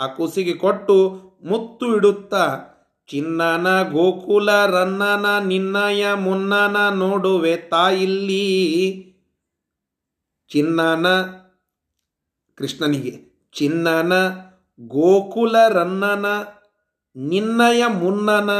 ಆ 0.00 0.06
ಕೂಸಿಗೆ 0.06 0.52
ಕೊಟ್ಟು 0.52 0.96
ಮುತ್ತು 1.44 1.96
ಇಡುತ್ತ 1.96 2.34
ಚಿನ್ನನ 3.08 3.82
ಗೋಕುಲ 3.82 4.66
ರನ್ನನ 4.66 5.38
ನಿನ್ನಯ 5.38 6.14
ಮುನ್ನನ 6.14 6.76
ನೋಡುವೆ 6.88 7.56
ತಾಯಿಲ್ಲಿ. 7.56 8.46
ಚಿನ್ನನ, 10.48 11.06
ಕೃಷ್ಣನಿಗೆ, 12.58 13.14
ಚಿನ್ನನ 13.52 14.12
ಗೋಕುಲ 14.80 15.68
ರನ್ನನ 15.68 16.26
ನಿನ್ನಯ 17.16 17.86
ಮುನ್ನನ 17.86 18.50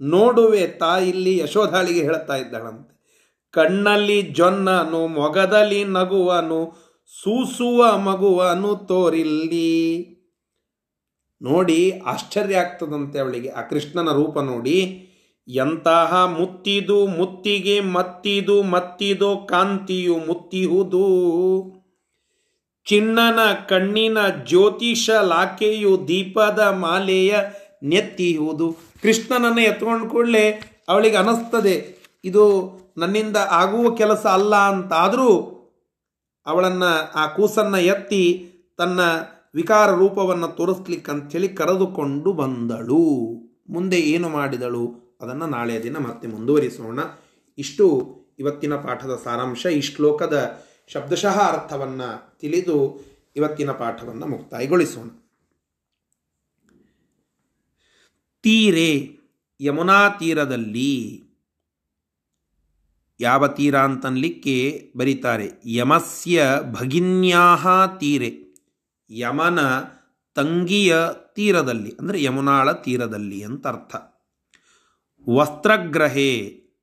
ನೋಡುವೆ 0.00 0.66
ತಾಯಿಲ್ಲಿ 0.66 1.38
ಯಶೋಧಾಳಿಗೆ 1.38 2.00
ಹೇಳ್ತಾ 2.00 2.36
ಇದ್ದಾಳಂತೆ. 2.36 2.98
ಕಣ್ಣಲ್ಲಿ 3.50 4.22
ಜೊನ್ನನು, 4.22 5.06
ಮೊಗದಲ್ಲಿ 5.06 5.84
ನಗುವನು, 5.84 6.72
ಸೂಸುವ 7.22 7.98
ಮಗುವನು 7.98 8.76
ತೋರಿಲ್ಲಿ. 8.76 10.18
ನೋಡಿ, 11.42 11.98
ಆಶ್ಚರ್ಯ 12.06 12.56
ಆಗ್ತದಂತೆ 12.56 13.18
ಅವಳಿಗೆ. 13.18 13.48
ಆ 13.48 13.60
ಕೃಷ್ಣನ 13.60 14.12
ರೂಪ 14.12 14.38
ನೋಡಿ. 14.38 15.04
ಎಂತಹ 15.48 16.24
ಮುತ್ತಿದು 16.26 17.06
ಮುತ್ತಿಗೆ 17.06 17.80
ಮತ್ತಿದು 17.80 18.62
ಮತ್ತಿದು 18.62 19.36
ಕಾಂತಿಯು 19.36 20.16
ಮುತ್ತಿಹುದು. 20.16 21.08
ಚಿನ್ನನ 22.86 23.38
ಕಣ್ಣಿನ 23.68 24.18
ಜ್ಯೋತಿಷ 24.46 25.10
ಲಾಕೆಯು 25.10 26.08
ದೀಪದ 26.08 26.58
ಮಾಲೆಯ 26.58 27.38
ನೆತ್ತಿಯುವುದು 27.82 28.76
ಕೃಷ್ಣನನ್ನು 29.02 29.60
ಎತ್ಕೊಂಡು 29.60 30.08
ಕೂಡಲೇ 30.08 30.60
ಅವಳಿಗೆ 30.88 31.16
ಅನಿಸ್ತದೆ, 31.16 31.98
ಇದು 32.24 32.72
ನನ್ನಿಂದ 32.96 33.36
ಆಗುವ 33.36 33.94
ಕೆಲಸ 33.94 34.26
ಅಲ್ಲ 34.26 34.56
ಅಂತಾದರೂ 34.56 35.54
ಅವಳನ್ನು, 36.46 37.12
ಆ 37.12 37.26
ಕೂಸನ್ನು 37.26 37.78
ಎತ್ತಿ 37.78 38.52
ತನ್ನ 38.76 39.00
ವಿಕಾರ 39.54 39.90
ರೂಪವನ್ನು 39.90 40.48
ತೋರಿಸ್ಲಿಕ್ಕಂಥೇಳಿ 40.48 41.48
ಕರೆದುಕೊಂಡು 41.48 42.32
ಬಂದಳು. 42.32 43.34
ಮುಂದೆ 43.70 44.00
ಏನು 44.00 44.28
ಮಾಡಿದಳು? 44.28 45.18
ಅದನ್ನು 45.20 45.46
ನಾಳೆ 45.46 45.82
ದಿನ 45.82 45.96
ಮತ್ತೆ 45.96 46.28
ಮುಂದುವರಿಸೋಣ. 46.28 46.98
ಇಷ್ಟು 47.58 48.14
ಇವತ್ತಿನ 48.38 48.74
ಪಾಠದ 48.74 49.20
ಸಾರಾಂಶ. 49.24 49.66
ಈ 49.66 49.80
ಶ್ಲೋಕದ 49.80 50.62
ಶಬ್ದಶಃ 50.86 51.40
ಅರ್ಥವನ್ನು 51.40 52.38
ತಿಳಿದು 52.38 53.04
ಇವತ್ತಿನ 53.36 53.70
ಪಾಠವನ್ನು 53.70 54.26
ಮುಕ್ತಾಯಗೊಳಿಸೋಣ. 54.26 55.17
ತೀರೆ 58.44 58.90
ಯಮುನಾ 59.60 60.00
ತೀರದಲ್ಲಿ. 60.08 60.94
ಯಾವ 63.20 63.46
ತೀರ 63.48 63.76
ಅಂತನ್ಲಿಕ್ಕೆ 63.78 64.56
ಬರೀತಾರೆ. 64.96 65.46
ಯಮಸ್ಯ 65.66 66.44
ಭಗಿನ್ಯಾಹ 66.72 67.66
ತೀರೆ. 67.98 68.30
ಯಮನ 69.10 69.60
ತಂಗಿಯ 70.36 70.96
ತೀರದಲ್ಲಿ, 71.34 71.90
ಅಂದರೆ 72.00 72.18
ಯಮುನಾಳ 72.22 72.72
ತೀರದಲ್ಲಿ 72.72 73.40
ಅಂತ 73.42 73.66
ಅರ್ಥ 73.66 73.94
ವಸ್ತ್ರಗ್ರಹೇ, 75.26 76.32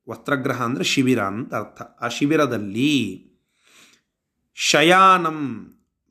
ವಸ್ತ್ರಗ್ರಹ 0.10 0.62
ಅಂದರೆ 0.62 0.84
ಶಿಬಿರ 0.84 1.22
ಅಂತ 1.24 1.54
ಅರ್ಥ 1.54 1.82
ಆ 2.02 2.08
ಶಿಬಿರದಲ್ಲಿ 2.08 2.92
ಶಯಾನಂ 4.58 5.40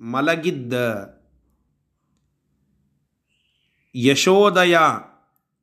ಮಲಗಿದ್ದ 0.00 0.74
ಯಶೋದಯ 3.94 4.76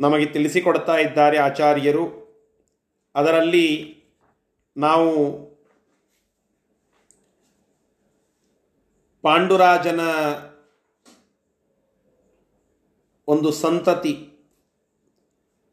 ನಮಗೆ 0.00 0.26
ತಿಳಿಸಿಕೊಡ್ತಾ 0.26 0.96
ಇದ್ದಾರೆ 0.96 1.38
ಆಚಾರ್ಯರು. 1.38 2.04
ಅದರಲ್ಲಿ 3.14 3.68
ನಾವು 4.76 5.10
ಪಾಂಡುರಾಜನ 9.22 10.00
ಒಂದು 13.28 13.50
ಸಂತತಿ, 13.50 14.14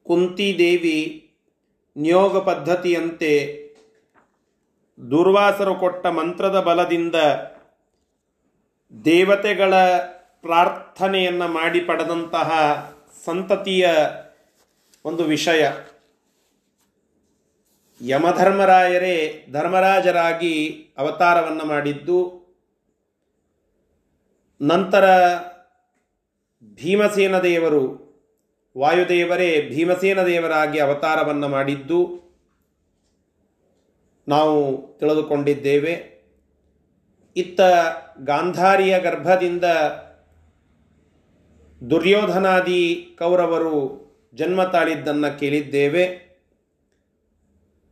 ಕುಂತಿದೇವಿ 0.03 1.25
ನಿಯೋಗ 1.97 2.37
ಪದ್ಧತಿಯಂತೆ 2.37 3.31
ದುರ್ವಾಸರು 5.11 5.75
ಕೊಟ್ಟ 5.75 6.05
ಮಂತ್ರದ 6.07 6.59
ಬಲದಿಂದ 6.59 7.15
ದೇವತೆಗಳ 9.05 9.73
ಪ್ರಾರ್ಥನೆಯನ್ನು 10.41 11.47
ಮಾಡಿ 11.47 11.79
ಪಡೆದಂತಹ 11.79 12.49
ಸಂತತಿಯ 13.25 13.89
ಒಂದು 15.05 15.23
ವಿಷಯ. 15.23 15.67
ಯಮಧರ್ಮರಾಯರೇ 18.01 19.45
ಧರ್ಮರಾಜರಾಗಿ 19.51 20.53
ಅವತಾರವನ್ನು 20.97 21.65
ಮಾಡಿದ್ದು, 21.65 22.19
ನಂತರ 24.61 25.05
ಭೀಮಸೇನ 26.75 27.39
ದೇವರು, 27.39 27.83
ವಾಯುದೇವರೇ 28.77 29.69
ಭೀಮಸೇನ 29.69 30.23
ದೇವರಾಗಿ 30.23 30.79
ಅವತಾರವನ್ನು 30.79 31.47
ಮಾಡಿದ್ದು, 31.47 31.99
ನಾವು 34.27 34.57
ತಿಳಿದುಕೊಂಡಿದ್ದೇವೆ. 34.99 36.18
ಇತ್ತ 37.35 37.61
ಗಾಂಧಾರಿಯ 38.23 38.99
ಗರ್ಭದಿಂದ 38.99 39.63
ದುರ್ಯೋಧನಾದಿ 41.89 43.15
ಕೌರವರು 43.19 43.99
ಜನ್ಮ 44.33 44.63
ತಾಳಿದ್ದನ್ನು 44.63 45.39
ಕೇಳಿದ್ದೇವೆ. 45.39 46.29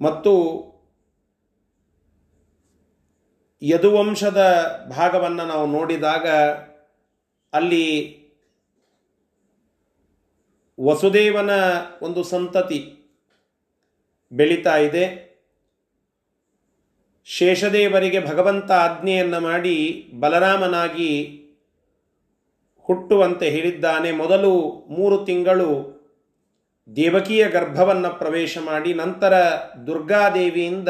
ಮತ್ತು 0.01 0.33
ಯದುವಂಶದ 3.61 4.41
ಭಾಗವನ್ನು 4.89 5.45
ನಾವು 5.45 5.67
ನೋಡಿದಾಗ 5.67 6.27
ಅಲ್ಲಿ 7.53 8.17
ವಸುದೇವನ 10.79 11.49
ಒಂದು 12.01 12.23
ಸಂತತಿ 12.23 12.93
ಬೆಳೀತಾ 14.31 14.77
ಇದೆ. 14.77 15.26
ಶೇಷದೇವರಿಗೆ 17.29 18.19
ಭಗವಂತ 18.27 18.71
ಆಜ್ಞೆಯನ್ನು 18.71 19.39
ಮಾಡಿ 19.39 20.07
ಬಲರಾಮನಾಗಿ 20.19 21.11
ಹುಟ್ಟುವಂತೆ 22.85 23.49
ಹೇಳಿದ್ದಾನೆ. 23.49 24.11
ಮೊದಲು 24.11 24.51
ಮೂರು 24.89 25.25
ತಿಂಗಳು 25.25 25.69
ದೇವಕಿಯ 26.95 27.49
ಗರ್ಭವನ್ನು 27.49 28.17
ಪ್ರವೇಶ 28.17 28.57
ಮಾಡಿ, 28.65 28.93
ನಂತರ 28.93 29.33
ದುರ್ಗಾದೇವಿಯಿಂದ 29.87 30.89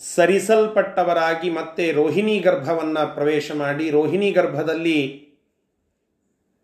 ಸರಿಸಲ್ಪಟ್ಟವರಾಗಿ 0.00 1.50
ಮತ್ತೆ 1.50 1.92
ರೋಹಿಣಿ 1.92 2.38
ಗರ್ಭವನ್ನು 2.38 3.14
ಪ್ರವೇಶ 3.14 3.52
ಮಾಡಿ. 3.52 3.90
ರೋಹಿಣಿ 3.90 4.30
ಗರ್ಭದಲ್ಲಿ 4.30 5.00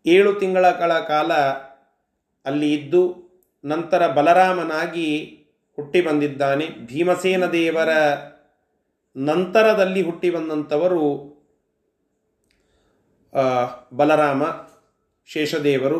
ಏಳು 0.05 0.33
ತಿಂಗಳ 0.33 0.71
ಕಾಲ 1.07 1.33
ಅಲ್ಲಿ 2.45 2.73
ಇದ್ದು, 2.73 3.03
ನಂತರ 3.65 4.07
ಬಲರಾಮನಾಗಿ 4.07 5.09
ಹುಟ್ಟಿ 5.75 6.01
ಬಂದಿದ್ದಾನೆ. 6.01 6.67
ಭೀಮಸೇನ 6.67 7.45
ದೇವರ 7.45 7.89
ನಂತರದಲ್ಲಿ 9.17 10.01
ಹುಟ್ಟಿ 10.01 10.29
ಬಂದಂಥವರು 10.29 11.33
ಬಲರಾಮ, 13.93 14.43
ಶೇಷದೇವರು. 15.25 15.99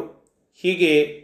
ಹೀಗೆ 0.55 1.23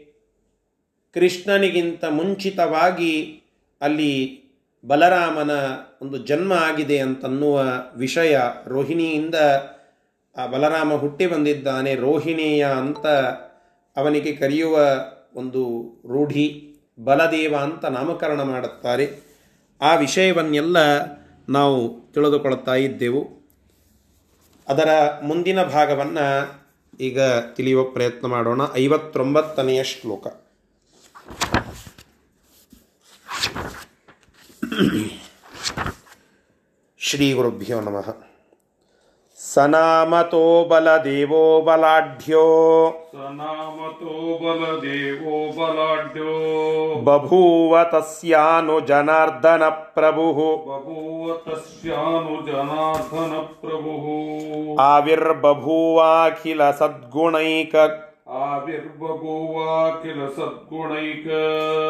ಕೃಷ್ಣನಿಗಿಂತ 1.14 2.06
ಮುಂಚಿತವಾಗಿ 2.06 3.42
ಅಲ್ಲಿ 3.82 4.44
ಬಲರಾಮನ 4.88 5.52
ಒಂದು 6.02 6.18
ಜನ್ಮ 6.18 6.54
ಆಗಿದೆ 6.54 7.00
ಅಂತನ್ನುವ 7.00 7.64
ವಿಷಯ 7.96 8.40
ರೋಹಿಣಿಯಿಂದ, 8.68 9.36
ಆ, 10.38 10.46
ಬಲರಾಮ 10.46 10.94
ಹುಟ್ಟಿ 10.94 11.28
ಬಂದಿದ್ದಾನೆ. 11.28 11.96
ರೋಹಿಣಿಯ 11.96 12.66
ಅಂತ 12.66 13.08
ಅವನಿಗೆ 13.98 14.36
ಕರೆಯುವ 14.36 14.80
ಒಂದು 15.36 15.94
ರೂಢಿ. 16.08 16.69
ಬಲದೇವ 17.04 17.56
ಅಂತ 17.56 17.86
ನಾಮಕರಣ 17.86 18.42
ಮಾಡುತ್ತಾರೆ. 18.42 19.20
ಆ 19.82 19.96
ವಿಷಯವನ್ನೆಲ್ಲ 19.96 20.78
ನಾವು 21.50 22.12
ತಿಳಿದುಕೊಳ್ತಾ 22.14 22.76
ಇದ್ದೆವು. 22.76 23.40
ಅದರ 24.68 24.90
ಮುಂದಿನ 25.24 25.64
ಭಾಗವನ್ನು 25.64 26.60
ಈಗ 27.00 27.22
ತಿಳಿಯುವ 27.54 27.84
ಪ್ರಯತ್ನ 27.84 28.28
ಮಾಡೋಣ. 28.28 28.62
ಐವತ್ತೊಂಬತ್ತನೆಯ 28.74 29.84
ಶ್ಲೋಕ. 29.84 30.28
ಶ್ರೀ 36.98 37.34
ಗುರುಭ್ಯೋ 37.34 37.82
ನಮಃ. 37.82 38.29
ಸನಾಮತೋ 39.54 40.66
ಬಲದೇವೋ 40.66 41.62
ಬಲಾಢ್ಯೋ. 41.62 42.94
ಸನಾಮತೋ 43.12 44.38
ಬಲದೇವೋ 44.38 45.52
ಬಲಾಢ್ಯೋ. 45.52 47.02
ಬಭೂವ 47.02 47.84
ತಸ್ಯಾನು 47.84 48.80
ಜನಾರ್ದನ 48.80 49.70
ಪ್ರಭು. 49.70 50.66
ಬಭೂವ 50.68 51.38
ತಸ್ಯಾನು 51.38 52.46
ಜನಾರ್ದನ 52.46 53.38
ಪ್ರಭು. 53.38 54.78
ಆವಿರ್ಬಭೂವಾಖಿಲ 54.78 56.72
ಸದ್ಗುಣೈಕ. 56.72 57.76
ಆವಿರ್ಬಭೂವಾಖಿಲ 58.30 60.22
ಸದ್ಗುಣೈಕ. 60.36 61.28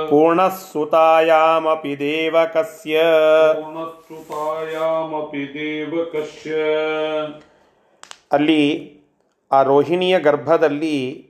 ಪೂರ್ಣಸ್ಸುತಾಯಾಮಪಿ 0.10 2.00
ದೇವಕಸ್ಯ. 2.00 3.02
ಪೂರ್ಣಸ್ಸುತಾಯಾಮಪಿ 3.54 5.54
ದೇವಕಶ್ಯ 5.54 6.52
ಅಲ್ಲಿ 8.32 8.62
ಆ 9.52 9.64
ರೋಹಿಣಿಯ 9.64 10.20
ಗರ್ಭದಲ್ಲಿ 10.20 11.30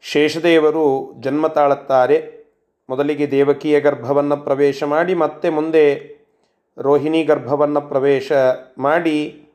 ಶೇಷದೇವರು 0.00 1.12
ಜನ್ಮ 1.20 1.46
ತಾಳುತ್ತಾರೆ. 1.46 2.40
ಮೊದಲಿಗೆ 2.88 3.30
ದೇವಕಿಯ 3.30 3.80
ಗರ್ಭವನ್ನು 3.80 4.36
ಪ್ರವೇಶ 4.36 4.82
ಮಾಡಿ, 4.82 5.14
ಮತ್ತೆ 5.14 5.48
ಮುಂದೆ 5.48 5.84
ರೋಹಿಣಿ 6.78 7.24
ಗರ್ಭವನ್ನು 7.24 7.80
ಪ್ರವೇಶ 7.80 8.32
ಮಾಡಿ, 8.78 9.48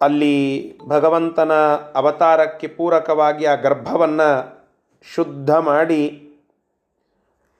ಅಲ್ಲಿ 0.00 0.78
ಭಗವಂತನ 0.86 1.52
ಅವತಾರಕ್ಕೆ 1.94 2.66
ಪೂರಕವಾಗಿ 2.66 3.44
ಆ 3.44 3.54
ಗರ್ಭವನ್ನು 3.54 4.28
ಶುದ್ಧ 5.14 5.50
ಮಾಡಿ, 5.50 6.28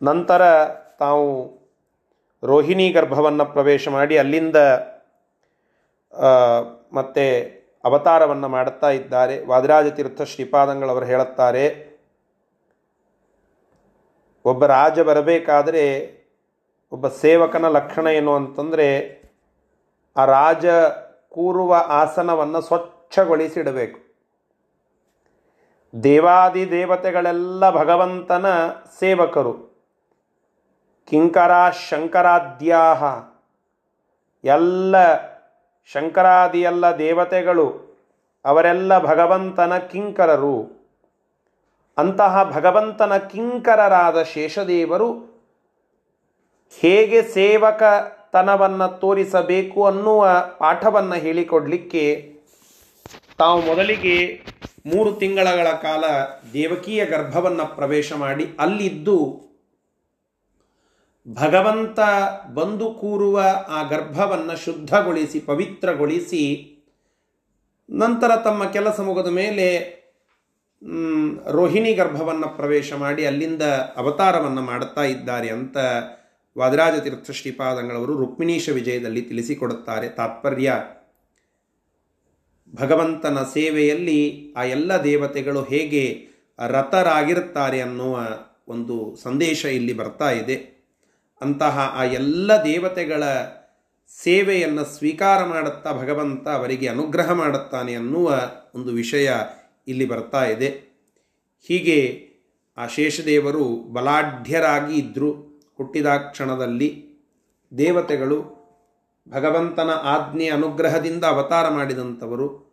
ನಂತರ 0.02 0.42
ತಾವು 0.98 1.28
ರೋಹಿಣಿ 2.42 2.90
ಗರ್ಭವನ್ನು 2.90 3.44
ಪ್ರವೇಶ 3.44 3.88
ಮಾಡಿ, 3.88 4.18
ಅಲ್ಲಿಂದ 4.18 4.56
ಮತ್ತೆ 6.93 7.47
ಅವತಾರವನ್ನು 7.85 8.48
ಮಾಡುತ್ತಾ 8.48 8.90
ಇದ್ದಾರೆ. 8.90 9.47
ವಾದಿರಾಜತೀರ್ಥ 9.47 10.23
ಶ್ರೀಪಾದಂಗಳವರು 10.23 11.05
ಹೇಳುತ್ತಾರೆ, 11.05 11.93
ಒಬ್ಬ 14.44 14.66
ರಾಜ 14.66 15.01
ಬರಬೇಕಾದರೆ 15.01 15.85
ಒಬ್ಬ 16.93 17.09
ಸೇವಕನ 17.09 17.69
ಲಕ್ಷಣ 17.69 18.06
ಏನು 18.06 18.35
ಅಂತಂದರೆ, 18.35 18.89
ಆ 20.16 20.24
ರಾಜ 20.24 20.66
ಕೂರುವ 21.28 21.74
ಆಸನವನ್ನು 21.89 22.60
ಸ್ವಚ್ಛಗೊಳಿಸಿಡಬೇಕು. 22.60 23.98
ದೇವಾದಿ 26.02 26.70
ದೇವತೆಗಳೆಲ್ಲ 26.70 27.70
ಭಗವಂತನ 27.70 28.47
ಸೇವಕರು. 29.01 29.73
ಕಿಂಕರ 31.09 31.70
ಶಂಕರಾದ್ಯಾಹ 31.89 33.02
ಎಲ್ಲ 34.44 34.97
ಶಂಕರಾದಿ 35.86 36.60
ಎಲ್ಲ 36.60 36.98
ದೇವತೆಗಳು, 36.98 37.98
ಅವರೆಲ್ಲ 38.44 38.98
ಭಗವಂತನ 38.98 39.78
ಕಿಂಕರರು. 39.78 40.82
ಅಂತಹ 41.98 42.50
ಭಗವಂತನ 42.56 43.16
ಕಿಂಕರರಾದ 43.16 44.22
ಶೇಷದೇವರು 44.22 45.32
ಹೇಗೆ 46.80 47.22
ಸೇವಕತನವನ್ನು 47.22 48.98
ತೋರಿಸಬೇಕು 48.98 49.86
ಅನ್ನುವ 49.86 50.28
ಪಾಠವನ್ನು 50.59 51.14
ಹೇಳಿಕೊಡಲಿಕ್ಕೆ 51.14 52.34
ತಾವು 53.38 53.62
ಮೊದಲಿಗೆ 53.62 54.40
ಮೂರು 54.86 55.12
ತಿಂಗಳ 55.12 55.48
ಕಾಲ 55.72 56.04
ದೇವಕೀಯ 56.52 57.04
ಗರ್ಭವನ್ನು 57.04 57.76
ಪ್ರವೇಶ 57.76 58.12
ಮಾಡಿ 58.12 58.56
ಅಲ್ಲಿದ್ದು 58.60 59.18
ಭಗವಂತ 61.28 61.98
ಬಂದು 62.54 62.90
ಕೂರುವ 62.90 63.40
ಆ 63.68 63.88
ಗರ್ಭವನ್ನು 63.88 64.64
ಶುದ್ಧಗೊಳಿಸಿ, 64.64 65.40
ಪವಿತ್ರಗೊಳಿಸಿ, 65.40 66.68
ನಂತರ 67.90 68.36
ತಮ್ಮ 68.36 68.64
ಕೆಲಸ 68.64 69.00
ಮುಗಿದ 69.00 69.26
ಮೇಲೆ 69.26 69.92
ರೋಹಿಣಿ 71.50 71.94
ಗರ್ಭವನ್ನು 71.94 72.56
ಪ್ರವೇಶ 72.56 72.92
ಮಾಡಿ 72.92 73.26
ಅಲ್ಲಿಂದ 73.26 73.62
ಅವತಾರವನ್ನು 73.96 74.62
ಮಾಡುತ್ತಾ 74.62 75.02
ಇದ್ದಾರೆ 75.02 75.48
ಅಂತ 75.50 75.76
ವಾದರಾಜ 76.58 77.00
ತೀರ್ಥ 77.00 77.30
ಶ್ರೀಪಾದಂಗಳವರು 77.30 78.18
ರುಕ್ಮಿಣೀಶ 78.18 78.68
ವಿಜಯದಲ್ಲಿ 78.68 79.22
ತಿಳಿಸಿಕೊಡುತ್ತಾರೆ. 79.22 80.08
ತಾತ್ಪರ್ಯ, 80.08 80.74
ಭಗವಂತನ 82.76 83.38
ಸೇವೆಯಲ್ಲಿ 83.42 84.52
ಆ 84.56 84.64
ಎಲ್ಲ 84.64 84.92
ದೇವತೆಗಳು 84.92 85.62
ಹೇಗೆ 85.62 86.28
ರಥರಾಗಿರುತ್ತಾರೆ 86.68 87.80
ಅನ್ನುವ 87.80 88.20
ಒಂದು 88.68 89.16
ಸಂದೇಶ 89.16 89.64
ಇಲ್ಲಿ 89.64 89.92
ಬರ್ತಾ 89.92 90.30
ಇದೆ. 90.30 90.71
ಅಂತಹ 91.43 91.94
ಆ 91.97 92.05
ಎಲ್ಲ 92.05 92.52
ದೇವತೆಗಳ 92.52 93.23
ಸೇವೆಯನ್ನು 94.23 94.85
ಸ್ವೀಕಾರ 94.85 95.44
ಮಾಡುತ್ತಾ 95.44 95.93
ಭಗವಂತ 95.93 96.48
ಅವರಿಗೆ 96.48 96.89
ಅನುಗ್ರಹ 96.89 97.32
ಮಾಡುತ್ತಾನೆ 97.32 97.94
ಅನ್ನುವ 97.94 98.51
ಒಂದು 98.74 98.93
ವಿಷಯ 98.93 99.32
ಇಲ್ಲಿ 99.89 100.05
ಬರ್ತಾ 100.05 100.44
ಇದೆ. 100.44 100.93
ಹೀಗೆ 101.69 102.28
ಆ 102.77 102.86
ಶೇಷದೇವರು 102.86 103.93
ಬಲಾಢ್ಯರಾಗಿ 103.93 104.98
ಇದ್ದರು 104.98 105.62
ಹುಟ್ಟಿದ 105.77 106.06
ಕ್ಷಣದಲ್ಲಿ 106.06 107.20
ದೇವತೆಗಳು 107.78 108.62
ಭಗವಂತನ 109.28 109.90
ಆಜ್ಞೆ 109.90 110.48
ಅನುಗ್ರಹದಿಂದ 110.48 111.24
ಅವತಾರ 111.24 111.69
ಮಾಡಿದಂಥವರು. 111.69 112.73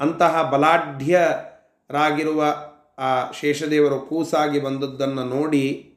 ಅಂತಹ 0.00 0.42
ಬಲಾಢ್ಯರಾಗಿರುವ 0.42 2.56
ಆ 2.98 3.30
ಶೇಷದೇವರು 3.30 4.00
ಕೂಸಾಗಿ 4.00 4.60
ಬಂದದ್ದನ್ನು 4.60 5.24
ನೋಡಿ 5.24 5.87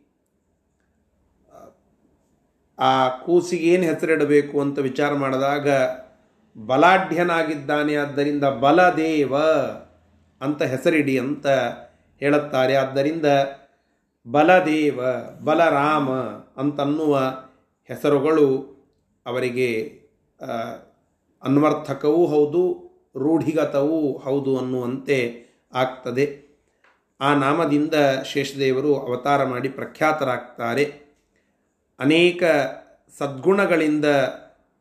ಆ 2.81 3.09
ಕೂಸಿಗೆ 3.09 3.67
ಏನು 3.67 3.83
ಹೆಸರಿಡಬೇಕು 3.83 4.61
ಅಂತ 4.61 4.79
ವಿಚಾರ 4.79 5.13
ಮಾಡಿದಾಗ, 5.13 5.69
ಬಲಾಢ್ಯನಾಗಿದ್ದಾನೆ, 6.57 7.95
ಆದ್ದರಿಂದ 7.95 8.43
ಬಲದೇವ 8.43 9.35
ಅಂತ 10.41 10.63
ಹೆಸರಿಡಿ 10.63 11.19
ಅಂತ 11.19 11.47
ಹೇಳುತ್ತಾರೆ. 12.19 12.75
ಆದ್ದರಿಂದ 12.75 13.25
ಬಲದೇವ, 14.31 14.99
ಬಲರಾಮ 15.43 16.09
ಅಂತನ್ನುವ 16.57 17.33
ಹೆಸರುಗಳು 17.83 18.47
ಅವರಿಗೆ 19.25 19.99
ಅನ್ವರ್ಥಕವೂ 21.43 22.25
ಹೌದು, 22.25 22.91
ರೂಢಿಗತವೂ 23.17 24.17
ಹೌದು 24.17 24.57
ಅನ್ನುವಂತೆ 24.57 25.45
ಆಗ್ತದೆ. 25.73 26.51
ಆ 27.21 27.35
ನಾಮದಿಂದ 27.35 27.93
ಶೇಷದೇವರು 28.25 28.95
ಅವತಾರ 28.95 29.43
ಮಾಡಿ 29.45 29.69
ಪ್ರಖ್ಯಾತರಾಗ್ತಾರೆ. 29.69 31.00
ಅನೇಕ 32.01 32.43
ಸದ್ಗುಣಗಳಿಂದ 33.17 34.05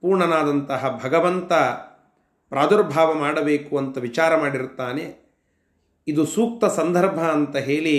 ಪೂರ್ಣನಾದಂತಹ 0.01 1.01
ಭಗವಂತ 1.05 1.52
ಪ್ರಾದುರ್ಭಾವ 2.48 3.14
ಮಾಡಬೇಕು 3.14 3.78
ಅಂತ 3.78 3.98
ವಿಚಾರ 3.98 4.36
ಮಾಡಿರುತ್ತಾನೆ. 4.36 5.30
ಇದು 6.06 6.26
ಸೂಕ್ತ 6.26 6.64
ಸಂದರ್ಭ 6.64 7.18
ಅಂತ 7.18 7.56
ಹೇಳಿ 7.56 7.98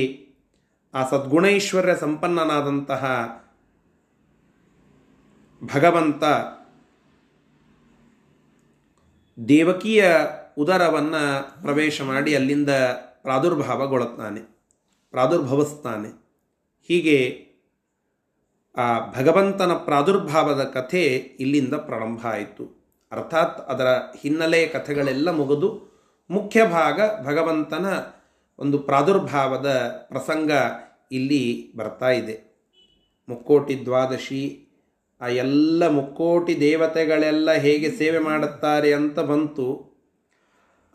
ಆ 0.94 1.10
ಸದ್ಗುಣೈಶ್ವರ್ಯ 1.10 1.96
ಸಂಪನ್ನನಾದಂತಹ 1.96 3.04
ಭಗವಂತ 5.76 6.24
ದೇವಕಿಯ 9.48 10.06
ಉದರವನ್ನು 10.58 11.24
ಪ್ರವೇಶ 11.62 12.02
ಮಾಡಿ 12.02 12.36
ಅಲ್ಲಿಂದ 12.36 12.70
ಪ್ರಾದುರ್ಭಾವಗೊಳ್ಳುತ್ತಾನೆ, 13.22 14.42
ಪ್ರಾದುರ್ಭವಿಸ್ತಾನೆ. 15.12 16.10
ಹೀಗೆ 16.88 17.51
ಆ 18.78 19.12
ಭಗವಂತನ 19.18 19.74
ಪ್ರಾದುರ್ಭಾವದ 19.74 20.64
ಕಥೆ 20.64 21.16
ಇಲ್ಲಿಂದ 21.40 21.74
ಪ್ರಾರಂಭ 21.74 22.26
ಆಯಿತು. 22.26 22.64
ಅರ್ಥಾತ್ 23.12 23.70
ಅದರ 23.70 23.88
ಹಿನ್ನೆಲೆ 24.22 24.68
ಕಥೆಗಳೆಲ್ಲ 24.68 25.32
ಮುಗಿದು 25.32 25.70
ಮುಖ್ಯ 26.30 26.66
ಭಾಗ 26.66 27.00
ಭಗವಂತನ 27.26 27.86
ಒಂದು 28.60 28.78
ಪ್ರಾದುರ್ಭಾವದ 28.78 29.70
ಪ್ರಸಂಗ 30.10 30.52
ಇಲ್ಲಿ 31.12 31.74
ಬರ್ತಾ 31.76 32.10
ಇದೆ. 32.10 32.36
ಮುಕ್ಕೋಟಿ 33.30 33.86
ದ್ವಾದಶಿ, 33.86 34.68
ಆ 35.22 35.28
ಎಲ್ಲ 35.28 35.88
ಮುಕ್ಕೋಟಿ 35.88 36.60
ದೇವತೆಗಳೆಲ್ಲ 36.60 37.52
ಹೇಗೆ 37.52 37.92
ಸೇವೆ 37.92 38.20
ಮಾಡುತ್ತಾರೆ 38.20 38.94
ಅಂತ 38.94 39.20
ಬಂತು. 39.20 39.68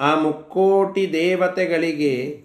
ಆ 0.00 0.14
ಮುಕ್ಕೋಟಿ 0.14 1.12
ದೇವತೆಗಳಿಗೆ, 1.12 2.42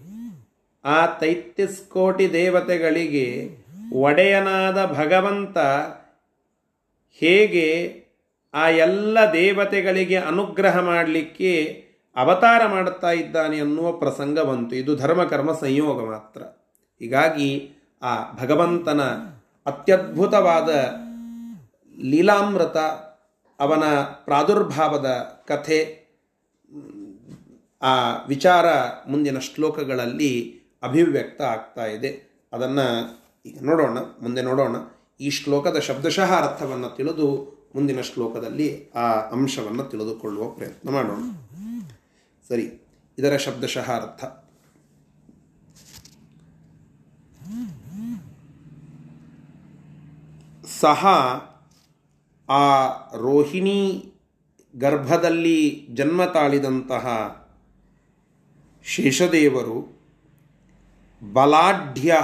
ಆ 0.86 1.06
ತೈತ್ಯಸ್ಕೋಟಿ 1.06 2.34
ದೇವತೆಗಳಿಗೆ 2.34 3.61
ಒಡೆಯನಾದ 3.92 4.86
ಭಗವಂತ 4.86 5.58
ಹೇಗೆ 7.12 8.02
ಆ 8.54 8.70
ಎಲ್ಲ 8.70 9.18
ದೇವತೆಗಳಿಗೆ 9.34 10.16
ಅನುಗ್ರಹ 10.16 10.80
ಮಾಡಲಿಕ್ಕೆ 10.80 11.84
ಅವತಾರ 12.16 12.68
ಮಾಡುತ್ತಾ 12.68 13.12
ಇದ್ದಾನೆ 13.12 13.60
ಅನ್ನುವ 13.60 13.92
ಪ್ರಸಂಗ 13.92 14.40
ಬಂತು. 14.40 14.76
ಇದು 14.76 14.96
ಧರ್ಮಕರ್ಮ 14.96 15.54
ಸಂಯೋಗ 15.54 16.06
ಮಾತ್ರ. 16.06 16.44
ಹೀಗಾಗಿ 17.00 17.72
ಆ 18.02 18.32
ಭಗವಂತನ 18.32 19.02
ಅತ್ಯದ್ಭುತವಾದ 19.66 20.70
ಲೀಲಾಮೃತ, 22.00 22.78
ಅವನ 23.60 23.84
ಪ್ರಾದುರ್ಭಾವದ 24.02 25.06
ಕಥೆ, 25.48 26.06
ಆ 27.82 28.24
ವಿಚಾರ 28.26 28.66
ಮುಂದಿನ 29.08 29.40
ಶ್ಲೋಕಗಳಲ್ಲಿ 29.40 30.62
ಅಭಿವ್ಯಕ್ತ 30.84 31.42
ಆಗ್ತಾ 31.42 31.86
ಇದೆ. 31.86 32.42
ಅದನ್ನು 32.54 33.21
ಈಗ 33.46 33.62
ನೋಡೋಣ, 33.62 33.98
ಮುಂದೆ 33.98 34.42
ನೋಡೋಣ. 34.42 34.76
ಈ 35.20 35.30
ಶ್ಲೋಕದ 35.30 35.80
ಶಬ್ದಶಃ 35.80 36.32
ಅರ್ಥವನ್ನು 36.34 36.90
ತಿಳಿದು 36.96 37.28
ಮುಂದಿನ 37.76 38.02
ಶ್ಲೋಕದಲ್ಲಿ 38.02 38.92
ಆ 38.92 39.12
ಅಂಶವನ್ನು 39.32 39.84
ತಿಳಿದುಕೊಳ್ಳುವ 39.84 40.50
ಪ್ರಯತ್ನ 40.50 40.90
ಮಾಡೋಣ. 40.90 41.22
ಸರಿ, 42.48 42.88
ಇದರ 43.18 43.38
ಶಬ್ದಶಃ 43.38 43.92
ಅರ್ಥ. 43.92 44.26
ಸಹ 50.66 51.06
ಆ 52.50 52.88
ರೋಹಿಣಿ 53.16 54.14
ಗರ್ಭದಲ್ಲಿ 54.76 55.88
ಜನ್ಮ 55.94 56.26
ತಾಳಿದಂತಹ 56.26 57.06
ಶೇಷದೇವರು 58.86 59.78
ಬಲಾಢ್ಯ 61.34 62.18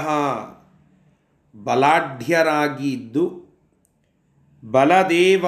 ಬಲಾಢ್ಯರಾಗಿದ್ದು 1.63 3.47
ಬಲದೇವ 4.71 5.45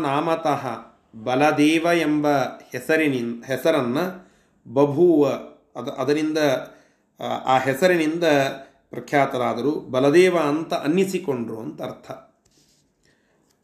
ನಾಮತಃ 0.00 0.66
ಬಲದೇವ 1.24 1.86
ಎಂಬ 1.94 2.28
ಹೆಸರಿನಿಂದ 2.72 3.44
ಹೆಸರನ್ನು 3.44 4.28
ಬಭೂವ, 4.74 5.28
ಅದ, 5.76 5.88
ಅದರಿಂದ 5.88 6.38
ಆ 7.20 7.58
ಹೆಸರಿನಿಂದ 7.58 8.24
ಪ್ರಖ್ಯಾತರಾದರು. 8.90 9.70
ಬಲದೇವ 9.70 10.38
ಅಂತ 10.38 10.74
ಅನ್ನಿಸಿಕೊಂಡ್ರು 10.74 11.60
ಅಂತ 11.60 11.82
ಅರ್ಥ. 11.82 12.10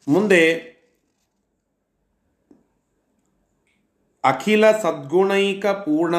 ಮುಂದೆ 0.08 0.74
ಅಖಿಲ 4.24 4.70
ಸದ್ಗುಣೈಕ 4.70 5.66
ಪೂರ್ಣ, 5.66 6.14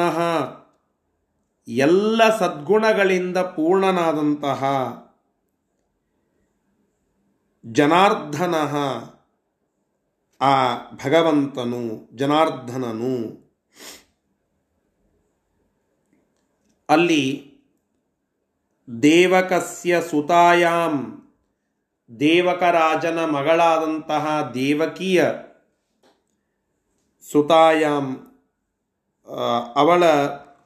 ಎಲ್ಲ 1.68 2.36
ಸದ್ಗುಣಗಳಿಂದ 2.38 3.36
ಪೂರ್ಣನಾದಂತಹ 3.36 4.64
ಜನಾರ್ದನ 7.72 8.54
ಆ 10.40 10.76
ಭಗವಂತನು, 10.92 12.16
ಜನಾರ್ಧನನು. 12.16 13.46
ಅಲ್ಲಿ 16.88 17.54
ದೇವಕಸ್ಯ 19.02 20.02
ಸುತಾಯಾಮ್ 20.10 21.22
ದೇವಕರಾಜನ 22.20 23.24
ಮಗಳಾದಂತಹ 23.24 24.50
ದೇವಕಿಯ 24.54 25.24
ಸುತಾಯಾಮ್ 27.32 28.16
ಅವಳ, 29.76 30.04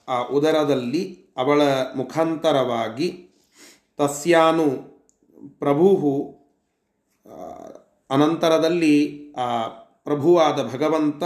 ಆ, 0.09 0.23
ಉದರದಲ್ಲಿ 0.23 1.27
ಅವಳ 1.37 1.63
ಮುಖಾಂತರವಾಗಿ 1.97 3.31
ತಸ್ಯಾನು 3.97 4.91
ಪ್ರಭು 5.59 6.40
ಅನಂತರದಲ್ಲಿ 8.11 9.33
ಆ 9.33 9.69
ಪ್ರಭುವಾದ 10.05 10.73
ಭಗವಂತ 10.73 11.23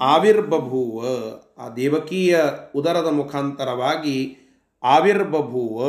ಆವಿರ್ಬಭೂವ, 0.00 1.04
ಆ 1.58 1.68
ದೇವಕೀಯ 1.68 2.40
ಉದರದ 2.74 3.06
ಮುಖಾಂತರವಾಗಿ 3.06 4.36
ಆವಿರ್ಬಭೂವ. 4.82 5.84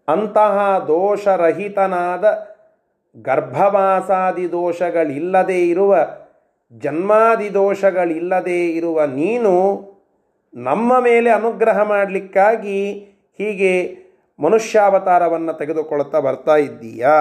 ಅಂತಹ 0.07 0.79
ದೋಷರಹಿತನಾದ 0.87 2.52
ಗರ್ಭವಾಸಾದಿ 3.21 4.51
ದೋಷಗಳಿಲ್ಲದೆ 4.51 5.69
ಇರುವ 5.69 6.07
ಜನ್ಮಾದಿ 6.77 7.53
ದೋಷಗಳಿಲ್ಲದೆ 7.53 8.71
ಇರುವ 8.71 9.05
ನೀನು 9.05 9.53
ನಮ್ಮ 10.53 10.99
ಮೇಲೆ 10.99 11.29
ಅನುಗ್ರಹ 11.29 11.81
ಮಾಡಲಿಕ್ಕಾಗಿ 11.81 12.93
ಹೀಗೆ 13.37 13.97
ಮನುಷ್ಯಾವತಾರವನ್ನು 14.39 15.53
ತೆಗೆದುಕೊಳ್ತಾ 15.53 16.19
ಬರ್ತಾ 16.19 16.55
ಇದ್ದೀಯಾ 16.55 17.19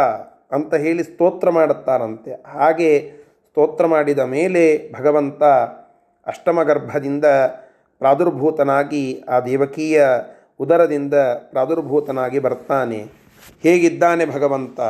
ಅಂತ 0.53 0.75
ಹೇಳಿ 0.75 1.03
ಸ್ತೋತ್ರ 1.03 1.51
ಮಾಡುತ್ತಾರಂತೆ 1.51 2.43
ಹಾಗೆ 2.47 3.13
ಸ್ತೋತ್ರ 3.51 3.87
ಮಾಡಿದ 3.87 4.19
ಮೇಲೆ 4.19 4.93
ಭಗವಂತ 4.93 5.43
ಅಷ್ಟಮ 6.27 6.63
ಗರ್ಭದಿಂದ 6.63 7.25
ಪ್ರಾದುರ್ಭೂತನಾಗಿ 7.99 9.25
ಆ 9.29 9.41
ದೇವಕೀಯ 9.41 10.07
ಉದರದಿಂದ 10.61 11.15
ಪ್ರಾದುರ್ಭೂತನಾಗಿ 11.51 12.39
ಬರ್ತಾನೆ. 12.39 13.07
ಹೇಗಿದ್ದಾನೆ 13.63 14.27
ಭಗವಂತ? 14.27 14.81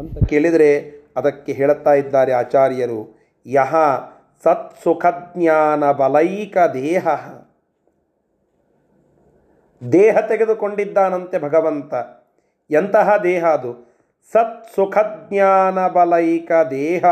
ಅಂತ 0.00 0.24
ಕೇಳಿದರೆ 0.28 1.00
ಅದಕ್ಕೆ 1.16 1.52
ಹೇಳುತ್ತಾ 1.52 1.92
ಇದ್ದಾರೆ 1.92 2.32
ಆಚಾರ್ಯರು, 2.32 3.18
ಯಹ 3.46 3.74
ಸತ್ಸುಖಜ್ಞಾನ 4.44 5.92
ಬಲೈಕ 5.92 6.56
ದೇಹ. 6.74 7.08
ದೇಹ 9.92 10.20
ತೆಗೆದುಕೊಂಡಿದ್ದಾನಂತೆ 10.20 11.38
ಭಗವಂತ. 11.38 11.94
ಎಂತಹ 12.70 13.16
ದೇಹ 13.16 13.46
ಅದು? 13.46 13.94
ಸತ್ಸುಖಜ್ಞಾನ 14.32 15.88
ಬಲೈಕ 15.88 16.52
ದೇಹ. 16.70 17.04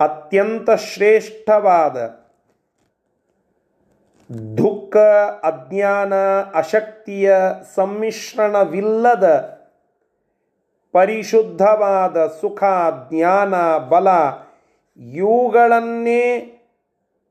ಅತ್ಯಂತ 0.00 0.70
ಶ್ರೇಷ್ಠವಾದ 0.70 2.24
ದುಃಖ, 4.58 4.96
ಅಜ್ಞಾನ, 5.44 6.14
ಅಶಕ್ತಿಯ 6.54 7.36
ಸಮ್ಮಿಶ್ರಣವಿಲ್ಲದ 7.74 9.54
ಪರಿಶುದ್ಧವಾದ 10.94 12.26
ಸುಖ, 12.26 12.64
ಜ್ಞಾನ, 13.12 13.54
ಬಲ 13.76 14.08
ಇವುಗಳನ್ನೇ 14.96 16.50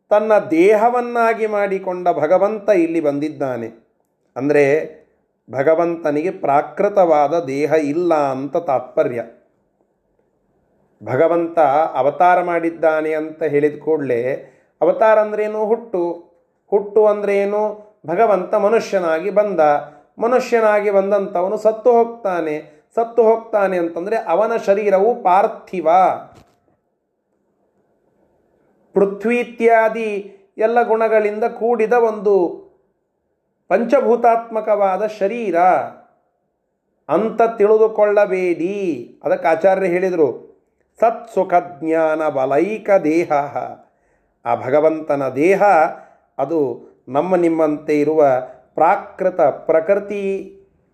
ತನ್ನ 0.10 0.32
ದೇಹವನ್ನಾಗಿ 0.52 1.48
ಮಾಡಿಕೊಂಡ 1.48 2.08
ಭಗವಂತ 2.08 2.70
ಇಲ್ಲಿ 2.70 3.02
ಬಂದಿದ್ದಾನೆ. 3.02 3.88
ಅಂದರೆ 4.36 4.94
ಭಗವಂತನಿಗೆ 5.52 6.32
ಪ್ರಾಕೃತವಾದ 6.32 7.44
ದೇಹ 7.44 7.72
ಇಲ್ಲ 7.72 8.14
ಅಂತ 8.14 8.58
ತಾತ್ಪರ್ಯ. 8.58 9.24
ಭಗವಂತ 11.04 11.60
ಅವತಾರ 11.94 12.44
ಮಾಡಿದ್ದಾನೆ 12.44 13.14
ಅಂತ 13.14 13.44
ಹೇಳಿದ 13.44 13.80
ಕೂಡಲೇ 13.80 14.54
ಅವತಾರ 14.82 15.20
ಅಂದ್ರೇನು? 15.20 15.66
ಹುಟ್ಟು. 15.66 16.12
ಹುಟ್ಟು 16.70 17.08
ಅಂದ್ರೇನು? 17.08 17.94
ಭಗವಂತ 18.08 18.56
ಮನುಷ್ಯನಾಗಿ 18.56 19.30
ಬಂದ. 19.30 19.60
ಮನುಷ್ಯನಾಗಿ 20.20 20.92
ಬಂದಂಥವನು 20.92 21.58
ಸತ್ತು 21.58 21.92
ಹೋಗ್ತಾನೆ. 21.92 22.83
ಸತ್ತು 22.96 23.24
ಹೋಗ್ತಾನೆ 23.24 23.78
ಅಂತಂದರೆ 23.78 24.18
ಅವನ 24.18 24.56
ಶರೀರವು 24.56 25.24
ಪಾರ್ಥಿವ. 25.24 25.88
ಪೃಥ್ವಿ 28.94 29.40
ಇತ್ಯಾದಿ 29.40 30.38
ಎಲ್ಲ 30.58 30.82
ಗುಣಗಳಿಂದ 30.84 31.44
ಕೂಡಿದ 31.44 31.94
ಒಂದು 31.94 32.64
ಪಂಚಭೂತಾತ್ಮಕವಾದ 33.68 35.08
ಶರೀರ. 35.08 35.58
ಅಂತ 37.10 37.42
ತಿಳಿದುಕೊಳ್ಳಬೇಡಿ. 37.58 38.76
ಅದಕ್ಕೆ 39.24 39.48
ಆಚಾರ್ಯ 39.48 39.88
ಹೇಳಿದರು, 39.88 40.30
ಸತ್ 41.00 41.34
ಸುಖ 41.34 41.54
ಜ್ಞಾನ 41.80 42.30
ಬಲೈಕ 42.30 42.90
ದೇಹ. 43.04 43.32
ಆ 44.46 44.56
ಭಗವಂತನ 44.56 45.30
ದೇಹ, 45.30 45.64
ಅದು 46.38 46.60
ನಮ್ಮ 47.08 47.36
ನಿಮ್ಮಂತೆ 47.36 48.00
ಇರುವ 48.00 48.26
ಪ್ರಾಕೃತ 48.74 49.42
ಪ್ರಕೃತಿ 49.42 50.24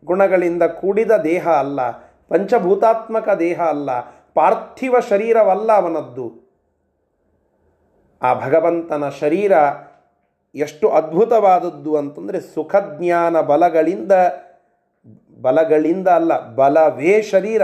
ಗುಣಗಳಿಂದ 0.06 0.64
ಕೂಡಿದ 0.64 1.12
ದೇಹ 1.12 1.48
ಅಲ್ಲ, 1.50 1.92
ಪಂಚಭೂತಾತ್ಮಕ 2.30 3.30
ದೇಹ 3.30 3.62
ಅಲ್ಲ, 3.62 3.90
ಪಾರ್ಥಿವ 4.34 4.96
ಶರೀರವಲ್ಲ 5.10 5.72
ಅವನದ್ದು. 5.72 6.28
ಆ 8.22 8.34
ಭಗವಂತನ 8.34 9.10
ಶರೀರ 9.10 9.52
ಎಷ್ಟು 10.56 10.90
ಅದ್ಭುತವಾದದ್ದು 10.90 11.96
ಅಂತಂದರೆ 11.96 12.40
ಸುಖಜ್ಞಾನ 12.40 13.42
ಬಲಗಳಿಂದ 13.42 14.12
ಬಲಗಳಿಂದ 15.42 16.08
ಅಲ್ಲ, 16.08 16.56
ಬಲವೇ 16.56 17.22
ಶರೀರ. 17.22 17.62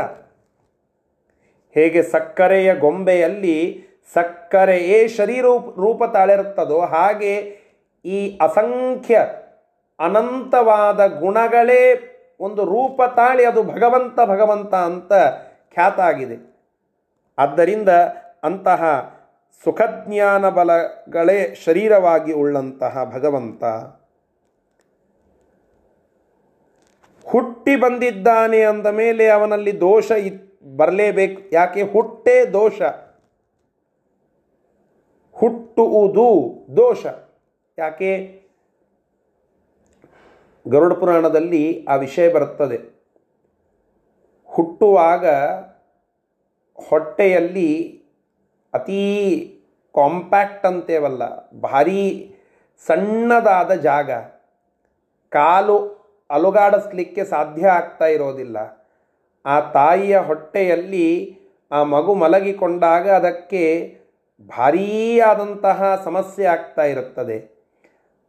ಹೇಗೆ 1.75 2.03
ಸಕ್ಕರೆಯ 2.03 2.75
ಗೊಂಬೆಯಲ್ಲಿ 2.75 3.85
ಸಕ್ಕರೆಯೇ 4.13 5.07
ಶರೀರ 5.07 5.45
ರೂಪ 5.77 6.03
ತಾಳಿರುತ್ತದೋ 6.03 6.79
ಹಾಗೆ 6.81 7.33
ಈ 8.05 8.37
ಅಸಂಖ್ಯ 8.41 9.15
ಅನಂತವಾದ 9.99 11.19
ಗುಣಗಳೇ 11.19 11.81
ಒಂದು 12.39 12.65
ರೂಪ 12.65 13.01
ತಾಳಿ 13.15 13.45
ಅದು 13.45 13.63
ಭಗವಂತ 13.63 14.19
ಭಗವಂತ 14.25 14.75
ಅಂತ 14.75 15.13
ಖ್ಯಾತ 15.73 15.99
ಆಗಿದೆ 15.99 16.55
ಆದ್ದರಿಂದ 17.39 17.89
ಅಂತಹ 18.43 18.83
ಸುಖಜ್ಞಾನ 19.63 20.49
ಬಲಗಳೇ 20.49 21.55
ಶರೀರವಾಗಿ 21.55 22.33
ಉಳ್ಳಂತಹ 22.33 23.11
ಭಗವಂತ 23.13 23.63
ಹುಟ್ಟಿ 27.29 27.75
ಬಂದಿದ್ದಾನೆ 27.75 28.61
ಅಂದ 28.61 28.87
ಮೇಲೆ 28.87 29.27
ಅವನಲ್ಲಿ 29.27 29.79
ದೋಷ 29.79 30.11
ಬರಲೇಬೇಕು. 30.77 31.41
ಯಾಕೆ? 31.51 31.81
ಹುಟ್ಟೇ 31.81 32.45
ದೋಷ. 32.45 32.81
ಹುಟ್ಟುವುದು 35.31 36.55
ದೋಷ. 36.77 37.05
ಯಾಕೆ? 37.77 38.44
ಗರುಡ 40.67 40.93
ಪುರಾಣದಲ್ಲಿ 40.93 41.85
ಆ 41.85 41.95
ವಿಷಯ 41.95 42.33
ಬರುತ್ತದೆ. 42.33 42.77
ಹುಟ್ಟುವಾಗ 44.45 45.25
ಹೊಟ್ಟೆಯಲ್ಲಿ 46.89 47.71
ಅತೀ 48.73 49.01
ಕಾಂಪ್ಯಾಕ್ಟ್ 49.95 50.65
ಅಂತೇವಲ್ಲ, 50.65 51.23
ಭಾರೀ 51.59 52.35
ಸಣ್ಣದಾದ 52.87 53.71
ಜಾಗ. 53.71 54.11
ಕಾಲು 55.31 55.77
ಅಲುಗಾಡಿಸ್ಲಿಕ್ಕೆ 56.29 57.23
ಸಾಧ್ಯ 57.25 57.67
ಆಗ್ತಾ 57.67 58.05
ಇರೋದಿಲ್ಲ. 58.05 58.57
ಆ 59.45 59.59
ತಾಯಿಯ 59.59 60.17
ಹೊಟ್ಟೆಯಲ್ಲಿ 60.17 61.39
ಆ 61.71 61.83
ಮಗು 61.83 62.13
ಮಲಗಿಕೊಂಡಾಗ 62.13 63.09
ಅದಕ್ಕೆ 63.09 63.63
ಭಾರೀ 64.49 65.19
ಆದಂತಹ 65.19 66.01
ಸಮಸ್ಯೆ 66.05 66.45
ಆಗ್ತಾ 66.45 66.83
ಇರುತ್ತದೆ. 66.83 67.55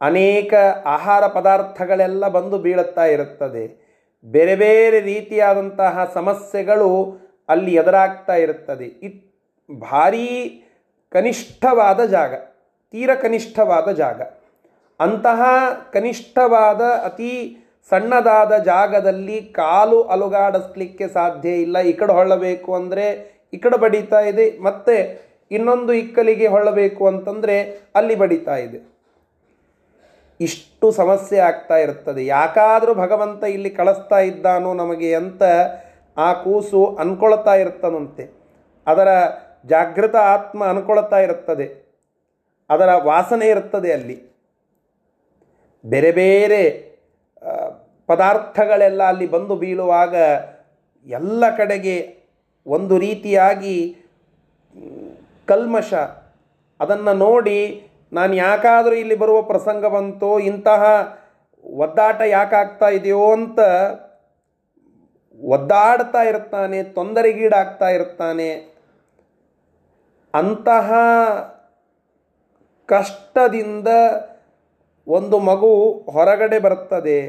ಅನೇಕ 0.01 0.53
ಆಹಾರ 0.85 1.27
ಪದಾರ್ಥಗಳೆಲ್ಲ 1.27 2.27
ಬಂದು 2.27 2.57
ಬೀಳುತ್ತಾ 2.57 3.05
ಇರುತ್ತದೆ. 3.05 3.63
ಬೇರೆ 4.25 4.55
ಬೇರೆ 4.55 4.99
ರೀತಿಯಾದಂತಹ 5.01 6.11
ಸಮಸ್ಯೆಗಳು 6.13 6.89
ಅಲ್ಲಿ 7.49 7.73
ಎದುರಾಗ್ತಾ 7.73 8.35
ಇರುತ್ತದೆ. 8.35 8.85
ಇ 8.85 9.09
ಭಾರೀ 9.69 10.27
ಕನಿಷ್ಠವಾದ 11.11 12.01
ಜಾಗ, 12.05 12.33
ತೀರ 12.93 13.11
ಕನಿಷ್ಠವಾದ 13.15 13.91
ಜಾಗ. 13.91 14.21
ಅಂತಹ 14.99 15.41
ಕನಿಷ್ಠವಾದ, 15.93 16.81
ಅತಿ 16.81 17.31
ಸಣ್ಣದಾದ 17.91 18.53
ಜಾಗದಲ್ಲಿ 18.63 19.37
ಕಾಲು 19.41 20.01
ಅಲುಗಾಡಿಸ್ಲಿಕ್ಕೆ 20.03 21.07
ಸಾಧ್ಯ 21.07 21.49
ಇಲ್ಲ. 21.49 21.77
ಈ 21.79 21.93
ಕಡೆ 21.93 22.13
ಹೊಳ್ಳಬೇಕು 22.13 22.75
ಅಂದರೆ 22.75 23.05
ಈ 23.53 23.57
ಕಡೆ 23.57 23.77
ಬಡಿತಾ 23.77 24.19
ಇದೆ, 24.19 24.45
ಮತ್ತೆ 24.59 24.97
ಇನ್ನೊಂದು 25.51 25.93
ಇಕ್ಕಲಿಗೆ 25.93 26.47
ಹೊಳ್ಳಬೇಕು 26.47 27.07
ಅಂತಂದರೆ 27.07 27.57
ಅಲ್ಲಿ 27.95 28.15
ಬಡಿತಾ 28.15 28.55
ಇದೆ. 28.55 28.79
ಇಷ್ಟು 30.39 30.91
ಸಮಸ್ಯೆ 30.91 31.39
ಆಗ್ತಾ 31.39 31.77
ಇರ್ತದೆ. 31.77 32.25
ಯಾಕಾದರೂ 32.25 32.93
ಭಗವಂತ 32.93 33.43
ಇಲ್ಲಿ 33.43 33.69
ಕಳಿಸ್ತಾ 33.69 34.19
ಇದ್ದಾನೋ 34.19 34.73
ನಮಗೆ 34.73 35.15
ಅಂತ 35.15 35.43
ಆ 36.17 36.33
ಕೂಸು 36.33 36.95
ಅನ್ಕೊಳ್ತಾ 36.99 37.55
ಇರ್ತದಂತೆ. 37.55 38.29
ಅದರ 38.87 39.07
ಜಾಗೃತ 39.65 40.15
ಆತ್ಮ 40.15 40.63
ಅನ್ಕೊಳ್ತಾ 40.63 41.19
ಇರ್ತದೆ. 41.19 41.87
ಅದರ 42.69 42.89
ವಾಸನೆ 42.95 43.47
ಇರ್ತದೆ 43.47 43.93
ಅಲ್ಲಿ. 43.93 44.37
ಬೇರೆ 45.85 46.11
ಬೇರೆ 46.11 46.61
ಪದಾರ್ಥಗಳೆಲ್ಲ 48.07 49.03
ಅಲ್ಲಿ 49.03 49.27
ಬಂದು 49.27 49.55
ಬೀಳುವಾಗ 49.55 50.15
ಎಲ್ಲ 51.05 51.43
ಕಡೆಗೆ 51.57 52.17
ಒಂದು 52.67 52.99
ರೀತಿಯಾಗಿ 52.99 53.97
ಕಲ್ಮಶ 55.45 55.93
ಅದನ್ನು 56.79 57.13
ನೋಡಿ 57.13 57.86
ನಾನು 58.11 58.33
ಯಾಕಾದರೂ 58.33 58.95
ಇಲ್ಲಿ 58.95 59.15
ಬರುವ 59.15 59.41
ಪ್ರಸಂಗ 59.41 59.85
ಬಂತೋ 59.85 60.39
ಇಂತಹ 60.39 60.83
ಒದ್ದಾಟ 61.63 62.21
ಯಾಕಾಗ್ತಾ 62.21 62.89
ಇದೆಯೋ 62.89 63.31
ಅಂತ 63.31 63.59
ಒದ್ದಾಡ್ತಾ 65.39 66.21
ಇರ್ತಾನೆ 66.23 66.83
ತೊಂದರೆಗೀಡಾಗ್ತಾ 66.83 67.89
ಇರ್ತಾನೆ 67.89 68.49
ಅಂತಹ 70.33 70.93
ಕಷ್ಟದಿಂದ 72.85 73.87
ಒಂದು 75.07 75.39
ಮಗು 75.39 75.91
ಹೊರಗಡೆ 76.09 76.59
ಬರ್ತದೆ, 76.59 77.19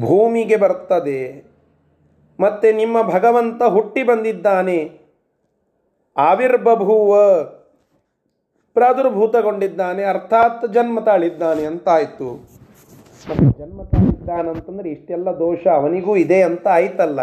ಭೂಮಿಗೆ 0.00 0.56
ಬರ್ತದೆ, 0.56 1.20
ಮತ್ತು 2.40 2.76
ನಿಮ್ಮ 2.76 3.02
ಭಗವಂತ 3.02 3.62
ಹುಟ್ಟಿ 3.62 4.02
ಬಂದಿದ್ದಾನೆ. 4.02 4.78
ಆವಿರ್ಬಭೂವ. 6.16 7.12
ಪ್ರಾದುರ್ಭೂತಗೊಂಡಿದ್ದಾನೆ, 8.74 10.04
ಅರ್ಥಾತ್ 10.04 10.72
ಜನ್ಮ 10.72 11.00
ತಾಳಿದ್ದಾನೆ 11.00 11.66
ಅಂತಾಯಿತು. 11.66 12.52
ಮತ್ತು 13.30 13.58
ಜನ್ಮ 13.58 13.84
ತಾಳಿದ್ದಾನಂತಂದ್ರೆ 13.84 14.90
ಇಷ್ಟೆಲ್ಲ 14.90 15.30
ದೋಷ 15.30 15.66
ಅವನಿಗೂ 15.66 16.16
ಇದೆ 16.16 16.42
ಅಂತ 16.42 16.68
ಆಯ್ತಲ್ಲ. 16.68 17.20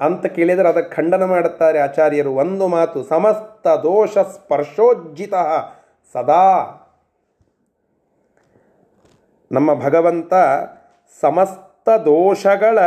ಅಂತ 0.00 0.26
ಕೇಳಿದರೆ 0.26 0.68
ಅದಕ್ಕೆ 0.68 0.94
ಖಂಡನ 0.94 1.24
ಮಾಡುತ್ತಾರೆ 1.24 1.78
ಆಚಾರ್ಯರು. 1.78 2.32
ಒಂದು 2.32 2.68
ಮಾತು, 2.68 3.04
ಸಮಸ್ತ 3.04 3.68
ದೋಷ 3.68 4.18
ಸ್ಪರ್ಶೋಜ್ಜಿತ 4.18 5.34
ಸದಾ. 6.12 6.78
ನಮ್ಮ 9.52 9.74
ಭಗವಂತ 9.74 10.34
ಸಮಸ್ತ 11.20 11.88
ದೋಷಗಳ 11.88 12.78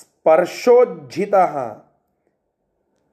ಸ್ಪರ್ಶೋಜ್ಜಿತ. 0.00 1.34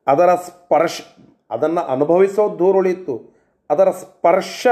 ಅದರ 0.07 0.35
ಸ್ಪರ್ಶ 0.35 1.01
ಅದನ್ನು 1.49 1.81
ಅನುಭವಿಸೋ 1.81 2.59
ದೂರುಳಿತು 2.59 3.37
ಅದರ 3.69 3.89
ಸ್ಪರ್ಶ, 3.91 4.67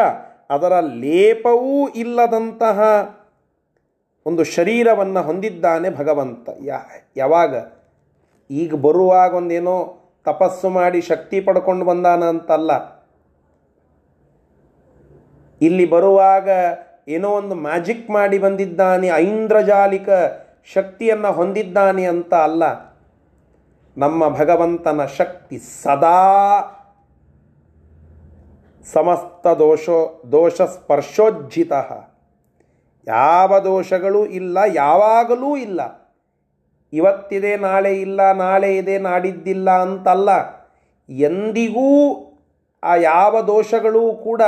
ಅದರ 0.50 0.80
ಲೇಪವೂ 0.80 1.88
ಇಲ್ಲದಂತಹ 1.88 2.82
ಒಂದು 4.26 4.44
ಶರೀರವನ್ನು 4.44 5.22
ಹೊಂದಿದ್ದಾನೆ 5.22 5.90
ಭಗವಂತ. 5.90 6.50
ಯಾವಾಗ? 7.18 7.56
ಈಗ 8.52 8.76
ಬರುವಾಗ 8.76 9.34
ಒಂದೇನೋ 9.34 9.98
ತಪಸ್ಸು 10.24 10.70
ಮಾಡಿ 10.70 11.02
ಶಕ್ತಿ 11.02 11.42
ಪಡ್ಕೊಂಡು 11.42 11.86
ಬಂದಾನ 11.86 12.24
ಅಂತಲ್ಲ. 12.24 12.72
ಇಲ್ಲಿ 15.62 15.86
ಬರುವಾಗ 15.86 16.50
ಏನೋ 17.08 17.30
ಒಂದು 17.30 17.56
ಮ್ಯಾಜಿಕ್ 17.56 18.10
ಮಾಡಿ 18.10 18.38
ಬಂದಿದ್ದಾನೆ, 18.38 19.08
ಐಂದ್ರಜಾಲಿಕ 19.08 20.10
ಶಕ್ತಿಯನ್ನು 20.74 21.32
ಹೊಂದಿದ್ದಾನೆ 21.32 22.06
ಅಂತ 22.06 22.34
ಅಲ್ಲ. 22.34 22.95
ನಮ್ಮ 23.98 24.30
ಭಗವಂತನ 24.30 25.06
ಶಕ್ತಿ 25.06 25.58
ಸದಾ 25.58 26.22
ಸಮಸ್ತ 28.94 29.48
ದೋಷೋ 29.48 30.22
ದೋಷ 30.32 30.62
ಸ್ಪರ್ಶೋಜ್ಜಿತ 30.62 31.72
ಯಾವ 33.08 33.60
ದೋಷಗಳೂ 33.60 34.26
ಇಲ್ಲ, 34.26 34.58
ಯಾವಾಗಲೂ 34.74 35.58
ಇಲ್ಲ. 35.58 35.82
ಇವತ್ತಿದೆ, 36.94 37.58
ನಾಳೆ 37.58 37.94
ಇಲ್ಲ, 38.02 38.32
ನಾಳೆ 38.32 38.78
ಇದೆ, 38.78 38.98
ನಾಡಿದ್ದಿಲ್ಲ 38.98 39.72
ಅಂತಲ್ಲ, 39.72 40.30
ಎಂದಿಗೂ 41.10 41.90
ಆ 42.84 42.96
ಯಾವ 42.96 43.42
ದೋಷಗಳೂ 43.42 44.14
ಕೂಡ 44.14 44.42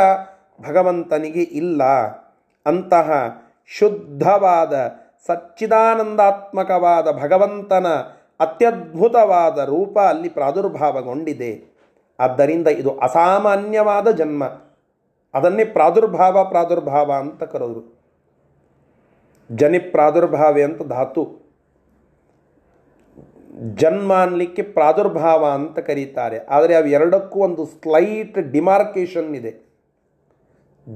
ಭಗವಂತನಿಗೆ 0.61 1.41
ಇಲ್ಲ. 1.41 1.83
ಅಂತಹ 2.65 3.09
ಶುದ್ಧವಾದ, 3.65 4.73
ಸಚ್ಚಿದಾನಂದಾತ್ಮಕವಾದ 5.27 7.07
ಭಗವಂತನ 7.11 7.87
ಅತ್ಯದ್ಭುತವಾದ 8.39 9.57
ರೂಪ 9.57 9.99
ಅಲ್ಲಿ 9.99 10.29
ಪ್ರಾದುರ್ಭಾವಗೊಂಡಿದೆ. 10.29 11.77
ಆದ್ದರಿಂದ 12.19 12.67
ಇದು 12.67 12.97
ಅಸಾಮಾನ್ಯವಾದ 12.97 14.11
ಜನ್ಮ. 14.11 14.43
ಅದನ್ನೇ 15.33 15.65
ಪ್ರಾದುರ್ಭಾವ 15.65 16.45
ಪ್ರಾದುರ್ಭಾವ 16.49 17.11
ಅಂತ 17.11 17.43
ಕರೋದು 17.43 17.97
ಜನಿ 19.51 19.79
ಪ್ರಾದುರ್ಭಾವೆ 19.79 20.63
ಅಂತ 20.63 20.81
ಧಾತು. 20.83 21.47
ಜನ್ಮ 23.75 24.13
ಅನ್ನಲಿಕ್ಕೆ 24.13 24.61
ಪ್ರಾದುರ್ಭಾವ 24.61 25.45
ಅಂತ 25.45 25.79
ಕರೀತಾರೆ. 25.79 26.39
ಆದರೆ 26.39 26.75
ಅವೆರಡಕ್ಕೂ 26.75 27.39
ಒಂದು 27.39 27.65
ಸ್ಲೈಟ್ 27.65 28.51
ಡಿಮಾರ್ಕೇಶನ್ 28.51 29.35
ಇದೆ. 29.35 29.67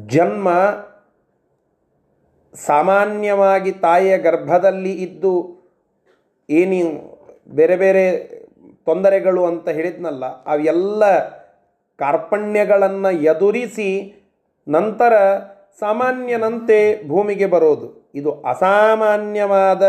ಜನ್ಮ 0.08 0.50
ಸಾಮಾನ್ಯವಾಗಿ 2.54 3.72
ತಾಯಿಯ 3.72 4.18
ಗರ್ಭದಲ್ಲಿ 4.18 4.92
ಇದ್ದು 4.92 5.62
ಏನಿ 6.50 7.11
ಬೇರೆ 7.54 7.76
ಬೇರೆ 7.76 8.04
ತೊಂದರೆಗಳು 8.86 9.42
ಅಂತ 9.46 9.70
ಹೇಳಿದ್ನಲ್ಲ, 9.70 10.26
ಅವೆಲ್ಲ 10.46 11.04
ಕಾರ್ಪಣ್ಯಗಳನ್ನು 12.00 13.12
ಎದುರಿಸಿ 13.24 13.90
ನಂತರ 14.68 15.14
ಸಾಮಾನ್ಯನಂತೆ 15.80 16.78
ಭೂಮಿಗೆ 17.08 17.46
ಬರೋದು. 17.46 17.88
ಇದು 18.16 18.32
ಅಸಾಮಾನ್ಯವಾದ 18.42 19.84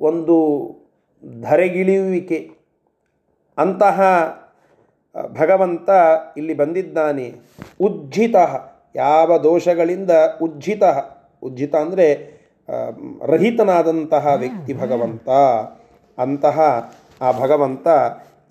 ಒಂದು 0.00 0.36
ಧರೆಗಿಳಿಯುವಿಕೆ. 1.42 2.38
ಅಂತಹ 3.58 4.00
ಭಗವಂತ 5.40 5.90
ಇಲ್ಲಿ 6.36 6.54
ಬಂದಿದ್ದಾನೆ. 6.54 7.26
ಉಜ್ಜಿತ, 7.80 8.36
ಯಾವ 8.96 9.38
ದೋಷಗಳಿಂದ 9.38 10.12
ಉಜ್ಜಿತ. 10.42 10.84
ಉಜ್ಜಿತ 11.42 11.74
ಅಂದರೆ 11.84 12.06
ರಹಿತನಾದಂತಹ 13.26 14.26
ವ್ಯಕ್ತಿ 14.42 14.72
ಭಗವಂತ. 14.74 15.28
ಅಂತಹ 16.18 16.60
ಆ 17.20 17.32
ಭಗವಂತ 17.40 17.88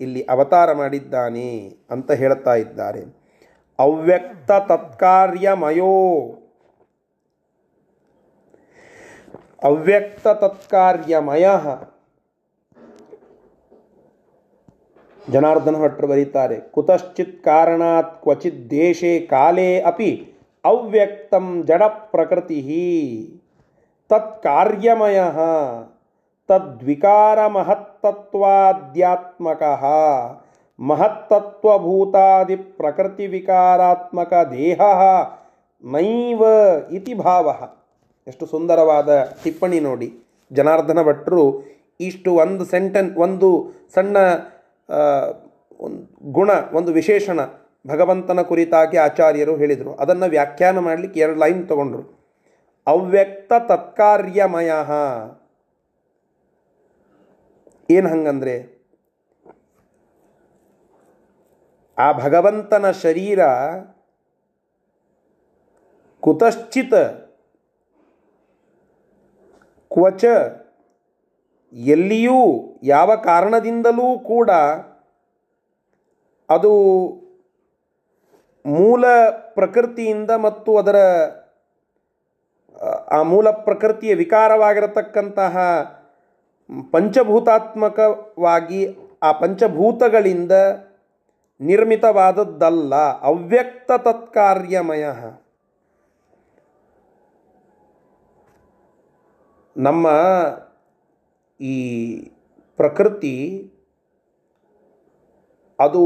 ಇಲ್ಲಿ 0.00 0.22
ಅವತಾರ 0.22 0.72
ಮಾಡಿದ್ದಾನೆ 0.72 1.76
ಅಂತ 1.90 2.12
ಹೇಳ್ತಾ 2.12 2.54
ಇದ್ದಾರೆ. 2.54 3.02
ಅವ್ಯಕ್ತ 3.78 4.52
ತತ್ಕಾರ್ಯಮಯೋ. 4.52 5.92
ಅವ್ಯಕ್ತ 9.64 10.28
ತತ್ಕಾರ್ಯಮಯ. 10.28 11.48
ಜನಾರ್ದನ 15.30 15.82
ಭಟ್ರು 15.82 16.06
ಬರೀತಾರೆ, 16.06 16.60
ಕುತಶ್ಚಿತ್ 16.60 17.44
ಕಾರಣಾತ್ 17.44 18.22
ಕ್ವಚಿತ್ 18.22 18.70
ದೇಶೇ 18.70 19.20
ಕಾಲೇ 19.20 19.80
ಅಪಿ 19.80 20.34
ಅವ್ಯಕ್ತಂ 20.64 21.64
ಜಡ 21.66 21.82
ಪ್ರಕೃತಿ 21.82 22.60
ತತ್ಕಾರ್ಯಮಯ. 24.08 25.20
ತದ್ವಿಕಾರ 26.48 27.46
ಮಹತ್ತತ್ವಾದ್ಯಾತ್ಮಕ 27.46 29.62
ಮಹತ್ತತ್ವಭೂತಾದಿ 30.80 32.56
ಪ್ರಕೃತಿ 32.56 33.26
ವಿಕಾರಾತ್ಮಕ 33.26 34.34
ದೇಹ 34.34 34.80
ನೈವ 35.84 36.42
ಇತಿ 36.92 37.14
ಭಾವ. 37.14 37.68
ಎಷ್ಟು 38.26 38.46
ಸುಂದರವಾದ 38.46 39.28
ಟಿಪ್ಪಣಿ 39.44 39.80
ನೋಡಿ. 39.80 40.12
ಜನಾರ್ದನ 40.52 41.02
ಭಟ್ರು 41.02 41.62
ಇಷ್ಟು 42.00 42.34
ಒಂದು 42.34 42.64
ಸೆಂಟೆನ್ 42.64 43.16
ಒಂದು 43.16 43.72
ಸಣ್ಣ 43.94 44.16
ಒಂದು 45.80 46.32
ಗುಣ, 46.32 46.50
ಒಂದು 46.72 46.92
ವಿಶೇಷಣ 46.92 47.40
ಭಗವಂತನ 47.86 48.40
ಕುರಿತಾಗಿ 48.40 48.96
ಆಚಾರ್ಯರು 48.96 49.56
ಹೇಳಿದರು. 49.56 49.94
ಅದನ್ನು 49.94 50.26
ವ್ಯಾಖ್ಯಾನ 50.26 50.78
ಮಾಡಲಿಕ್ಕೆ 50.78 51.20
ಎರಡು 51.20 51.40
ಲೈನ್ 51.40 51.68
ತಗೊಂಡ್ರು. 51.68 52.24
ಅವ್ಯಕ್ತ 52.86 53.52
ತತ್ಕಾರ್ಯಮಯ. 53.58 54.72
ಏನು 57.90 58.08
ಹಂಗಂದ್ರೆ 58.08 58.54
ಆ 61.98 62.12
ಭಗವಂತನ 62.12 62.90
ಶರೀರ 62.90 63.40
ಕುತಶ್ಚಿತ 66.22 66.94
ಕ್ವಚ 69.90 70.24
ಎಲ್ಲಿಯೂ 71.72 72.40
ಯಾವ 72.82 73.16
ಕಾರಣದಿಂದಲೂ 73.16 74.18
ಕೂಡ 74.18 74.50
ಅದು 76.48 76.72
ಮೂಲ 78.66 79.04
ಪ್ರಕೃತಿಯಿಂದ 79.54 80.30
ಮತ್ತು 80.30 80.76
ಅದರ, 80.78 80.98
ಆ 83.08 83.22
ಮೂಲ 83.22 83.50
ಪ್ರಕೃತಿಯ 83.50 84.14
ವಿಕಾರವಾಗಿರತಕ್ಕಂತಹ 84.14 85.56
ಪಂಚಭೂತಾತ್ಮಕವಾಗಿ 86.92 88.80
ಆ 89.22 89.30
ಪಂಚಭೂತಗಳಿಂದ 89.32 90.52
ನಿರ್ಮಿತವಾದದ್ದಲ್ಲ, 91.60 92.94
ಅವ್ಯಕ್ತ 93.30 93.90
ತತ್ಕಾರ್ಯಮಯ. 94.06 95.04
ನಮ್ಮ 99.76 100.06
ಈ 101.60 101.76
ಪ್ರಕೃತಿ 102.78 103.36
ಅದು 105.78 106.02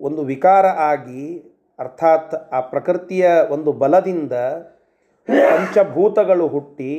ಒಂದು 0.00 0.22
ವಿಕಾರ 0.22 0.66
ಆಗಿ, 0.92 1.24
ಅರ್ಥಾತ್ 1.78 2.34
ಆ 2.52 2.60
ಪ್ರಕೃತಿಯ 2.72 3.26
ಒಂದು 3.50 3.72
ಬಲದಿಂದ 3.72 4.32
ಪಂಚಭೂತಗಳು 5.52 6.46
ಹುಟ್ಟಿ 6.48 6.92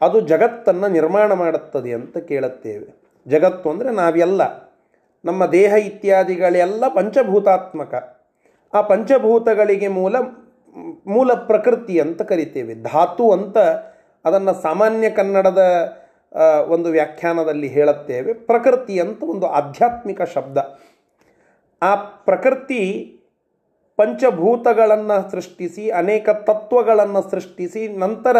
ಅದು 0.00 0.18
ಜಗತ್ತನ್ನು 0.30 0.88
ನಿರ್ಮಾಣ 0.88 1.32
ಮಾಡುತ್ತದೆ 1.32 1.92
ಅಂತ 1.92 2.16
ಕೇಳುತ್ತೇವೆ. 2.30 2.88
ಜಗತ್ತು 3.26 3.66
ಅಂದರೆ 3.70 3.90
ನಾವೆಲ್ಲ, 3.92 4.42
ನಮ್ಮ 5.24 5.42
ದೇಹ 5.52 5.72
ಇತ್ಯಾದಿಗಳೆಲ್ಲ 5.86 6.84
ಪಂಚಭೂತಾತ್ಮಕ. 6.88 7.94
ಆ 8.72 8.80
ಪಂಚಭೂತಗಳಿಗೆ 8.82 9.88
ಮೂಲ 9.88 10.16
ಮೂಲ 11.06 11.30
ಪ್ರಕೃತಿ 11.48 11.94
ಅಂತ 12.00 12.20
ಕರಿತೇವೆ. 12.22 12.74
ಧಾತು 12.82 13.24
ಅಂತ 13.32 13.58
ಅದನ್ನು 14.24 14.52
ಸಾಮಾನ್ಯ 14.62 15.06
ಕನ್ನಡದ 15.10 15.62
ಒಂದು 16.68 16.88
ವ್ಯಾಖ್ಯಾನದಲ್ಲಿ 16.88 17.68
ಹೇಳುತ್ತೇವೆ. 17.68 18.30
ಪ್ರಕೃತಿ 18.50 18.94
ಅಂತ 19.00 19.20
ಒಂದು 19.34 19.46
ಆಧ್ಯಾತ್ಮಿಕ 19.50 20.20
ಶಬ್ದ. 20.34 20.58
ಆ 21.82 21.92
ಪ್ರಕೃತಿ 22.28 22.82
ಪಂಚಭೂತಗಳನ್ನು 23.98 25.16
ಸೃಷ್ಟಿಸಿ, 25.30 25.84
ಅನೇಕ 25.90 26.28
ತತ್ವಗಳನ್ನು 26.48 27.22
ಸೃಷ್ಟಿಸಿ, 27.30 27.82
ನಂತರ 27.98 28.36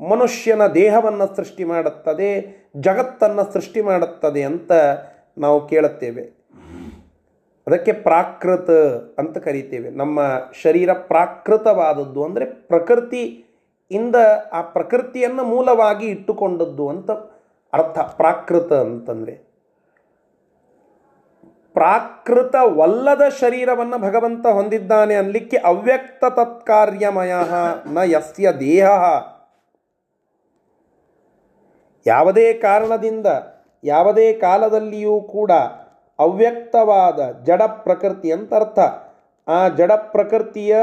ಮನುಷ್ಯನ 0.00 0.66
ದೇಹವನ್ನು 0.66 1.36
ಸೃಷ್ಟಿ 1.36 1.64
ಮಾಡುತ್ತದೆ, 1.64 2.30
ಜಗತ್ತನ್ನು 2.76 3.52
ಸೃಷ್ಟಿ 3.52 3.80
ಮಾಡುತ್ತದೆ 3.80 4.42
ಅಂತ 4.42 4.72
ನಾವು 5.38 5.66
ಕೇಳುತ್ತೇವೆ. 5.66 6.22
ಅದಕ್ಕೆ 7.66 7.92
ಪ್ರಾಕೃತ 7.92 8.70
ಅಂತ 9.18 9.38
ಕರಿತೇವೆ. 9.38 9.90
ನಮ್ಮ 9.90 10.20
ಶರೀರ 10.62 10.92
ಪ್ರಾಕೃತವಾದದ್ದು 10.92 12.24
ಅಂದರೆ 12.24 12.44
ಪ್ರಕೃತಿಯಿಂದ 12.44 14.16
ಆ 14.52 14.60
ಪ್ರಕೃತಿಯನ್ನು 14.62 15.44
ಮೂಲವಾಗಿ 15.44 16.06
ಇಟ್ಟುಕೊಂಡದ್ದು 16.06 16.88
ಅಂತ 16.88 17.10
ಅರ್ಥ. 17.72 17.98
ಪ್ರಾಕೃತ 17.98 18.72
ಅಂತಂದರೆ 18.72 19.50
ಪ್ರಾಕೃತವಲ್ಲದ 21.72 23.22
ಶರೀರವನ್ನು 23.40 23.98
ಭಗವಂತ 23.98 24.46
ಹೊಂದಿದ್ದಾನೆ 24.46 25.14
ಅನ್ಲಿಕ್ಕೆ 25.14 25.56
ಅವ್ಯಕ್ತ 25.56 26.24
ತತ್ಕಾರ್ಯಮಯ 26.24 27.34
ನ 27.86 27.98
ಯಸ್ಯ 28.04 28.52
ದೇಹ 28.52 28.88
ಯಾವುದೇ 32.06 32.52
ಕಾರಣದಿಂದ, 32.52 33.26
ಯಾವುದೇ 33.84 34.32
ಕಾಲದಲ್ಲಿಯೂ 34.32 35.20
ಕೂಡ 35.20 35.52
ಅವ್ಯಕ್ತವಾದ 36.18 37.20
ಜಡ 37.42 37.62
ಪ್ರಕೃತಿ 37.62 38.32
ಅಂತ 38.32 38.54
ಅರ್ಥ 38.54 38.78
ಆ 39.48 39.68
ಜಡ 39.68 39.92
ಪ್ರಕೃತಿಯ 39.92 40.76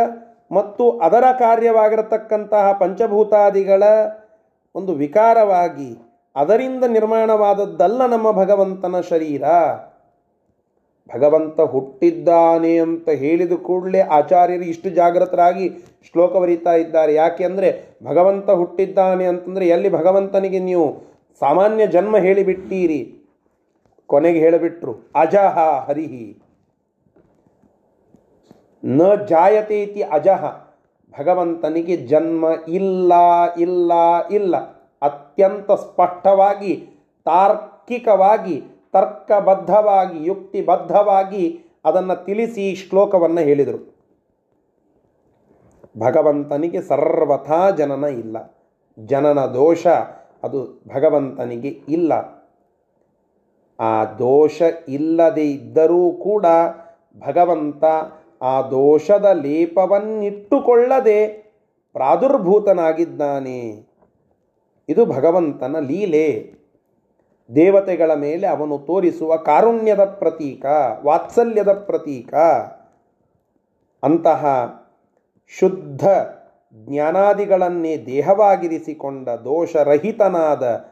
ಮತ್ತು 0.51 0.99
ಅದರ 0.99 1.25
ಕಾರ್ಯವಾಗಿರತಕ್ಕಂತಹ 1.39 2.71
ಪಂಚಭೂತಾದಿಗಳ 2.71 3.83
ಒಂದು 4.75 4.93
ವಿಕಾರವಾಗಿ 4.93 5.97
ಅದರಿಂದ 6.35 6.83
ನಿರ್ಮಾಣವಾದದ್ದಲ್ಲ 6.83 8.05
ನಮ್ಮ 8.05 8.31
ಭಗವಂತನ 8.31 8.95
ಶರೀರ. 9.01 9.43
ಭಗವಂತ 11.13 11.59
ಹುಟ್ಟಿದ್ದಾನೆ 11.61 12.77
ಅಂತ 12.77 13.09
ಹೇಳಿದ 13.09 13.51
ಕೂಡಲೇ 13.51 13.99
ಆಚಾರ್ಯರು 13.99 14.63
ಇಷ್ಟು 14.63 14.89
ಜಾಗೃತರಾಗಿ 14.89 15.69
ಶ್ಲೋಕ 16.07 16.33
ಬರೀತಾ 16.37 16.73
ಇದ್ದಾರೆ. 16.73 17.13
ಯಾಕೆ 17.13 17.43
ಅಂದರೆ 17.43 17.69
ಭಗವಂತ 18.05 18.49
ಹುಟ್ಟಿದ್ದಾನೆ 18.49 19.25
ಅಂತಂದರೆ 19.25 19.67
ಎಲ್ಲಿ 19.67 19.89
ಭಗವಂತನಿಗೆ 19.89 20.59
ನೀವು 20.59 20.87
ಸಾಮಾನ್ಯ 21.41 21.87
ಜನ್ಮ 21.87 22.17
ಹೇಳಿಬಿಟ್ಟೀರಿ. 22.17 23.01
ಕೊನೆಗೆ 24.07 24.39
ಹೇಳಿಬಿಟ್ರು, 24.39 24.93
ಅಜಹ 25.15 25.57
ಹರಿಹಿ. 25.87 26.27
ನ 28.83 29.01
ಜಾಯತೆ 29.29 29.81
ಇತಿ 29.81 30.01
ಅಜಹ. 30.01 30.43
ಭಗವಂತನಿಗೆ 31.13 31.95
ಜನ್ಮ 31.97 32.45
ಇಲ್ಲ 32.67 33.13
ಇಲ್ಲ 33.57 33.91
ಇಲ್ಲ. 34.31 34.55
ಅತ್ಯಂತ 35.01 35.71
ಸ್ಪಷ್ಟವಾಗಿ 35.71 36.73
ತಾರ್ಕಿಕವಾಗಿ 37.25 38.63
ತರ್ಕಬದ್ಧವಾಗಿ, 38.93 40.25
ಯುಕ್ತಿಬದ್ಧವಾಗಿ 40.25 41.59
ಅದನ್ನು 41.85 42.25
ತಿಳಿಸಿ 42.25 42.75
ಶ್ಲೋಕವನ್ನು 42.75 43.41
ಹೇಳಿದರು. 43.41 43.97
ಭಗವಂತನಿಗೆ 45.99 46.81
ಸರ್ವಥಾ 46.81 47.69
ಜನನ 47.69 48.03
ಇಲ್ಲ. 48.03 48.61
ಜನನ 49.05 49.39
ದೋಷ 49.39 49.87
ಅದು 50.43 50.83
ಭಗವಂತನಿಗೆ 50.95 51.67
ಇಲ್ಲ. 51.67 52.37
ಆ 53.79 54.05
ದೋಷ 54.05 54.61
ಇಲ್ಲದೆ 54.87 55.51
ಇದ್ದರೂ 55.51 56.11
ಕೂಡ 56.11 56.45
ಭಗವಂತ 57.27 57.83
ಆ 58.41 58.61
ದೋಷದ 58.61 59.25
ಲೇಪವನ್ನಿಟ್ಟುಕೊಳ್ಳದೆ 59.25 61.47
ಪ್ರಾದುರ್ಭೂತನಾಗಿದ್ದಾನೆ. 61.93 63.87
ಇದು 64.89 65.05
ಭಗವಂತನ 65.05 65.79
ಲೀಲೆ. 65.79 66.56
ದೇವತೆಗಳ 67.55 68.13
ಮೇಲೆ 68.13 68.47
ಅವನು 68.47 68.77
ತೋರಿಸುವ 68.77 69.35
ಕಾರುಣ್ಯದ 69.35 70.05
ಪ್ರತೀಕ, 70.05 70.65
ವಾತ್ಸಲ್ಯದ 71.05 71.73
ಪ್ರತೀಕ. 71.73 72.33
ಅಂತಹ 74.03 74.45
ಶುದ್ಧ 75.47 76.07
ಜ್ಞಾನಾದಿಗಳನ್ನೇ 76.73 77.97
ದೇಹವಾಗಿರಿಸಿಕೊಂಡ 77.97 79.29
ದೋಷರಹಿತನಾದ 79.29 80.91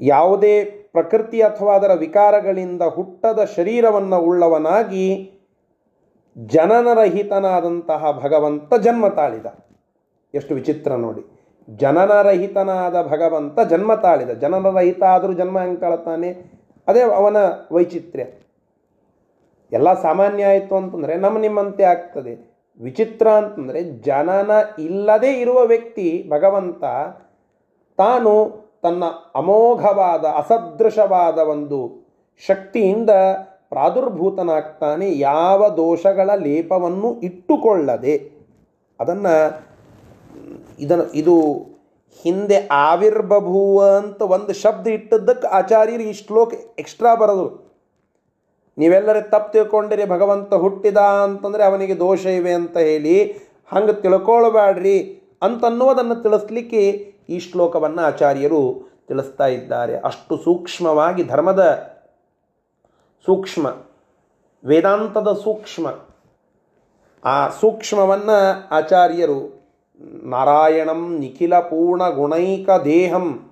ಯಾವುದೇ 0.00 0.64
ಪ್ರಕೃತಿ 0.64 1.40
ಅಥವಾ 1.40 1.74
ಅದರ 1.74 1.92
ವಿಕಾರಗಳಿಂದ 1.94 2.82
ಹುಟ್ಟದ 2.82 3.44
ಶರೀರವನ್ನು 3.56 4.18
ಉಳ್ಳವನಾಗಿ 4.18 5.32
ಜನನರಹಿತನಾದಂತಹ 6.38 8.20
ಭಗವಂತ 8.24 8.74
ಜನ್ಮ 8.74 9.08
ತಾಳಿದ. 9.08 9.46
ಎಷ್ಟು 10.34 10.54
ವಿಚಿತ್ರ 10.54 10.92
ನೋಡಿ. 10.94 11.39
ಜನನರಹಿತನಾದ 11.76 13.02
ಭಗವಂತ 13.02 13.60
ಜನ್ಮ 13.60 13.94
ತಾಳಿದ. 13.94 14.30
ಜನನರಹಿತ 14.30 15.02
ಆದರೂ 15.02 15.32
ಜನ್ಮ 15.32 15.60
ಹೆಂಗೆ 15.60 15.80
ತಾಳ್ತಾನೆ 15.80 16.30
ಅದೇ 16.88 17.00
ಅವನ 17.00 17.36
ವೈಚಿತ್ರ್ಯ. 17.72 18.24
ಎಲ್ಲ 19.72 20.02
ಸಾಮಾನ್ಯ 20.02 20.44
ಆಯಿತು 20.44 20.76
ಅಂತಂದರೆ 20.76 21.14
ನಮ್ಮ 21.16 21.38
ನಿಮ್ಮಂತೆ 21.38 21.82
ಆಗ್ತದೆ. 21.82 22.50
ವಿಚಿತ್ರ 22.82 23.28
ಅಂತಂದರೆ 23.28 23.82
ಜನನ 23.82 24.50
ಇಲ್ಲದೆ 24.78 25.40
ಇರುವ 25.40 25.66
ವ್ಯಕ್ತಿ 25.66 26.26
ಭಗವಂತ 26.30 26.84
ತಾನು 27.96 28.60
ತನ್ನ 28.82 29.04
ಅಮೋಘವಾದ, 29.34 30.24
ಅಸದೃಶವಾದ 30.24 31.38
ಒಂದು 31.38 32.08
ಶಕ್ತಿಯಿಂದ 32.46 33.10
ಪ್ರಾದುರ್ಭೂತನಾಗ್ತಾನೆ. 33.68 35.18
ಯಾವ 35.18 35.68
ದೋಷಗಳ 35.68 36.30
ಲೇಪವನ್ನು 36.34 37.20
ಇಟ್ಟುಕೊಳ್ಳದೆ. 37.20 38.32
ಅದನ್ನು 39.00 39.69
ಇದನ್ನು 40.80 41.06
ಇದು 41.12 41.36
ಹಿಂದೆ 42.24 42.56
ಆವಿರ್ಬಭೂವ 42.66 43.84
ಅಂತ 43.96 44.22
ಒಂದು 44.22 44.52
ಶಬ್ದ 44.52 44.86
ಇಟ್ಟದ್ದಕ್ಕೆ 44.86 45.46
ಆಚಾರ್ಯರು 45.46 46.02
ಈ 46.02 46.12
ಶ್ಲೋಕ 46.12 46.54
ಎಕ್ಸ್ಟ್ರಾ 46.78 47.14
ಬರೋದು 47.14 47.46
ನೀವೆಲ್ಲರೂ 48.78 49.20
ತಪ್ಪು 49.30 49.52
ತಿಳ್ಕೊಂಡಿರಿ, 49.52 50.04
ಭಗವಂತ 50.04 50.54
ಹುಟ್ಟಿದ 50.54 50.96
ಅಂತಂದರೆ 50.96 51.64
ಅವನಿಗೆ 51.64 51.98
ದೋಷ 51.98 52.26
ಇವೆ 52.26 52.52
ಅಂತ 52.52 52.76
ಹೇಳಿ, 52.78 53.16
ಹಂಗೆ 53.72 53.92
ತಿಳ್ಕೊಳ್ಬೇಡ್ರಿ 53.92 54.98
ಅಂತನ್ನುವುದನ್ನು 55.42 56.16
ತಿಳಿಸ್ಲಿಕ್ಕೆ 56.22 56.82
ಈ 57.28 57.38
ಶ್ಲೋಕವನ್ನು 57.38 58.02
ಆಚಾರ್ಯರು 58.02 58.62
ತಿಳಿಸ್ತಾ 59.08 59.46
ಇದ್ದಾರೆ. 59.46 59.94
ಅಷ್ಟು 59.96 60.36
ಸೂಕ್ಷ್ಮವಾಗಿ 60.36 61.22
ಧರ್ಮದ 61.24 61.62
ಸೂಕ್ಷ್ಮ, 63.26 63.66
ವೇದಾಂತದ 64.64 65.32
ಸೂಕ್ಷ್ಮ. 65.44 65.86
ಆ 67.24 67.48
ಸೂಕ್ಷ್ಮವನ್ನು 67.60 68.36
ಆಚಾರ್ಯರು 68.70 69.59
ನಾರಾಯಣಂ 70.00 71.18
ನಿಖಿಲ 71.18 71.60
ಪೂರ್ಣ 71.60 72.08
ಗುಣೈಕ 72.08 72.70
ದೇಹಂ 72.84 73.50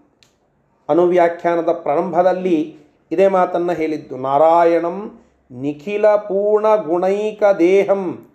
ಅನುವ್ಯಾಖ್ಯಾನದ 0.88 1.72
ಪ್ರಾರಂಭದಲ್ಲಿ 1.72 2.76
ಇದೇ 3.10 3.28
ಮಾತನ್ನು 3.28 3.72
ಹೇಳಿದ್ದು. 3.72 4.16
ನಾರಾಯಣಂ 4.16 5.20
ನಿಖಿಲ 5.50 6.16
ಪೂರ್ಣ 6.16 6.76
ಗುಣೈಕ 6.76 7.42
ದೇಹಂ 7.58 8.28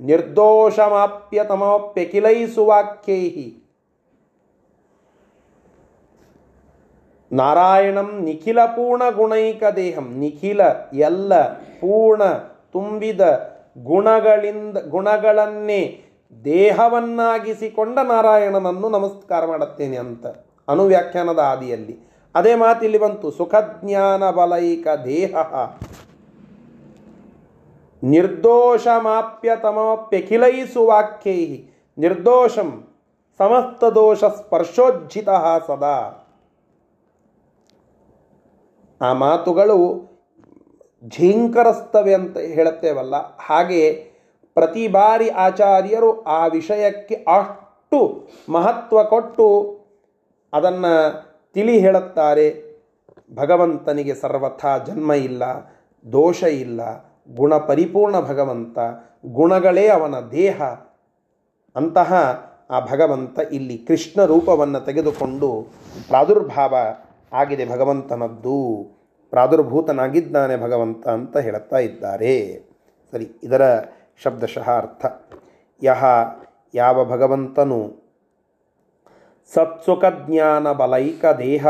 ನಿರ್ದೋಷಮಾಪ್ಯ 0.00 1.44
ತಮಪ್ಯಕಿಲೈಸುವಾಕ್ಯೈ 1.44 3.52
ನಾರಾಯಣಂ 7.32 8.22
ನಿಖಿಲ 8.22 8.66
ಪೂರ್ಣ 8.66 9.10
ಗುಣೈಕ 9.10 9.62
ದೇಹಂ. 9.76 10.18
ನಿಖಿಲ 10.18 10.60
ಎಲ್ಲ 10.92 11.52
ಪೂರ್ಣ 11.52 12.22
ತುಂಬಿದ 12.72 13.20
ಗುಣಗಳಿಂದ 13.82 14.78
ಗುಣಗಳನ್ನೇ 14.78 16.00
ದೇಹವನ್ನಾಗಿಸಿಕೊಂಡ 16.32 17.98
ನಾರಾಯಣನನ್ನು 17.98 18.88
ನಮಸ್ಕಾರ 18.88 19.46
ಮಾಡುತ್ತೇನೆ 19.46 19.96
ಅಂತ 19.96 20.26
ಅನುವ್ಯಾಖ್ಯಾನದ 20.68 21.38
ಆದಿಯಲ್ಲಿ. 21.38 21.94
ಅದೇ 22.34 22.54
ಮಾತಿಲ್ಲಿ 22.54 22.98
ಬಂತು 22.98 23.30
ಸುಖಜ್ಞಾನ 23.30 24.30
ಬಲೈಕ 24.30 24.86
ದೇಹ. 25.04 25.34
ವಾಕ್ಯೈ 30.86 31.40
ನಿರ್ದೋಷಂ 31.98 32.88
ಸಮಸ್ತ 33.40 33.84
ದೋಷ 33.84 34.24
ಸ್ಪರ್ಶೋಜ್ಜಿತ 34.24 35.28
ಸದಾ. 35.66 35.98
ಆ 39.00 39.12
ಮಾತುಗಳು 39.12 39.78
ಝೀಂಕರಿಸ್ತವೆ 41.08 42.14
ಅಂತ 42.14 42.36
ಹೇಳುತ್ತೇವಲ್ಲ, 42.38 43.36
ಹಾಗೆ 43.36 43.82
ಪ್ರತಿ 44.56 44.84
ಬಾರಿ 44.88 45.28
ಆಚಾರ್ಯರು 45.46 46.10
ಆ 46.36 46.40
ವಿಷಯಕ್ಕೆ 46.46 47.14
ಅಷ್ಟು 47.14 47.98
ಮಹತ್ವ 48.52 49.04
ಕೊಟ್ಟು 49.04 49.46
ಅದನ್ನು 50.52 50.92
ತಿಳಿ 51.54 51.74
ಹೇಳುತ್ತಾರೆ, 51.78 52.46
ಭಗವಂತನಿಗೆ 53.34 54.14
ಸರ್ವಥಾ 54.14 54.72
ಜನ್ಮ 54.78 55.12
ಇಲ್ಲ, 55.28 55.42
ದೋಷ 56.04 56.42
ಇಲ್ಲ, 56.42 56.80
ಗುಣ 57.34 57.52
ಪರಿಪೂರ್ಣ 57.70 58.16
ಭಗವಂತ, 58.20 58.78
ಗುಣಗಳೇ 59.32 59.86
ಅವನ 59.88 60.14
ದೇಹ. 60.32 60.58
ಅಂತಹ 61.76 62.12
ಆ 62.70 62.78
ಭಗವಂತ 62.92 63.38
ಇಲ್ಲಿ 63.52 63.76
ಕೃಷ್ಣ 63.78 64.24
ರೂಪವನ್ನು 64.24 64.80
ತೆಗೆದುಕೊಂಡು 64.80 65.48
ಪ್ರಾದುರ್ಭಾವ 66.08 66.74
ಆಗಿದೆ 67.32 67.64
ಭಗವಂತನದ್ದು, 67.66 68.58
ಪ್ರಾದುರ್ಭೂತನಾಗಿದ್ದಾನೆ 69.32 70.56
ಭಗವಂತ 70.56 71.04
ಅಂತ 71.08 71.36
ಹೇಳುತ್ತಾ 71.36 71.78
ಇದ್ದಾರೆ. 71.78 72.34
ಸರಿ, 73.12 73.26
ಇದರ 73.42 73.62
ಶಬ್ದಶಃ 74.20 74.68
ಅರ್ಥ 74.76 75.04
ಯಹ 75.82 76.04
ಯಾವ 76.74 77.04
ಭಗವಂತನು 77.04 77.80
ಸತ್ಸುಖಜ್ಞಾನ 79.52 80.72
ಬಲೈಕ 80.72 81.24
ದೇಹ 81.38 81.66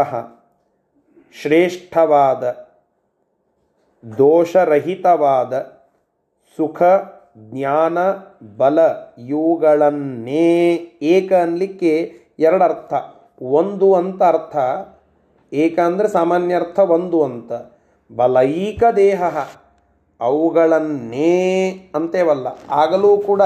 ಶ್ರೇಷ್ಠವಾದ, 1.34 2.42
ದೋಷರಹಿತವಾದ 4.04 5.52
ಸುಖ 6.58 6.82
ಜ್ಞಾನ 7.38 7.98
ಬಲ 8.56 8.78
ಇವುಗಳನ್ನೇ 9.28 10.48
ಏಕ 11.02 11.32
ಅನ್ನಲಿಕ್ಕೆ 11.42 11.92
ಎರಡು 12.38 12.64
ಅರ್ಥ 12.64 12.92
ಒಂದು 13.42 13.94
ಅಂತ 13.94 14.22
ಅರ್ಥ. 14.22 14.56
ಏಕ 15.52 15.78
ಅಂದರೆ 15.78 16.08
ಸಾಮಾನ್ಯ 16.08 16.54
ಅರ್ಥ 16.54 16.78
ಒಂದು 16.78 17.18
ಅಂತ. 17.22 17.52
ಬಲೈಕ 18.10 18.82
ದೇಹ 18.96 19.22
ಅವುಗಳನ್ನೇ 20.20 21.34
ಅಂತೇವಲ್ಲ, 21.94 22.46
ಆಗಲೂ 22.70 23.10
ಕೂಡ 23.18 23.42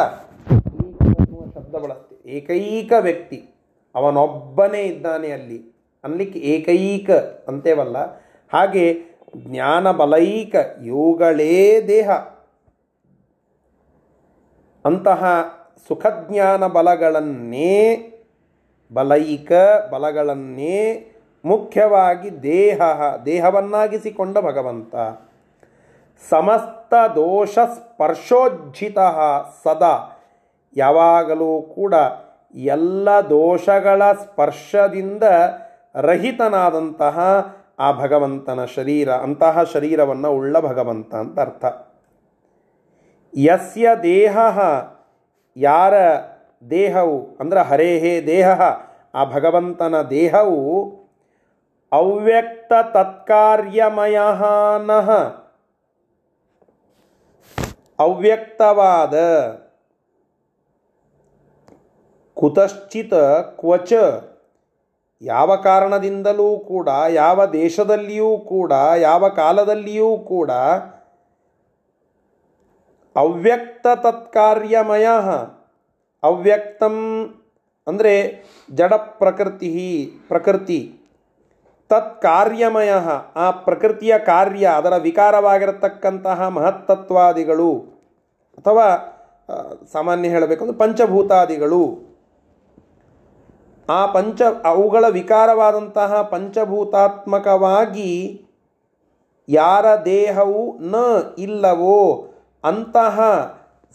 ಶಬ್ದ 1.55 1.75
ಬಳಸ್ತೆ. 1.75 2.15
ಏಕೈಕ 2.31 2.93
ವ್ಯಕ್ತಿ, 3.01 3.39
ಅವನೊಬ್ಬನೇ 3.95 4.83
ಇದ್ದಾನೆ 4.83 5.31
ಅಲ್ಲಿ. 5.31 5.59
ಅನ್ಲಿಕ್ಕೆ 6.05 6.39
ಏಕೈಕ 6.39 7.11
ಅಂತೇವಲ್ಲ, 7.49 7.99
ಹಾಗೆ 8.53 8.85
ಜ್ಞಾನ 9.37 9.91
ಬಲೈಕ 9.91 10.55
ಇವುಗಳೇ 10.85 11.81
ದೇಹ. 11.89 12.11
ಅಂತಹ 14.85 15.25
ಸುಖಜ್ಞಾನ 15.89 16.67
ಬಲಗಳನ್ನೇ, 16.67 17.75
ಬಲೈಕ 18.93 19.53
ಬಲಗಳನ್ನೇ 19.93 20.79
ಮುಖ್ಯವಾಗಿ 21.45 22.31
ದೇಹ, 22.43 22.81
ದೇಹವನ್ನಾಗಿಸಿಕೊಂಡ 23.27 24.39
ಭಗವಂತ. 24.39 24.95
ಸಮಸ್ತ 26.29 26.95
ದೋಷ 27.15 27.59
ಸ್ಪರ್ಶೋಜ್ಜಿತ 27.59 28.99
ಸದಾ. 29.65 30.21
ಯಾವಾಗಲೂ 30.77 31.63
ಕೂಡ 31.63 31.95
ಎಲ್ಲ 32.55 33.21
ದೋಷಗಳ 33.21 34.13
ಸ್ಪರ್ಶದಿಂದ 34.13 35.23
ರಹಿತನಾದಂತಹ 35.95 37.19
ಆ 37.79 37.93
ಭಗವಂತನ 37.93 38.65
ಶರೀರ, 38.65 39.11
ಅಂತಹ 39.11 39.63
ಶರೀರವನ್ನು 39.63 40.33
ಉಳ್ಳ 40.33 40.61
ಭಗವಂತ 40.61 41.15
ಅಂತ 41.15 41.41
ಅರ್ಥ. 41.41 41.65
ಯಸ್ಯ 43.37 43.89
ದೇಹ, 44.03 44.59
ಯಾರ 45.57 45.95
ದೇಹವು, 46.71 47.37
ಅಂದರೆ 47.41 47.61
ಹರೇಹೇ 47.61 48.27
ದೇಹ, 48.27 48.61
ಆ 49.15 49.25
ಭಗವಂತನ 49.25 50.03
ದೇಹವು 50.03 50.93
ಅವ್ಯಕ್ತ 51.93 52.73
ತತ್ಕಾರ್ಯಮಯನಃ 52.93 55.40
ಅವ್ಯಕ್ತವಾದ. 58.01 59.15
ಕುತಶ್ಚಿತ 62.35 63.15
ಕ್ವಚ. 63.61 63.93
ಯಾವ 65.23 65.57
ಕಾರಣದಿಂದಲೂ 65.57 66.59
ಕೂಡ, 66.59 66.89
ಯಾವ 67.09 67.47
ದೇಶದಲ್ಲಿಯೂ 67.47 68.39
ಕೂಡ, 68.39 68.73
ಯಾವ 68.97 69.29
ಕಾಲದಲ್ಲಿಯೂ 69.29 70.17
ಕೂಡ 70.19 70.51
ಅವ್ಯಕ್ತ 73.17 73.87
ತತ್ಕಾರ್ಯಮಯ. 73.95 75.07
ಅವ್ಯಕ್ತಂ 76.23 77.27
ಅಂದರೆ 77.87 78.45
ಜಡ 78.75 78.95
ಪ್ರಕೃತಿ 78.95 80.13
ಪ್ರಕೃತಿ. 80.29 81.00
ತತ್ಕಾರ್ಯಮಯ, 81.91 82.93
ಆ 83.37 83.51
ಪ್ರಕೃತಿಯ 83.51 84.19
ಕಾರ್ಯ, 84.19 84.65
ಅದರ 84.77 84.95
ವಿಕಾರವಾಗಿರತಕ್ಕಂತಹ 84.97 86.49
ಮಹತ್ತತ್ವಾದಿಗಳು, 86.49 87.73
ಅಥವಾ 88.59 88.87
ಸಾಮಾನ್ಯ 89.93 90.29
ಹೇಳಬೇಕು 90.29 90.65
ಅಂದರೆ 90.65 90.79
ಪಂಚಭೂತಾದಿಗಳು. 90.79 91.83
ಆ 93.89 94.01
ಪಂಚ, 94.07 94.41
ಅವುಗಳ 94.65 95.05
ವಿಕಾರವಾದಂತಹ 95.09 96.23
ಪಂಚಭೂತಾತ್ಮಕವಾಗಿ 96.23 98.11
ಯಾರ 99.49 99.87
ದೇಹವು 100.05 100.61
ನ 100.79 100.97
ಇಲ್ಲವೋ, 101.39 102.03
ಅಂತಹ 102.65 103.17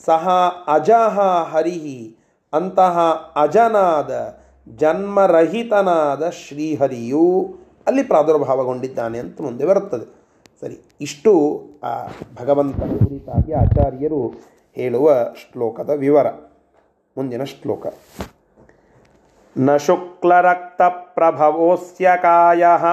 ಸಹ 0.05 0.27
ಅಜಹ 0.67 1.19
ಹರಿಹಿ, 1.51 1.99
ಅಂತಹ 2.53 2.97
ಅಜನಾದ, 3.35 4.11
ಜನ್ಮರಹಿತನಾದ 4.67 6.23
ಶ್ರೀಹರಿಯು 6.29 7.29
ಅಲ್ಲಿ 7.87 8.03
ಪ್ರಾದುರ್ಭಾವಗೊಂಡಿದ್ದಾನೆ 8.03 9.19
ಅಂತ 9.19 9.41
ಮುಂದೆ 9.41 9.65
ಬರುತ್ತದೆ. 9.65 10.25
ಸರಿ, 10.61 10.81
ಇಷ್ಟು 11.01 11.63
ಆ 11.83 12.07
ಭಗವಂತನ 12.41 12.81
ಕುರಿತಾಗಿ 12.81 13.53
ಆಚಾರ್ಯರು 13.53 14.33
ಹೇಳುವ 14.75 15.33
ಶ್ಲೋಕದ 15.33 15.89
ವಿವರ. 15.89 16.25
ಮುಂದಿನ 17.17 17.43
ಶ್ಲೋಕ. 17.43 17.87
ನ 19.57 19.77
ಶುಕ್ಲರಕ್ತಪ್ರಭವೋಸ್ಯ 19.77 22.11
ಕಾಯಃ 22.21 22.85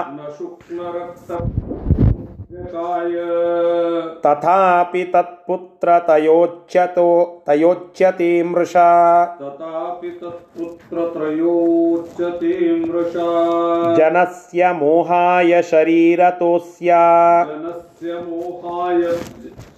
तथापि 4.27 5.05
तत्पुत्र 5.05 5.99
तयोच्यतो 5.99 7.43
तयोच्यति 7.47 8.43
मृषा। 8.43 9.25
तथापि 9.25 10.09
तत्पुत्र 10.09 11.07
त्रयोच्यते 11.07 12.81
मृषा 12.81 13.95
जनस्य 13.95 14.73
मोहाय 14.73 15.63
शरीरतोस्य 15.63 16.87
जनस्य 16.87 18.15
मोहाय 18.15 19.19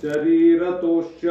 शरीरतोस्य 0.02 1.28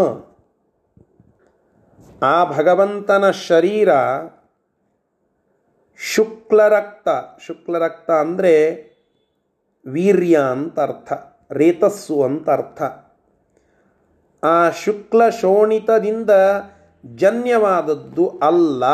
ಆ 2.23 2.45
ಭಗವಂತನ 2.45 3.31
ಶರೀರ 3.31 3.89
ಶುಕ್ಲರಕ್ತ 5.97 7.09
ಶುಕ್ಲರಕ್ತ 7.47 8.11
ಅಂದರೆ 8.11 8.55
ವೀರ್ಯ 9.87 10.39
ಅಂತ 10.39 10.81
ಅರ್ಥ, 10.81 11.13
ರೇತಸ್ಸು 11.51 12.23
ಅಂತ 12.23 12.51
ಅರ್ಥ. 12.51 12.83
ಆ 14.45 14.71
ಶುಕ್ಲ 14.71 15.29
ಶೋಣಿತದಿಂದ 15.29 16.31
ಜನ್ಯವಾದದ್ದು 17.07 18.29
ಅಲ್ಲ. 18.29 18.85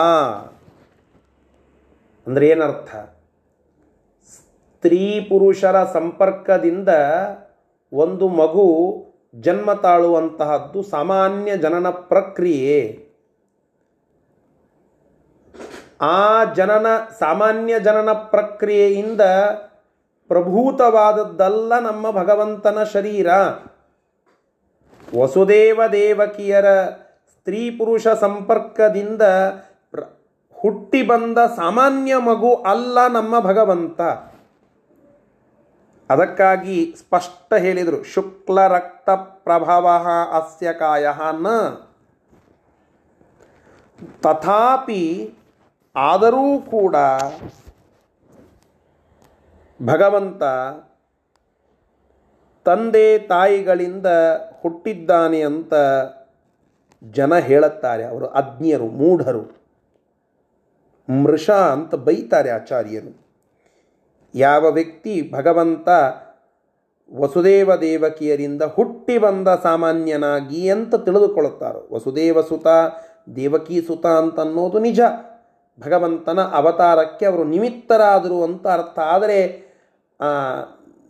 ಅಂದರೆ 2.26 2.48
ಏನರ್ಥ? 2.48 2.96
ಸ್ತ್ರೀ 4.34 5.20
ಪುರುಷರ 5.20 5.84
ಸಂಪರ್ಕದಿಂದ 5.84 6.88
ಒಂದು 7.92 8.28
ಮಗು 8.28 8.96
ಜನ್ಮ 9.34 9.72
ತಾಳುವಂತಹದ್ದು 9.72 10.82
ಸಾಮಾನ್ಯ 10.82 11.56
ಜನನ 11.56 11.90
ಪ್ರಕ್ರಿಯೆ. 11.90 13.08
ಆ 16.00 16.44
ಜನನ, 16.44 16.86
ಸಾಮಾನ್ಯ 17.18 17.80
ಜನನ 17.80 18.12
ಪ್ರಕ್ರಿಯೆಯಿಂದ 18.12 19.20
ಪ್ರಭೂತವಾದದ್ದಲ್ಲ 20.28 21.78
ನಮ್ಮ 21.78 22.10
ಭಗವಂತನ 22.10 22.82
ಶರೀರ. 22.82 23.28
ವಸುದೇವ 25.20 25.80
ದೇವಕಿಯರ 25.92 26.84
ಸ್ತ್ರೀ 27.28 27.70
ಪುರುಷ 27.70 28.08
ಸಂಪರ್ಕದಿಂದ 28.08 29.22
ಪ್ರ- 29.90 30.04
ಹುಟ್ಟಿ 30.52 31.02
ಬಂದ 31.02 31.38
ಸಾಮಾನ್ಯ 31.38 32.16
ಮಗು 32.16 32.54
ಅಲ್ಲ 32.54 33.06
ನಮ್ಮ 33.06 33.40
ಭಗವಂತ. 33.40 34.00
ಅದಕ್ಕಾಗಿ 36.10 36.94
ಸ್ಪಷ್ಟ 36.98 37.54
ಹೇಳಿದರು, 37.54 38.02
ಶುಕ್ಲ 38.02 38.66
ರಕ್ತ 38.66 39.10
ಪ್ರಭವ 39.10 40.06
ಅಸ್ಯ 40.32 40.72
ಕಾಯ 40.72 41.08
ನ. 41.32 41.46
ತಥಾಪಿ 44.20 45.34
ಆದರೂ 45.96 46.58
ಕೂಡ 46.58 46.96
ಭಗವಂತ 49.86 50.42
ತಂದೆ 52.64 53.18
ತಾಯಿಗಳಿಂದ 53.18 54.06
ಹುಟ್ಟಿದ್ದಾನೆ 54.64 55.40
ಅಂತ 55.42 55.74
ಜನ 57.04 57.38
ಹೇಳುತ್ತಾರೆ. 57.38 58.04
ಅವರು 58.04 58.26
ಅಜ್ಞರು, 58.26 58.86
ಮೂಢರು. 58.86 59.42
ಮೃಷ 61.22 61.50
ಅಂತ 61.50 61.94
ಬೈತಾರೆ 61.94 62.50
ಆಚಾರ್ಯರು. 62.50 63.12
ಯಾವ 64.34 64.70
ವ್ಯಕ್ತಿ 64.70 65.32
ಭಗವಂತ 65.32 65.88
ವಸುದೇವ 67.14 67.76
ದೇವಕಿಯರಿಂದ 67.76 68.62
ಹುಟ್ಟಿ 68.62 69.18
ಬಂದ 69.18 69.48
ಸಾಮಾನ್ಯನಾಗಿ 69.62 70.70
ಅಂತ 70.70 70.94
ತಿಳಿದುಕೊಳ್ಳುತ್ತಾರೋ? 70.94 71.88
ವಸುದೇವ 71.92 72.42
ಸುತ, 72.42 72.66
ದೇವಕಿ 73.36 73.82
ಸುತ 73.82 74.06
ಅಂತ 74.06 74.40
ಅನ್ನೋದು 74.40 74.78
ನಿಜ. 74.78 75.00
ಭಗವಂತನ 75.80 76.40
ಅವತಾರಕ್ಕೆ 76.40 77.26
ಅವರು 77.26 77.44
ನಿಮಿತ್ತರಾದರು 77.44 78.42
ಅಂತ 78.44 78.66
ಅರ್ಥ. 78.66 78.98
ಆದರೆ 78.98 79.40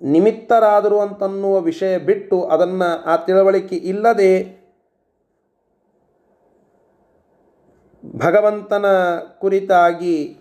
ನಿಮಿತ್ತರಾದರು 0.04 1.00
ಅಂತನ್ನುವ 1.00 1.60
ವಿಷಯ 1.60 1.98
ಬಿಟ್ಟು 1.98 2.44
ಅದನ್ನು 2.44 3.02
ಆ 3.02 3.16
ತಿಳುವಳಿಕೆ 3.16 3.76
ಇಲ್ಲದೆ 3.76 4.64
ಭಗವಂತನ 8.16 8.86
ಕುರಿತಾಗಿ 9.38 10.36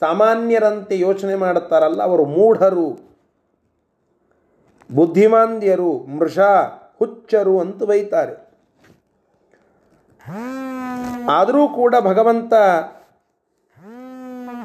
ಸಾಮಾನ್ಯರಂತೆ 0.00 0.98
ಯೋಚನೆ 0.98 1.34
ಮಾಡುತ್ತಾರಲ್ಲ, 1.34 2.02
ಅವರು 2.02 2.24
ಮೂಢರು, 2.24 2.98
ಬುದ್ಧಿಮಾಂದ್ಯರು, 4.92 5.98
ಮೃಷ, 5.98 6.38
ಹುಚ್ಚರು 6.98 7.60
ಅಂತ 7.60 7.82
ಬೈತಾರೆ. 7.82 8.34
ಆದರೂ 11.30 11.68
ಕೂಡ 11.68 11.94
ಭಗವಂತ 12.00 12.52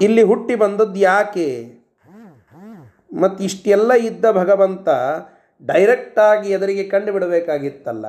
ಇಲ್ಲಿ 0.02 0.24
ಹುಟ್ಟಿ 0.24 0.56
ಬಂದದ್ದು 0.56 1.00
ಯಾಕೆ? 1.00 1.79
ಮತ್ತು 3.14 3.44
ಇಷ್ಟೆಲ್ಲ 3.44 3.94
ಇದ್ದ 3.94 4.32
ಭಗವಂತ 4.32 4.90
ಡೈರೆಕ್ಟಾಗಿ 5.66 6.52
ಎದುರಿಗೆ 6.52 6.84
ಕಂಡು 6.84 7.12
ಬಿಡಬೇಕಾಗಿತ್ತಲ್ಲ? 7.12 8.06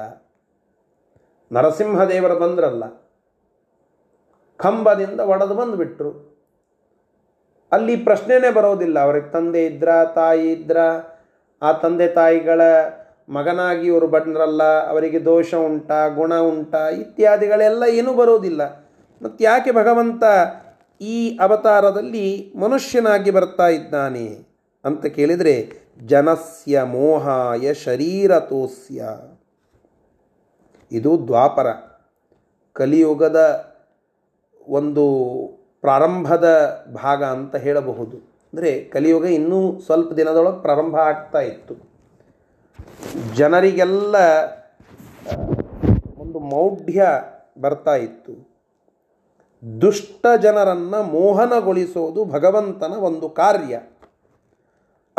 ನರಸಿಂಹದೇವರು 1.52 2.38
ಬಂದ್ರಲ್ಲ. 2.38 2.84
ಕಂಬದಿಂದ 4.56 5.20
ಒಡೆದು 5.20 5.54
ಬಂದುಬಿಟ್ರು. 5.54 6.30
ಅಲ್ಲಿ 7.72 7.96
ಪ್ರಶ್ನೆನೇ 7.96 8.50
ಬರೋದಿಲ್ಲ. 8.50 8.98
ಅವ್ರಿಗೆ 8.98 9.26
ತಂದೆ 9.26 9.66
ಇದ್ರ, 9.66 9.88
ತಾಯಿ 10.14 10.52
ಇದ್ರ? 10.52 10.76
ಆ 11.62 11.72
ತಂದೆ 11.72 12.08
ತಾಯಿಗಳ 12.08 12.60
ಮಗನಾಗಿ 13.28 13.86
ಇವರು 13.86 14.06
ಬಂದ್ರಲ್ಲ, 14.06 14.62
ಅವರಿಗೆ 14.88 15.24
ದೋಷ 15.24 15.54
ಉಂಟಾ, 15.54 16.08
ಗುಣ 16.08 16.34
ಉಂಟಾ, 16.34 16.88
ಇತ್ಯಾದಿಗಳೆಲ್ಲ 16.88 17.82
ಏನೂ 17.82 18.14
ಬರೋದಿಲ್ಲ. 18.14 18.62
ಮತ್ತು 19.22 19.44
ಯಾಕೆ 19.44 19.72
ಭಗವಂತ 19.72 20.22
ಈ 21.00 21.38
ಅವತಾರದಲ್ಲಿ 21.38 22.52
ಮನುಷ್ಯನಾಗಿ 22.56 23.30
ಬರ್ತಾ 23.30 23.68
ಇದ್ದಾನೆ? 23.68 24.49
ಅಂತ 24.84 25.06
ಕೇಳಿದರೆ, 25.06 25.72
ಜನಸ್ಯ 26.06 26.82
ಮೋಹಾಯ 26.82 27.74
ಶರೀರತೋಸ್ಯ. 27.74 29.08
ಇದು 30.92 31.26
ದ್ವಾಪರ. 31.26 31.66
ಕಲಿಯುಗದ 32.72 33.70
ಒಂದು 34.68 35.04
ಪ್ರಾರಂಭದ 35.80 36.48
ಭಾಗ 36.94 37.24
ಅಂತ 37.24 37.56
ಹೇಳಬಹುದು. 37.56 38.16
ಅಂದರೆ 38.52 38.84
ಕಲಿಯುಗ 38.84 39.24
ಇನ್ನೂ 39.24 39.80
ಸ್ವಲ್ಪ 39.80 40.12
ದಿನದೊಳಗೆ 40.12 40.62
ಪ್ರಾರಂಭ 40.62 40.96
ಆಗ್ತಾ 40.96 41.40
ಇತ್ತು. 41.40 41.74
ಜನರಿಗೆಲ್ಲ, 43.34 44.16
ಒಂದು 46.16 46.38
ಮೌಢ್ಯ 46.38 47.06
ಬರ್ತಾ 47.60 47.94
ಇತ್ತು. 47.94 48.50
ದುಷ್ಟ 49.80 50.26
ಜನರನ್ನು 50.42 51.02
ಮೋಹನಗೊಳಿಸೋದು 51.02 52.24
ಭಗವಂತನ 52.24 52.92
ಒಂದು 52.92 53.28
ಕಾರ್ಯ. 53.28 53.80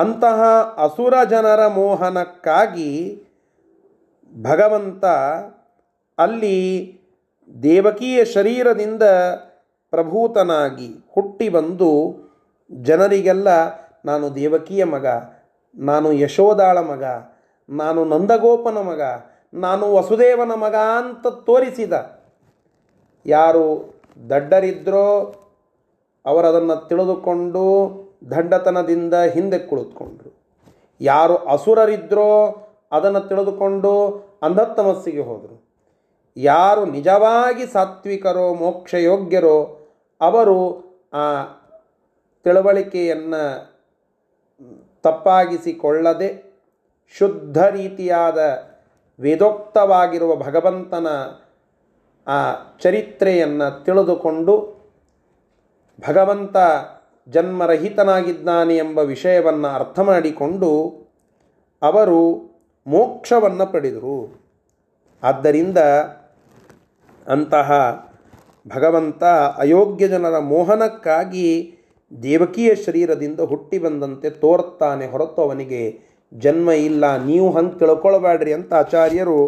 ಅಂತಹ 0.01 0.41
ಅಸುರ 0.77 1.15
ಜನರ 1.23 1.61
ಮೋಹನಕ್ಕಾಗಿ 1.77 2.91
ಭಗವಂತ 4.33 5.05
ಅಲ್ಲಿ 6.17 6.57
ದೇವಕೀಯ 7.55 8.19
ಶರೀರದಿಂದ 8.35 9.03
ಪ್ರಭೂತನಾಗಿ 9.93 10.89
ಹುಟ್ಟಿ 11.15 11.47
ಬಂದು 11.49 11.91
ಜನರಿಗೆಲ್ಲ, 12.71 13.49
ನಾನು 14.05 14.25
ದೇವಕಿಯ 14.35 14.83
ಮಗ, 14.85 15.07
ನಾನು 15.75 16.07
ಯಶೋದಾಳ 16.23 16.77
ಮಗ, 16.91 17.03
ನಾನು 17.69 18.01
ನಂದಗೋಪನ 18.05 18.77
ಮಗ, 18.81 19.01
ನಾನು 19.53 19.85
ವಸುದೇವನ 19.95 20.53
ಮಗ 20.55 20.75
ಅಂತ 20.99 21.27
ತೋರಿಸಿದ. 21.47 21.93
ಯಾರು 23.25 23.65
ದಡ್ಡರಿದ್ದರೋ 24.29 25.09
ಅವರದನ್ನು 26.25 26.75
ತಿಳಿದುಕೊಂಡು 26.87 27.65
ದಂಡತನದಿಂದ 28.29 29.13
ಹಿಂದೆ 29.13 29.59
ಕುಳಿತುಕೊಂಡ್ರು. 29.59 30.31
ಯಾರು 31.01 31.35
ಅಸುರರಿದ್ರೋ 31.37 32.29
ಅದನ್ನು 32.91 33.19
ತಿಳಿದುಕೊಂಡು 33.19 33.91
ಅಂಧತಮಸ್ಸಿಗೆ 34.41 35.21
ಹೋದರು. 35.21 35.65
ಯಾರು 36.37 36.85
ನಿಜವಾಗಿ 36.85 37.65
ಸಾತ್ವಿಕರೋ, 37.65 38.53
ಮೋಕ್ಷಯೋಗ್ಯರೋ, 38.53 39.79
ಅವರು 40.21 40.57
ಆ 41.13 41.43
ತಿಳುವಳಿಕೆಯನ್ನು 42.43 43.71
ತಪ್ಪಾಗಿಸಿಕೊಳ್ಳದೆ 45.01 46.51
ಶುದ್ಧ 47.17 47.63
ರೀತಿಯಾದ 47.63 48.67
ವೇದೋಕ್ತವಾಗಿರುವ 49.19 50.35
ಭಗವಂತನ 50.35 51.07
ಆ 52.27 52.53
ಚರಿತ್ರೆಯನ್ನು 52.79 53.83
ತಿಳಿದುಕೊಂಡು 53.83 54.81
ಭಗವಂತ 56.07 56.57
ಜನ್ಮರಹಿತನಾಗಿದ್ದಾನೆ 57.27 58.75
ಎಂಬ 58.83 58.99
ವಿಷಯವನ್ನು 59.13 59.69
ಅರ್ಥ 59.79 59.99
ಮಾಡಿಕೊಂಡು 60.09 60.71
ಅವರು 61.81 62.21
ಮೋಕ್ಷವನ್ನು 62.87 63.65
ಪಡೆದರು. 63.73 64.17
ಆದ್ದರಿಂದ 65.23 65.79
ಅಂತಹ 67.27 67.69
ಭಗವಂತ 68.65 69.23
ಅಯೋಗ್ಯ 69.63 70.05
ಜನರ 70.13 70.37
ಮೋಹನಕ್ಕಾಗಿ 70.53 71.47
ದೇವಕೀಯ 72.11 72.71
ಶರೀರದಿಂದ 72.85 73.39
ಹುಟ್ಟಿ 73.51 73.77
ಬಂದಂತೆ 73.85 74.29
ತೋರ್ತಾನೆ 74.43 75.05
ಹೊರತು 75.13 75.39
ಅವನಿಗೆ 75.47 75.81
ಜನ್ಮ 76.33 76.69
ಇಲ್ಲ, 76.87 77.03
ನೀವು 77.29 77.47
ಹಂಗೆ 77.55 77.77
ತಿಳ್ಕೊಳ್ಬೇಡ್ರಿ 77.79 78.51
ಅಂತ 78.57 78.71
ಆಚಾರ್ಯರು 78.83 79.39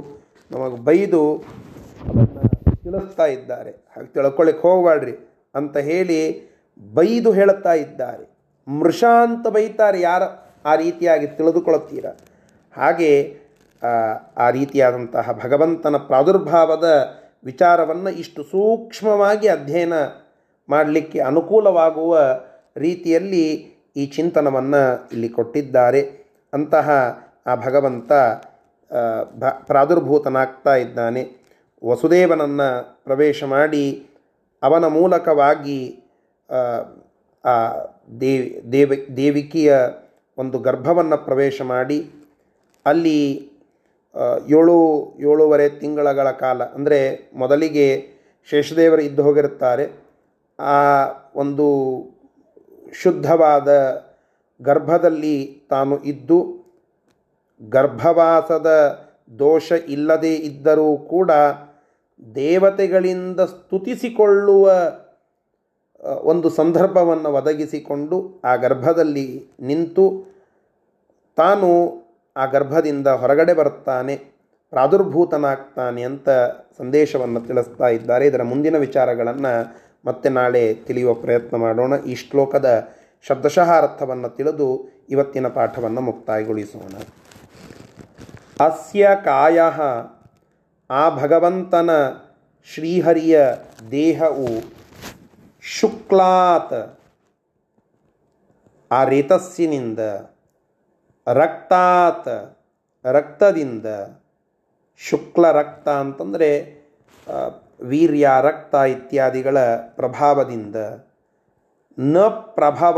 ನಮಗೆ 0.51 0.77
ಬೈದು 0.87 1.21
ಅದನ್ನು 2.07 2.41
ತಿಳಿಸ್ತಾ 2.85 3.25
ಇದ್ದಾರೆ. 3.35 3.71
ಹಾಗೆ 3.93 4.09
ತಿಳ್ಕೊಳ್ಳಿಕ್ಕೆ 4.15 4.63
ಹೋಗಬೇಡ್ರಿ 4.67 5.13
ಅಂತ 5.55 5.75
ಹೇಳಿ 5.89 6.19
ಬೈದು 6.93 7.31
ಹೇಳುತ್ತಾ 7.31 7.73
ಇದ್ದಾರೆ. 7.73 8.33
ಮೃಷ 8.67 9.03
ಅಂತ 9.03 9.47
ಬೈತಾರೆ. 9.47 10.01
ಯಾರು 10.01 10.43
ಆ 10.65 10.75
ರೀತಿಯಾಗಿ 10.75 11.27
ತಿಳಿದುಕೊಳ್ಳುತ್ತೀರ? 11.27 12.05
ಹಾಗೆ, 12.75 13.37
ಆ 14.37 14.49
ರೀತಿಯಾದಂತಹ 14.49 15.39
ಭಗವಂತನ 15.43 15.97
ಪ್ರಾದುರ್ಭಾವದ 15.97 17.17
ವಿಚಾರವನ್ನು 17.45 18.09
ಇಷ್ಟು 18.09 18.43
ಸೂಕ್ಷ್ಮವಾಗಿ 18.43 19.47
ಅಧ್ಯಯನ 19.47 19.93
ಮಾಡಲಿಕ್ಕೆ 20.69 21.19
ಅನುಕೂಲವಾಗುವ 21.19 22.41
ರೀತಿಯಲ್ಲಿ 22.77 23.73
ಈ 23.95 24.05
ಚಿಂತನವನ್ನು 24.05 25.09
ಇಲ್ಲಿ 25.11 25.29
ಕೊಟ್ಟಿದ್ದಾರೆ. 25.29 26.01
ಅಂತಹ 26.53 26.89
ಆ 27.45 27.55
ಭಗವಂತ 27.55 28.11
ಭ, 29.39 29.45
ಪ್ರಾದುರ್ಭೂತನಾಗ್ತಾ 29.45 30.75
ಇದ್ದಾನೆ. 30.75 31.43
ವಸುದೇವನನ್ನು 31.85 32.99
ಪ್ರವೇಶ 33.03 33.43
ಮಾಡಿ 33.43 34.07
ಅವನ 34.63 34.87
ಮೂಲಕವಾಗಿ 34.87 36.02
ಆ 37.43 37.55
ದೇವಿ 38.21 38.47
ದೇವ, 38.71 38.91
ದೇವಿಕಿಯ 39.17 39.73
ಒಂದು 40.37 40.59
ಗರ್ಭವನ್ನು 40.59 41.17
ಪ್ರವೇಶ 41.17 41.61
ಮಾಡಿ 41.61 41.99
ಅಲ್ಲಿ 42.85 43.19
ಏಳು, 44.57 44.77
ಏಳೂವರೆ 45.19 45.69
ತಿಂಗಳಗಳ 45.69 46.31
ಕಾಲ, 46.31 46.61
ಅಂದರೆ 46.63 46.99
ಮೊದಲಿಗೆ 47.33 47.87
ಶೇಷದೇವರು 48.49 49.01
ಇದ್ದು 49.01 49.23
ಹೋಗಿರುತ್ತಾರೆ. 49.23 49.85
ಆ 50.59 50.79
ಒಂದು 51.35 51.67
ಶುದ್ಧವಾದ 53.01 53.69
ಗರ್ಭದಲ್ಲಿ 54.61 55.37
ತಾನು 55.69 55.95
ಇದ್ದು, 56.03 56.39
ಗರ್ಭವಾಸದ 57.61 58.69
ದೋಷ 59.39 59.71
ಇಲ್ಲದೇ 59.87 60.33
ಇದ್ದರೂ 60.49 60.97
ಕೂಡ 60.97 61.31
ದೇವತೆಗಳಿಂದ 62.35 63.39
ಸ್ತುತಿಸಿಕೊಳ್ಳುವ 63.39 64.71
ಒಂದು 66.03 66.49
ಸಂದರ್ಭವನ್ನು 66.49 67.29
ಒದಗಿಸಿಕೊಂಡು 67.29 68.41
ಆ 68.45 68.55
ಗರ್ಭದಲ್ಲಿ 68.55 69.45
ನಿಂತು 69.59 70.05
ತಾನು 71.37 71.69
ಆ 72.37 72.45
ಗರ್ಭದಿಂದ 72.45 73.07
ಹೊರಗಡೆ 73.07 73.53
ಬರುತ್ತಾನೆ, 73.53 74.15
ಪ್ರಾದುರ್ಭೂತನಾಗ್ತಾನೆ 74.69 76.03
ಅಂತ 76.03 76.29
ಸಂದೇಶವನ್ನು 76.77 77.41
ತಿಳಿಸ್ತಾ 77.41 77.87
ಇದ್ದಾರೆ. 77.87 78.27
ಇದರ 78.27 78.43
ಮುಂದಿನ 78.43 78.77
ವಿಚಾರಗಳನ್ನು 78.77 79.83
ಮತ್ತೆ 80.05 80.29
ನಾಳೆ 80.29 80.73
ತಿಳಿಯುವ 80.73 81.13
ಪ್ರಯತ್ನ 81.13 81.57
ಮಾಡೋಣ. 81.57 81.97
ಈ 81.97 82.15
ಶ್ಲೋಕದ 82.15 82.87
ಶಬ್ದಶಃ 83.27 83.71
ಅರ್ಥವನ್ನು 83.71 84.29
ತಿಳಿದು 84.29 84.67
ಇವತ್ತಿನ 85.09 85.47
ಪಾಠವನ್ನು 85.47 86.01
ಮುಕ್ತಾಯಗೊಳಿಸೋಣ. 86.01 86.95
ಅಸ್ಯ 88.65 89.09
ಕಾಯ 89.25 89.61
ಆ 90.89 91.09
ಭಗವಂತನ 91.17 91.89
ಶ್ರೀಹರಿಯ 92.73 93.41
ದೇಹವು 93.91 94.82
ಶುಕ್ಲಾತ್. 95.63 96.99
ಆ 98.91 99.03
ರೇತಸ್ಸಿನಿಂದ, 99.03 99.99
ರಕ್ತಾತ್, 101.33 102.57
ರಕ್ತದಿಂದ, 103.05 103.85
ಶುಕ್ಲ 104.97 105.51
ರಕ್ತ 105.51 105.89
ಅಂತಂದರೆ 105.89 106.49
ವೀರ್ಯ, 107.81 108.29
ರಕ್ತ 108.41 108.75
ಇತ್ಯಾದಿಗಳ 108.75 109.57
ಪ್ರಭಾವದಿಂದ, 109.75 110.75
ನ 111.99 112.17
ಪ್ರಭವ, 112.27 112.97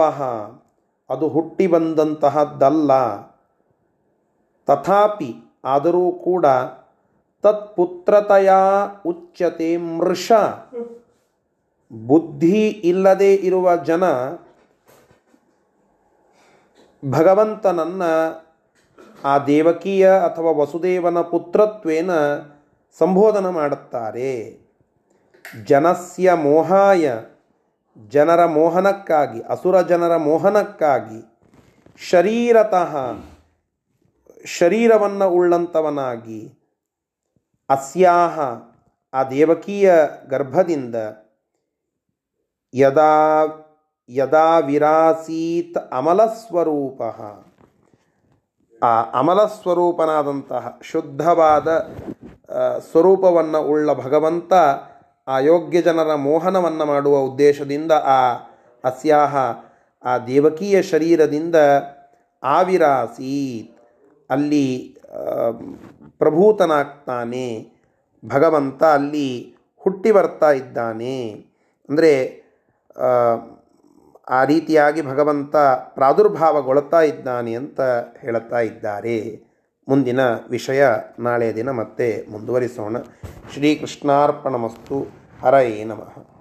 ಅದು 1.10 1.27
ಹುಟ್ಟಿ 1.27 1.68
ಬಂದಂತಹದ್ದಲ್ಲ. 1.68 2.92
ತಥಾಪಿ 4.68 5.35
ಆದರೂ 5.64 6.11
ಕೂಡ 6.11 6.45
ತತ್ಪುತ್ರತೆಯ 7.42 8.52
ಉಚ್ಯತೆ 9.06 9.77
ಮೃಷ. 9.77 10.32
ಬುದ್ಧಿ 11.92 12.68
ಇಲ್ಲದೆ 12.68 13.36
ಇರುವ 13.36 13.78
ಜನ 13.78 14.04
ಭಗವಂತನನ್ನು 17.12 18.46
ಆ 19.24 19.40
ದೇವಕೀಯ 19.40 20.10
ಅಥವಾ 20.10 20.52
ವಸುದೇವನ 20.52 21.22
ಪುತ್ರತ್ವೇನ 21.22 22.12
ಸಂಬೋಧನ 23.00 23.50
ಮಾಡುತ್ತಾರೆ. 23.50 24.60
ಜನಸ್ಯ 25.66 26.34
ಮೋಹಾಯ, 26.34 27.14
ಜನರ 28.10 28.46
ಮೋಹನಕ್ಕಾಗಿ, 28.46 29.42
ಅಸುರ 29.42 29.82
ಜನರ 29.82 30.18
ಮೋಹನಕ್ಕಾಗಿ 30.18 31.40
ಶರೀರತಃ 32.10 33.18
ಶರೀರವನ್ನು 34.46 35.30
ಉಳ್ಳಂಥವನಾಗಿ 35.30 36.60
ಅಸ್ಯಾಹ 37.70 38.40
ಆ 39.14 39.24
ದೇವಕೀಯ 39.24 39.94
ಗರ್ಭದಿಂದ 40.30 40.96
ಯದಾ 42.76 43.14
ಯದಾ 44.10 44.48
ವಿರಾಸೀತ್ 44.70 45.78
ಅಮಲಸ್ವರೂಪ. 46.00 47.02
ಆ 48.82 48.92
ಅಮಲಸ್ವರೂಪನಾದಂತಹ 49.20 50.64
ಶುದ್ಧವಾದ 50.92 51.68
ಸ್ವರೂಪವನ್ನು 52.90 53.60
ಉಳ್ಳ 53.72 53.88
ಭಗವಂತ 54.06 54.54
ಆ 55.28 55.36
ಯೋಗ್ಯ 55.50 55.78
ಜನರ 55.82 56.12
ಮೋಹನವನ್ನು 56.26 56.86
ಮಾಡುವ 56.86 57.16
ಉದ್ದೇಶದಿಂದ 57.30 57.92
ಆ 58.18 58.20
ಅಸ್ಯಾಹ, 58.84 59.36
ಆ 60.04 60.12
ದೇವಕೀಯ 60.28 60.78
ಶರೀರದಿಂದ 60.92 61.58
ಆವಿರಾಸೀತ್, 62.44 63.72
ಅಲ್ಲಿ 64.30 64.68
ಪ್ರಭೂತನಾಗ್ತಾನೆ, 66.22 67.48
ಭಗವಂತ 68.24 68.82
ಅಲ್ಲಿ 68.98 69.30
ಹುಟ್ಟಿ 69.84 70.12
ಬರ್ತಾ 70.12 70.52
ಇದ್ದಾನೆ. 70.52 71.18
ಅಂದರೆ 71.90 72.14
ಆ 74.30 74.43
ರೀತಿಯಾಗಿ 74.43 75.01
ಭಗವಂತ 75.01 75.56
ಪ್ರಾದುರ್ಭಾವಗೊಳ್ತಾ 75.93 77.01
ಇದ್ದಾನೆ 77.01 77.53
ಅಂತ 77.53 77.82
ಹೇಳುತ್ತಾ 78.22 78.59
ಇದ್ದಾರೆ. 78.59 79.45
ಮುಂದಿನ 79.88 80.19
ವಿಷಯ 80.49 80.88
ನಾಳೆಯ 81.19 81.53
ದಿನ 81.53 81.72
ಮತ್ತೆ 81.72 82.25
ಮುಂದುವರಿಸೋಣ. 82.32 82.98
ಶ್ರೀಕೃಷ್ಣಾರ್ಪಣಮಸ್ತು. 83.53 85.07
ಹರಯೇ 85.41 85.83
ನಮಃ. 85.83 86.35